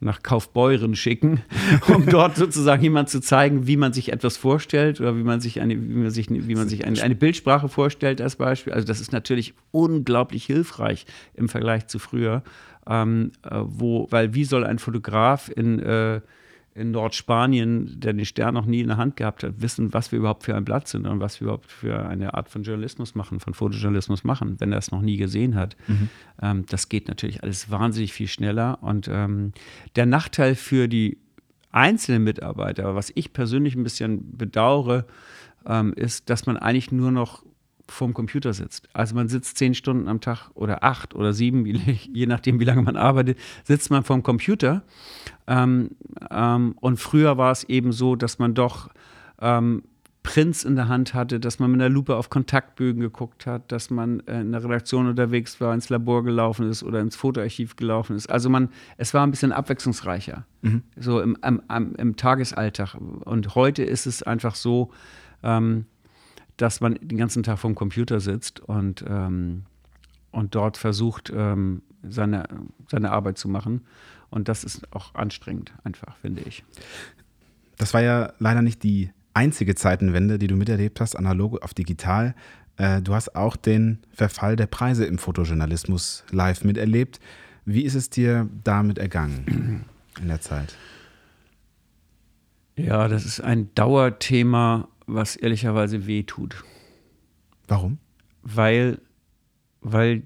nach 0.00 0.22
Kaufbeuren 0.22 0.96
schicken, 0.96 1.42
um 1.94 2.06
dort 2.06 2.36
sozusagen 2.36 2.82
jemand 2.82 3.10
zu 3.10 3.20
zeigen, 3.20 3.66
wie 3.66 3.76
man 3.76 3.92
sich 3.92 4.10
etwas 4.10 4.38
vorstellt 4.38 5.02
oder 5.02 5.18
wie 5.18 5.22
man 5.22 5.42
sich 5.42 5.60
eine, 5.60 5.74
wie 5.74 5.96
man 5.96 6.10
sich, 6.10 6.30
wie 6.30 6.54
man 6.54 6.70
sich 6.70 6.86
eine, 6.86 7.02
eine 7.02 7.14
Bildsprache 7.14 7.68
vorstellt 7.68 8.22
als 8.22 8.36
Beispiel. 8.36 8.72
Also 8.72 8.86
das 8.86 9.02
ist 9.02 9.12
natürlich 9.12 9.52
unglaublich 9.70 10.46
hilfreich 10.46 11.04
im 11.34 11.50
Vergleich 11.50 11.88
zu 11.88 11.98
früher. 11.98 12.42
Ähm, 12.86 13.32
äh, 13.42 13.60
wo, 13.62 14.08
weil 14.10 14.32
wie 14.32 14.44
soll 14.44 14.64
ein 14.64 14.78
Fotograf 14.78 15.50
in 15.54 15.78
äh, 15.80 16.22
in 16.74 16.92
Nordspanien, 16.92 17.98
der 17.98 18.12
den 18.12 18.24
Stern 18.24 18.54
noch 18.54 18.64
nie 18.64 18.80
in 18.80 18.88
der 18.88 18.96
Hand 18.96 19.16
gehabt 19.16 19.42
hat, 19.42 19.60
wissen, 19.60 19.92
was 19.92 20.12
wir 20.12 20.20
überhaupt 20.20 20.44
für 20.44 20.54
ein 20.54 20.64
Blatt 20.64 20.86
sind 20.86 21.06
und 21.06 21.20
was 21.20 21.40
wir 21.40 21.46
überhaupt 21.46 21.70
für 21.70 22.06
eine 22.06 22.34
Art 22.34 22.48
von 22.48 22.62
Journalismus 22.62 23.14
machen, 23.14 23.40
von 23.40 23.54
Fotojournalismus 23.54 24.22
machen, 24.22 24.56
wenn 24.60 24.72
er 24.72 24.78
es 24.78 24.92
noch 24.92 25.02
nie 25.02 25.16
gesehen 25.16 25.56
hat. 25.56 25.76
Mhm. 25.88 26.08
Ähm, 26.40 26.66
das 26.68 26.88
geht 26.88 27.08
natürlich 27.08 27.42
alles 27.42 27.70
wahnsinnig 27.70 28.12
viel 28.12 28.28
schneller. 28.28 28.78
Und 28.82 29.08
ähm, 29.12 29.52
der 29.96 30.06
Nachteil 30.06 30.54
für 30.54 30.86
die 30.86 31.18
einzelnen 31.72 32.24
Mitarbeiter, 32.24 32.94
was 32.94 33.10
ich 33.14 33.32
persönlich 33.32 33.74
ein 33.74 33.82
bisschen 33.82 34.36
bedauere, 34.36 35.06
ähm, 35.66 35.92
ist, 35.94 36.30
dass 36.30 36.46
man 36.46 36.56
eigentlich 36.56 36.92
nur 36.92 37.10
noch 37.10 37.44
vorm 37.90 38.14
Computer 38.14 38.52
sitzt. 38.52 38.88
Also 38.92 39.14
man 39.14 39.28
sitzt 39.28 39.58
zehn 39.58 39.74
Stunden 39.74 40.08
am 40.08 40.20
Tag 40.20 40.50
oder 40.54 40.84
acht 40.84 41.14
oder 41.14 41.32
sieben, 41.32 41.64
je 42.12 42.26
nachdem, 42.26 42.60
wie 42.60 42.64
lange 42.64 42.82
man 42.82 42.96
arbeitet, 42.96 43.38
sitzt 43.64 43.90
man 43.90 44.04
vorm 44.04 44.22
Computer. 44.22 44.82
Ähm, 45.46 45.90
ähm, 46.30 46.74
und 46.80 46.98
früher 46.98 47.36
war 47.36 47.52
es 47.52 47.64
eben 47.64 47.92
so, 47.92 48.16
dass 48.16 48.38
man 48.38 48.54
doch 48.54 48.88
ähm, 49.40 49.82
Prints 50.22 50.64
in 50.64 50.76
der 50.76 50.88
Hand 50.88 51.14
hatte, 51.14 51.40
dass 51.40 51.58
man 51.58 51.70
mit 51.70 51.80
einer 51.80 51.88
Lupe 51.88 52.14
auf 52.14 52.28
Kontaktbögen 52.28 53.00
geguckt 53.00 53.46
hat, 53.46 53.72
dass 53.72 53.88
man 53.88 54.20
äh, 54.26 54.40
in 54.42 54.52
der 54.52 54.62
Redaktion 54.62 55.06
unterwegs 55.06 55.60
war, 55.60 55.72
ins 55.72 55.88
Labor 55.88 56.24
gelaufen 56.24 56.68
ist 56.68 56.82
oder 56.82 57.00
ins 57.00 57.16
Fotoarchiv 57.16 57.76
gelaufen 57.76 58.16
ist. 58.16 58.28
Also 58.28 58.50
man, 58.50 58.68
es 58.98 59.14
war 59.14 59.26
ein 59.26 59.30
bisschen 59.30 59.52
abwechslungsreicher, 59.52 60.44
mhm. 60.60 60.82
so 60.96 61.20
im, 61.20 61.38
im, 61.42 61.94
im, 61.96 62.16
Tagesalltag. 62.16 62.96
Und 62.96 63.54
heute 63.54 63.82
ist 63.82 64.06
es 64.06 64.22
einfach 64.22 64.56
so, 64.56 64.90
ähm, 65.42 65.86
dass 66.60 66.80
man 66.80 66.94
den 67.00 67.16
ganzen 67.16 67.42
Tag 67.42 67.58
vorm 67.58 67.74
Computer 67.74 68.20
sitzt 68.20 68.60
und, 68.60 69.02
ähm, 69.08 69.62
und 70.30 70.54
dort 70.54 70.76
versucht, 70.76 71.32
ähm, 71.34 71.82
seine, 72.02 72.44
seine 72.88 73.12
Arbeit 73.12 73.38
zu 73.38 73.48
machen. 73.48 73.82
Und 74.28 74.48
das 74.48 74.62
ist 74.62 74.94
auch 74.94 75.14
anstrengend, 75.14 75.72
einfach, 75.84 76.16
finde 76.18 76.42
ich. 76.42 76.62
Das 77.78 77.94
war 77.94 78.02
ja 78.02 78.34
leider 78.38 78.60
nicht 78.60 78.82
die 78.82 79.10
einzige 79.32 79.74
Zeitenwende, 79.74 80.38
die 80.38 80.48
du 80.48 80.56
miterlebt 80.56 81.00
hast, 81.00 81.16
analog 81.16 81.62
auf 81.62 81.72
digital. 81.72 82.34
Äh, 82.76 83.00
du 83.00 83.14
hast 83.14 83.34
auch 83.34 83.56
den 83.56 83.98
Verfall 84.12 84.56
der 84.56 84.66
Preise 84.66 85.06
im 85.06 85.16
Fotojournalismus 85.16 86.24
live 86.30 86.62
miterlebt. 86.64 87.20
Wie 87.64 87.84
ist 87.84 87.94
es 87.94 88.10
dir 88.10 88.48
damit 88.64 88.98
ergangen 88.98 89.86
in 90.20 90.28
der 90.28 90.42
Zeit? 90.42 90.76
Ja, 92.76 93.08
das 93.08 93.24
ist 93.24 93.40
ein 93.40 93.74
Dauerthema 93.74 94.88
was 95.14 95.36
ehrlicherweise 95.36 96.06
weh 96.06 96.22
tut. 96.22 96.64
Warum? 97.68 97.98
Weil, 98.42 99.00
weil 99.80 100.22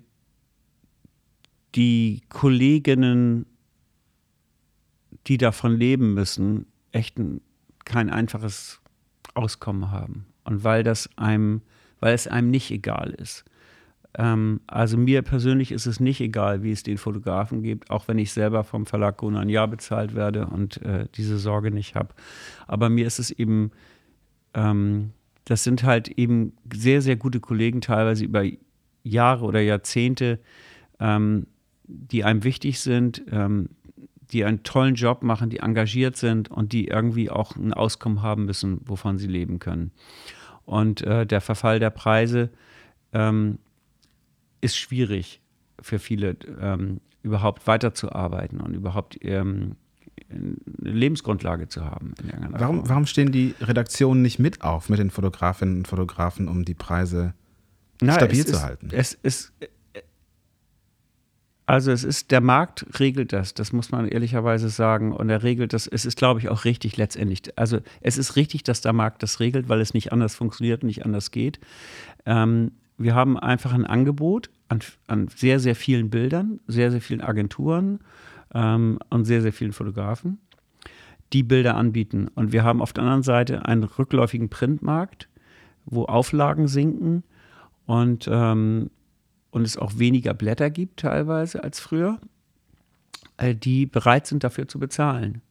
die 1.75 2.23
Kolleginnen, 2.29 3.47
die 5.27 5.39
davon 5.39 5.77
leben 5.77 6.15
müssen, 6.15 6.67
echt 6.93 7.19
ein, 7.19 7.41
kein 7.85 8.11
einfaches 8.11 8.81
Auskommen 9.35 9.91
haben. 9.91 10.27
Und 10.45 10.63
weil 10.63 10.83
das 10.83 11.09
einem, 11.17 11.63
weil 12.01 12.15
es 12.15 12.29
einem 12.29 12.51
nicht 12.51 12.71
egal 12.71 13.11
ist. 13.11 13.45
Ähm, 14.17 14.61
also 14.67 14.97
mir 14.97 15.23
persönlich 15.23 15.73
ist 15.73 15.87
es 15.87 15.99
nicht 15.99 16.21
egal, 16.21 16.63
wie 16.63 16.71
es 16.71 16.83
den 16.83 16.99
Fotografen 16.99 17.63
gibt, 17.63 17.91
auch 17.91 18.07
wenn 18.07 18.19
ich 18.19 18.33
selber 18.33 18.63
vom 18.63 18.87
Verlag 18.87 19.17
Gona 19.17 19.41
ein 19.41 19.49
Jahr 19.49 19.67
bezahlt 19.67 20.15
werde 20.15 20.47
und 20.47 20.81
äh, 20.83 21.09
diese 21.15 21.39
Sorge 21.39 21.71
nicht 21.71 21.95
habe. 21.95 22.15
Aber 22.67 22.89
mir 22.91 23.07
ist 23.07 23.19
es 23.19 23.31
eben 23.31 23.73
ähm, 24.55 25.13
das 25.45 25.65
sind 25.65 25.85
halt 25.85 26.09
eben 26.09 26.55
sehr, 26.73 27.03
sehr 27.03 27.17
gute 27.17 27.41
Kollegen, 27.41 27.81
teilweise 27.81 28.25
über 28.25 28.45
Jahre 29.03 29.45
oder 29.45 29.61
Jahrzehnte, 29.61 30.41
ähm, 31.01 31.47
die 31.87 32.25
einem 32.25 32.45
wichtig 32.45 32.81
sind, 32.81 33.23
ähm, 33.31 33.69
die 34.33 34.45
einen 34.45 34.63
tollen 34.63 34.95
Job 34.95 35.23
machen, 35.23 35.51
die 35.51 35.59
engagiert 35.59 36.17
sind 36.17 36.51
und 36.51 36.73
die 36.73 36.89
irgendwie 36.89 37.31
auch 37.31 37.57
ein 37.57 37.75
Auskommen 37.75 38.23
haben 38.23 38.47
müssen, 38.47 38.81
wovon 38.87 39.19
sie 39.19 39.27
leben 39.27 39.59
können. 39.59 39.93
Und 40.65 41.03
äh, 41.03 41.27
der 41.27 41.43
Verfall 41.43 41.79
der 41.79 41.91
Preise 41.91 42.51
ähm, 43.13 43.59
ist 44.63 44.79
schwierig 44.79 45.43
für 45.81 45.99
viele, 45.99 46.37
ähm, 46.59 47.01
überhaupt 47.23 47.67
weiterzuarbeiten 47.67 48.61
und 48.61 48.75
überhaupt 48.75 49.19
ähm, 49.23 49.77
eine 50.31 50.57
Lebensgrundlage 50.79 51.69
zu 51.69 51.85
haben. 51.85 52.15
warum, 52.51 52.89
warum 52.89 53.07
stehen 53.07 53.33
die 53.33 53.55
Redaktionen 53.61 54.23
nicht 54.23 54.39
mit 54.39 54.63
auf 54.63 54.89
mit 54.89 54.99
den 54.99 55.11
Fotografinnen 55.11 55.79
und 55.79 55.89
Fotografen, 55.89 56.49
um 56.49 56.65
die 56.65 56.75
Preise 56.75 57.35
Na, 58.01 58.15
stabil 58.15 58.45
zu 58.45 58.53
ist, 58.53 58.63
halten? 58.63 58.89
Es 58.93 59.15
ist, 59.15 59.53
also 61.67 61.93
es 61.93 62.05
ist, 62.05 62.31
der 62.31 62.41
Markt 62.41 62.87
regelt 63.01 63.33
das, 63.33 63.55
das 63.55 63.73
muss 63.73 63.91
man 63.91 64.07
ehrlicherweise 64.07 64.69
sagen. 64.69 65.13
Und 65.13 65.31
er 65.31 65.43
regelt 65.43 65.73
das, 65.73 65.87
es 65.87 66.05
ist, 66.05 66.19
glaube 66.19 66.41
ich, 66.41 66.49
auch 66.49 66.65
richtig 66.65 66.97
letztendlich. 66.97 67.43
Also 67.57 67.79
es 68.01 68.19
ist 68.19 68.37
richtig, 68.37 68.65
dass 68.65 68.81
der 68.81 68.93
Markt 68.93 69.23
das 69.23 69.41
regelt, 69.41 69.69
weil 69.69 69.81
es 69.81 69.95
nicht 69.95 70.13
anders 70.13 70.35
funktioniert 70.35 70.83
und 70.83 70.89
nicht 70.89 71.05
anders 71.05 71.31
geht. 71.31 71.59
Ähm, 72.27 72.73
wir 72.99 73.15
haben 73.15 73.39
einfach 73.39 73.73
ein 73.73 73.87
Angebot 73.87 74.51
an, 74.69 74.81
an 75.07 75.29
sehr, 75.35 75.59
sehr 75.59 75.75
vielen 75.75 76.11
Bildern, 76.11 76.61
sehr, 76.67 76.91
sehr 76.91 77.01
vielen 77.01 77.23
Agenturen 77.23 78.01
ähm, 78.55 78.99
und 79.11 79.25
sehr, 79.25 79.43
sehr 79.43 79.53
vielen 79.53 79.73
Fotografen, 79.73 80.39
die 81.33 81.43
Bilder 81.43 81.77
anbieten. 81.77 82.29
Und 82.35 82.53
wir 82.53 82.65
haben 82.65 82.81
auf 82.81 82.93
der 82.93 83.03
anderen 83.03 83.23
Seite 83.23 83.67
einen 83.67 83.85
rückläufigen 83.85 84.49
Printmarkt, 84.49 85.29
wo 85.85 86.05
Auflagen 86.05 86.69
sinken 86.69 87.25
und, 87.87 88.29
ähm, 88.31 88.91
und 89.51 89.63
es 89.63 89.77
auch 89.77 89.99
weniger 89.99 90.35
Blätter 90.35 90.71
gibt 90.71 91.01
teilweise 91.01 91.63
als 91.63 91.81
früher, 91.81 92.19
äh, 93.37 93.55
die 93.55 93.87
bereit 93.87 94.27
sind 94.27 94.45
dafür 94.45 94.69
zu 94.69 94.79
bezahlen. 94.79 95.43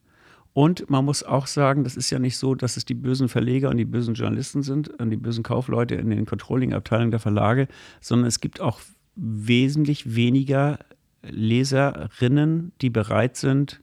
Und 0.53 0.87
man 0.89 1.03
muss 1.03 1.23
auch 1.23 1.47
sagen, 1.47 1.83
das 1.83 1.97
ist 1.97 2.11
ja 2.11 2.19
nicht 2.19 2.37
so, 2.37 2.53
dass 2.53 2.77
es 2.77 2.85
die 2.85 2.93
bösen 2.93 3.27
Verleger 3.27 3.69
und 3.69 3.77
die 3.77 3.85
bösen 3.85 4.13
Journalisten 4.13 4.61
sind 4.61 4.87
und 4.87 5.09
die 5.09 5.17
bösen 5.17 5.43
Kaufleute 5.43 5.95
in 5.95 6.11
den 6.11 6.27
Controlling-Abteilungen 6.27 7.09
der 7.09 7.19
Verlage, 7.19 7.67
sondern 8.01 8.27
es 8.27 8.39
gibt 8.39 8.61
auch 8.61 8.79
wesentlich 9.15 10.15
weniger 10.15 10.77
Leserinnen, 11.23 12.71
die 12.81 12.89
bereit 12.89 13.37
sind, 13.37 13.81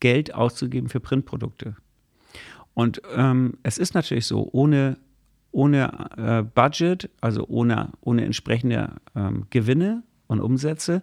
Geld 0.00 0.34
auszugeben 0.34 0.88
für 0.88 1.00
Printprodukte. 1.00 1.76
Und 2.74 3.00
ähm, 3.14 3.54
es 3.62 3.78
ist 3.78 3.94
natürlich 3.94 4.26
so, 4.26 4.48
ohne, 4.52 4.98
ohne 5.52 6.10
äh, 6.16 6.42
Budget, 6.42 7.08
also 7.20 7.46
ohne, 7.46 7.90
ohne 8.00 8.24
entsprechende 8.24 8.90
ähm, 9.14 9.46
Gewinne 9.50 10.02
und 10.26 10.40
Umsätze, 10.40 11.02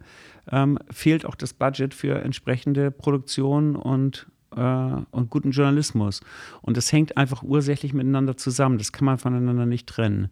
ähm, 0.51 0.77
fehlt 0.89 1.25
auch 1.25 1.35
das 1.35 1.53
Budget 1.53 1.93
für 1.93 2.21
entsprechende 2.21 2.91
Produktion 2.91 3.75
und, 3.75 4.27
äh, 4.55 4.59
und 4.59 5.29
guten 5.29 5.51
Journalismus. 5.51 6.21
Und 6.61 6.75
das 6.75 6.91
hängt 6.91 7.15
einfach 7.17 7.41
ursächlich 7.41 7.93
miteinander 7.93 8.35
zusammen. 8.35 8.77
Das 8.77 8.91
kann 8.91 9.05
man 9.05 9.17
voneinander 9.17 9.65
nicht 9.65 9.87
trennen. 9.87 10.29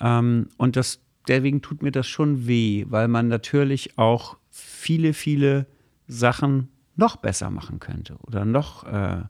Ähm, 0.00 0.48
und 0.56 0.74
das, 0.76 1.00
deswegen 1.28 1.62
tut 1.62 1.82
mir 1.82 1.92
das 1.92 2.08
schon 2.08 2.48
weh, 2.48 2.84
weil 2.88 3.06
man 3.06 3.28
natürlich 3.28 3.96
auch 3.96 4.36
viele, 4.54 5.14
viele 5.14 5.66
Sachen 6.06 6.68
noch 6.96 7.16
besser 7.16 7.50
machen 7.50 7.80
könnte 7.80 8.16
oder 8.22 8.44
noch. 8.44 8.84
Äh, 8.84 9.22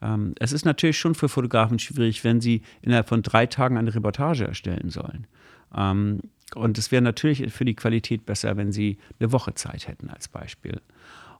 ähm, 0.00 0.34
es 0.38 0.52
ist 0.52 0.64
natürlich 0.64 0.98
schon 0.98 1.14
für 1.14 1.28
Fotografen 1.28 1.78
schwierig, 1.78 2.24
wenn 2.24 2.40
sie 2.40 2.62
innerhalb 2.80 3.08
von 3.08 3.22
drei 3.22 3.46
Tagen 3.46 3.76
eine 3.76 3.94
Reportage 3.94 4.46
erstellen 4.46 4.88
sollen. 4.88 5.26
Ähm, 5.74 6.20
und 6.54 6.78
es 6.78 6.90
wäre 6.90 7.02
natürlich 7.02 7.52
für 7.52 7.64
die 7.64 7.74
Qualität 7.74 8.24
besser, 8.24 8.56
wenn 8.56 8.72
sie 8.72 8.98
eine 9.20 9.32
Woche 9.32 9.54
Zeit 9.54 9.88
hätten, 9.88 10.08
als 10.08 10.28
Beispiel. 10.28 10.80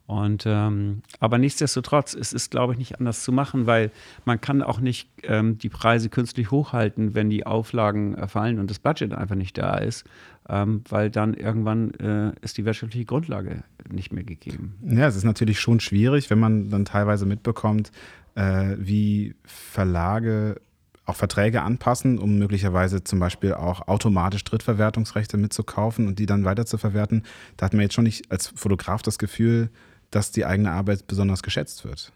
Und 0.07 0.45
ähm, 0.47 1.03
aber 1.19 1.39
nichtsdestotrotz, 1.39 2.15
es 2.15 2.33
ist, 2.33 2.53
glaube 2.53 2.73
ich, 2.73 2.79
nicht 2.79 2.99
anders 2.99 3.25
zu 3.25 3.33
machen, 3.33 3.67
weil 3.67 3.91
man 4.25 4.41
kann 4.41 4.63
auch 4.63 4.79
nicht 4.79 5.09
ähm, 5.25 5.59
die 5.59 5.69
Preise 5.69 6.09
künstlich 6.09 6.53
hochhalten, 6.53 7.15
wenn 7.15 7.29
die 7.29 7.45
Auflagen 7.45 8.15
äh, 8.15 8.29
fallen 8.29 8.61
und 8.61 8.71
das 8.71 8.79
Budget 8.79 9.13
einfach 9.13 9.35
nicht 9.35 9.59
da 9.59 9.79
ist, 9.79 10.05
ähm, 10.49 10.85
weil 10.89 11.11
dann 11.11 11.35
irgendwann 11.35 11.91
äh, 11.95 12.33
ist 12.41 12.57
die 12.57 12.65
wirtschaftliche 12.65 13.05
Grundlage 13.05 13.65
nicht 13.91 14.13
mehr 14.13 14.23
gegeben. 14.23 14.77
Ja, 14.85 15.09
es 15.09 15.17
ist 15.17 15.25
natürlich 15.25 15.59
schon 15.59 15.81
schwierig, 15.81 16.31
wenn 16.31 16.39
man 16.39 16.71
dann 16.71 16.85
teilweise 16.85 17.27
mitbekommt, 17.27 17.91
äh, 18.37 18.77
wie 18.79 19.35
Verlage 19.45 20.61
auch 21.05 21.17
Verträge 21.17 21.63
anpassen, 21.63 22.19
um 22.19 22.39
möglicherweise 22.39 23.03
zum 23.03 23.19
Beispiel 23.19 23.55
auch 23.55 23.89
automatisch 23.89 24.45
Drittverwertungsrechte 24.45 25.37
mitzukaufen 25.37 26.07
und 26.07 26.19
die 26.19 26.27
dann 26.27 26.45
weiterzuverwerten. 26.45 27.25
Da 27.57 27.67
hat 27.67 27.73
man 27.73 27.83
jetzt 27.83 27.95
schon 27.95 28.05
nicht 28.05 28.31
als 28.31 28.49
Fotograf 28.49 29.03
das 29.03 29.19
Gefühl, 29.19 29.71
dass 30.11 30.33
die 30.33 30.45
eigene 30.45 30.73
Arbeit 30.73 31.07
besonders 31.07 31.43
geschätzt 31.43 31.85
wird. 31.85 32.13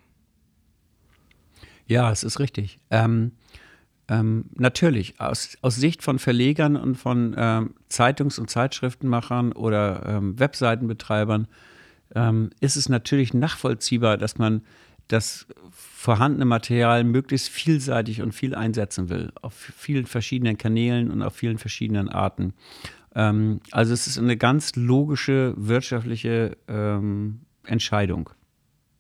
Ja, 1.87 2.11
es 2.11 2.23
ist 2.23 2.39
richtig. 2.39 2.79
Ähm, 2.91 3.33
ähm, 4.09 4.47
natürlich, 4.55 5.21
aus, 5.21 5.57
aus, 5.63 5.77
Sicht 5.77 6.03
von 6.03 6.19
Verlegern 6.19 6.77
und 6.77 6.97
von 6.97 7.35
ähm, 7.37 7.75
Zeitungs- 7.89 8.39
und 8.39 8.51
Zeitschriftenmachern 8.51 9.53
oder 9.53 10.05
ähm, 10.07 10.39
Webseitenbetreibern 10.39 11.49
ähm, 12.15 12.51
ist 12.61 12.77
es 12.77 12.89
natürlich 12.89 13.35
nachvollziehbar, 13.35 14.19
dass 14.19 14.39
man 14.39 14.63
das 15.09 15.47
vorhandene 15.71 16.45
Material 16.45 17.05
möglichst 17.05 17.49
vielseitig 17.49 18.23
und 18.23 18.33
viel 18.33 18.55
einsetzen 18.55 19.09
will, 19.09 19.33
auf 19.43 19.55
vielen 19.55 20.07
verschiedenen 20.07 20.57
Kanälen 20.59 21.11
und 21.11 21.23
auf 21.23 21.35
vielen 21.35 21.59
verschiedenen 21.59 22.09
Arten. 22.09 22.55
Ähm, 23.15 23.61
also 23.71 23.93
es 23.93 24.07
ist 24.07 24.19
eine 24.19 24.37
ganz 24.37 24.77
logische 24.77 25.55
wirtschaftliche 25.57 26.57
ähm, 26.69 27.41
Entscheidung, 27.65 28.31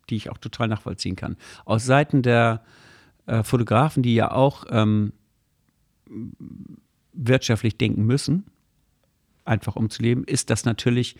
die 0.08 0.16
ich 0.16 0.30
auch 0.30 0.38
total 0.38 0.68
nachvollziehen 0.68 1.16
kann. 1.16 1.36
Aus 1.64 1.84
Seiten 1.84 2.22
der 2.22 2.62
äh, 3.26 3.42
Fotografen, 3.42 4.02
die 4.02 4.14
ja 4.14 4.30
auch 4.30 4.64
ähm, 4.70 5.12
wirtschaftlich 7.12 7.76
denken 7.76 8.04
müssen, 8.04 8.44
einfach 9.44 9.76
um 9.76 9.90
zu 9.90 10.02
leben, 10.02 10.24
ist 10.24 10.50
das 10.50 10.64
natürlich, 10.64 11.16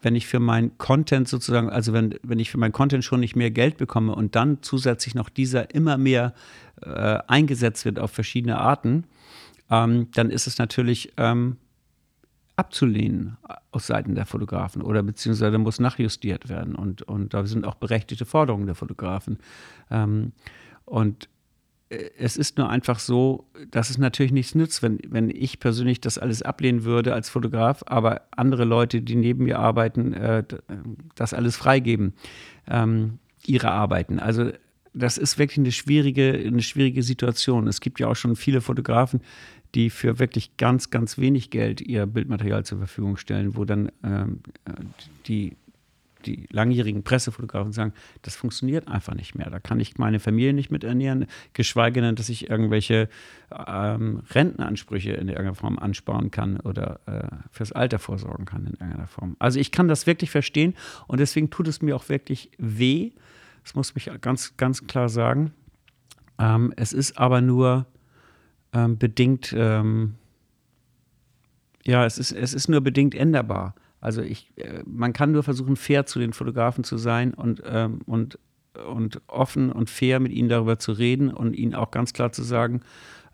wenn 0.00 0.14
ich 0.14 0.26
für 0.26 0.40
mein 0.40 0.76
Content 0.78 1.28
sozusagen, 1.28 1.70
also 1.70 1.92
wenn, 1.92 2.14
wenn 2.22 2.38
ich 2.38 2.50
für 2.50 2.58
mein 2.58 2.72
Content 2.72 3.04
schon 3.04 3.20
nicht 3.20 3.36
mehr 3.36 3.50
Geld 3.50 3.76
bekomme 3.76 4.14
und 4.14 4.36
dann 4.36 4.62
zusätzlich 4.62 5.14
noch 5.14 5.28
dieser 5.28 5.74
immer 5.74 5.98
mehr 5.98 6.34
äh, 6.80 7.18
eingesetzt 7.26 7.84
wird 7.84 7.98
auf 7.98 8.10
verschiedene 8.10 8.58
Arten, 8.58 9.04
ähm, 9.70 10.08
dann 10.14 10.30
ist 10.30 10.46
es 10.46 10.58
natürlich 10.58 11.12
ähm, 11.16 11.56
abzulehnen 12.56 13.38
aus 13.70 13.86
Seiten 13.86 14.14
der 14.14 14.26
Fotografen 14.26 14.82
oder 14.82 15.02
beziehungsweise 15.02 15.58
muss 15.58 15.80
nachjustiert 15.80 16.48
werden 16.48 16.74
und, 16.74 17.02
und 17.02 17.32
da 17.34 17.46
sind 17.46 17.66
auch 17.66 17.76
berechtigte 17.76 18.26
Forderungen 18.26 18.66
der 18.66 18.74
Fotografen. 18.74 19.38
Ähm, 19.90 20.32
und 20.84 21.28
äh, 21.88 22.10
es 22.18 22.36
ist 22.36 22.58
nur 22.58 22.68
einfach 22.68 22.98
so, 22.98 23.46
dass 23.70 23.90
es 23.90 23.98
natürlich 23.98 24.32
nichts 24.32 24.54
nützt, 24.54 24.82
wenn, 24.82 24.98
wenn 25.08 25.30
ich 25.30 25.60
persönlich 25.60 26.00
das 26.00 26.18
alles 26.18 26.42
ablehnen 26.42 26.84
würde 26.84 27.14
als 27.14 27.30
Fotograf, 27.30 27.82
aber 27.86 28.22
andere 28.32 28.64
Leute, 28.64 29.02
die 29.02 29.16
neben 29.16 29.44
mir 29.44 29.58
arbeiten, 29.58 30.12
äh, 30.12 30.44
das 31.14 31.34
alles 31.34 31.56
freigeben, 31.56 32.14
ähm, 32.68 33.18
ihre 33.46 33.70
Arbeiten. 33.70 34.18
Also 34.18 34.50
das 34.94 35.16
ist 35.16 35.38
wirklich 35.38 35.58
eine 35.58 35.72
schwierige, 35.72 36.32
eine 36.32 36.62
schwierige 36.62 37.02
Situation. 37.02 37.66
Es 37.66 37.80
gibt 37.80 37.98
ja 37.98 38.08
auch 38.08 38.16
schon 38.16 38.36
viele 38.36 38.60
Fotografen, 38.60 39.20
die 39.74 39.90
für 39.90 40.18
wirklich 40.18 40.56
ganz, 40.56 40.90
ganz 40.90 41.18
wenig 41.18 41.50
Geld 41.50 41.80
ihr 41.80 42.06
Bildmaterial 42.06 42.64
zur 42.64 42.78
Verfügung 42.78 43.16
stellen, 43.16 43.56
wo 43.56 43.64
dann 43.64 43.90
ähm, 44.04 44.40
die, 45.26 45.56
die 46.26 46.46
langjährigen 46.50 47.02
Pressefotografen 47.02 47.72
sagen, 47.72 47.94
das 48.20 48.36
funktioniert 48.36 48.86
einfach 48.88 49.14
nicht 49.14 49.34
mehr. 49.34 49.48
Da 49.48 49.60
kann 49.60 49.80
ich 49.80 49.96
meine 49.96 50.20
Familie 50.20 50.52
nicht 50.52 50.70
mit 50.70 50.84
ernähren, 50.84 51.26
geschweige 51.54 52.02
denn, 52.02 52.16
dass 52.16 52.28
ich 52.28 52.50
irgendwelche 52.50 53.08
ähm, 53.66 54.22
Rentenansprüche 54.30 55.12
in 55.12 55.28
irgendeiner 55.28 55.54
Form 55.54 55.78
ansparen 55.78 56.30
kann 56.30 56.60
oder 56.60 57.00
äh, 57.06 57.36
fürs 57.50 57.72
Alter 57.72 57.98
vorsorgen 57.98 58.44
kann 58.44 58.66
in 58.66 58.74
irgendeiner 58.74 59.06
Form. 59.06 59.36
Also 59.38 59.58
ich 59.58 59.72
kann 59.72 59.88
das 59.88 60.06
wirklich 60.06 60.30
verstehen 60.30 60.74
und 61.06 61.18
deswegen 61.18 61.48
tut 61.48 61.66
es 61.66 61.80
mir 61.80 61.96
auch 61.96 62.10
wirklich 62.10 62.50
weh. 62.58 63.12
Das 63.64 63.74
muss 63.74 63.94
ich 63.96 64.10
ganz, 64.20 64.56
ganz 64.58 64.86
klar 64.86 65.08
sagen. 65.08 65.52
Ähm, 66.38 66.74
es 66.76 66.92
ist 66.92 67.16
aber 67.16 67.40
nur 67.40 67.86
ähm, 68.72 68.98
bedingt, 68.98 69.54
ähm, 69.56 70.14
ja, 71.84 72.04
es 72.06 72.18
ist, 72.18 72.32
es 72.32 72.54
ist 72.54 72.68
nur 72.68 72.80
bedingt 72.80 73.14
änderbar. 73.14 73.74
Also 74.00 74.22
ich, 74.22 74.52
äh, 74.56 74.82
man 74.84 75.12
kann 75.12 75.32
nur 75.32 75.42
versuchen, 75.42 75.76
fair 75.76 76.06
zu 76.06 76.18
den 76.18 76.32
Fotografen 76.32 76.84
zu 76.84 76.96
sein 76.96 77.34
und, 77.34 77.62
ähm, 77.64 78.00
und, 78.06 78.38
und 78.90 79.20
offen 79.26 79.70
und 79.70 79.90
fair 79.90 80.20
mit 80.20 80.32
ihnen 80.32 80.48
darüber 80.48 80.78
zu 80.78 80.92
reden 80.92 81.30
und 81.32 81.54
ihnen 81.54 81.74
auch 81.74 81.90
ganz 81.90 82.12
klar 82.12 82.32
zu 82.32 82.42
sagen, 82.42 82.80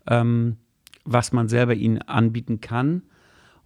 ähm, 0.07 0.57
was 1.05 1.31
man 1.31 1.47
selber 1.47 1.73
ihnen 1.73 2.01
anbieten 2.03 2.61
kann. 2.61 3.03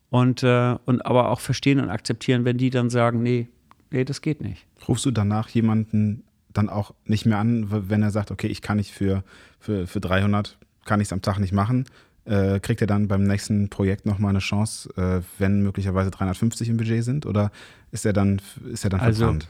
Und, 0.10 0.44
äh, 0.44 0.78
und 0.86 1.06
aber 1.06 1.30
auch 1.30 1.40
verstehen 1.40 1.80
und 1.80 1.90
akzeptieren, 1.90 2.46
wenn 2.46 2.58
die 2.58 2.70
dann 2.70 2.92
sagen, 2.92 3.24
nee, 3.24 3.50
nee, 3.90 4.06
das 4.06 4.22
geht 4.22 4.42
nicht. 4.42 4.68
Rufst 4.88 5.06
du 5.06 5.12
danach 5.12 5.50
jemanden 5.50 6.24
dann 6.54 6.70
auch 6.70 6.94
nicht 7.06 7.26
mehr 7.26 7.40
an, 7.40 7.90
wenn 7.90 8.04
er 8.04 8.12
sagt, 8.12 8.30
okay, 8.30 8.48
ich 8.48 8.62
kann 8.62 8.78
nicht 8.78 8.92
für, 8.92 9.24
für, 9.60 9.88
für 9.88 10.00
300 10.00 10.58
kann 10.86 11.00
ich 11.00 11.08
es 11.08 11.14
am 11.14 11.22
Tag 11.22 11.40
nicht 11.40 11.54
machen, 11.54 11.86
äh, 12.26 12.60
kriegt 12.60 12.82
er 12.82 12.88
dann 12.88 13.08
beim 13.08 13.24
nächsten 13.24 13.70
Projekt 13.70 14.06
nochmal 14.06 14.30
eine 14.30 14.40
Chance, 14.40 14.90
äh, 14.96 15.22
wenn 15.40 15.62
möglicherweise 15.62 16.12
350 16.12 16.70
im 16.70 16.78
Budget 16.78 17.04
sind? 17.04 17.26
Oder 17.26 17.52
ist 17.92 18.06
er 18.06 18.14
dann, 18.14 18.42
ist 18.72 18.84
er 18.84 18.90
dann 18.90 19.02
also, 19.02 19.20
verbrannt? 19.20 19.50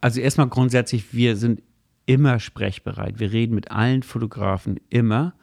Also 0.00 0.20
erstmal 0.20 0.48
grundsätzlich, 0.48 1.12
wir 1.12 1.36
sind 1.36 1.62
immer 2.06 2.38
sprechbereit. 2.38 3.18
Wir 3.18 3.32
reden 3.32 3.54
mit 3.54 3.70
allen 3.70 4.02
Fotografen 4.02 4.80
immer. 4.88 5.34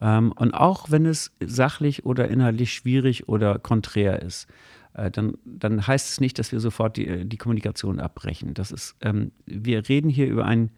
Ähm, 0.00 0.32
und 0.32 0.52
auch 0.52 0.90
wenn 0.90 1.06
es 1.06 1.32
sachlich 1.44 2.04
oder 2.04 2.28
inhaltlich 2.28 2.72
schwierig 2.72 3.28
oder 3.28 3.58
konträr 3.58 4.22
ist, 4.22 4.46
äh, 4.94 5.10
dann, 5.10 5.36
dann 5.44 5.86
heißt 5.86 6.10
es 6.10 6.20
nicht, 6.20 6.38
dass 6.38 6.52
wir 6.52 6.60
sofort 6.60 6.96
die, 6.96 7.24
die 7.24 7.36
Kommunikation 7.36 8.00
abbrechen. 8.00 8.54
Das 8.54 8.70
ist, 8.70 8.96
ähm, 9.00 9.32
wir 9.46 9.88
reden 9.88 10.10
hier 10.10 10.26
über 10.26 10.44
ein 10.44 10.70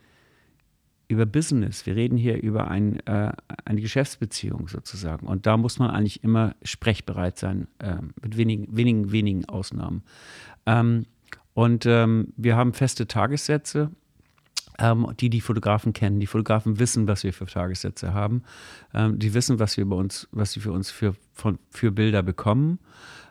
über 1.08 1.26
Business, 1.26 1.86
wir 1.86 1.94
reden 1.94 2.16
hier 2.16 2.42
über 2.42 2.68
ein, 2.68 2.98
äh, 3.06 3.32
eine 3.64 3.80
Geschäftsbeziehung 3.80 4.68
sozusagen. 4.68 5.26
Und 5.26 5.46
da 5.46 5.56
muss 5.56 5.78
man 5.78 5.90
eigentlich 5.90 6.24
immer 6.24 6.54
sprechbereit 6.62 7.38
sein, 7.38 7.68
äh, 7.78 7.96
mit 8.22 8.36
wenigen, 8.36 8.76
wenigen, 8.76 9.12
wenigen 9.12 9.44
Ausnahmen. 9.44 10.02
Ähm, 10.66 11.06
und 11.54 11.86
ähm, 11.86 12.32
wir 12.36 12.56
haben 12.56 12.72
feste 12.72 13.06
Tagessätze, 13.06 13.90
ähm, 14.78 15.06
die 15.20 15.30
die 15.30 15.40
Fotografen 15.40 15.92
kennen. 15.92 16.20
Die 16.20 16.26
Fotografen 16.26 16.78
wissen, 16.78 17.06
was 17.06 17.22
wir 17.24 17.32
für 17.32 17.46
Tagessätze 17.46 18.12
haben. 18.12 18.42
Ähm, 18.92 19.18
die 19.18 19.32
wissen, 19.32 19.58
was 19.58 19.76
wir 19.76 19.88
bei 19.88 19.96
uns, 19.96 20.28
was 20.32 20.52
sie 20.52 20.60
für 20.60 20.72
uns 20.72 20.90
für, 20.90 21.14
von, 21.32 21.58
für 21.70 21.92
Bilder 21.92 22.22
bekommen. 22.22 22.78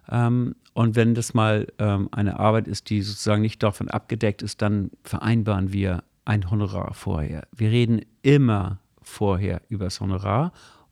Ähm, 0.09 0.55
und 0.73 0.95
wenn 0.95 1.13
das 1.13 1.33
mal 1.33 1.67
ähm, 1.77 2.09
eine 2.11 2.39
Arbeit 2.39 2.67
ist, 2.67 2.89
die 2.89 3.01
sozusagen 3.01 3.41
nicht 3.41 3.61
davon 3.63 3.89
abgedeckt 3.89 4.41
ist, 4.41 4.61
dann 4.61 4.91
vereinbaren 5.03 5.73
wir 5.73 6.03
ein 6.25 6.49
Honorar 6.49 6.93
vorher. 6.93 7.47
Wir 7.55 7.71
reden 7.71 8.01
immer 8.21 8.79
vorher 9.01 9.61
über 9.69 9.85
das 9.85 10.01
Honorar. 10.01 10.51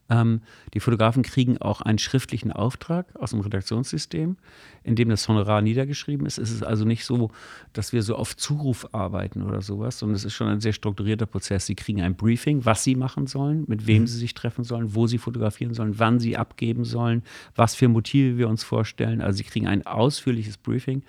Ähm, 0.10 0.41
die 0.74 0.80
Fotografen 0.80 1.24
kriegen 1.24 1.58
auch 1.60 1.82
einen 1.82 1.97
schriftlichen 1.97 2.51
Auftrag 2.51 3.08
aus 3.16 3.32
dem 3.32 3.39
Redaktionssystem, 3.39 4.38
in 4.84 4.95
dem 4.95 5.10
das 5.10 5.28
Honorar 5.28 5.62
niedergeschrieben 5.62 6.26
ist. 6.26 6.38
Es 6.38 6.51
ist 6.51 6.64
also 6.64 6.84
nicht 6.84 7.06
so, 7.06 7.32
dass 7.72 7.93
wir 7.93 8.04
so 8.04 8.16
auf 8.16 8.36
Zuruf 8.36 8.88
arbeiten 8.93 9.41
oder 9.41 9.62
sowas, 9.62 9.99
sondern 9.99 10.16
es 10.16 10.26
ist 10.26 10.34
schon 10.34 10.47
ein 10.47 10.60
sehr 10.60 10.74
strukturierter 10.74 11.26
Prozess. 11.26 11.66
Sie 11.66 11.76
kriegen 11.76 12.01
ein 12.01 12.16
Briefing, 12.16 12.66
was 12.66 12.84
sie 12.84 12.95
machen 12.95 13.28
sollen, 13.28 13.64
mit 13.68 13.88
wem 13.88 14.04
mhm. 14.04 14.08
sie 14.08 14.18
sich 14.18 14.34
treffen 14.34 14.64
sollen, 14.64 14.93
wo 14.93 15.08
sie 15.08 15.18
fotografieren 15.18 15.74
sollen, 15.74 15.97
wann 15.99 16.20
sie 16.20 16.38
abgeben 16.38 16.84
sollen, 16.84 17.24
was 17.56 17.76
für 17.76 17.88
Motive 17.88 18.38
wir 18.38 18.49
uns 18.49 18.64
vorstellen. 18.64 19.22
Also 19.22 19.38
sie 19.38 19.43
kriegen 19.43 19.68
ein 19.68 19.86
ausführliches 19.86 20.58
Briefing 20.58 21.04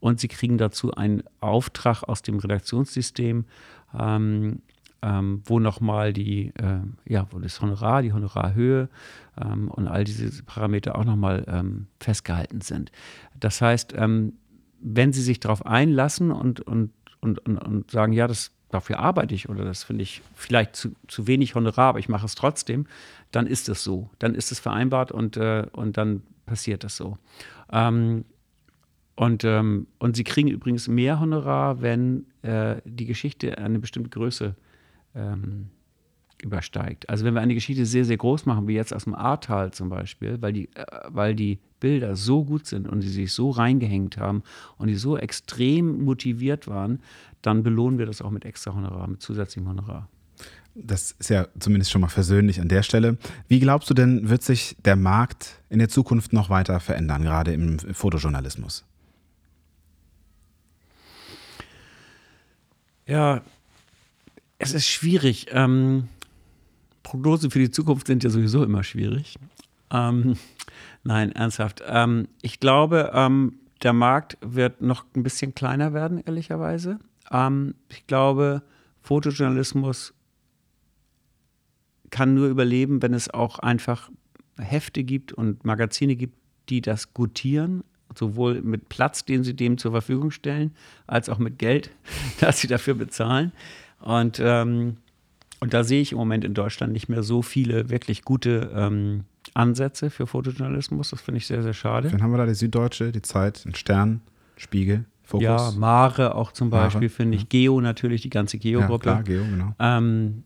und 0.00 0.18
sie 0.18 0.28
kriegen 0.28 0.58
dazu 0.58 0.92
einen 0.92 1.22
Auftrag 1.40 2.02
aus 2.02 2.22
dem 2.22 2.38
Redaktionssystem, 2.38 3.44
ähm, 3.98 4.62
ähm, 5.02 5.42
wo 5.44 5.58
nochmal 5.58 6.12
die, 6.12 6.52
äh, 6.56 6.80
ja, 7.04 7.26
wo 7.30 7.38
das 7.38 7.60
Honorar, 7.60 8.02
die 8.02 8.12
Honorarhöhe 8.12 8.88
ähm, 9.40 9.68
und 9.68 9.88
all 9.88 10.04
diese 10.04 10.42
Parameter 10.42 10.96
auch 10.96 11.04
nochmal 11.04 11.44
ähm, 11.48 11.86
festgehalten 11.98 12.60
sind. 12.60 12.92
Das 13.38 13.60
heißt, 13.60 13.94
ähm, 13.96 14.34
wenn 14.80 15.12
Sie 15.12 15.22
sich 15.22 15.40
darauf 15.40 15.64
einlassen 15.66 16.30
und, 16.30 16.60
und, 16.60 16.92
und, 17.20 17.38
und, 17.46 17.58
und 17.58 17.90
sagen, 17.90 18.12
ja, 18.12 18.26
das, 18.26 18.52
dafür 18.70 18.98
arbeite 18.98 19.34
ich 19.34 19.48
oder 19.48 19.64
das 19.64 19.84
finde 19.84 20.02
ich 20.02 20.22
vielleicht 20.34 20.76
zu, 20.76 20.94
zu 21.08 21.26
wenig 21.26 21.54
Honorar, 21.54 21.90
aber 21.90 21.98
ich 21.98 22.08
mache 22.08 22.26
es 22.26 22.34
trotzdem, 22.34 22.86
dann 23.30 23.46
ist 23.46 23.68
es 23.68 23.84
so. 23.84 24.10
Dann 24.18 24.34
ist 24.34 24.52
es 24.52 24.60
vereinbart 24.60 25.12
und, 25.12 25.36
äh, 25.36 25.66
und 25.72 25.96
dann 25.96 26.22
passiert 26.46 26.84
das 26.84 26.96
so. 26.96 27.18
Ähm, 27.72 28.24
und, 29.16 29.44
ähm, 29.44 29.86
und 29.98 30.16
sie 30.16 30.24
kriegen 30.24 30.48
übrigens 30.48 30.88
mehr 30.88 31.20
Honorar, 31.20 31.82
wenn 31.82 32.26
äh, 32.40 32.76
die 32.84 33.04
Geschichte 33.04 33.58
eine 33.58 33.78
bestimmte 33.78 34.08
Größe 34.08 34.54
ähm, 35.14 35.70
übersteigt. 36.42 37.08
Also 37.08 37.24
wenn 37.24 37.34
wir 37.34 37.40
eine 37.40 37.54
Geschichte 37.54 37.84
sehr, 37.86 38.04
sehr 38.04 38.16
groß 38.16 38.46
machen, 38.46 38.66
wie 38.68 38.74
jetzt 38.74 38.94
aus 38.94 39.04
dem 39.04 39.14
Ahrtal 39.14 39.72
zum 39.72 39.88
Beispiel, 39.88 40.40
weil 40.40 40.52
die, 40.52 40.68
äh, 40.74 40.84
weil 41.08 41.34
die 41.34 41.58
Bilder 41.80 42.16
so 42.16 42.44
gut 42.44 42.66
sind 42.66 42.88
und 42.88 43.02
die 43.02 43.08
sich 43.08 43.32
so 43.32 43.50
reingehängt 43.50 44.18
haben 44.18 44.42
und 44.76 44.88
die 44.88 44.96
so 44.96 45.16
extrem 45.16 46.04
motiviert 46.04 46.68
waren, 46.68 47.00
dann 47.42 47.62
belohnen 47.62 47.98
wir 47.98 48.06
das 48.06 48.22
auch 48.22 48.30
mit 48.30 48.44
extra 48.44 48.74
Honorar, 48.74 49.06
mit 49.08 49.22
zusätzlichem 49.22 49.68
Honorar. 49.68 50.08
Das 50.74 51.12
ist 51.18 51.30
ja 51.30 51.48
zumindest 51.58 51.90
schon 51.90 52.00
mal 52.00 52.08
versöhnlich 52.08 52.60
an 52.60 52.68
der 52.68 52.82
Stelle. 52.82 53.18
Wie 53.48 53.58
glaubst 53.58 53.90
du 53.90 53.94
denn, 53.94 54.28
wird 54.28 54.42
sich 54.42 54.76
der 54.84 54.96
Markt 54.96 55.62
in 55.68 55.78
der 55.78 55.88
Zukunft 55.88 56.32
noch 56.32 56.48
weiter 56.48 56.78
verändern, 56.80 57.22
gerade 57.22 57.52
im 57.52 57.78
Fotojournalismus? 57.78 58.84
Ja, 63.06 63.42
es 64.60 64.74
ist 64.74 64.86
schwierig. 64.86 65.46
Ähm, 65.50 66.08
Prognosen 67.02 67.50
für 67.50 67.58
die 67.58 67.70
Zukunft 67.70 68.06
sind 68.06 68.22
ja 68.22 68.30
sowieso 68.30 68.62
immer 68.62 68.84
schwierig. 68.84 69.36
Ähm, 69.90 70.36
nein, 71.02 71.32
ernsthaft. 71.32 71.82
Ähm, 71.86 72.28
ich 72.42 72.60
glaube, 72.60 73.10
ähm, 73.14 73.54
der 73.82 73.94
Markt 73.94 74.36
wird 74.42 74.82
noch 74.82 75.06
ein 75.16 75.22
bisschen 75.22 75.54
kleiner 75.54 75.94
werden, 75.94 76.22
ehrlicherweise. 76.24 76.98
Ähm, 77.30 77.74
ich 77.88 78.06
glaube, 78.06 78.62
Fotojournalismus 79.00 80.12
kann 82.10 82.34
nur 82.34 82.48
überleben, 82.48 83.00
wenn 83.00 83.14
es 83.14 83.32
auch 83.32 83.60
einfach 83.60 84.10
Hefte 84.58 85.04
gibt 85.04 85.32
und 85.32 85.64
Magazine 85.64 86.16
gibt, 86.16 86.36
die 86.68 86.82
das 86.82 87.14
gutieren, 87.14 87.82
sowohl 88.14 88.60
mit 88.60 88.90
Platz, 88.90 89.24
den 89.24 89.42
sie 89.42 89.54
dem 89.54 89.78
zur 89.78 89.92
Verfügung 89.92 90.30
stellen, 90.30 90.74
als 91.06 91.30
auch 91.30 91.38
mit 91.38 91.58
Geld, 91.58 91.90
das 92.40 92.60
sie 92.60 92.68
dafür 92.68 92.94
bezahlen. 92.94 93.52
Und, 94.00 94.40
ähm, 94.42 94.96
und 95.60 95.74
da 95.74 95.84
sehe 95.84 96.00
ich 96.00 96.12
im 96.12 96.18
Moment 96.18 96.44
in 96.44 96.54
Deutschland 96.54 96.92
nicht 96.92 97.08
mehr 97.08 97.22
so 97.22 97.42
viele 97.42 97.90
wirklich 97.90 98.22
gute 98.22 98.70
ähm, 98.74 99.24
Ansätze 99.54 100.10
für 100.10 100.26
Fotojournalismus. 100.26 101.10
Das 101.10 101.20
finde 101.20 101.38
ich 101.38 101.46
sehr, 101.46 101.62
sehr 101.62 101.74
schade. 101.74 102.08
Dann 102.08 102.22
haben 102.22 102.32
wir 102.32 102.38
da 102.38 102.46
die 102.46 102.54
Süddeutsche, 102.54 103.12
die 103.12 103.22
Zeit, 103.22 103.64
den 103.64 103.74
Stern, 103.74 104.22
Spiegel. 104.56 105.04
Fokus. 105.22 105.44
Ja, 105.44 105.72
Mare 105.76 106.34
auch 106.34 106.50
zum 106.50 106.70
Beispiel, 106.70 107.08
finde 107.08 107.36
ich. 107.36 107.42
Ja. 107.42 107.48
Geo 107.50 107.80
natürlich, 107.80 108.22
die 108.22 108.30
ganze 108.30 108.58
Geo-Gruppe. 108.58 109.06
Ja, 109.06 109.12
klar, 109.12 109.22
Geo, 109.22 109.44
genau. 109.44 109.74
Ähm, 109.78 110.42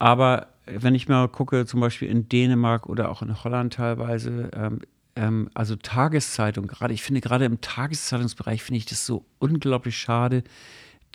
aber 0.00 0.48
wenn 0.66 0.94
ich 0.94 1.08
mal 1.08 1.28
gucke, 1.28 1.66
zum 1.66 1.80
Beispiel 1.80 2.08
in 2.08 2.28
Dänemark 2.28 2.88
oder 2.88 3.10
auch 3.10 3.22
in 3.22 3.44
Holland 3.44 3.74
teilweise, 3.74 4.50
ähm, 4.54 4.80
ähm, 5.14 5.50
also 5.54 5.76
Tageszeitung, 5.76 6.66
gerade, 6.66 6.92
ich 6.94 7.02
finde 7.02 7.20
gerade 7.20 7.44
im 7.44 7.60
Tageszeitungsbereich 7.60 8.62
finde 8.62 8.78
ich 8.78 8.86
das 8.86 9.06
so 9.06 9.24
unglaublich 9.38 9.96
schade, 9.96 10.42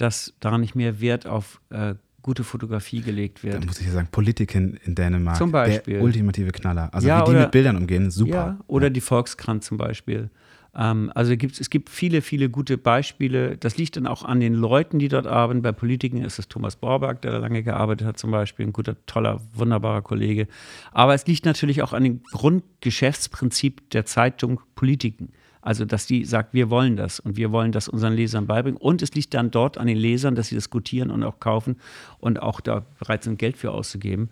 dass 0.01 0.33
da 0.39 0.57
nicht 0.57 0.75
mehr 0.75 1.01
Wert 1.01 1.27
auf 1.27 1.61
äh, 1.69 1.95
gute 2.21 2.43
Fotografie 2.43 3.01
gelegt 3.01 3.43
wird. 3.43 3.55
Da 3.55 3.65
muss 3.65 3.79
ich 3.79 3.87
ja 3.87 3.93
sagen, 3.93 4.09
Politiken 4.11 4.79
in 4.83 4.95
Dänemark. 4.95 5.37
Zum 5.37 5.51
Beispiel. 5.51 5.95
Der 5.95 6.03
ultimative 6.03 6.51
Knaller. 6.51 6.93
Also 6.93 7.07
ja, 7.07 7.21
wie 7.21 7.25
die 7.25 7.31
oder, 7.31 7.41
mit 7.41 7.51
Bildern 7.51 7.77
umgehen, 7.77 8.11
super. 8.11 8.31
Ja, 8.31 8.59
oder 8.67 8.87
ja. 8.87 8.89
die 8.91 9.01
Volkskrant 9.01 9.63
zum 9.63 9.77
Beispiel. 9.77 10.29
Ähm, 10.75 11.11
also 11.15 11.35
gibt, 11.35 11.59
es 11.59 11.69
gibt 11.69 11.89
viele, 11.89 12.21
viele 12.21 12.49
gute 12.49 12.77
Beispiele. 12.77 13.57
Das 13.57 13.77
liegt 13.77 13.95
dann 13.95 14.07
auch 14.07 14.23
an 14.23 14.39
den 14.39 14.53
Leuten, 14.53 14.99
die 14.99 15.07
dort 15.07 15.27
arbeiten. 15.27 15.61
Bei 15.61 15.71
Politikern 15.71 16.23
ist 16.23 16.39
es 16.39 16.47
Thomas 16.47 16.75
Borberg, 16.75 17.21
der 17.21 17.31
da 17.31 17.37
lange 17.37 17.63
gearbeitet 17.63 18.07
hat, 18.07 18.17
zum 18.17 18.31
Beispiel. 18.31 18.67
Ein 18.67 18.73
guter, 18.73 18.95
toller, 19.05 19.41
wunderbarer 19.53 20.01
Kollege. 20.01 20.47
Aber 20.91 21.13
es 21.13 21.25
liegt 21.25 21.45
natürlich 21.45 21.81
auch 21.81 21.93
an 21.93 22.03
dem 22.03 22.23
Grundgeschäftsprinzip 22.31 23.89
der 23.91 24.05
Zeitung 24.05 24.61
Politiken. 24.75 25.31
Also, 25.61 25.85
dass 25.85 26.05
die 26.05 26.23
sagt, 26.23 26.53
wir 26.53 26.69
wollen 26.69 26.95
das 26.95 27.19
und 27.19 27.35
wir 27.35 27.51
wollen 27.51 27.71
das 27.71 27.89
unseren 27.89 28.13
Lesern 28.13 28.47
beibringen. 28.47 28.79
Und 28.79 29.01
es 29.01 29.13
liegt 29.13 29.33
dann 29.33 29.51
dort 29.51 29.77
an 29.77 29.87
den 29.87 29.97
Lesern, 29.97 30.35
dass 30.35 30.47
sie 30.47 30.55
das 30.55 30.69
gutieren 30.69 31.11
und 31.11 31.23
auch 31.23 31.39
kaufen 31.39 31.77
und 32.19 32.41
auch 32.41 32.61
da 32.61 32.85
bereit 32.99 33.23
sind, 33.23 33.37
Geld 33.37 33.57
für 33.57 33.71
auszugeben. 33.71 34.29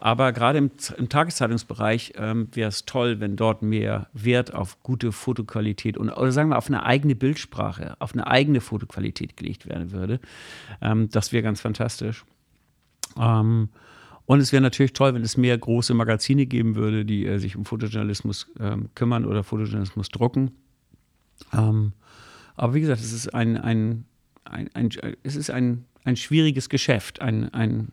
Aber 0.00 0.32
gerade 0.32 0.58
im, 0.58 0.70
im 0.98 1.08
Tageszeitungsbereich 1.08 2.14
ähm, 2.16 2.48
wäre 2.52 2.68
es 2.68 2.84
toll, 2.84 3.20
wenn 3.20 3.36
dort 3.36 3.62
mehr 3.62 4.08
Wert 4.12 4.52
auf 4.52 4.82
gute 4.82 5.12
Fotoqualität 5.12 5.96
und 5.96 6.10
oder 6.10 6.32
sagen 6.32 6.50
wir 6.50 6.58
auf 6.58 6.66
eine 6.66 6.84
eigene 6.84 7.14
Bildsprache, 7.14 7.96
auf 8.00 8.12
eine 8.12 8.26
eigene 8.26 8.60
Fotoqualität 8.60 9.36
gelegt 9.36 9.66
werden 9.66 9.92
würde. 9.92 10.20
Ähm, 10.80 11.08
das 11.10 11.32
wäre 11.32 11.42
ganz 11.42 11.60
fantastisch. 11.60 12.24
Ähm, 13.18 13.68
und 14.26 14.40
es 14.40 14.52
wäre 14.52 14.62
natürlich 14.62 14.94
toll, 14.94 15.14
wenn 15.14 15.22
es 15.22 15.36
mehr 15.36 15.56
große 15.56 15.94
Magazine 15.94 16.46
geben 16.46 16.76
würde, 16.76 17.04
die 17.04 17.26
äh, 17.26 17.38
sich 17.38 17.56
um 17.56 17.64
Fotojournalismus 17.64 18.50
ähm, 18.58 18.88
kümmern 18.94 19.24
oder 19.24 19.44
Fotojournalismus 19.44 20.08
drucken. 20.08 20.52
Ähm, 21.52 21.92
aber 22.56 22.74
wie 22.74 22.80
gesagt, 22.80 23.00
es 23.00 23.12
ist 23.12 23.34
ein, 23.34 23.56
ein, 23.56 24.04
ein, 24.44 24.70
ein, 24.74 24.90
es 25.22 25.36
ist 25.36 25.50
ein, 25.50 25.84
ein 26.04 26.16
schwieriges 26.16 26.68
Geschäft. 26.68 27.20
Ein, 27.20 27.52
ein, 27.52 27.92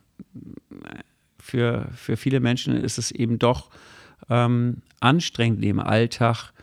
für, 1.39 1.89
für 1.95 2.17
viele 2.17 2.39
Menschen 2.39 2.75
ist 2.75 2.97
es 2.97 3.11
eben 3.11 3.39
doch 3.39 3.69
ähm, 4.29 4.81
anstrengend 4.99 5.63
im 5.65 5.79
Alltag. 5.79 6.53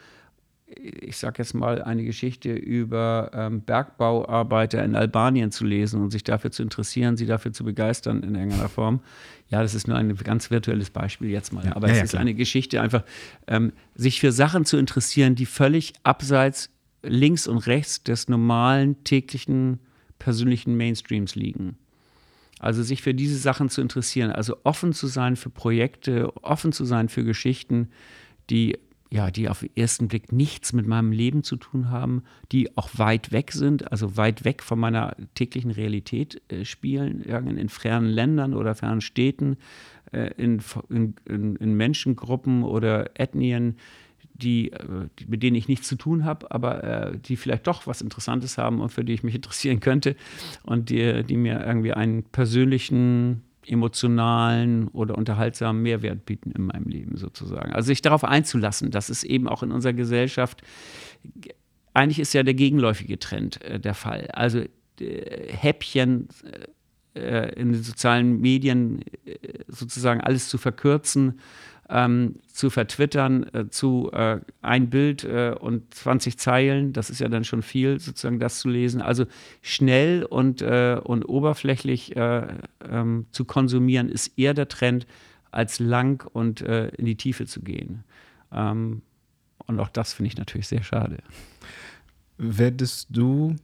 Ich 0.77 1.17
sage 1.17 1.37
jetzt 1.39 1.55
mal 1.55 1.83
eine 1.83 2.05
Geschichte 2.05 2.53
über 2.53 3.31
ähm, 3.33 3.63
Bergbauarbeiter 3.63 4.85
in 4.85 4.95
Albanien 4.95 5.51
zu 5.51 5.65
lesen 5.65 6.03
und 6.03 6.11
sich 6.11 6.25
dafür 6.25 6.51
zu 6.51 6.63
interessieren, 6.63 7.17
sie 7.17 7.25
dafür 7.25 7.53
zu 7.53 7.65
begeistern 7.65 8.23
in 8.23 8.35
irgendeiner 8.35 8.69
Form. 8.69 9.01
Ja, 9.49 9.63
das 9.63 9.75
ist 9.75 9.89
nur 9.89 9.97
ein 9.97 10.15
ganz 10.17 10.51
virtuelles 10.51 10.91
Beispiel 10.91 11.31
jetzt 11.31 11.53
mal. 11.53 11.65
Ja, 11.65 11.75
Aber 11.75 11.87
ja, 11.87 11.93
es 11.95 11.99
ja, 11.99 12.05
ist 12.05 12.11
klar. 12.11 12.21
eine 12.21 12.35
Geschichte, 12.35 12.83
einfach 12.83 13.03
ähm, 13.47 13.73
sich 13.95 14.21
für 14.21 14.31
Sachen 14.31 14.67
zu 14.67 14.77
interessieren, 14.77 15.35
die 15.35 15.47
völlig 15.47 15.95
abseits 16.03 16.71
links 17.03 17.47
und 17.47 17.67
rechts 17.67 18.03
des 18.03 18.29
normalen 18.29 19.03
täglichen 19.05 19.81
persönlichen 20.19 20.77
Mainstreams 20.77 21.35
liegen. 21.35 21.79
Also 22.59 22.83
sich 22.83 23.03
für 23.03 23.15
diese 23.15 23.39
Sachen 23.39 23.69
zu 23.69 23.81
interessieren, 23.81 24.33
also 24.33 24.57
offen 24.65 24.93
zu 24.93 25.07
sein 25.07 25.37
für 25.37 25.51
Projekte, 25.51 26.35
offen 26.43 26.73
zu 26.73 26.85
sein 26.85 27.09
für 27.09 27.25
Geschichten, 27.25 27.89
die 28.51 28.79
ja, 29.11 29.31
die 29.31 29.49
auf 29.49 29.61
den 29.61 29.71
ersten 29.75 30.09
Blick 30.09 30.33
nichts 30.33 30.73
mit 30.73 30.87
meinem 30.87 31.13
Leben 31.13 31.43
zu 31.43 31.57
tun 31.57 31.91
haben, 31.91 32.23
die 32.53 32.77
auch 32.77 32.91
weit 32.97 33.33
weg 33.33 33.53
sind, 33.53 33.91
also 33.91 34.17
weit 34.17 34.45
weg 34.45 34.63
von 34.63 34.79
meiner 34.79 35.17
täglichen 35.35 35.71
Realität 35.71 36.43
äh, 36.49 36.65
spielen, 36.65 37.23
in 37.23 37.69
fernen 37.69 38.09
Ländern 38.09 38.55
oder 38.55 38.75
fernen 38.75 39.01
Städten, 39.01 39.57
äh, 40.13 40.31
in, 40.37 40.63
in, 40.91 41.57
in, 41.57 41.75
Menschengruppen 41.75 42.63
oder 42.63 43.19
Ethnien, 43.19 43.77
die, 44.35 44.73
äh, 44.73 45.09
die, 45.19 45.27
mit 45.27 45.43
denen 45.43 45.57
ich 45.57 45.69
nichts 45.69 45.89
zu 45.89 45.97
tun 45.97 46.25
habe, 46.25 46.51
aber 46.51 46.85
äh, 46.85 47.19
die 47.19 47.37
vielleicht 47.37 47.67
doch 47.67 47.87
was 47.87 48.01
Interessantes 48.03 48.59
haben 48.59 48.81
und 48.81 48.91
für 48.91 49.05
die 49.05 49.15
ich 49.15 49.23
mich 49.23 49.35
interessieren 49.35 49.81
könnte 49.81 50.17
und 50.63 50.91
die, 50.91 51.25
die 51.25 51.37
mir 51.37 51.65
irgendwie 51.65 51.93
einen 51.93 52.25
persönlichen, 52.25 53.43
emotionalen 53.69 54.89
oder 54.89 55.17
unterhaltsamen 55.17 55.83
Mehrwert 55.83 56.25
bieten 56.25 56.51
in 56.53 56.67
meinem 56.67 56.87
Leben 56.87 57.17
sozusagen. 57.17 57.73
Also 57.73 57.89
sich 57.89 58.03
darauf 58.03 58.25
einzulassen, 58.25 58.91
das 58.91 59.11
ist 59.11 59.25
eben 59.25 59.49
auch 59.49 59.63
in 59.63 59.73
unserer 59.73 59.93
Gesellschaft, 59.93 60.63
eigentlich 61.95 62.21
ist 62.21 62.33
ja 62.33 62.43
der 62.43 62.55
gegenläufige 62.55 63.19
Trend 63.19 63.63
äh, 63.63 63.81
der 63.81 63.95
Fall. 63.95 64.29
Also 64.33 64.61
äh, 65.01 65.53
Häppchen 65.53 66.29
äh, 67.15 67.53
in 67.55 67.73
den 67.73 67.83
sozialen 67.83 68.41
Medien 68.41 69.03
äh, 69.25 69.37
sozusagen 69.69 70.21
alles 70.21 70.49
zu 70.49 70.59
verkürzen 70.59 71.41
ähm, 71.89 72.37
zu 72.53 72.71
vertwittern 72.71 73.45
äh, 73.55 73.69
zu 73.71 74.11
äh, 74.13 74.41
ein 74.61 74.91
Bild 74.91 75.25
äh, 75.25 75.55
und 75.59 75.95
20 75.95 76.39
Zeilen, 76.39 76.93
das 76.93 77.09
ist 77.09 77.21
ja 77.21 77.29
dann 77.29 77.45
schon 77.45 77.63
viel, 77.63 77.99
sozusagen 77.99 78.39
das 78.39 78.61
zu 78.61 78.69
lesen. 78.69 79.01
Also 79.01 79.25
schnell 79.63 80.25
und, 80.25 80.61
äh, 80.61 81.01
und 81.03 81.25
oberflächlich 81.25 82.15
äh, 82.17 82.47
ähm, 82.89 83.27
zu 83.31 83.45
konsumieren, 83.45 84.09
ist 84.09 84.39
eher 84.39 84.55
der 84.55 84.69
Trend, 84.69 85.07
als 85.51 85.79
lang 85.79 86.29
und 86.31 86.61
äh, 86.61 86.89
in 86.89 87.07
die 87.07 87.17
Tiefe 87.17 87.47
zu 87.47 87.61
gehen. 87.63 88.05
Ähm, 88.53 89.03
und 89.67 89.81
auch 89.81 89.89
das 89.89 90.13
finde 90.13 90.29
ich 90.29 90.37
natürlich 90.37 90.69
sehr 90.69 90.83
schade. 90.83 91.19
Werdest 92.37 93.09
du 93.11 93.57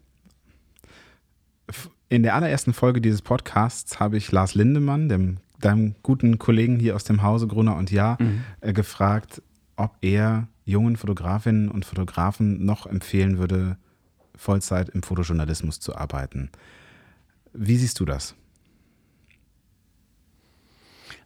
in 2.09 2.23
der 2.23 2.35
allerersten 2.35 2.73
Folge 2.73 3.01
dieses 3.01 3.23
Podcasts 3.23 4.01
habe 4.01 4.17
ich 4.17 4.31
Lars 4.33 4.55
Lindemann, 4.55 5.09
dem 5.09 5.39
deinem 5.65 5.95
guten 6.03 6.39
Kollegen 6.39 6.79
hier 6.79 6.95
aus 6.95 7.05
dem 7.05 7.23
Hause 7.23 7.47
Brunner 7.47 7.77
und 7.77 7.91
Ja 7.91 8.17
mhm. 8.21 8.45
äh, 8.61 8.73
gefragt, 8.73 9.43
ob 9.77 9.97
er 10.03 10.49
jungen 10.65 10.97
Fotografinnen 10.97 11.71
und 11.71 11.85
Fotografen 11.85 12.65
noch 12.65 12.87
empfehlen 12.87 13.39
würde, 13.39 13.77
Vollzeit 14.37 14.89
im 14.91 15.03
Fotojournalismus 15.03 15.81
zu 15.81 15.97
arbeiten. 15.97 16.51
Wie 17.53 17.77
siehst 17.77 18.01
du 18.01 18.05
das? 18.05 18.35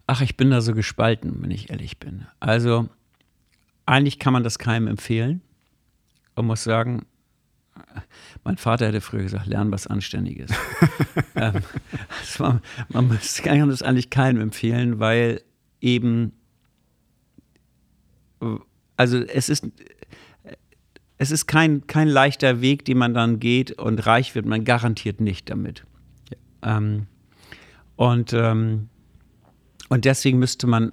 Ach, 0.06 0.20
ich 0.20 0.36
bin 0.36 0.51
da 0.51 0.60
so 0.60 0.74
gespalten, 0.74 1.43
wenn 1.43 1.51
ich 1.51 1.70
ehrlich 1.70 1.98
bin. 1.98 2.27
Also, 2.40 2.89
eigentlich 3.86 4.19
kann 4.19 4.32
man 4.32 4.44
das 4.44 4.59
keinem 4.59 4.86
empfehlen 4.86 5.43
und 6.35 6.47
muss 6.47 6.65
sagen, 6.65 7.05
mein 8.44 8.56
Vater 8.56 8.86
hätte 8.86 9.00
früher 9.00 9.22
gesagt, 9.22 9.46
lernen 9.46 9.70
was 9.72 9.86
Anständiges. 9.86 10.50
ähm, 11.34 11.62
war, 12.38 12.60
man 12.88 13.18
kann 13.42 13.68
das 13.68 13.82
eigentlich 13.82 14.10
keinem 14.10 14.40
empfehlen, 14.40 14.98
weil 14.98 15.42
eben, 15.80 16.32
also 18.96 19.18
es 19.18 19.48
ist, 19.48 19.66
es 21.18 21.30
ist 21.30 21.46
kein, 21.46 21.86
kein 21.86 22.09
leichter 22.09 22.60
Weg, 22.60 22.84
den 22.84 22.98
man 22.98 23.14
dann 23.14 23.40
geht 23.40 23.72
und 23.72 24.06
reich 24.06 24.34
wird 24.34 24.46
man 24.46 24.64
garantiert 24.64 25.20
nicht 25.20 25.50
damit. 25.50 25.84
Ähm, 26.62 27.06
und, 27.96 28.32
ähm, 28.32 28.88
und 29.88 30.05
deswegen 30.05 30.38
müsste 30.38 30.66
man 30.66 30.92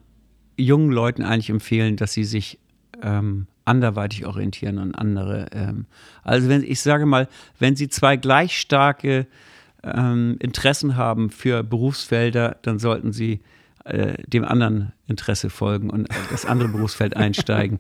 jungen 0.58 0.92
Leuten 0.92 1.22
eigentlich 1.22 1.50
empfehlen, 1.50 1.98
dass 1.98 2.14
sie 2.14 2.24
sich 2.24 2.60
ähm, 3.02 3.48
anderweitig 3.66 4.26
orientieren 4.26 4.78
und 4.78 4.96
andere. 4.96 5.48
Ähm, 5.52 5.86
also 6.24 6.48
wenn 6.50 6.64
ich 6.64 6.82
sage 6.82 7.06
mal, 7.06 7.28
wenn 7.60 7.76
Sie 7.76 7.90
zwei 7.90 8.16
gleich 8.16 8.58
starke 8.58 9.28
ähm, 9.84 10.38
Interessen 10.40 10.96
haben 10.96 11.30
für 11.30 11.64
Berufsfelder, 11.64 12.58
dann 12.62 12.80
sollten 12.80 13.12
Sie 13.12 13.42
äh, 13.86 14.16
dem 14.28 14.44
anderen 14.46 14.94
Interesse 15.08 15.50
folgen 15.50 15.90
und 15.90 16.08
das 16.32 16.46
andere 16.46 16.70
Berufsfeld 16.70 17.16
einsteigen. 17.18 17.80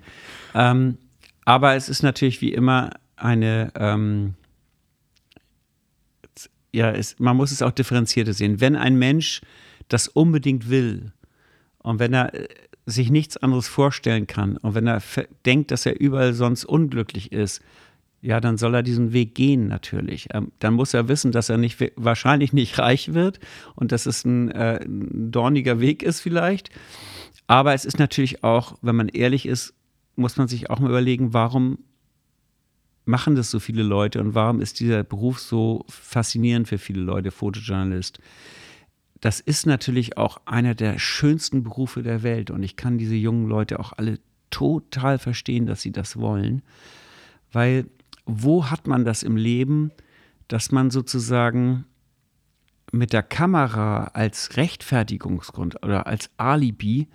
Ähm, 0.53 0.97
aber 1.45 1.75
es 1.75 1.89
ist 1.89 2.03
natürlich 2.03 2.41
wie 2.41 2.53
immer 2.53 2.91
eine, 3.15 3.71
ähm, 3.75 4.33
ja, 6.71 6.91
es, 6.91 7.19
man 7.19 7.37
muss 7.37 7.51
es 7.51 7.61
auch 7.61 7.71
differenzierter 7.71 8.33
sehen. 8.33 8.59
Wenn 8.59 8.75
ein 8.75 8.95
Mensch 8.97 9.41
das 9.87 10.07
unbedingt 10.07 10.69
will 10.69 11.11
und 11.79 11.99
wenn 11.99 12.13
er 12.13 12.33
äh, 12.33 12.47
sich 12.85 13.09
nichts 13.09 13.37
anderes 13.37 13.67
vorstellen 13.67 14.27
kann 14.27 14.57
und 14.57 14.75
wenn 14.75 14.87
er 14.87 15.01
denkt, 15.45 15.71
dass 15.71 15.85
er 15.85 15.99
überall 15.99 16.33
sonst 16.33 16.65
unglücklich 16.65 17.31
ist, 17.31 17.61
ja, 18.21 18.39
dann 18.39 18.57
soll 18.57 18.73
er 18.73 18.81
diesen 18.81 19.13
Weg 19.13 19.35
gehen 19.35 19.67
natürlich. 19.67 20.29
Ähm, 20.33 20.51
dann 20.57 20.73
muss 20.73 20.95
er 20.95 21.07
wissen, 21.07 21.31
dass 21.31 21.49
er 21.49 21.57
nicht, 21.57 21.77
wahrscheinlich 21.95 22.53
nicht 22.53 22.79
reich 22.79 23.13
wird 23.13 23.39
und 23.75 23.91
dass 23.91 24.07
es 24.07 24.25
ein, 24.25 24.49
äh, 24.49 24.79
ein 24.83 25.31
dorniger 25.31 25.79
Weg 25.79 26.01
ist 26.01 26.21
vielleicht. 26.21 26.71
Aber 27.45 27.75
es 27.75 27.85
ist 27.85 27.99
natürlich 27.99 28.43
auch, 28.43 28.77
wenn 28.81 28.95
man 28.95 29.09
ehrlich 29.09 29.45
ist, 29.45 29.75
muss 30.15 30.37
man 30.37 30.47
sich 30.47 30.71
auch 30.71 30.79
mal 30.79 30.89
überlegen, 30.89 31.33
warum 31.33 31.77
machen 33.05 33.35
das 33.35 33.51
so 33.51 33.59
viele 33.59 33.83
Leute 33.83 34.19
und 34.19 34.33
warum 34.33 34.59
ist 34.59 34.79
dieser 34.79 35.03
Beruf 35.03 35.39
so 35.39 35.85
faszinierend 35.87 36.67
für 36.67 36.79
viele 36.79 37.01
Leute, 37.01 37.29
Fotojournalist? 37.29 38.19
Das 39.21 39.39
ist 39.39 39.65
natürlich 39.65 40.17
auch 40.17 40.41
einer 40.45 40.75
der 40.75 40.99
schönsten 40.99 41.63
Berufe 41.63 42.03
der 42.03 42.23
Welt 42.23 42.51
und 42.51 42.63
ich 42.63 42.75
kann 42.75 42.97
diese 42.97 43.15
jungen 43.15 43.47
Leute 43.47 43.79
auch 43.79 43.93
alle 43.93 44.19
total 44.49 45.17
verstehen, 45.17 45.65
dass 45.65 45.81
sie 45.81 45.91
das 45.91 46.17
wollen, 46.17 46.61
weil 47.51 47.87
wo 48.25 48.69
hat 48.69 48.87
man 48.87 49.05
das 49.05 49.23
im 49.23 49.37
Leben, 49.37 49.91
dass 50.47 50.71
man 50.71 50.91
sozusagen 50.91 51.85
mit 52.91 53.13
der 53.13 53.23
Kamera 53.23 54.05
als 54.13 54.57
Rechtfertigungsgrund 54.57 55.83
oder 55.83 56.07
als 56.07 56.29
Alibi 56.37 57.07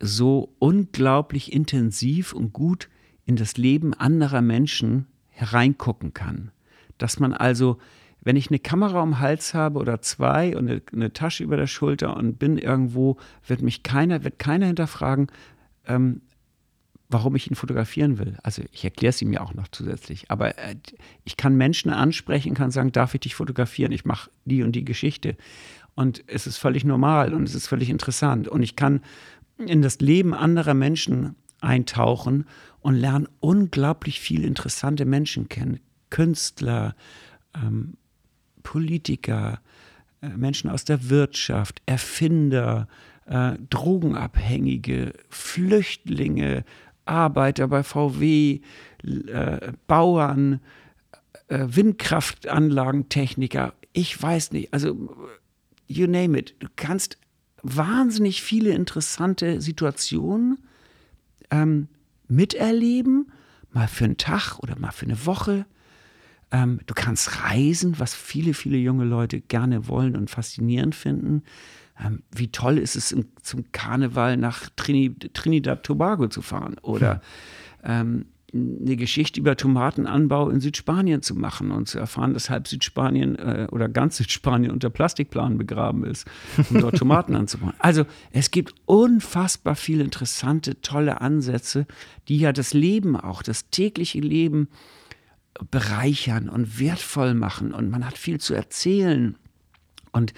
so 0.00 0.54
unglaublich 0.58 1.52
intensiv 1.52 2.32
und 2.32 2.52
gut 2.52 2.88
in 3.24 3.36
das 3.36 3.56
Leben 3.56 3.94
anderer 3.94 4.42
Menschen 4.42 5.06
hereingucken 5.30 6.14
kann. 6.14 6.52
Dass 6.98 7.18
man 7.18 7.32
also, 7.32 7.78
wenn 8.26 8.34
ich 8.34 8.50
eine 8.50 8.58
Kamera 8.58 9.02
um 9.02 9.10
den 9.10 9.20
Hals 9.20 9.54
habe 9.54 9.78
oder 9.78 10.02
zwei 10.02 10.56
und 10.56 10.68
eine, 10.68 10.82
eine 10.92 11.12
Tasche 11.12 11.44
über 11.44 11.56
der 11.56 11.68
Schulter 11.68 12.16
und 12.16 12.40
bin 12.40 12.58
irgendwo, 12.58 13.18
wird 13.46 13.62
mich 13.62 13.84
keiner, 13.84 14.24
wird 14.24 14.40
keiner 14.40 14.66
hinterfragen, 14.66 15.28
ähm, 15.86 16.22
warum 17.08 17.36
ich 17.36 17.48
ihn 17.48 17.54
fotografieren 17.54 18.18
will. 18.18 18.36
Also 18.42 18.62
ich 18.72 18.82
erkläre 18.82 19.10
es 19.10 19.22
ihm 19.22 19.32
ja 19.32 19.42
auch 19.42 19.54
noch 19.54 19.68
zusätzlich. 19.68 20.28
Aber 20.28 20.58
äh, 20.58 20.74
ich 21.22 21.36
kann 21.36 21.56
Menschen 21.56 21.92
ansprechen, 21.92 22.54
kann 22.54 22.72
sagen, 22.72 22.90
darf 22.90 23.14
ich 23.14 23.20
dich 23.20 23.36
fotografieren? 23.36 23.92
Ich 23.92 24.04
mache 24.04 24.28
die 24.44 24.64
und 24.64 24.72
die 24.72 24.84
Geschichte. 24.84 25.36
Und 25.94 26.24
es 26.26 26.48
ist 26.48 26.56
völlig 26.56 26.84
normal 26.84 27.32
und 27.32 27.44
es 27.44 27.54
ist 27.54 27.68
völlig 27.68 27.90
interessant. 27.90 28.48
Und 28.48 28.60
ich 28.60 28.74
kann 28.74 29.02
in 29.56 29.82
das 29.82 30.00
Leben 30.00 30.34
anderer 30.34 30.74
Menschen 30.74 31.36
eintauchen 31.60 32.44
und 32.80 32.96
lerne 32.96 33.28
unglaublich 33.38 34.18
viele 34.18 34.48
interessante 34.48 35.04
Menschen 35.04 35.48
kennen. 35.48 35.78
Künstler, 36.10 36.96
ähm, 37.54 37.94
Politiker, 38.66 39.60
äh, 40.20 40.28
Menschen 40.30 40.68
aus 40.70 40.84
der 40.84 41.08
Wirtschaft, 41.08 41.80
Erfinder, 41.86 42.88
äh, 43.26 43.52
Drogenabhängige, 43.70 45.12
Flüchtlinge, 45.28 46.64
Arbeiter 47.04 47.68
bei 47.68 47.84
VW, 47.84 48.58
äh, 49.04 49.72
Bauern, 49.86 50.58
äh, 51.46 51.66
Windkraftanlagentechniker, 51.68 53.74
ich 53.92 54.20
weiß 54.20 54.50
nicht, 54.50 54.74
also 54.74 55.14
you 55.86 56.08
name 56.08 56.36
it. 56.36 56.56
Du 56.58 56.66
kannst 56.74 57.18
wahnsinnig 57.62 58.42
viele 58.42 58.70
interessante 58.70 59.60
Situationen 59.60 60.58
ähm, 61.52 61.86
miterleben, 62.26 63.30
mal 63.70 63.86
für 63.86 64.06
einen 64.06 64.16
Tag 64.16 64.58
oder 64.58 64.76
mal 64.76 64.90
für 64.90 65.06
eine 65.06 65.24
Woche. 65.24 65.66
Ähm, 66.56 66.80
du 66.86 66.94
kannst 66.94 67.42
reisen, 67.42 67.98
was 67.98 68.14
viele, 68.14 68.54
viele 68.54 68.78
junge 68.78 69.04
Leute 69.04 69.40
gerne 69.42 69.88
wollen 69.88 70.16
und 70.16 70.30
faszinierend 70.30 70.94
finden. 70.94 71.42
Ähm, 72.02 72.22
wie 72.34 72.48
toll 72.48 72.78
ist 72.78 72.96
es, 72.96 73.12
im, 73.12 73.26
zum 73.42 73.70
Karneval 73.72 74.38
nach 74.38 74.70
Trini, 74.74 75.14
Trinidad 75.34 75.82
Tobago 75.82 76.28
zu 76.28 76.40
fahren 76.40 76.76
oder 76.80 77.20
ähm, 77.84 78.24
eine 78.54 78.96
Geschichte 78.96 79.38
über 79.38 79.56
Tomatenanbau 79.56 80.48
in 80.48 80.60
Südspanien 80.60 81.20
zu 81.20 81.34
machen 81.34 81.72
und 81.72 81.88
zu 81.88 81.98
erfahren, 81.98 82.32
dass 82.32 82.48
halb 82.48 82.68
Südspanien 82.68 83.36
äh, 83.36 83.66
oder 83.70 83.90
ganz 83.90 84.16
Südspanien 84.16 84.70
unter 84.70 84.88
Plastikplanen 84.88 85.58
begraben 85.58 86.04
ist, 86.04 86.26
um 86.70 86.80
dort 86.80 86.96
Tomaten 86.96 87.34
anzubauen. 87.36 87.74
Also 87.80 88.06
es 88.30 88.50
gibt 88.50 88.74
unfassbar 88.86 89.74
viele 89.74 90.04
interessante, 90.04 90.80
tolle 90.80 91.20
Ansätze, 91.20 91.86
die 92.28 92.38
ja 92.38 92.52
das 92.52 92.72
Leben 92.72 93.14
auch, 93.14 93.42
das 93.42 93.68
tägliche 93.68 94.20
Leben 94.20 94.68
bereichern 95.70 96.48
und 96.48 96.78
wertvoll 96.78 97.34
machen 97.34 97.72
und 97.72 97.90
man 97.90 98.04
hat 98.06 98.18
viel 98.18 98.40
zu 98.40 98.54
erzählen 98.54 99.36
und 100.12 100.32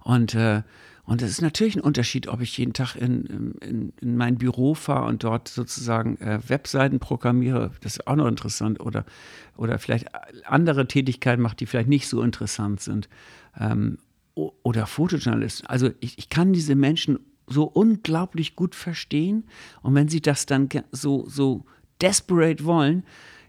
und 0.00 0.34
äh, 0.34 0.62
und 1.04 1.20
es 1.20 1.30
ist 1.30 1.42
natürlich 1.42 1.76
ein 1.76 1.82
Unterschied, 1.82 2.28
ob 2.28 2.40
ich 2.40 2.56
jeden 2.56 2.74
Tag 2.74 2.94
in, 2.94 3.56
in, 3.60 3.92
in 4.00 4.16
mein 4.16 4.38
Büro 4.38 4.74
fahre 4.74 5.06
und 5.06 5.24
dort 5.24 5.48
sozusagen 5.48 6.16
äh, 6.18 6.38
Webseiten 6.48 7.00
programmiere. 7.00 7.72
Das 7.80 7.94
ist 7.94 8.06
auch 8.06 8.14
noch 8.14 8.28
interessant. 8.28 8.80
Oder, 8.80 9.04
oder 9.56 9.78
vielleicht 9.78 10.06
andere 10.44 10.86
Tätigkeiten 10.86 11.42
mache, 11.42 11.56
die 11.56 11.66
vielleicht 11.66 11.88
nicht 11.88 12.06
so 12.06 12.22
interessant 12.22 12.80
sind. 12.80 13.08
Ähm, 13.58 13.98
oder 14.34 14.86
Fotojournalisten. 14.86 15.66
Also 15.66 15.90
ich, 16.00 16.18
ich 16.18 16.28
kann 16.28 16.52
diese 16.52 16.76
Menschen 16.76 17.18
so 17.48 17.64
unglaublich 17.64 18.54
gut 18.54 18.74
verstehen. 18.76 19.44
Und 19.82 19.96
wenn 19.96 20.08
sie 20.08 20.22
das 20.22 20.46
dann 20.46 20.68
so, 20.92 21.28
so 21.28 21.64
desperate 22.00 22.64
wollen, 22.64 23.02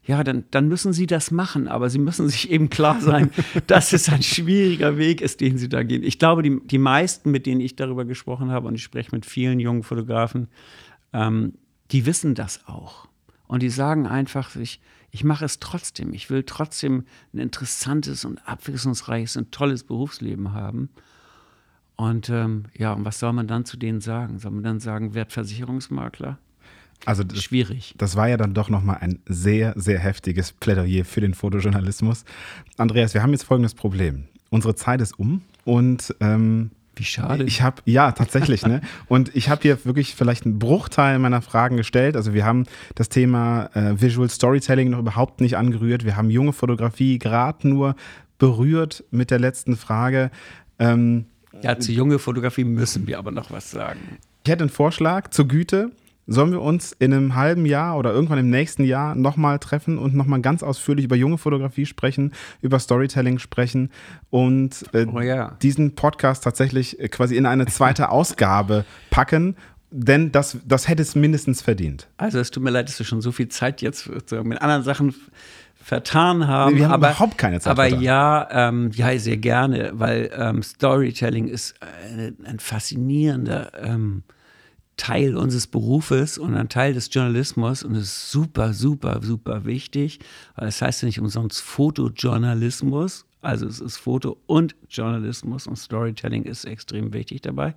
ja, 0.05 0.23
dann, 0.23 0.43
dann 0.51 0.67
müssen 0.67 0.91
sie 0.91 1.07
das 1.07 1.31
machen, 1.31 1.67
aber 1.67 1.89
sie 1.89 1.99
müssen 1.99 2.27
sich 2.27 2.51
eben 2.51 2.69
klar 2.69 2.99
sein, 2.99 3.31
dass 3.67 3.93
es 3.93 4.09
ein 4.09 4.21
schwieriger 4.21 4.97
Weg 4.97 5.21
ist, 5.21 5.39
den 5.39 5.57
sie 5.57 5.69
da 5.69 5.83
gehen. 5.83 6.03
Ich 6.03 6.19
glaube, 6.19 6.43
die, 6.43 6.59
die 6.65 6.77
meisten, 6.77 7.31
mit 7.31 7.45
denen 7.45 7.61
ich 7.61 7.75
darüber 7.75 8.03
gesprochen 8.03 8.51
habe, 8.51 8.67
und 8.67 8.75
ich 8.75 8.83
spreche 8.83 9.11
mit 9.13 9.25
vielen 9.25 9.59
jungen 9.59 9.83
Fotografen, 9.83 10.49
ähm, 11.13 11.53
die 11.91 12.05
wissen 12.05 12.35
das 12.35 12.67
auch. 12.67 13.07
Und 13.47 13.61
die 13.61 13.69
sagen 13.69 14.05
einfach, 14.05 14.55
ich, 14.55 14.81
ich 15.11 15.23
mache 15.23 15.45
es 15.45 15.59
trotzdem. 15.59 16.13
Ich 16.13 16.29
will 16.29 16.43
trotzdem 16.43 17.05
ein 17.33 17.39
interessantes 17.39 18.25
und 18.25 18.39
abwechslungsreiches 18.47 19.37
und 19.37 19.51
tolles 19.51 19.83
Berufsleben 19.83 20.53
haben. 20.53 20.89
Und 21.95 22.29
ähm, 22.29 22.65
ja, 22.75 22.93
und 22.93 23.05
was 23.05 23.19
soll 23.19 23.31
man 23.31 23.47
dann 23.47 23.63
zu 23.63 23.77
denen 23.77 24.01
sagen? 24.01 24.39
Soll 24.39 24.51
man 24.51 24.63
dann 24.63 24.79
sagen, 24.79 25.13
Wertversicherungsmakler? 25.13 26.39
Also 27.05 27.23
das, 27.23 27.43
schwierig. 27.43 27.93
Das 27.97 28.15
war 28.15 28.29
ja 28.29 28.37
dann 28.37 28.53
doch 28.53 28.69
nochmal 28.69 28.97
ein 29.01 29.19
sehr, 29.25 29.73
sehr 29.75 29.99
heftiges 29.99 30.51
Plädoyer 30.51 31.05
für 31.05 31.21
den 31.21 31.33
Fotojournalismus. 31.33 32.23
Andreas, 32.77 33.13
wir 33.13 33.23
haben 33.23 33.31
jetzt 33.31 33.43
folgendes 33.43 33.73
Problem. 33.73 34.25
Unsere 34.49 34.75
Zeit 34.75 35.01
ist 35.01 35.17
um 35.19 35.41
und 35.65 36.15
ähm, 36.19 36.71
wie 36.95 37.03
schade. 37.03 37.43
Ich 37.45 37.61
habe, 37.61 37.81
ja, 37.85 38.11
tatsächlich, 38.11 38.65
ne? 38.67 38.81
Und 39.07 39.35
ich 39.35 39.49
habe 39.49 39.63
hier 39.63 39.83
wirklich 39.83 40.13
vielleicht 40.13 40.45
einen 40.45 40.59
Bruchteil 40.59 41.17
meiner 41.17 41.41
Fragen 41.41 41.75
gestellt. 41.75 42.15
Also 42.15 42.35
wir 42.35 42.45
haben 42.45 42.65
das 42.93 43.09
Thema 43.09 43.71
äh, 43.73 43.99
Visual 43.99 44.29
Storytelling 44.29 44.91
noch 44.91 44.99
überhaupt 44.99 45.41
nicht 45.41 45.57
angerührt. 45.57 46.05
Wir 46.05 46.15
haben 46.15 46.29
junge 46.29 46.53
Fotografie 46.53 47.17
gerade 47.17 47.67
nur 47.67 47.95
berührt 48.37 49.03
mit 49.09 49.31
der 49.31 49.39
letzten 49.39 49.75
Frage. 49.75 50.29
Ähm, 50.77 51.25
ja, 51.61 51.79
zu 51.79 51.91
junge 51.91 52.19
Fotografie 52.19 52.63
müssen 52.63 53.07
wir 53.07 53.17
aber 53.17 53.31
noch 53.31 53.49
was 53.49 53.71
sagen. 53.71 53.99
Ich 54.43 54.51
hätte 54.51 54.63
einen 54.63 54.69
Vorschlag 54.69 55.29
zur 55.29 55.47
Güte. 55.47 55.91
Sollen 56.25 56.51
wir 56.51 56.61
uns 56.61 56.93
in 56.93 57.13
einem 57.13 57.35
halben 57.35 57.65
Jahr 57.65 57.97
oder 57.97 58.13
irgendwann 58.13 58.39
im 58.39 58.49
nächsten 58.49 58.85
Jahr 58.85 59.13
nochmal 59.13 59.59
treffen 59.59 59.97
und 59.97 60.15
nochmal 60.15 60.41
ganz 60.41 60.63
ausführlich 60.63 61.05
über 61.05 61.17
junge 61.17 61.37
Fotografie 61.37 61.85
sprechen, 61.85 62.31
über 62.61 62.79
Storytelling 62.79 63.39
sprechen 63.39 63.89
und 64.29 64.85
äh, 64.93 65.05
oh 65.05 65.19
ja. 65.19 65.57
diesen 65.61 65.95
Podcast 65.95 66.43
tatsächlich 66.43 66.99
äh, 66.99 67.09
quasi 67.09 67.35
in 67.35 67.45
eine 67.45 67.65
zweite 67.65 68.09
Ausgabe 68.09 68.85
packen? 69.09 69.55
Denn 69.95 70.31
das, 70.31 70.57
das 70.65 70.87
hätte 70.87 71.03
es 71.03 71.13
mindestens 71.13 71.61
verdient. 71.61 72.07
Also 72.17 72.39
es 72.39 72.49
tut 72.49 72.63
mir 72.63 72.71
leid, 72.71 72.87
dass 72.87 72.97
wir 72.97 73.05
schon 73.05 73.21
so 73.21 73.31
viel 73.31 73.49
Zeit 73.49 73.81
jetzt 73.83 74.09
mit 74.09 74.59
anderen 74.59 74.81
Sachen 74.81 75.13
vertan 75.83 76.47
haben. 76.47 76.77
Wir 76.77 76.85
haben 76.85 76.93
aber, 76.93 77.09
überhaupt 77.09 77.37
keine 77.37 77.59
Zeit. 77.59 77.69
Aber 77.69 77.87
ja, 77.87 78.47
ähm, 78.49 78.89
ja, 78.93 79.17
sehr 79.19 79.37
gerne, 79.37 79.91
weil 79.93 80.31
ähm, 80.35 80.63
Storytelling 80.63 81.47
ist 81.47 81.75
ein, 81.81 82.37
ein 82.45 82.59
faszinierender 82.59 83.71
ähm, 83.83 84.23
Teil 84.97 85.35
unseres 85.35 85.67
Berufes 85.67 86.37
und 86.37 86.55
ein 86.55 86.69
Teil 86.69 86.93
des 86.93 87.09
Journalismus 87.11 87.83
und 87.83 87.95
ist 87.95 88.31
super, 88.31 88.73
super, 88.73 89.19
super 89.21 89.65
wichtig, 89.65 90.19
weil 90.55 90.67
das 90.67 90.81
heißt 90.81 91.01
ja 91.01 91.07
nicht 91.07 91.19
umsonst 91.19 91.61
Fotojournalismus, 91.61 93.25
Also 93.41 93.67
es 93.67 93.81
ist 93.81 93.97
Foto 93.97 94.37
und 94.45 94.75
Journalismus 94.89 95.67
und 95.67 95.77
Storytelling 95.77 96.43
ist 96.43 96.65
extrem 96.65 97.11
wichtig 97.11 97.41
dabei. 97.41 97.75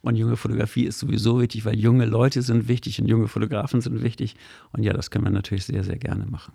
Und 0.00 0.16
junge 0.16 0.36
Fotografie 0.36 0.84
ist 0.84 0.98
sowieso 0.98 1.40
wichtig, 1.40 1.64
weil 1.64 1.78
junge 1.78 2.06
Leute 2.06 2.42
sind 2.42 2.68
wichtig 2.68 3.00
und 3.00 3.08
junge 3.08 3.28
Fotografen 3.28 3.80
sind 3.80 4.02
wichtig. 4.02 4.36
Und 4.72 4.82
ja, 4.84 4.92
das 4.92 5.10
können 5.10 5.24
wir 5.24 5.30
natürlich 5.30 5.64
sehr, 5.66 5.84
sehr 5.84 5.98
gerne 5.98 6.26
machen. 6.26 6.52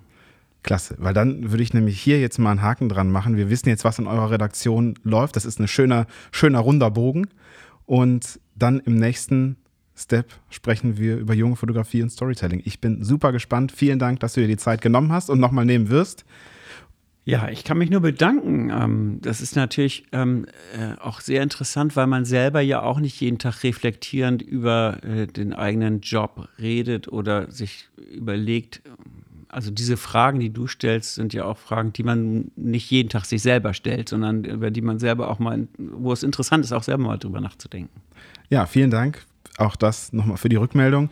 Klasse, 0.64 0.96
weil 0.98 1.14
dann 1.14 1.52
würde 1.52 1.64
ich 1.64 1.74
nämlich 1.74 2.02
hier 2.02 2.20
jetzt 2.20 2.40
mal 2.40 2.52
einen 2.52 2.62
Haken 2.62 2.90
dran 2.90 3.12
machen. 3.12 3.38
Wir 3.38 3.50
wissen 3.50 3.70
jetzt, 3.70 3.86
was 3.86 4.00
in 4.00 4.08
eurer 4.08 4.32
Redaktion 4.32 4.96
läuft. 5.04 5.36
Das 5.36 5.46
ist 5.46 5.60
ein 5.60 5.68
schöner, 5.68 6.08
schöner 6.32 6.60
runder 6.60 6.92
Bogen. 6.92 7.28
Und 7.86 8.40
dann 8.56 8.80
im 8.80 8.96
nächsten 8.96 9.56
Step 9.98 10.32
sprechen 10.49 10.98
wir 10.98 11.18
über 11.18 11.34
junge 11.34 11.56
Fotografie 11.56 12.03
und 12.03 12.11
Storytelling. 12.11 12.61
Ich 12.65 12.80
bin 12.80 13.03
super 13.03 13.32
gespannt. 13.32 13.72
Vielen 13.72 13.98
Dank, 13.98 14.19
dass 14.19 14.34
du 14.34 14.41
dir 14.41 14.48
die 14.48 14.57
Zeit 14.57 14.82
genommen 14.82 15.11
hast 15.11 15.30
und 15.30 15.40
nochmal 15.40 15.65
nehmen 15.65 15.90
wirst. 15.90 16.24
Ja, 17.26 17.49
ich 17.49 17.65
kann 17.65 17.78
mich 17.78 17.90
nur 17.90 17.99
bedanken. 17.99 18.69
Ähm, 18.69 19.18
das 19.22 19.41
ist 19.41 19.57
natürlich 19.57 20.06
ähm, 20.14 20.45
äh, 20.74 20.98
auch 21.02 21.19
sehr 21.19 21.44
interessant, 21.44 21.98
weil 21.98 22.07
man 22.07 22.24
selber 22.24 22.61
ja 22.61 22.82
auch 22.82 23.02
nicht 23.02 23.19
jeden 23.19 23.38
Tag 23.38 23.64
reflektierend 23.64 24.41
über 24.41 25.03
äh, 25.03 25.28
den 25.28 25.52
eigenen 25.52 25.99
Job 25.99 26.48
redet 26.57 27.10
oder 27.10 27.52
sich 27.52 27.90
überlegt, 27.98 28.82
also 29.49 29.72
diese 29.72 29.98
Fragen, 29.98 30.40
die 30.40 30.52
du 30.52 30.68
stellst, 30.68 31.15
sind 31.15 31.34
ja 31.34 31.44
auch 31.44 31.57
Fragen, 31.57 31.91
die 31.91 32.03
man 32.03 32.52
nicht 32.56 32.90
jeden 32.91 33.10
Tag 33.10 33.26
sich 33.26 33.41
selber 33.41 33.74
stellt, 33.74 34.07
sondern 34.07 34.45
über 34.45 34.72
die 34.72 34.82
man 34.82 34.99
selber 34.99 35.30
auch 35.30 35.40
mal, 35.40 35.68
wo 35.78 36.14
es 36.14 36.24
interessant 36.24 36.64
ist, 36.64 36.72
auch 36.72 36.84
selber 36.84 37.03
mal 37.03 37.18
drüber 37.18 37.41
nachzudenken. 37.41 38.02
Ja, 38.49 38.65
vielen 38.65 38.91
Dank. 38.91 39.26
Auch 39.58 39.76
das 39.76 40.14
nochmal 40.14 40.38
für 40.38 40.50
die 40.50 40.56
Rückmeldung. 40.56 41.10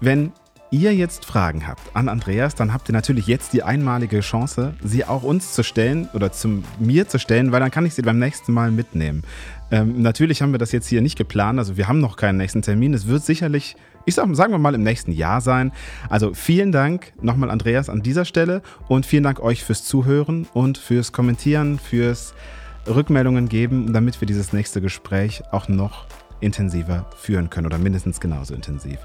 Wenn 0.00 0.32
ihr 0.74 0.92
jetzt 0.92 1.24
Fragen 1.24 1.68
habt 1.68 1.94
an 1.94 2.08
Andreas, 2.08 2.56
dann 2.56 2.72
habt 2.72 2.88
ihr 2.88 2.92
natürlich 2.92 3.28
jetzt 3.28 3.52
die 3.52 3.62
einmalige 3.62 4.20
Chance, 4.20 4.74
sie 4.82 5.04
auch 5.04 5.22
uns 5.22 5.54
zu 5.54 5.62
stellen 5.62 6.08
oder 6.14 6.32
zu 6.32 6.64
mir 6.80 7.06
zu 7.06 7.20
stellen, 7.20 7.52
weil 7.52 7.60
dann 7.60 7.70
kann 7.70 7.86
ich 7.86 7.94
sie 7.94 8.02
beim 8.02 8.18
nächsten 8.18 8.52
Mal 8.52 8.72
mitnehmen. 8.72 9.22
Ähm, 9.70 10.02
natürlich 10.02 10.42
haben 10.42 10.52
wir 10.52 10.58
das 10.58 10.72
jetzt 10.72 10.88
hier 10.88 11.00
nicht 11.00 11.16
geplant, 11.16 11.60
also 11.60 11.76
wir 11.76 11.86
haben 11.86 12.00
noch 12.00 12.16
keinen 12.16 12.38
nächsten 12.38 12.60
Termin. 12.60 12.92
Es 12.92 13.06
wird 13.06 13.24
sicherlich, 13.24 13.76
ich 14.04 14.16
sag, 14.16 14.34
sagen 14.34 14.52
wir 14.52 14.58
mal, 14.58 14.74
im 14.74 14.82
nächsten 14.82 15.12
Jahr 15.12 15.40
sein. 15.40 15.70
Also 16.10 16.34
vielen 16.34 16.72
Dank 16.72 17.12
nochmal 17.22 17.50
Andreas 17.50 17.88
an 17.88 18.02
dieser 18.02 18.24
Stelle 18.24 18.60
und 18.88 19.06
vielen 19.06 19.22
Dank 19.22 19.38
euch 19.40 19.62
fürs 19.62 19.84
Zuhören 19.84 20.48
und 20.54 20.76
fürs 20.76 21.12
Kommentieren, 21.12 21.78
fürs 21.78 22.34
Rückmeldungen 22.86 23.48
geben, 23.48 23.92
damit 23.92 24.20
wir 24.20 24.26
dieses 24.26 24.52
nächste 24.52 24.80
Gespräch 24.80 25.42
auch 25.52 25.68
noch 25.68 26.06
intensiver 26.44 27.06
führen 27.16 27.50
können 27.50 27.66
oder 27.66 27.78
mindestens 27.78 28.20
genauso 28.20 28.54
intensiv. 28.54 28.98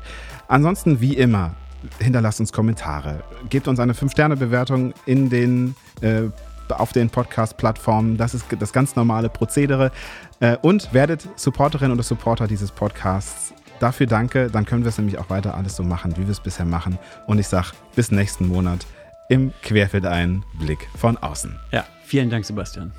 Ansonsten, 0.47 1.01
wie 1.01 1.15
immer, 1.15 1.55
hinterlasst 1.99 2.39
uns 2.39 2.51
Kommentare, 2.51 3.23
gebt 3.49 3.67
uns 3.67 3.79
eine 3.79 3.93
5-Sterne-Bewertung 3.93 4.93
in 5.05 5.29
den 5.29 5.75
äh, 6.01 6.23
auf 6.69 6.93
den 6.93 7.09
Podcast-Plattformen. 7.09 8.17
Das 8.17 8.35
ist 8.35 8.45
das 8.59 8.73
ganz 8.73 8.95
normale 8.95 9.29
Prozedere. 9.29 9.91
Äh, 10.39 10.57
und 10.57 10.93
werdet 10.93 11.27
Supporterin 11.35 11.91
oder 11.91 12.03
Supporter 12.03 12.47
dieses 12.47 12.71
Podcasts. 12.71 13.53
Dafür 13.79 14.07
danke. 14.07 14.49
Dann 14.51 14.65
können 14.65 14.83
wir 14.83 14.89
es 14.89 14.97
nämlich 14.97 15.17
auch 15.17 15.29
weiter 15.29 15.55
alles 15.55 15.75
so 15.75 15.83
machen, 15.83 16.15
wie 16.17 16.23
wir 16.25 16.31
es 16.31 16.39
bisher 16.39 16.65
machen. 16.65 16.99
Und 17.27 17.39
ich 17.39 17.47
sage 17.47 17.69
bis 17.95 18.11
nächsten 18.11 18.47
Monat 18.47 18.85
im 19.29 19.53
Querfeld 19.63 20.05
ein 20.05 20.43
Blick 20.59 20.87
von 20.97 21.17
außen. 21.17 21.55
Ja, 21.71 21.85
vielen 22.03 22.29
Dank, 22.29 22.45
Sebastian. 22.45 22.91